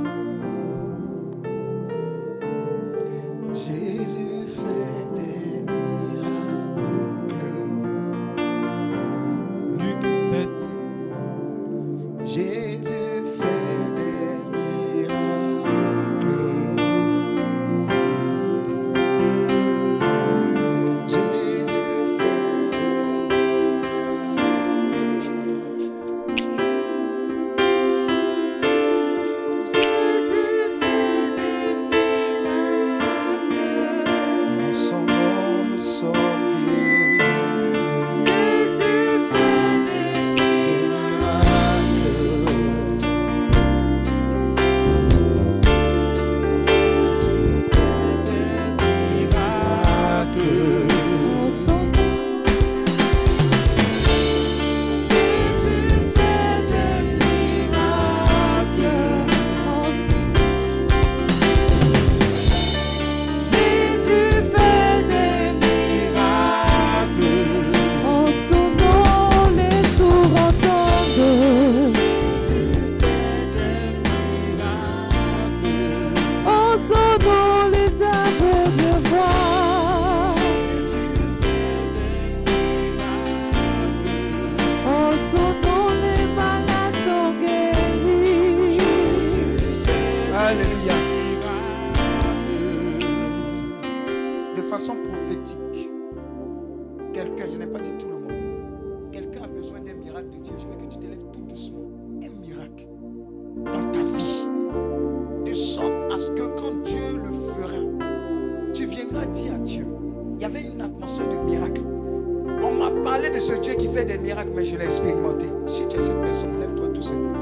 Parlé 113.17 113.31
de 113.31 113.39
ce 113.39 113.53
Dieu 113.53 113.73
qui 113.73 113.87
fait 113.87 114.05
des 114.05 114.19
miracles, 114.19 114.51
mais 114.55 114.63
je 114.63 114.77
l'ai 114.77 114.85
expérimenté. 114.85 115.47
Si 115.65 115.87
tu 115.87 115.97
es 115.97 116.01
cette 116.01 116.21
personne, 116.21 116.59
lève-toi 116.59 116.89
tout 116.89 117.01
simplement. 117.01 117.33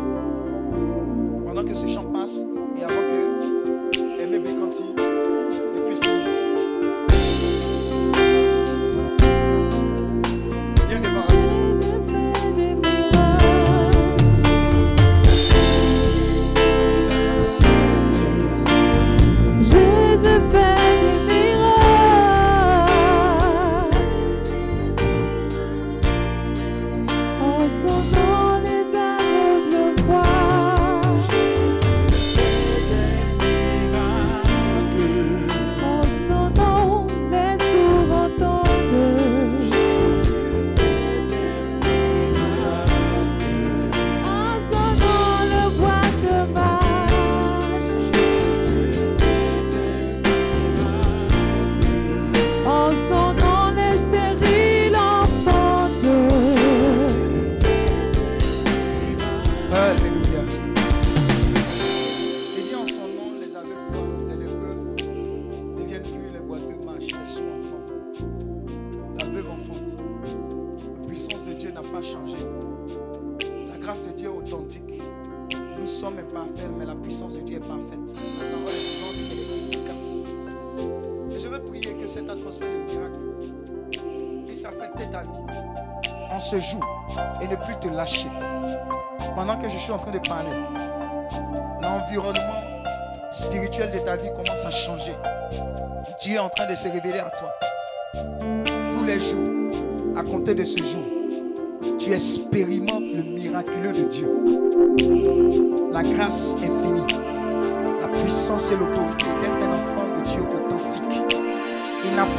Pendant 1.46 1.66
que 1.66 1.74
ce 1.74 1.86
chant 1.86 2.06
passe 2.14 2.46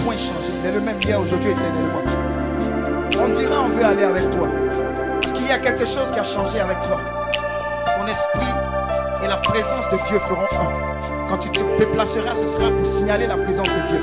point 0.07 0.17
changé. 0.17 0.53
Il 0.61 0.67
est 0.67 0.73
le 0.73 0.81
même 0.81 0.99
hier, 1.03 1.21
aujourd'hui, 1.21 1.51
éternellement. 1.51 2.03
On 3.21 3.29
dirait 3.31 3.57
on 3.59 3.67
veut 3.67 3.85
aller 3.85 4.05
avec 4.05 4.31
toi. 4.31 4.49
Parce 5.21 5.33
qu'il 5.33 5.47
y 5.47 5.51
a 5.51 5.59
quelque 5.59 5.85
chose 5.85 6.13
qui 6.13 6.21
a 6.21 6.25
changé 6.25 6.61
avec 6.61 6.79
toi. 6.81 7.01
Ton 7.99 8.07
esprit 8.07 8.55
et 9.25 9.27
la 9.27 9.39
présence 9.39 9.91
de 9.91 9.97
Dieu 10.07 10.19
feront 10.21 10.43
un. 10.43 11.27
Quand 11.27 11.39
tu 11.39 11.51
te 11.51 11.61
déplaceras, 11.79 12.35
ce 12.35 12.47
sera 12.47 12.71
pour 12.71 12.87
signaler 12.87 13.27
la 13.27 13.35
présence 13.35 13.67
de 13.67 13.89
Dieu. 13.89 14.01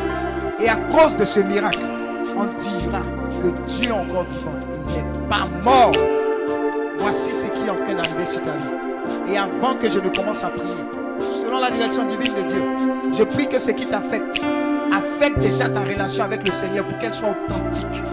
Et 0.60 0.68
à 0.68 0.76
cause 0.76 1.16
de 1.16 1.24
ce 1.24 1.40
miracle, 1.40 1.80
on 2.36 2.46
dira 2.48 3.00
que 3.42 3.62
Dieu 3.68 3.90
est 3.90 3.92
encore 3.92 4.24
vivant. 4.24 4.60
Il 4.90 4.96
n'est 4.96 5.28
pas 5.30 5.46
mort. 5.64 5.94
Voici 6.98 7.32
ce 7.32 7.48
qui 7.48 7.66
est 7.66 7.70
en 7.70 7.76
train 7.76 7.96
d'arriver 7.96 8.26
sur 8.26 8.42
ta 8.42 8.52
vie. 8.52 9.32
Et 9.34 9.38
avant 9.38 9.76
que 9.76 9.88
je 9.88 10.00
ne 10.00 10.10
commence 10.10 10.44
à 10.44 10.50
prier, 10.50 10.84
selon 11.20 11.62
la 11.62 11.72
direction 11.72 12.04
divine 12.06 12.34
de 12.36 12.42
Dieu, 12.42 12.62
je 13.14 13.24
prie 13.24 13.48
que 13.48 13.60
ce 13.60 13.72
qui 13.72 13.86
t'affecte 13.86 14.42
affecte 15.24 15.40
déjà 15.40 15.70
ta 15.70 15.80
relation 15.80 16.26
avec 16.26 16.46
le 16.46 16.52
Seigneur 16.52 16.86
pour 16.86 16.98
qu'elle 16.98 17.14
soit 17.14 17.30
authentique, 17.30 18.04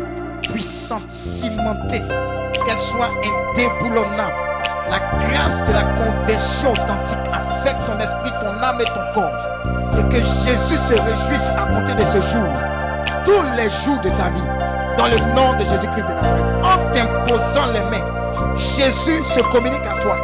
puissante, 0.42 1.10
cimentée, 1.10 2.02
qu'elle 2.64 2.78
soit 2.78 3.10
indéboulonnable. 3.18 4.36
La 4.88 5.00
grâce 5.18 5.64
de 5.64 5.72
la 5.72 5.82
conversion 5.82 6.70
authentique 6.70 7.18
affecte 7.32 7.80
ton 7.86 7.98
esprit, 7.98 8.30
ton 8.40 8.62
âme 8.62 8.80
et 8.80 8.84
ton 8.84 9.20
corps. 9.20 9.36
Et 9.98 10.08
que 10.08 10.18
Jésus 10.18 10.76
se 10.76 10.94
réjouisse 10.94 11.50
à 11.56 11.66
compter 11.74 11.94
de 11.94 12.04
ce 12.04 12.20
jour, 12.20 12.46
tous 13.24 13.42
les 13.56 13.70
jours 13.70 13.98
de 13.98 14.10
ta 14.10 14.30
vie, 14.30 14.96
dans 14.96 15.08
le 15.08 15.18
nom 15.34 15.58
de 15.58 15.64
Jésus-Christ 15.64 16.06
de 16.06 16.12
Nazareth, 16.12 16.54
en 16.62 16.90
t'imposant 16.92 17.72
les 17.72 17.80
mains. 17.90 18.04
Jésus 18.54 19.22
se 19.24 19.40
communique 19.50 19.86
à 19.86 20.00
toi. 20.00 20.14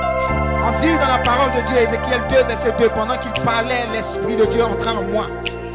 On 0.65 0.79
dit 0.79 0.93
dans 0.99 1.09
la 1.09 1.19
parole 1.19 1.51
de 1.51 1.67
Dieu, 1.67 1.77
Ézéchiel 1.79 2.21
2, 2.29 2.45
verset 2.47 2.75
2, 2.79 2.89
pendant 2.91 3.19
qu'il 3.19 3.33
parlait, 3.43 3.87
l'Esprit 3.93 4.37
de 4.37 4.45
Dieu 4.45 4.63
entra 4.63 4.93
en 4.93 5.03
moi. 5.03 5.27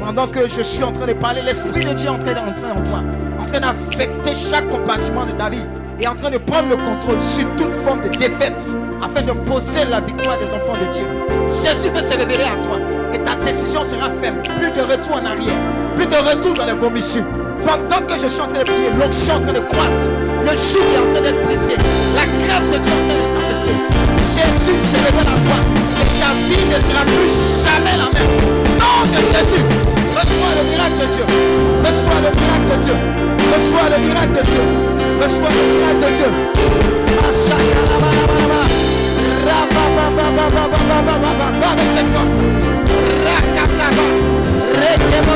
Pendant 0.01 0.25
que 0.25 0.47
je 0.47 0.63
suis 0.63 0.83
en 0.83 0.91
train 0.91 1.05
de 1.05 1.13
parler, 1.13 1.41
l'Esprit 1.43 1.85
de 1.85 1.93
Dieu 1.93 2.07
est 2.07 2.09
en 2.09 2.17
train 2.17 2.33
d'entrer 2.33 2.71
en 2.71 2.83
toi, 2.83 3.03
en 3.39 3.45
train 3.45 3.59
d'affecter 3.59 4.33
chaque 4.35 4.67
compartiment 4.67 5.27
de 5.27 5.31
ta 5.31 5.47
vie. 5.47 5.61
est 5.99 6.07
en 6.07 6.15
train 6.15 6.31
de 6.31 6.39
prendre 6.39 6.69
le 6.69 6.75
contrôle 6.75 7.21
sur 7.21 7.45
toute 7.55 7.73
forme 7.75 8.01
de 8.01 8.09
défaite 8.09 8.65
afin 8.99 9.21
de 9.21 9.31
poser 9.47 9.85
la 9.91 10.01
victoire 10.01 10.39
des 10.39 10.51
enfants 10.55 10.73
de 10.73 10.91
Dieu. 10.91 11.05
Jésus 11.49 11.89
veut 11.93 12.01
se 12.01 12.17
révéler 12.17 12.45
à 12.45 12.57
toi 12.63 12.79
et 13.13 13.19
ta 13.19 13.35
décision 13.35 13.83
sera 13.83 14.09
ferme. 14.09 14.41
Plus 14.41 14.71
de 14.71 14.81
retour 14.81 15.17
en 15.21 15.25
arrière, 15.25 15.61
plus 15.95 16.07
de 16.07 16.15
retour 16.15 16.55
dans 16.55 16.65
les 16.65 16.73
vomissures. 16.73 17.25
Pendant 17.63 18.03
que 18.03 18.19
je 18.19 18.27
suis 18.27 18.41
en 18.41 18.47
train 18.47 18.59
de 18.59 18.63
prier, 18.63 18.89
l'onction 18.97 19.35
est 19.35 19.37
en 19.37 19.41
train 19.41 19.53
de 19.53 19.59
croître. 19.59 20.09
Le 20.41 20.57
jour 20.57 20.81
est 20.81 20.97
en 20.97 21.13
train 21.13 21.21
d'être 21.21 21.43
brisé. 21.43 21.75
La 22.15 22.25
grâce 22.47 22.67
de 22.73 22.77
Dieu 22.79 22.91
est 22.91 23.37
en 23.37 23.37
train 23.37 23.53
d'être. 23.65 24.01
Jésus 24.33 24.81
se 24.81 24.97
révèle 24.97 25.29
à 25.29 25.37
toi. 25.45 25.59
Et 26.01 26.09
ta 26.17 26.33
vie 26.49 26.65
ne 26.65 26.79
sera 26.81 27.05
plus 27.05 27.20
le 32.23 32.29
miracle 32.39 32.67
de 32.69 32.77
Dieu. 32.85 32.95
Reçois 33.53 33.89
le 33.89 33.97
miracle 34.05 34.29
de 34.29 34.43
Dieu. 34.45 34.63
Reçois 35.21 35.49
le 35.49 35.63
miracle 35.73 35.99
de 35.99 36.09
Dieu. 36.15 36.31
Pas 41.61 41.75
de 41.75 41.85
cette 41.95 42.09
force. 42.09 42.35
Rekebo 44.73 45.35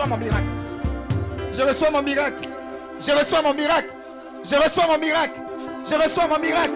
reçois 0.00 0.06
mon 0.06 0.16
miracle. 0.16 0.44
Je 1.52 1.62
reçois 1.62 1.90
mon 1.90 2.02
miracle. 2.02 2.48
Je 3.00 3.12
reçois 3.12 3.42
mon 3.42 3.54
miracle. 3.54 3.88
Je 4.44 4.56
reçois 4.56 4.86
mon 4.86 4.98
miracle. 4.98 5.40
Je 5.88 5.94
reçois 5.94 6.26
mon 6.26 6.38
miracle. 6.38 6.72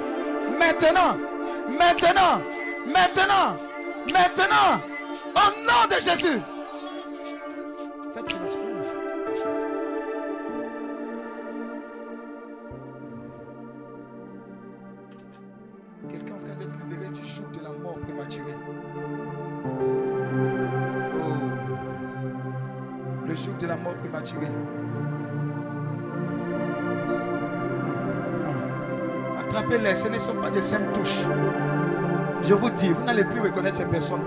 Maintenant. 0.58 1.16
Maintenant. 1.68 2.42
Maintenant. 2.86 3.56
Maintenant. 4.12 4.82
Au 5.36 5.50
nom 5.62 5.88
de 5.88 6.02
Jésus. 6.02 6.40
Ce 29.94 30.08
ne 30.08 30.18
sont 30.18 30.34
pas 30.34 30.50
des 30.50 30.60
simples 30.60 30.90
touches. 30.92 31.22
Je 32.42 32.52
vous 32.52 32.68
dis, 32.70 32.88
vous 32.88 33.04
n'allez 33.04 33.22
plus 33.24 33.40
reconnaître 33.40 33.76
ces 33.76 33.84
personnes. 33.86 34.20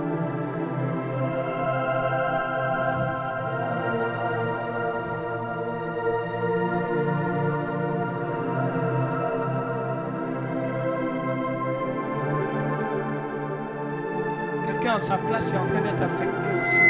Quelqu'un 14.65 14.93
à 14.93 14.99
sa 14.99 15.17
place 15.17 15.53
est 15.53 15.57
en 15.57 15.65
train 15.65 15.81
d'être 15.81 16.01
affecté 16.01 16.47
aussi. 16.61 16.81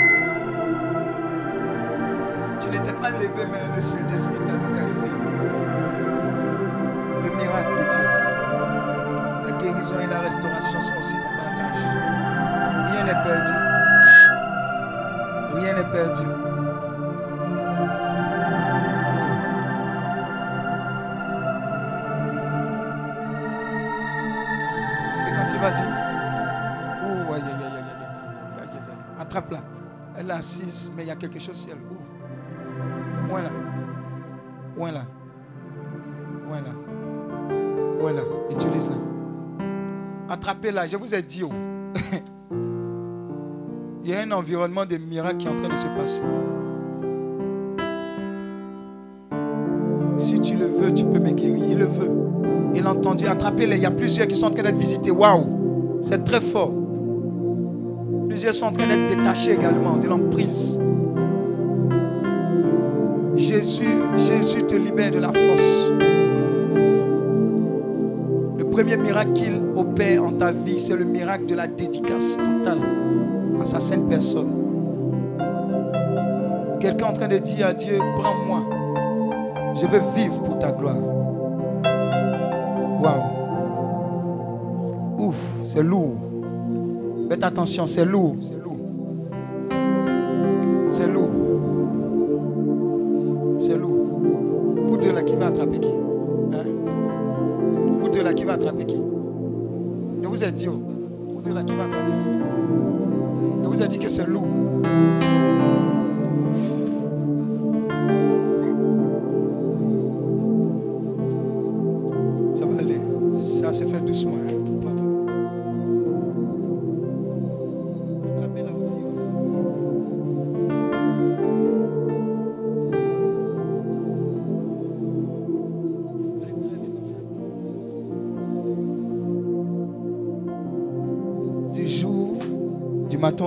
Tu 2.60 2.70
n'étais 2.70 2.94
pas 2.94 3.10
levé, 3.10 3.28
mais 3.52 3.76
le 3.76 3.82
Saint-Esprit 3.82 4.40
t'a 4.46 4.54
localisé. 4.54 5.10
et 10.02 10.08
la 10.08 10.20
restauration 10.20 10.80
sont 10.80 10.98
aussi 10.98 11.16
ton 11.16 11.30
partage. 11.38 11.84
Rien 12.92 13.04
n'est 13.06 13.24
perdu. 13.24 13.52
Rien 15.56 15.74
n'est 15.74 15.92
perdu. 15.92 16.24
Et 25.28 25.34
quand 25.34 25.46
tu 25.48 25.58
vas-y. 25.60 25.84
Oh, 27.04 27.34
aïe, 27.34 27.42
aïe, 27.42 27.52
aïe, 27.52 27.64
aïe, 27.64 27.84
aïe, 27.84 28.60
aïe, 28.60 28.70
aïe, 28.72 29.22
Attrape-la. 29.22 29.60
Elle 30.18 30.30
est 30.30 30.34
assise, 30.34 30.92
mais 30.96 31.04
il 31.04 31.08
y 31.08 31.12
a 31.12 31.16
quelque 31.16 31.40
chose 31.40 31.56
sur 31.56 31.72
elle. 31.74 31.80
Oh. 31.92 31.96
Voilà. 33.30 33.50
Voilà. 34.76 35.06
Voilà. 36.48 36.70
Voilà. 38.00 38.22
Utilise-la. 38.50 39.17
Attrapez-la. 40.30 40.88
Je 40.88 40.98
vous 40.98 41.16
ai 41.16 41.22
dit. 41.22 41.44
oh. 41.44 41.52
il 44.04 44.10
y 44.10 44.14
a 44.14 44.22
un 44.22 44.32
environnement 44.32 44.86
de 44.86 44.98
miracles 44.98 45.38
qui 45.38 45.48
est 45.48 45.50
en 45.50 45.56
train 45.56 45.70
de 45.70 45.76
se 45.76 45.88
passer. 45.88 46.22
Si 50.18 50.40
tu 50.40 50.56
le 50.56 50.66
veux, 50.66 50.94
tu 50.94 51.06
peux 51.06 51.20
me 51.20 51.32
guérir. 51.32 51.64
Il 51.70 51.78
le 51.78 51.86
veut. 51.86 52.12
Il 52.76 52.86
a 52.86 52.92
entendu. 52.92 53.28
Attrapez-les. 53.28 53.78
Il 53.78 53.84
y 53.84 53.86
a 53.86 53.92
plusieurs 53.92 54.28
qui 54.28 54.36
sont 54.36 54.48
en 54.48 54.52
train 54.52 54.64
d'être 54.64 54.78
visités. 54.78 55.12
Waouh. 55.12 56.00
C'est 56.02 56.24
très 56.24 56.42
fort. 56.42 56.74
Plusieurs 58.28 58.54
sont 58.54 58.68
en 58.68 58.72
train 58.74 58.88
d'être 58.88 59.16
détachés 59.16 59.54
également 59.54 59.98
de 59.98 60.08
l'emprise. 60.08 60.80
Jésus, 63.36 63.86
Jésus 64.18 64.64
te 64.64 64.76
libère 64.76 65.12
de 65.12 65.20
la 65.20 65.32
force. 65.32 65.92
Le 68.78 68.84
premier 68.84 68.98
miracle 68.98 69.34
qu'il 69.34 69.60
opère 69.76 70.24
en 70.24 70.34
ta 70.34 70.52
vie, 70.52 70.80
c'est 70.80 70.96
le 70.96 71.04
miracle 71.04 71.48
de 71.48 71.56
la 71.56 71.66
dédicace 71.66 72.38
totale 72.38 72.78
à 73.60 73.66
sa 73.66 73.80
sainte 73.80 74.08
personne. 74.08 74.52
Quelqu'un 76.80 77.08
en 77.08 77.14
train 77.14 77.28
de 77.28 77.40
dire 77.40 77.66
à 77.66 77.74
Dieu, 77.74 77.98
prends-moi. 78.20 78.70
Je 79.82 79.88
veux 79.88 80.02
vivre 80.16 80.44
pour 80.44 80.60
ta 80.60 80.72
gloire. 80.72 81.00
Waouh. 83.02 83.24
Ouf, 85.28 85.36
c'est 85.64 85.82
lourd. 85.82 86.14
Faites 87.32 87.44
attention, 87.44 87.88
c'est 87.88 88.06
lourd. 88.06 88.36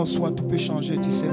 Au 0.00 0.06
soir, 0.06 0.34
tout 0.34 0.44
peut 0.44 0.56
changer, 0.56 0.96
tu 0.96 1.10
sais. 1.10 1.26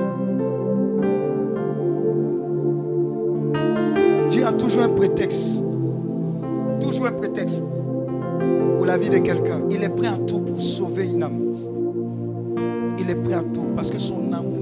Dieu 4.29 4.45
a 4.45 4.51
toujours 4.51 4.83
un 4.83 4.89
prétexte. 4.89 5.63
Toujours 6.81 7.05
un 7.05 7.13
prétexte 7.13 7.63
pour 8.75 8.85
la 8.85 8.97
vie 8.97 9.09
de 9.09 9.19
quelqu'un. 9.19 9.61
Il 9.71 9.85
est 9.85 9.89
prêt 9.89 10.07
à 10.07 10.17
tout 10.17 10.39
pour 10.39 10.61
sauver 10.61 11.05
une 11.05 11.23
âme. 11.23 11.39
Il 12.99 13.09
est 13.09 13.15
prêt 13.15 13.35
à 13.35 13.43
tout 13.43 13.67
parce 13.73 13.89
que 13.89 13.97
son 13.97 14.33
amour 14.33 14.56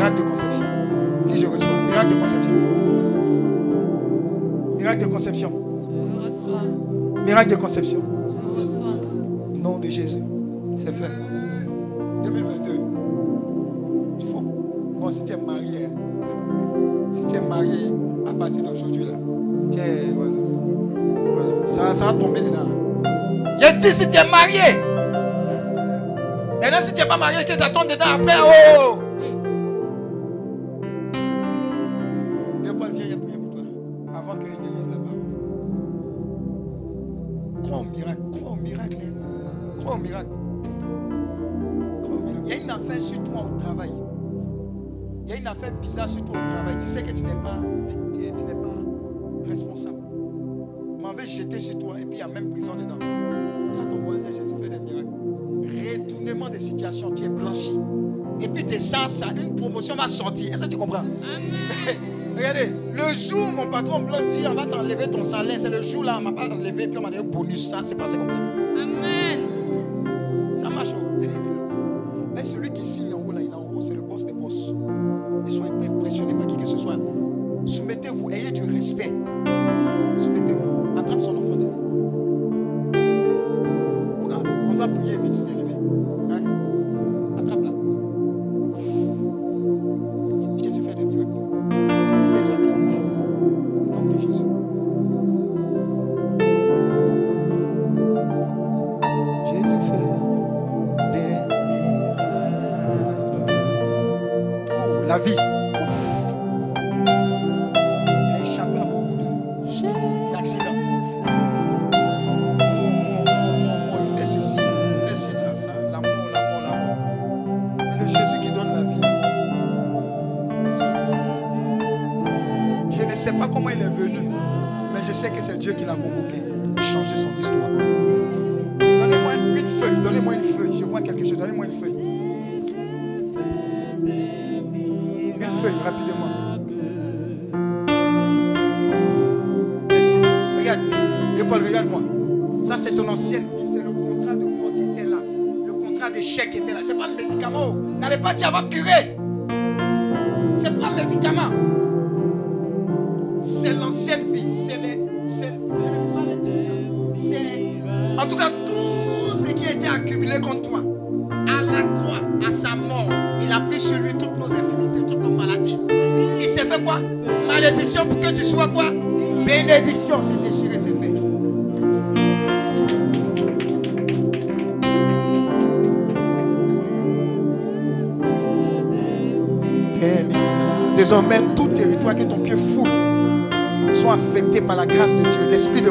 Miracle 0.00 0.22
de 0.22 0.28
conception. 0.30 0.64
Dis 1.26 1.36
je 1.36 1.46
reçois. 1.46 1.68
Miracle 1.90 2.08
de 2.08 2.20
conception. 2.20 2.52
Miracle 4.78 4.98
de 5.00 5.06
conception. 5.06 5.52
Miracle 7.26 7.50
de 7.50 7.56
conception. 7.56 8.02
Au 9.52 9.58
nom 9.58 9.78
de 9.78 9.88
Jésus. 9.90 10.22
C'est 10.74 10.92
fait. 10.94 11.10
2022. 12.22 12.80
Il 14.20 14.26
faut. 14.26 14.40
Bon, 14.40 15.10
si 15.10 15.22
tu 15.22 15.34
es 15.34 15.36
marié, 15.36 15.84
hein, 15.84 17.08
si 17.12 17.26
tu 17.26 17.36
es 17.36 17.40
marié 17.42 17.92
à 18.26 18.32
partir 18.32 18.62
d'aujourd'hui, 18.62 19.04
là, 19.04 19.12
tu 19.70 19.80
es. 19.80 20.12
Voilà. 20.16 20.32
Voilà. 21.34 21.66
Ça, 21.66 21.92
ça 21.92 22.06
va 22.06 22.14
tomber 22.14 22.40
dedans. 22.40 22.64
là. 23.04 23.56
J'ai 23.58 23.78
dit 23.78 23.88
si 23.92 24.08
tu 24.08 24.16
es 24.16 24.24
marié. 24.30 24.80
Maintenant, 26.62 26.78
si 26.80 26.94
tu 26.94 27.02
n'es 27.02 27.06
pas 27.06 27.18
marié, 27.18 27.44
que 27.44 27.52
ça 27.52 27.68
tombe 27.68 27.84
dedans 27.86 28.06
après. 28.14 28.34
Oh! 28.78 28.99
Affaire 45.60 45.74
bizarre 45.74 46.08
sur 46.08 46.24
toi 46.24 46.36
au 46.42 46.48
travail. 46.48 46.78
Tu 46.78 46.86
sais 46.86 47.02
que 47.02 47.10
tu 47.10 47.22
n'es 47.22 47.34
pas 47.34 47.60
victime, 47.82 48.34
tu 48.34 48.44
n'es 48.44 48.54
pas 48.54 48.74
responsable. 49.46 49.98
On 50.08 51.02
m'avait 51.02 51.26
jeté 51.26 51.60
sur 51.60 51.78
toi 51.78 52.00
et 52.00 52.06
puis 52.06 52.16
il 52.16 52.18
y 52.18 52.22
a 52.22 52.28
même 52.28 52.50
prison 52.50 52.76
dedans. 52.76 52.96
Dis 52.96 53.78
à 53.78 53.84
ton 53.84 54.00
voisin, 54.02 54.28
Jésus 54.28 54.54
fait 54.58 54.70
des 54.70 54.78
miracles. 54.78 55.08
Retournement 56.02 56.48
des 56.48 56.60
situations, 56.60 57.10
tu 57.10 57.24
es 57.24 57.28
blanchi. 57.28 57.78
Et 58.40 58.48
puis 58.48 58.64
tes 58.64 58.78
ça, 58.78 59.06
ça, 59.08 59.26
une 59.36 59.54
promotion 59.54 59.96
va 59.96 60.08
sortir. 60.08 60.54
Est-ce 60.54 60.64
que 60.64 60.70
tu 60.70 60.78
comprends? 60.78 61.04
Regardez, 62.38 62.72
le 62.94 63.14
jour 63.14 63.48
où 63.48 63.50
mon 63.54 63.68
patron 63.68 64.00
blanc 64.00 64.22
dit 64.26 64.46
on 64.48 64.54
va 64.54 64.64
t'enlever 64.64 65.10
ton 65.10 65.22
salaire, 65.22 65.60
c'est 65.60 65.68
le 65.68 65.82
jour 65.82 66.04
là, 66.04 66.16
on 66.20 66.22
m'a 66.22 66.32
pas 66.32 66.48
enlevé, 66.48 66.88
puis 66.88 66.96
on 66.96 67.02
m'a 67.02 67.10
donné 67.10 67.22
un 67.22 67.26
bonus, 67.26 67.68
ça, 67.68 67.82
c'est 67.84 67.96
passé 67.96 68.16
comme 68.16 68.30
ça. 68.30 68.34
Amen. 68.34 69.40
Ça 70.56 70.70
marche. 70.70 70.94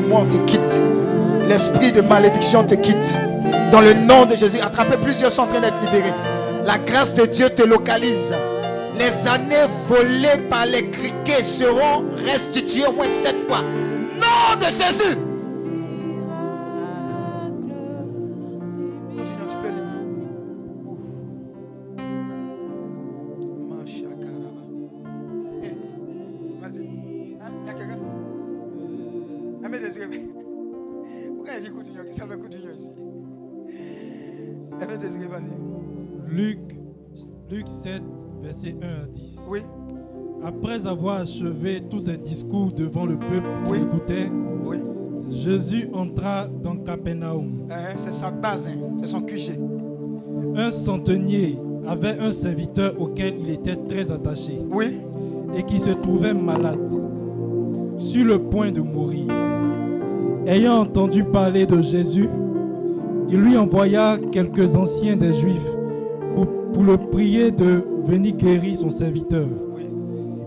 Te 0.10 0.38
quitte. 0.48 0.82
L'esprit 1.48 1.92
de 1.92 2.02
malédiction 2.02 2.66
te 2.66 2.74
quitte. 2.74 3.14
Dans 3.72 3.80
le 3.80 3.94
nom 3.94 4.26
de 4.26 4.36
Jésus, 4.36 4.60
attrapez 4.60 4.98
plusieurs 4.98 5.32
sont 5.32 5.46
d'être 5.46 5.80
libérés. 5.86 6.14
La 6.66 6.80
grâce 6.80 7.14
de 7.14 7.26
Dieu 7.26 7.48
te 7.52 7.62
localise. 7.62 8.34
Les 8.96 9.28
années 9.28 9.70
volées 9.88 10.42
par 10.50 10.66
les 10.66 10.90
criquets 10.90 11.44
seront 11.44 12.06
restituées 12.26 12.88
au 12.88 12.94
moins 12.94 13.10
sept 13.10 13.36
fois. 13.48 13.60
Nom 14.20 14.60
de 14.60 14.66
Jésus. 14.66 15.29
Achevé 41.44 41.82
tous 41.90 42.00
ses 42.00 42.18
discours 42.18 42.72
devant 42.76 43.06
le 43.06 43.16
peuple 43.18 43.48
qui 43.66 43.72
Oui. 43.72 43.80
l'écoutait, 43.80 44.30
oui. 44.66 44.78
Jésus 45.30 45.88
entra 45.94 46.48
dans 46.64 46.76
Capernaum. 46.76 47.46
Hein, 47.70 47.94
c'est 47.96 48.14
sa 48.14 48.32
base, 48.32 48.68
hein, 48.68 48.80
c'est 49.00 49.08
son 49.08 49.22
QG. 49.22 49.60
Un 50.56 50.72
centenier 50.72 51.58
avait 51.88 52.18
un 52.20 52.32
serviteur 52.32 52.94
auquel 53.00 53.36
il 53.40 53.50
était 53.52 53.76
très 53.76 54.12
attaché 54.12 54.60
Oui, 54.72 54.98
et 55.56 55.64
qui 55.64 55.80
se 55.80 55.92
trouvait 55.92 56.34
malade, 56.34 56.90
sur 57.98 58.26
le 58.26 58.40
point 58.40 58.72
de 58.72 58.82
mourir. 58.82 59.28
Ayant 60.46 60.80
entendu 60.82 61.24
parler 61.24 61.66
de 61.66 61.80
Jésus, 61.82 62.30
il 63.30 63.38
lui 63.38 63.56
envoya 63.56 64.18
quelques 64.32 64.76
anciens 64.76 65.16
des 65.16 65.34
Juifs 65.34 65.76
pour, 66.36 66.48
pour 66.74 66.84
le 66.84 66.98
prier 66.98 67.52
de 67.52 67.84
venir 68.04 68.36
guérir 68.36 68.78
son 68.78 68.90
serviteur. 68.90 69.48
oui. 69.76 69.84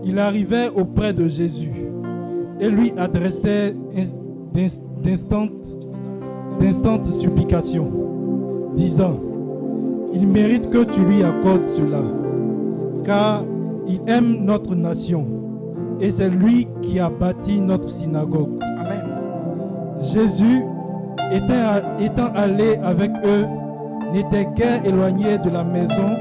Il 0.05 0.19
arrivait 0.19 0.69
auprès 0.75 1.13
de 1.13 1.27
Jésus 1.27 1.71
et 2.59 2.69
lui 2.69 2.93
adressait 2.97 3.75
ins- 3.95 4.53
d'ins- 4.53 4.81
d'instantes 6.59 7.07
supplications, 7.07 7.91
disant, 8.75 9.13
Il 10.13 10.27
mérite 10.27 10.69
que 10.69 10.83
tu 10.91 11.01
lui 11.03 11.23
accordes 11.23 11.65
cela, 11.65 12.01
car 13.03 13.41
il 13.87 13.99
aime 14.07 14.43
notre 14.45 14.75
nation, 14.75 15.25
et 15.99 16.09
c'est 16.11 16.29
lui 16.29 16.67
qui 16.81 16.99
a 16.99 17.09
bâti 17.09 17.59
notre 17.59 17.89
synagogue. 17.89 18.59
Amen. 18.77 19.05
Jésus, 20.01 20.61
étant, 21.31 21.97
étant 21.99 22.31
allé 22.35 22.75
avec 22.83 23.11
eux, 23.25 23.45
n'était 24.13 24.47
guère 24.55 24.85
éloigné 24.85 25.39
de 25.39 25.49
la 25.49 25.63
maison 25.63 26.15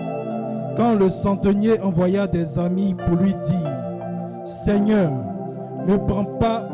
quand 0.76 0.94
le 0.94 1.10
centenier 1.10 1.78
envoya 1.80 2.26
des 2.26 2.58
amis 2.58 2.94
pour 3.06 3.16
lui 3.16 3.34
dire, 3.34 3.71
Seigneur, 4.44 5.12
ne 5.86 5.96
prends 5.96 6.24
pas 6.24 6.68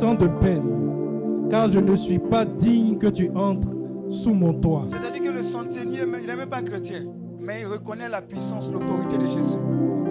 tant 0.00 0.14
de 0.14 0.26
peine, 0.26 1.48
car 1.50 1.68
je 1.68 1.78
ne 1.78 1.94
suis 1.96 2.18
pas 2.18 2.44
digne 2.44 2.96
que 2.98 3.08
tu 3.08 3.30
entres 3.34 3.68
sous 4.08 4.32
mon 4.32 4.54
toit. 4.54 4.84
C'est-à-dire 4.86 5.22
que 5.22 5.36
le 5.36 5.42
centenier, 5.42 6.00
il 6.20 6.26
n'est 6.26 6.36
même 6.36 6.48
pas 6.48 6.62
chrétien, 6.62 7.00
mais 7.40 7.60
il 7.60 7.66
reconnaît 7.66 8.08
la 8.08 8.22
puissance, 8.22 8.72
l'autorité 8.72 9.18
de 9.18 9.24
Jésus. 9.24 9.58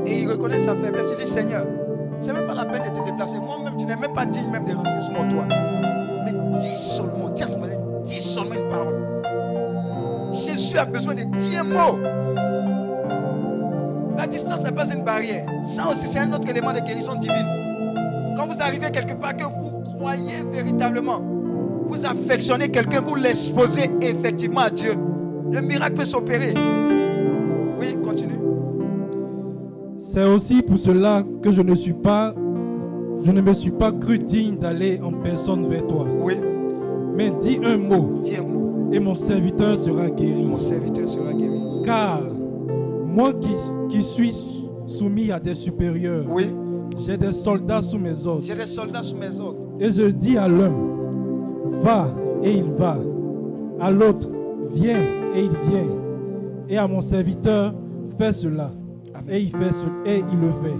Et 0.05 0.21
il 0.21 0.29
reconnaît 0.29 0.59
sa 0.59 0.75
faiblesse. 0.75 1.13
Il 1.17 1.23
dit 1.23 1.29
Seigneur, 1.29 1.65
c'est 2.19 2.33
même 2.33 2.45
pas 2.45 2.53
la 2.53 2.65
peine 2.65 2.83
de 2.83 2.99
te 2.99 3.03
déplacer. 3.03 3.37
Moi-même, 3.39 3.75
tu 3.75 3.85
n'es 3.85 3.95
même 3.95 4.13
pas 4.13 4.25
digne 4.25 4.49
même 4.51 4.65
de 4.65 4.73
rentrer 4.73 5.01
sous 5.01 5.11
mon 5.11 5.27
toit. 5.27 5.47
Mais 6.25 6.33
dis 6.55 6.75
seulement, 6.75 7.29
dis 7.29 7.43
dis 8.03 8.21
seulement 8.21 8.53
une 8.53 8.69
parole. 8.69 10.31
Jésus 10.31 10.77
a 10.77 10.85
besoin 10.85 11.15
de 11.15 11.23
dix 11.23 11.57
mots. 11.63 11.97
La 14.17 14.27
distance 14.27 14.63
n'est 14.63 14.71
pas 14.71 14.91
une 14.93 15.03
barrière. 15.03 15.45
Ça 15.61 15.89
aussi, 15.89 16.07
c'est 16.07 16.19
un 16.19 16.33
autre 16.33 16.49
élément 16.49 16.73
de 16.73 16.79
guérison 16.79 17.13
divine. 17.15 18.33
Quand 18.35 18.45
vous 18.47 18.61
arrivez 18.61 18.89
quelque 18.91 19.13
part 19.13 19.35
que 19.37 19.43
vous 19.43 19.81
croyez 19.97 20.43
véritablement, 20.51 21.21
vous 21.87 22.05
affectionnez 22.05 22.69
quelqu'un, 22.69 23.01
vous 23.01 23.15
l'exposez 23.15 23.89
effectivement 24.01 24.61
à 24.61 24.69
Dieu. 24.69 24.93
Le 25.51 25.61
miracle 25.61 25.93
peut 25.93 26.05
s'opérer. 26.05 26.53
Oui, 27.79 27.95
continue. 28.03 28.33
C'est 29.97 30.23
aussi 30.25 30.61
pour 30.61 30.77
cela 30.77 31.23
que 31.41 31.51
je 31.51 31.61
ne 31.61 31.75
suis 31.75 31.93
pas, 31.93 32.33
je 33.23 33.31
ne 33.31 33.41
me 33.41 33.53
suis 33.53 33.71
pas 33.71 33.91
cru 33.91 34.19
digne 34.19 34.57
d'aller 34.57 34.99
en 35.03 35.11
personne 35.11 35.67
vers 35.67 35.85
toi. 35.87 36.05
Oui, 36.21 36.33
Mais 37.15 37.31
dis 37.41 37.59
un 37.63 37.77
mot 37.77 38.19
dis 38.23 38.35
un 38.37 38.43
mot. 38.43 38.89
et 38.91 38.99
mon 38.99 39.15
serviteur 39.15 39.77
sera 39.77 40.09
guéri. 40.09 40.43
Mon 40.43 40.59
serviteur 40.59 41.07
sera 41.07 41.33
guéri. 41.33 41.61
Car 41.83 42.21
moi 43.17 43.33
qui, 43.33 43.49
qui 43.89 44.01
suis 44.03 44.31
soumis 44.85 45.31
à 45.31 45.39
des 45.39 45.55
supérieurs, 45.55 46.25
Oui, 46.29 46.45
j'ai 46.99 47.17
des 47.17 47.31
soldats 47.31 47.81
sous 47.81 47.97
mes 47.97 48.27
ordres. 48.27 48.43
j'ai 48.43 48.53
des 48.55 48.67
soldats 48.67 49.01
sous 49.01 49.17
mes 49.17 49.39
ordres. 49.39 49.63
Et 49.79 49.89
je 49.89 50.03
dis 50.03 50.37
à 50.37 50.47
l'un, 50.47 50.71
va 51.81 52.13
et 52.43 52.51
il 52.53 52.71
va. 52.73 52.97
À 53.79 53.89
l'autre, 53.89 54.27
viens 54.69 55.01
et 55.35 55.41
il 55.45 55.49
vient. 55.69 55.87
Et 56.69 56.77
à 56.77 56.87
mon 56.87 57.01
serviteur, 57.01 57.73
fais 58.19 58.31
cela. 58.31 58.69
Amen. 59.15 59.33
Et 59.35 59.41
il 59.41 59.49
fait 59.49 59.71
ce, 59.71 59.85
et 60.05 60.17
il 60.31 60.39
le 60.39 60.51
fait. 60.51 60.77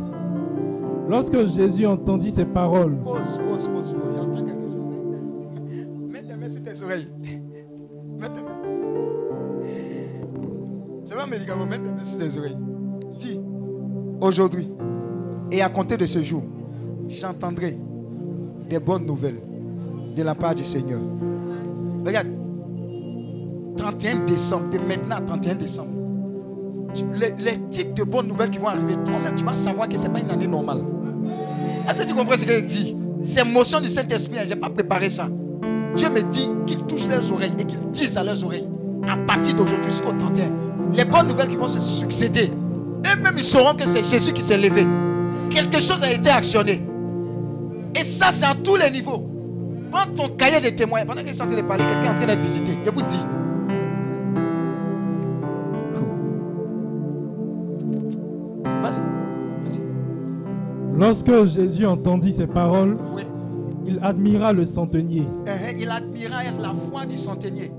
Lorsque 1.10 1.48
Jésus 1.48 1.88
entendit 1.88 2.30
ces 2.32 2.46
paroles, 2.46 2.98
Pause, 3.04 3.40
pause, 3.50 3.68
pause, 3.68 3.94
pause. 3.94 3.96
J'entends 4.16 4.44
quelque 4.46 4.62
chose. 4.62 5.88
Mets 6.12 6.22
tes 6.22 6.36
mains 6.36 6.50
sur 6.50 6.62
tes 6.62 6.84
oreilles. 6.84 7.08
Mets 8.20 8.30
tes 8.30 8.42
mains. 8.42 8.57
Un 11.20 11.26
médicament, 11.26 11.66
mets 11.66 11.80
tes 11.80 12.06
sur 12.06 12.20
tes 12.20 12.38
oreilles. 12.38 12.58
Dis, 13.18 13.40
aujourd'hui 14.22 14.70
et 15.52 15.62
à 15.62 15.70
compter 15.70 15.98
de 15.98 16.06
ce 16.06 16.22
jour, 16.22 16.44
j'entendrai 17.08 17.78
des 18.70 18.80
bonnes 18.80 19.06
nouvelles 19.06 19.42
de 20.16 20.24
la 20.24 20.36
part 20.36 20.54
du 20.54 20.64
Seigneur. 20.64 21.00
Regarde, 22.06 22.28
31 23.78 24.26
décembre, 24.26 24.70
de 24.70 24.78
maintenant 24.78 25.16
à 25.16 25.22
31 25.22 25.56
décembre, 25.56 25.90
les, 27.16 27.58
types 27.70 27.94
de 27.94 28.04
bonnes 28.04 28.28
nouvelles 28.28 28.50
qui 28.50 28.60
vont 28.60 28.68
arriver, 28.68 28.96
toi-même, 29.06 29.34
tu 29.36 29.44
vas 29.44 29.56
savoir 29.56 29.88
que 29.88 29.98
ce 29.98 30.04
n'est 30.04 30.14
pas 30.14 30.20
une 30.20 30.30
année 30.30 30.48
normale. 30.48 30.84
Est-ce 31.90 32.02
que 32.02 32.08
tu 32.08 32.14
comprends 32.14 32.38
ce 32.38 32.46
qu'il 32.46 32.66
dit 32.66 32.96
C'est 33.24 33.44
motion 33.44 33.80
du 33.80 33.90
Saint-Esprit, 33.90 34.40
hein, 34.40 34.44
je 34.46 34.54
n'ai 34.54 34.60
pas 34.60 34.70
préparé 34.70 35.10
ça. 35.10 35.28
Dieu 35.96 36.10
me 36.10 36.22
dit 36.22 36.50
qu'ils 36.66 36.84
touchent 36.86 37.08
leurs 37.08 37.32
oreilles 37.32 37.54
et 37.58 37.64
qu'ils 37.64 37.90
disent 37.92 38.18
à 38.18 38.24
leurs 38.24 38.44
oreilles, 38.44 38.68
à 39.08 39.18
partir 39.18 39.56
d'aujourd'hui 39.56 39.90
jusqu'au 39.90 40.12
31, 40.12 40.67
les 40.94 41.06
bonnes 41.06 41.28
nouvelles 41.28 41.48
qui 41.48 41.56
vont 41.56 41.68
se 41.68 41.80
succéder, 41.80 42.52
eux-mêmes 43.06 43.36
ils 43.38 43.44
sauront 43.44 43.74
que 43.76 43.86
c'est 43.86 44.04
Jésus 44.04 44.34
qui 44.34 44.42
s'est 44.42 44.58
levé. 44.58 44.86
Quelque 45.50 45.80
chose 45.80 46.04
a 46.04 46.12
été 46.12 46.30
actionné. 46.30 46.84
Et 47.96 48.04
ça, 48.04 48.32
c'est 48.32 48.46
à 48.46 48.54
tous 48.54 48.76
les 48.76 48.90
niveaux. 48.92 49.24
Prends 49.92 50.06
ton 50.16 50.28
cahier 50.36 50.60
de 50.60 50.76
témoins. 50.76 51.06
Pendant 51.06 51.22
que 51.22 51.28
je 51.30 51.34
suis 51.34 51.42
en 51.42 51.48
train 51.48 51.56
de 51.56 51.62
parler, 51.62 51.84
quelqu'un 51.86 52.04
est 52.06 52.10
en 52.10 52.16
train 52.16 52.26
d'être 52.28 52.42
visité. 52.42 52.78
Je 52.86 52.92
vous 52.92 53.02
dis. 53.02 53.22
Vas-y. 58.82 59.02
Vas-y. 59.64 59.82
lorsque 60.98 61.46
Jésus 61.46 61.86
entendit 61.86 62.34
ces 62.34 62.48
paroles, 62.48 62.98
Oui. 63.16 63.24
il 63.86 64.00
admira 64.02 64.54
le 64.54 64.66
centenier. 64.66 65.26
Uh-huh. 65.46 65.76
Il 65.78 65.90
admira 65.90 66.44
la 66.60 66.74
foi 66.74 67.06
du 67.06 67.18
centenier. 67.18 67.72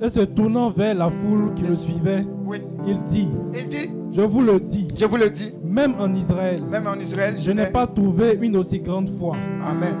Et 0.00 0.08
se 0.08 0.20
tournant 0.20 0.70
vers 0.70 0.94
la 0.94 1.10
foule 1.10 1.52
qui 1.54 1.62
le 1.62 1.74
suivait, 1.74 2.24
Oui. 2.46 2.62
il 2.86 3.02
dit, 3.02 3.28
Il 3.54 3.66
dit, 3.66 3.90
je 4.12 4.22
vous 4.22 4.40
le 4.40 4.60
dis, 4.60 4.86
je 4.94 5.04
vous 5.04 5.16
le 5.16 5.28
dis, 5.28 5.52
même 5.64 5.94
en 5.98 6.14
Israël, 6.14 6.60
même 6.70 6.86
en 6.86 6.94
Israël, 6.94 7.34
je 7.36 7.50
n'ai 7.50 7.66
pas 7.66 7.86
trouvé 7.86 8.38
une 8.40 8.56
aussi 8.56 8.78
grande 8.78 9.10
foi. 9.18 9.34
Amen. 9.68 9.94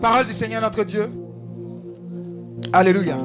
Parole 0.00 0.24
du 0.24 0.32
Seigneur 0.32 0.60
notre 0.62 0.84
Dieu. 0.84 1.06
Alléluia. 2.72 3.16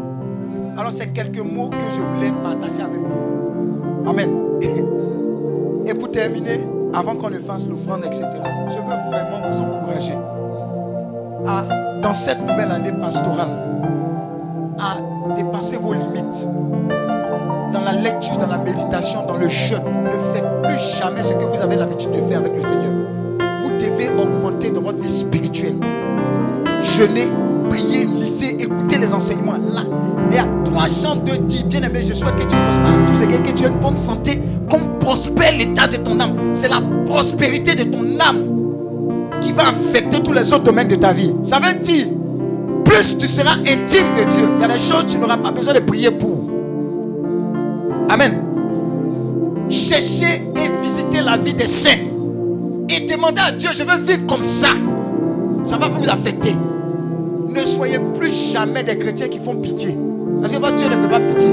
Alors 0.77 0.91
c'est 0.91 1.11
quelques 1.13 1.39
mots 1.39 1.69
que 1.69 1.77
je 1.95 2.01
voulais 2.01 2.31
partager 2.43 2.81
avec 2.81 3.01
vous. 3.01 4.09
Amen. 4.09 4.29
Et 5.85 5.93
pour 5.93 6.09
terminer, 6.11 6.59
avant 6.93 7.15
qu'on 7.15 7.29
ne 7.29 7.39
fasse 7.39 7.67
l'offrande, 7.69 8.03
etc., 8.05 8.27
je 8.69 8.77
veux 8.77 9.09
vraiment 9.09 9.47
vous 9.49 9.59
encourager 9.61 10.13
à, 11.45 11.99
dans 12.01 12.13
cette 12.13 12.41
nouvelle 12.41 12.71
année 12.71 12.91
pastorale, 12.91 13.57
à 14.77 14.97
dépasser 15.35 15.77
vos 15.77 15.93
limites. 15.93 16.49
Dans 17.73 17.81
la 17.81 17.93
lecture, 17.93 18.37
dans 18.37 18.47
la 18.47 18.57
méditation, 18.57 19.25
dans 19.27 19.37
le 19.37 19.47
jeûne, 19.47 19.81
ne 20.03 20.33
faites 20.33 20.61
plus 20.63 20.97
jamais 20.99 21.21
ce 21.21 21.33
que 21.33 21.43
vous 21.43 21.61
avez 21.61 21.75
l'habitude 21.75 22.11
de 22.11 22.21
faire 22.21 22.39
avec 22.39 22.55
le 22.55 22.67
Seigneur. 22.67 22.91
Vous 23.61 23.69
devez 23.77 24.09
augmenter 24.09 24.71
dans 24.71 24.81
votre 24.81 24.99
vie 24.99 25.09
spirituelle. 25.09 25.79
Jeûner, 26.81 27.27
prier, 27.69 28.05
lisser, 28.05 28.57
écouter 28.59 28.97
les 28.97 29.13
enseignements. 29.13 29.57
Là, 29.57 29.83
il 30.31 30.35
y 30.35 30.39
a 30.39 30.47
trois 30.65 30.87
chants 30.87 31.15
de 31.15 31.35
dire, 31.35 31.65
bien 31.65 31.83
aimé, 31.83 32.01
je 32.07 32.13
souhaite 32.13 32.35
que 32.35 32.43
tu 32.43 32.55
prospères. 32.55 33.05
Tous 33.05 33.27
gars, 33.27 33.37
que 33.37 33.51
tu 33.51 33.63
aies 33.63 33.67
une 33.67 33.79
bonne 33.79 33.95
santé, 33.95 34.41
comme 34.69 34.97
prospère 34.99 35.55
l'état 35.57 35.87
de 35.87 35.97
ton 35.97 36.19
âme. 36.19 36.35
C'est 36.53 36.69
la 36.69 36.81
prospérité 37.05 37.75
de 37.75 37.83
ton 37.83 38.03
âme 38.19 38.59
qui 39.41 39.51
va 39.51 39.69
affecter 39.69 40.21
tous 40.21 40.33
les 40.33 40.51
autres 40.53 40.63
domaines 40.63 40.87
de 40.87 40.95
ta 40.95 41.11
vie. 41.11 41.33
Ça 41.43 41.59
veut 41.59 41.79
dire, 41.79 42.07
plus 42.89 43.17
tu 43.17 43.27
seras 43.27 43.53
intime 43.53 44.13
de 44.17 44.23
Dieu, 44.27 44.49
il 44.55 44.61
y 44.61 44.65
a 44.65 44.67
des 44.67 44.79
choses 44.79 45.05
que 45.05 45.11
tu 45.11 45.17
n'auras 45.19 45.37
pas 45.37 45.51
besoin 45.51 45.73
de 45.73 45.79
prier 45.79 46.11
pour. 46.11 46.49
Amen. 48.09 48.43
chercher 49.69 50.41
et 50.55 50.81
visiter 50.83 51.21
la 51.21 51.37
vie 51.37 51.53
des 51.53 51.67
saints 51.67 52.07
et 52.89 53.05
demander 53.05 53.41
à 53.41 53.51
Dieu, 53.51 53.69
je 53.71 53.83
veux 53.83 53.97
vivre 53.99 54.25
comme 54.25 54.43
ça, 54.43 54.69
ça 55.63 55.77
va 55.77 55.87
vous 55.87 56.09
affecter. 56.09 56.55
Ne 57.47 57.61
soyez 57.61 57.99
plus 58.17 58.51
jamais 58.51 58.81
des 58.81 58.97
chrétiens 58.97 59.27
qui 59.27 59.37
font 59.37 59.55
pitié. 59.55 59.95
Parce 60.41 60.51
que 60.51 60.57
votre 60.57 60.75
Dieu 60.75 60.87
ne 60.87 60.93
fait 60.93 61.09
pas 61.09 61.19
pitié. 61.19 61.49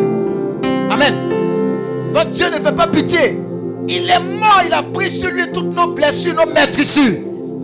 Amen. 0.90 1.14
Votre 2.08 2.30
Dieu 2.30 2.46
ne 2.46 2.56
fait 2.56 2.74
pas 2.74 2.86
pitié. 2.86 3.38
Il 3.88 4.08
est 4.08 4.38
mort, 4.38 4.62
il 4.66 4.72
a 4.72 4.82
pris 4.82 5.10
sur 5.10 5.30
lui 5.30 5.42
toutes 5.52 5.74
nos 5.76 5.88
blessures, 5.88 6.34
nos 6.34 6.50
maîtrisures. 6.50 7.18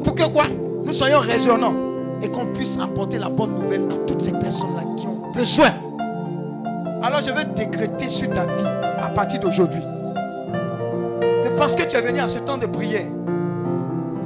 Pour 0.04 0.14
que 0.14 0.24
quoi? 0.24 0.44
Nous 0.84 0.92
soyons 0.92 1.20
résonnants 1.20 1.91
et 2.22 2.28
qu'on 2.28 2.46
puisse 2.46 2.78
apporter 2.78 3.18
la 3.18 3.28
bonne 3.28 3.58
nouvelle 3.60 3.88
à 3.90 3.96
toutes 4.06 4.20
ces 4.20 4.32
personnes-là 4.32 4.84
qui 4.96 5.06
ont 5.06 5.22
besoin. 5.34 5.70
Alors 7.02 7.20
je 7.20 7.30
veux 7.30 7.44
décréter 7.54 8.08
sur 8.08 8.32
ta 8.32 8.44
vie 8.46 8.66
à 9.02 9.08
partir 9.08 9.40
d'aujourd'hui 9.40 9.82
que 11.42 11.48
parce 11.56 11.74
que 11.74 11.82
tu 11.82 11.96
es 11.96 12.00
venu 12.00 12.20
à 12.20 12.28
ce 12.28 12.38
temps 12.38 12.58
de 12.58 12.66
prière, 12.66 13.06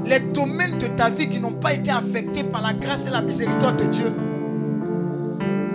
les 0.04 0.20
domaines 0.20 0.78
de 0.78 0.86
ta 0.88 1.08
vie 1.08 1.28
qui 1.28 1.40
n'ont 1.40 1.54
pas 1.54 1.74
été 1.74 1.90
affectés 1.90 2.44
par 2.44 2.62
la 2.62 2.74
grâce 2.74 3.06
et 3.06 3.10
la 3.10 3.22
miséricorde 3.22 3.82
de 3.82 3.86
Dieu 3.86 4.14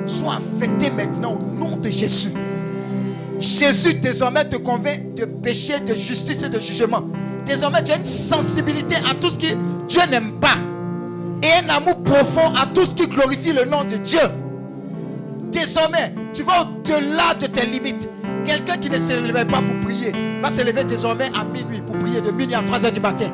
sont 0.05 0.29
affectés 0.29 0.89
maintenant 0.89 1.35
au 1.39 1.59
nom 1.59 1.77
de 1.77 1.89
Jésus. 1.89 2.31
Jésus 3.39 3.95
désormais 3.95 4.45
te 4.47 4.55
convainc 4.55 5.15
de 5.15 5.25
péché, 5.25 5.79
de 5.79 5.93
justice 5.95 6.43
et 6.43 6.49
de 6.49 6.59
jugement. 6.59 7.03
Désormais, 7.45 7.83
tu 7.83 7.91
as 7.91 7.97
une 7.97 8.05
sensibilité 8.05 8.95
à 9.09 9.15
tout 9.15 9.31
ce 9.31 9.39
que 9.39 9.55
Dieu 9.87 10.01
n'aime 10.11 10.33
pas. 10.33 10.55
Et 11.43 11.65
un 11.65 11.69
amour 11.75 12.03
profond 12.03 12.53
à 12.55 12.65
tout 12.67 12.85
ce 12.85 12.93
qui 12.93 13.07
glorifie 13.07 13.53
le 13.53 13.65
nom 13.65 13.83
de 13.83 13.95
Dieu. 13.95 14.19
Désormais, 15.51 16.13
tu 16.33 16.43
vas 16.43 16.61
au-delà 16.61 17.33
de 17.39 17.47
tes 17.47 17.65
limites. 17.65 18.07
Quelqu'un 18.45 18.77
qui 18.77 18.89
ne 18.89 18.99
se 18.99 19.13
levait 19.13 19.45
pas 19.45 19.61
pour 19.61 19.79
prier 19.81 20.13
va 20.41 20.49
se 20.49 20.61
lever 20.61 20.83
désormais 20.83 21.29
à 21.39 21.43
minuit 21.43 21.81
pour 21.81 21.97
prier 21.99 22.21
de 22.21 22.31
minuit 22.31 22.55
à 22.55 22.61
3 22.61 22.85
heures 22.85 22.91
du 22.91 22.99
matin. 22.99 23.27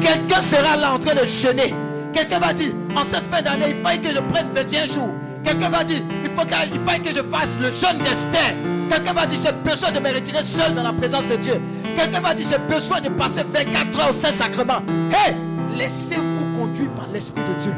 Quelqu'un 0.00 0.40
sera 0.40 0.76
là 0.76 0.92
en 0.92 0.98
train 0.98 1.14
de 1.14 1.26
jeûner. 1.26 1.74
Quelqu'un 2.12 2.38
va 2.38 2.52
dire, 2.52 2.72
en 2.96 3.04
cette 3.04 3.24
fin 3.24 3.42
d'année, 3.42 3.66
il 3.70 3.82
faille 3.82 4.00
que 4.00 4.10
je 4.10 4.20
prenne 4.20 4.46
21 4.54 4.86
jours. 4.86 5.14
Quelqu'un 5.44 5.68
va 5.68 5.84
dire, 5.84 6.00
il 6.22 6.80
faille 6.80 7.00
que 7.00 7.12
je 7.12 7.22
fasse 7.22 7.58
le 7.60 7.70
jeûne 7.70 7.98
d'Esther. 8.02 8.56
Quelqu'un 8.88 9.12
va 9.12 9.26
dire, 9.26 9.38
j'ai 9.42 9.70
besoin 9.70 9.90
de 9.90 10.00
me 10.00 10.14
retirer 10.14 10.42
seul 10.42 10.74
dans 10.74 10.82
la 10.82 10.92
présence 10.92 11.26
de 11.26 11.36
Dieu. 11.36 11.60
Quelqu'un 11.94 12.20
va 12.20 12.34
dire, 12.34 12.46
j'ai 12.50 12.74
besoin 12.74 13.00
de 13.00 13.08
passer 13.10 13.42
24 13.42 14.00
heures 14.00 14.10
au 14.10 14.12
Saint-Sacrement. 14.12 14.80
Hé, 15.10 15.34
laissez-vous 15.76 16.47
conduire 16.58 16.92
par 16.94 17.08
l'Esprit 17.08 17.42
de 17.42 17.54
Dieu. 17.54 17.72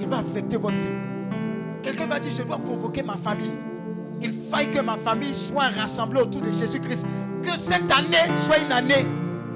Il 0.00 0.06
va 0.06 0.18
affecter 0.18 0.56
votre 0.56 0.76
vie. 0.76 0.96
Quelqu'un 1.82 2.06
va 2.06 2.18
dire, 2.18 2.30
je 2.30 2.42
dois 2.42 2.58
convoquer 2.58 3.02
ma 3.02 3.16
famille. 3.16 3.56
Il 4.20 4.32
faille 4.32 4.70
que 4.70 4.80
ma 4.80 4.96
famille 4.96 5.34
soit 5.34 5.68
rassemblée 5.68 6.20
autour 6.20 6.42
de 6.42 6.52
Jésus-Christ. 6.52 7.06
Que 7.42 7.56
cette 7.56 7.90
année 7.90 8.36
soit 8.36 8.58
une 8.58 8.72
année 8.72 9.06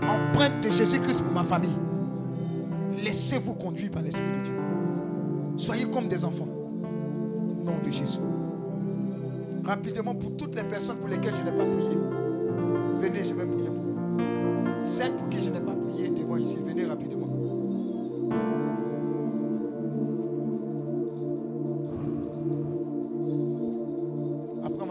empreinte 0.02 0.62
de 0.62 0.70
Jésus-Christ 0.70 1.22
pour 1.22 1.32
ma 1.32 1.44
famille. 1.44 1.76
Laissez-vous 2.96 3.54
conduire 3.54 3.90
par 3.90 4.02
l'Esprit 4.02 4.24
de 4.38 4.42
Dieu. 4.42 4.54
Soyez 5.56 5.88
comme 5.90 6.08
des 6.08 6.24
enfants. 6.24 6.48
Au 6.48 7.64
nom 7.64 7.78
de 7.84 7.90
Jésus. 7.90 8.20
Rapidement, 9.64 10.14
pour 10.14 10.36
toutes 10.36 10.54
les 10.54 10.64
personnes 10.64 10.96
pour 10.96 11.08
lesquelles 11.08 11.34
je 11.34 11.42
n'ai 11.42 11.52
pas 11.52 11.64
prié, 11.64 11.98
venez, 12.98 13.24
je 13.24 13.34
vais 13.34 13.46
prier 13.46 13.68
pour 13.68 13.82
vous. 13.82 13.96
Celles 14.84 15.14
pour 15.16 15.28
qui 15.28 15.42
je 15.42 15.50
n'ai 15.50 15.60
pas 15.60 15.74
prié 15.74 16.10
devant 16.10 16.36
ici, 16.36 16.58
venez 16.62 16.86
rapidement. 16.86 17.26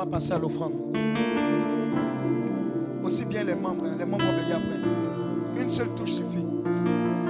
Passer 0.05 0.33
à 0.33 0.39
l'offrande. 0.39 0.73
Aussi 3.03 3.25
bien 3.25 3.43
les 3.43 3.55
membres, 3.55 3.85
les 3.97 4.05
membres 4.05 4.23
vont 4.23 4.41
venir 4.41 4.57
après. 4.57 5.61
Une 5.61 5.69
seule 5.69 5.89
touche 5.89 6.13
suffit. 6.13 6.47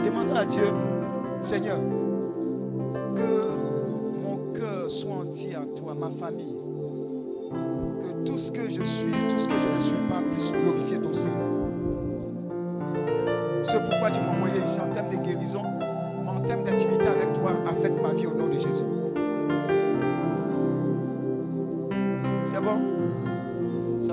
Demandez 0.04 0.38
à 0.38 0.46
Dieu, 0.46 0.64
Seigneur, 1.42 1.80
que 3.16 4.22
mon 4.24 4.54
cœur 4.54 4.90
soit 4.90 5.16
entier 5.16 5.56
à 5.56 5.66
toi, 5.76 5.96
ma 5.96 6.10
famille. 6.10 6.56
Que 8.00 8.24
tout 8.24 8.38
ce 8.38 8.52
que 8.52 8.70
je 8.70 8.84
suis, 8.84 9.12
tout 9.30 9.38
ce 9.38 9.48
que 9.48 9.60
je 9.60 9.68
ne 9.68 9.80
suis 9.80 10.08
pas 10.10 10.22
puisse 10.32 10.52
glorifier 10.52 11.00
ton 11.00 11.14
Seigneur. 11.14 11.40
C'est 13.64 13.80
pourquoi 13.80 14.12
tu 14.12 14.22
m'as 14.22 14.36
envoyé 14.36 14.62
ici 14.62 14.80
en 14.80 14.90
termes 14.92 15.10
de 15.10 15.18
guérison, 15.18 15.64
mais 16.24 16.30
en 16.30 16.42
termes 16.42 16.64
d'intimité 16.64 17.08
avec 17.08 17.34
toi, 17.34 17.52
affecte 17.68 18.02
ma 18.02 18.14
vie 18.14 18.28
au 18.28 18.34
nom 18.34 18.48
de 18.48 18.55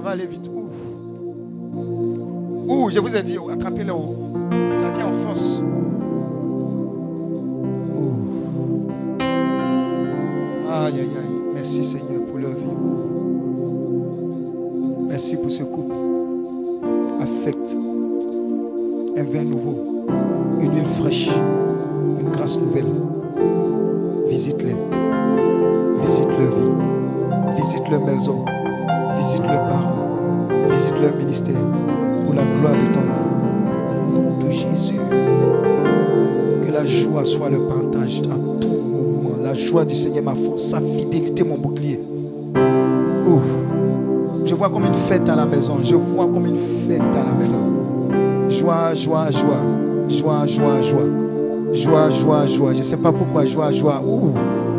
va 0.03 0.11
aller 0.11 0.27
vite. 0.27 0.51
Ouh. 0.55 0.69
Je 2.91 2.99
vous 3.01 3.17
ai 3.17 3.23
dit, 3.23 3.39
attrapez-le 3.51 3.93
haut. 3.93 4.17
Ça 4.75 4.91
vient 4.91 5.07
en 5.07 5.13
force. 5.13 5.63
Ouh. 7.95 8.17
Aïe, 10.71 11.01
aïe, 11.01 11.01
aïe. 11.01 11.31
Merci 11.55 11.85
Seigneur 11.85 12.12
du 39.81 39.95
Seigneur, 39.95 40.23
ma 40.23 40.35
force, 40.35 40.63
sa 40.63 40.81
fidélité, 40.81 41.43
mon 41.43 41.57
bouclier. 41.57 41.99
Je 44.45 44.55
vois 44.55 44.69
comme 44.69 44.85
une 44.85 44.95
fête 44.95 45.29
à 45.29 45.37
la 45.37 45.47
maison. 45.47 45.79
Je 45.83 45.95
vois 45.95 46.27
comme 46.27 46.47
une 46.47 46.59
fête 46.59 47.01
à 47.01 47.25
la 47.25 47.33
maison. 47.33 48.51
Joie, 48.51 48.93
joie, 48.95 49.31
joie. 49.31 49.63
Joie, 50.09 50.47
joie, 50.47 50.81
joie. 50.83 51.09
Joie, 51.73 52.11
joie, 52.11 52.47
joie. 52.47 52.73
Je 52.75 52.81
ne 52.81 52.85
sais 52.85 52.99
pas 52.99 53.13
pourquoi. 53.13 53.47
Joie, 53.47 53.71
joie. 53.71 54.03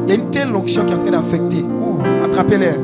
Il 0.06 0.10
y 0.10 0.12
a 0.12 0.22
une 0.22 0.30
telle 0.30 0.56
onction 0.56 0.86
qui 0.86 0.94
est 0.94 0.96
en 0.96 1.00
train 1.00 1.12
d'affecter. 1.12 1.66
Attrapez-les. 2.24 2.76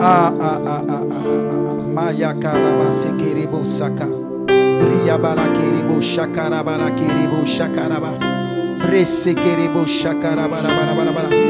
Ah, 0.00 0.32
ah, 0.40 0.40
ah, 0.40 0.60
ah, 0.66 0.82
ah, 0.88 1.00
ah. 1.10 1.92
Maya 1.92 2.34
karaba 2.34 2.90
sekerebo 2.90 3.64
saka. 3.64 4.06
Bria 4.46 5.18
bala 5.18 5.48
kerebo 5.48 6.00
shakara 6.00 6.62
bala 6.62 6.90
kerebo 6.90 7.44
shakaraba. 7.44 8.21
Resequerebo 8.90 9.86
shakara 9.86 10.48
bara. 10.48 11.41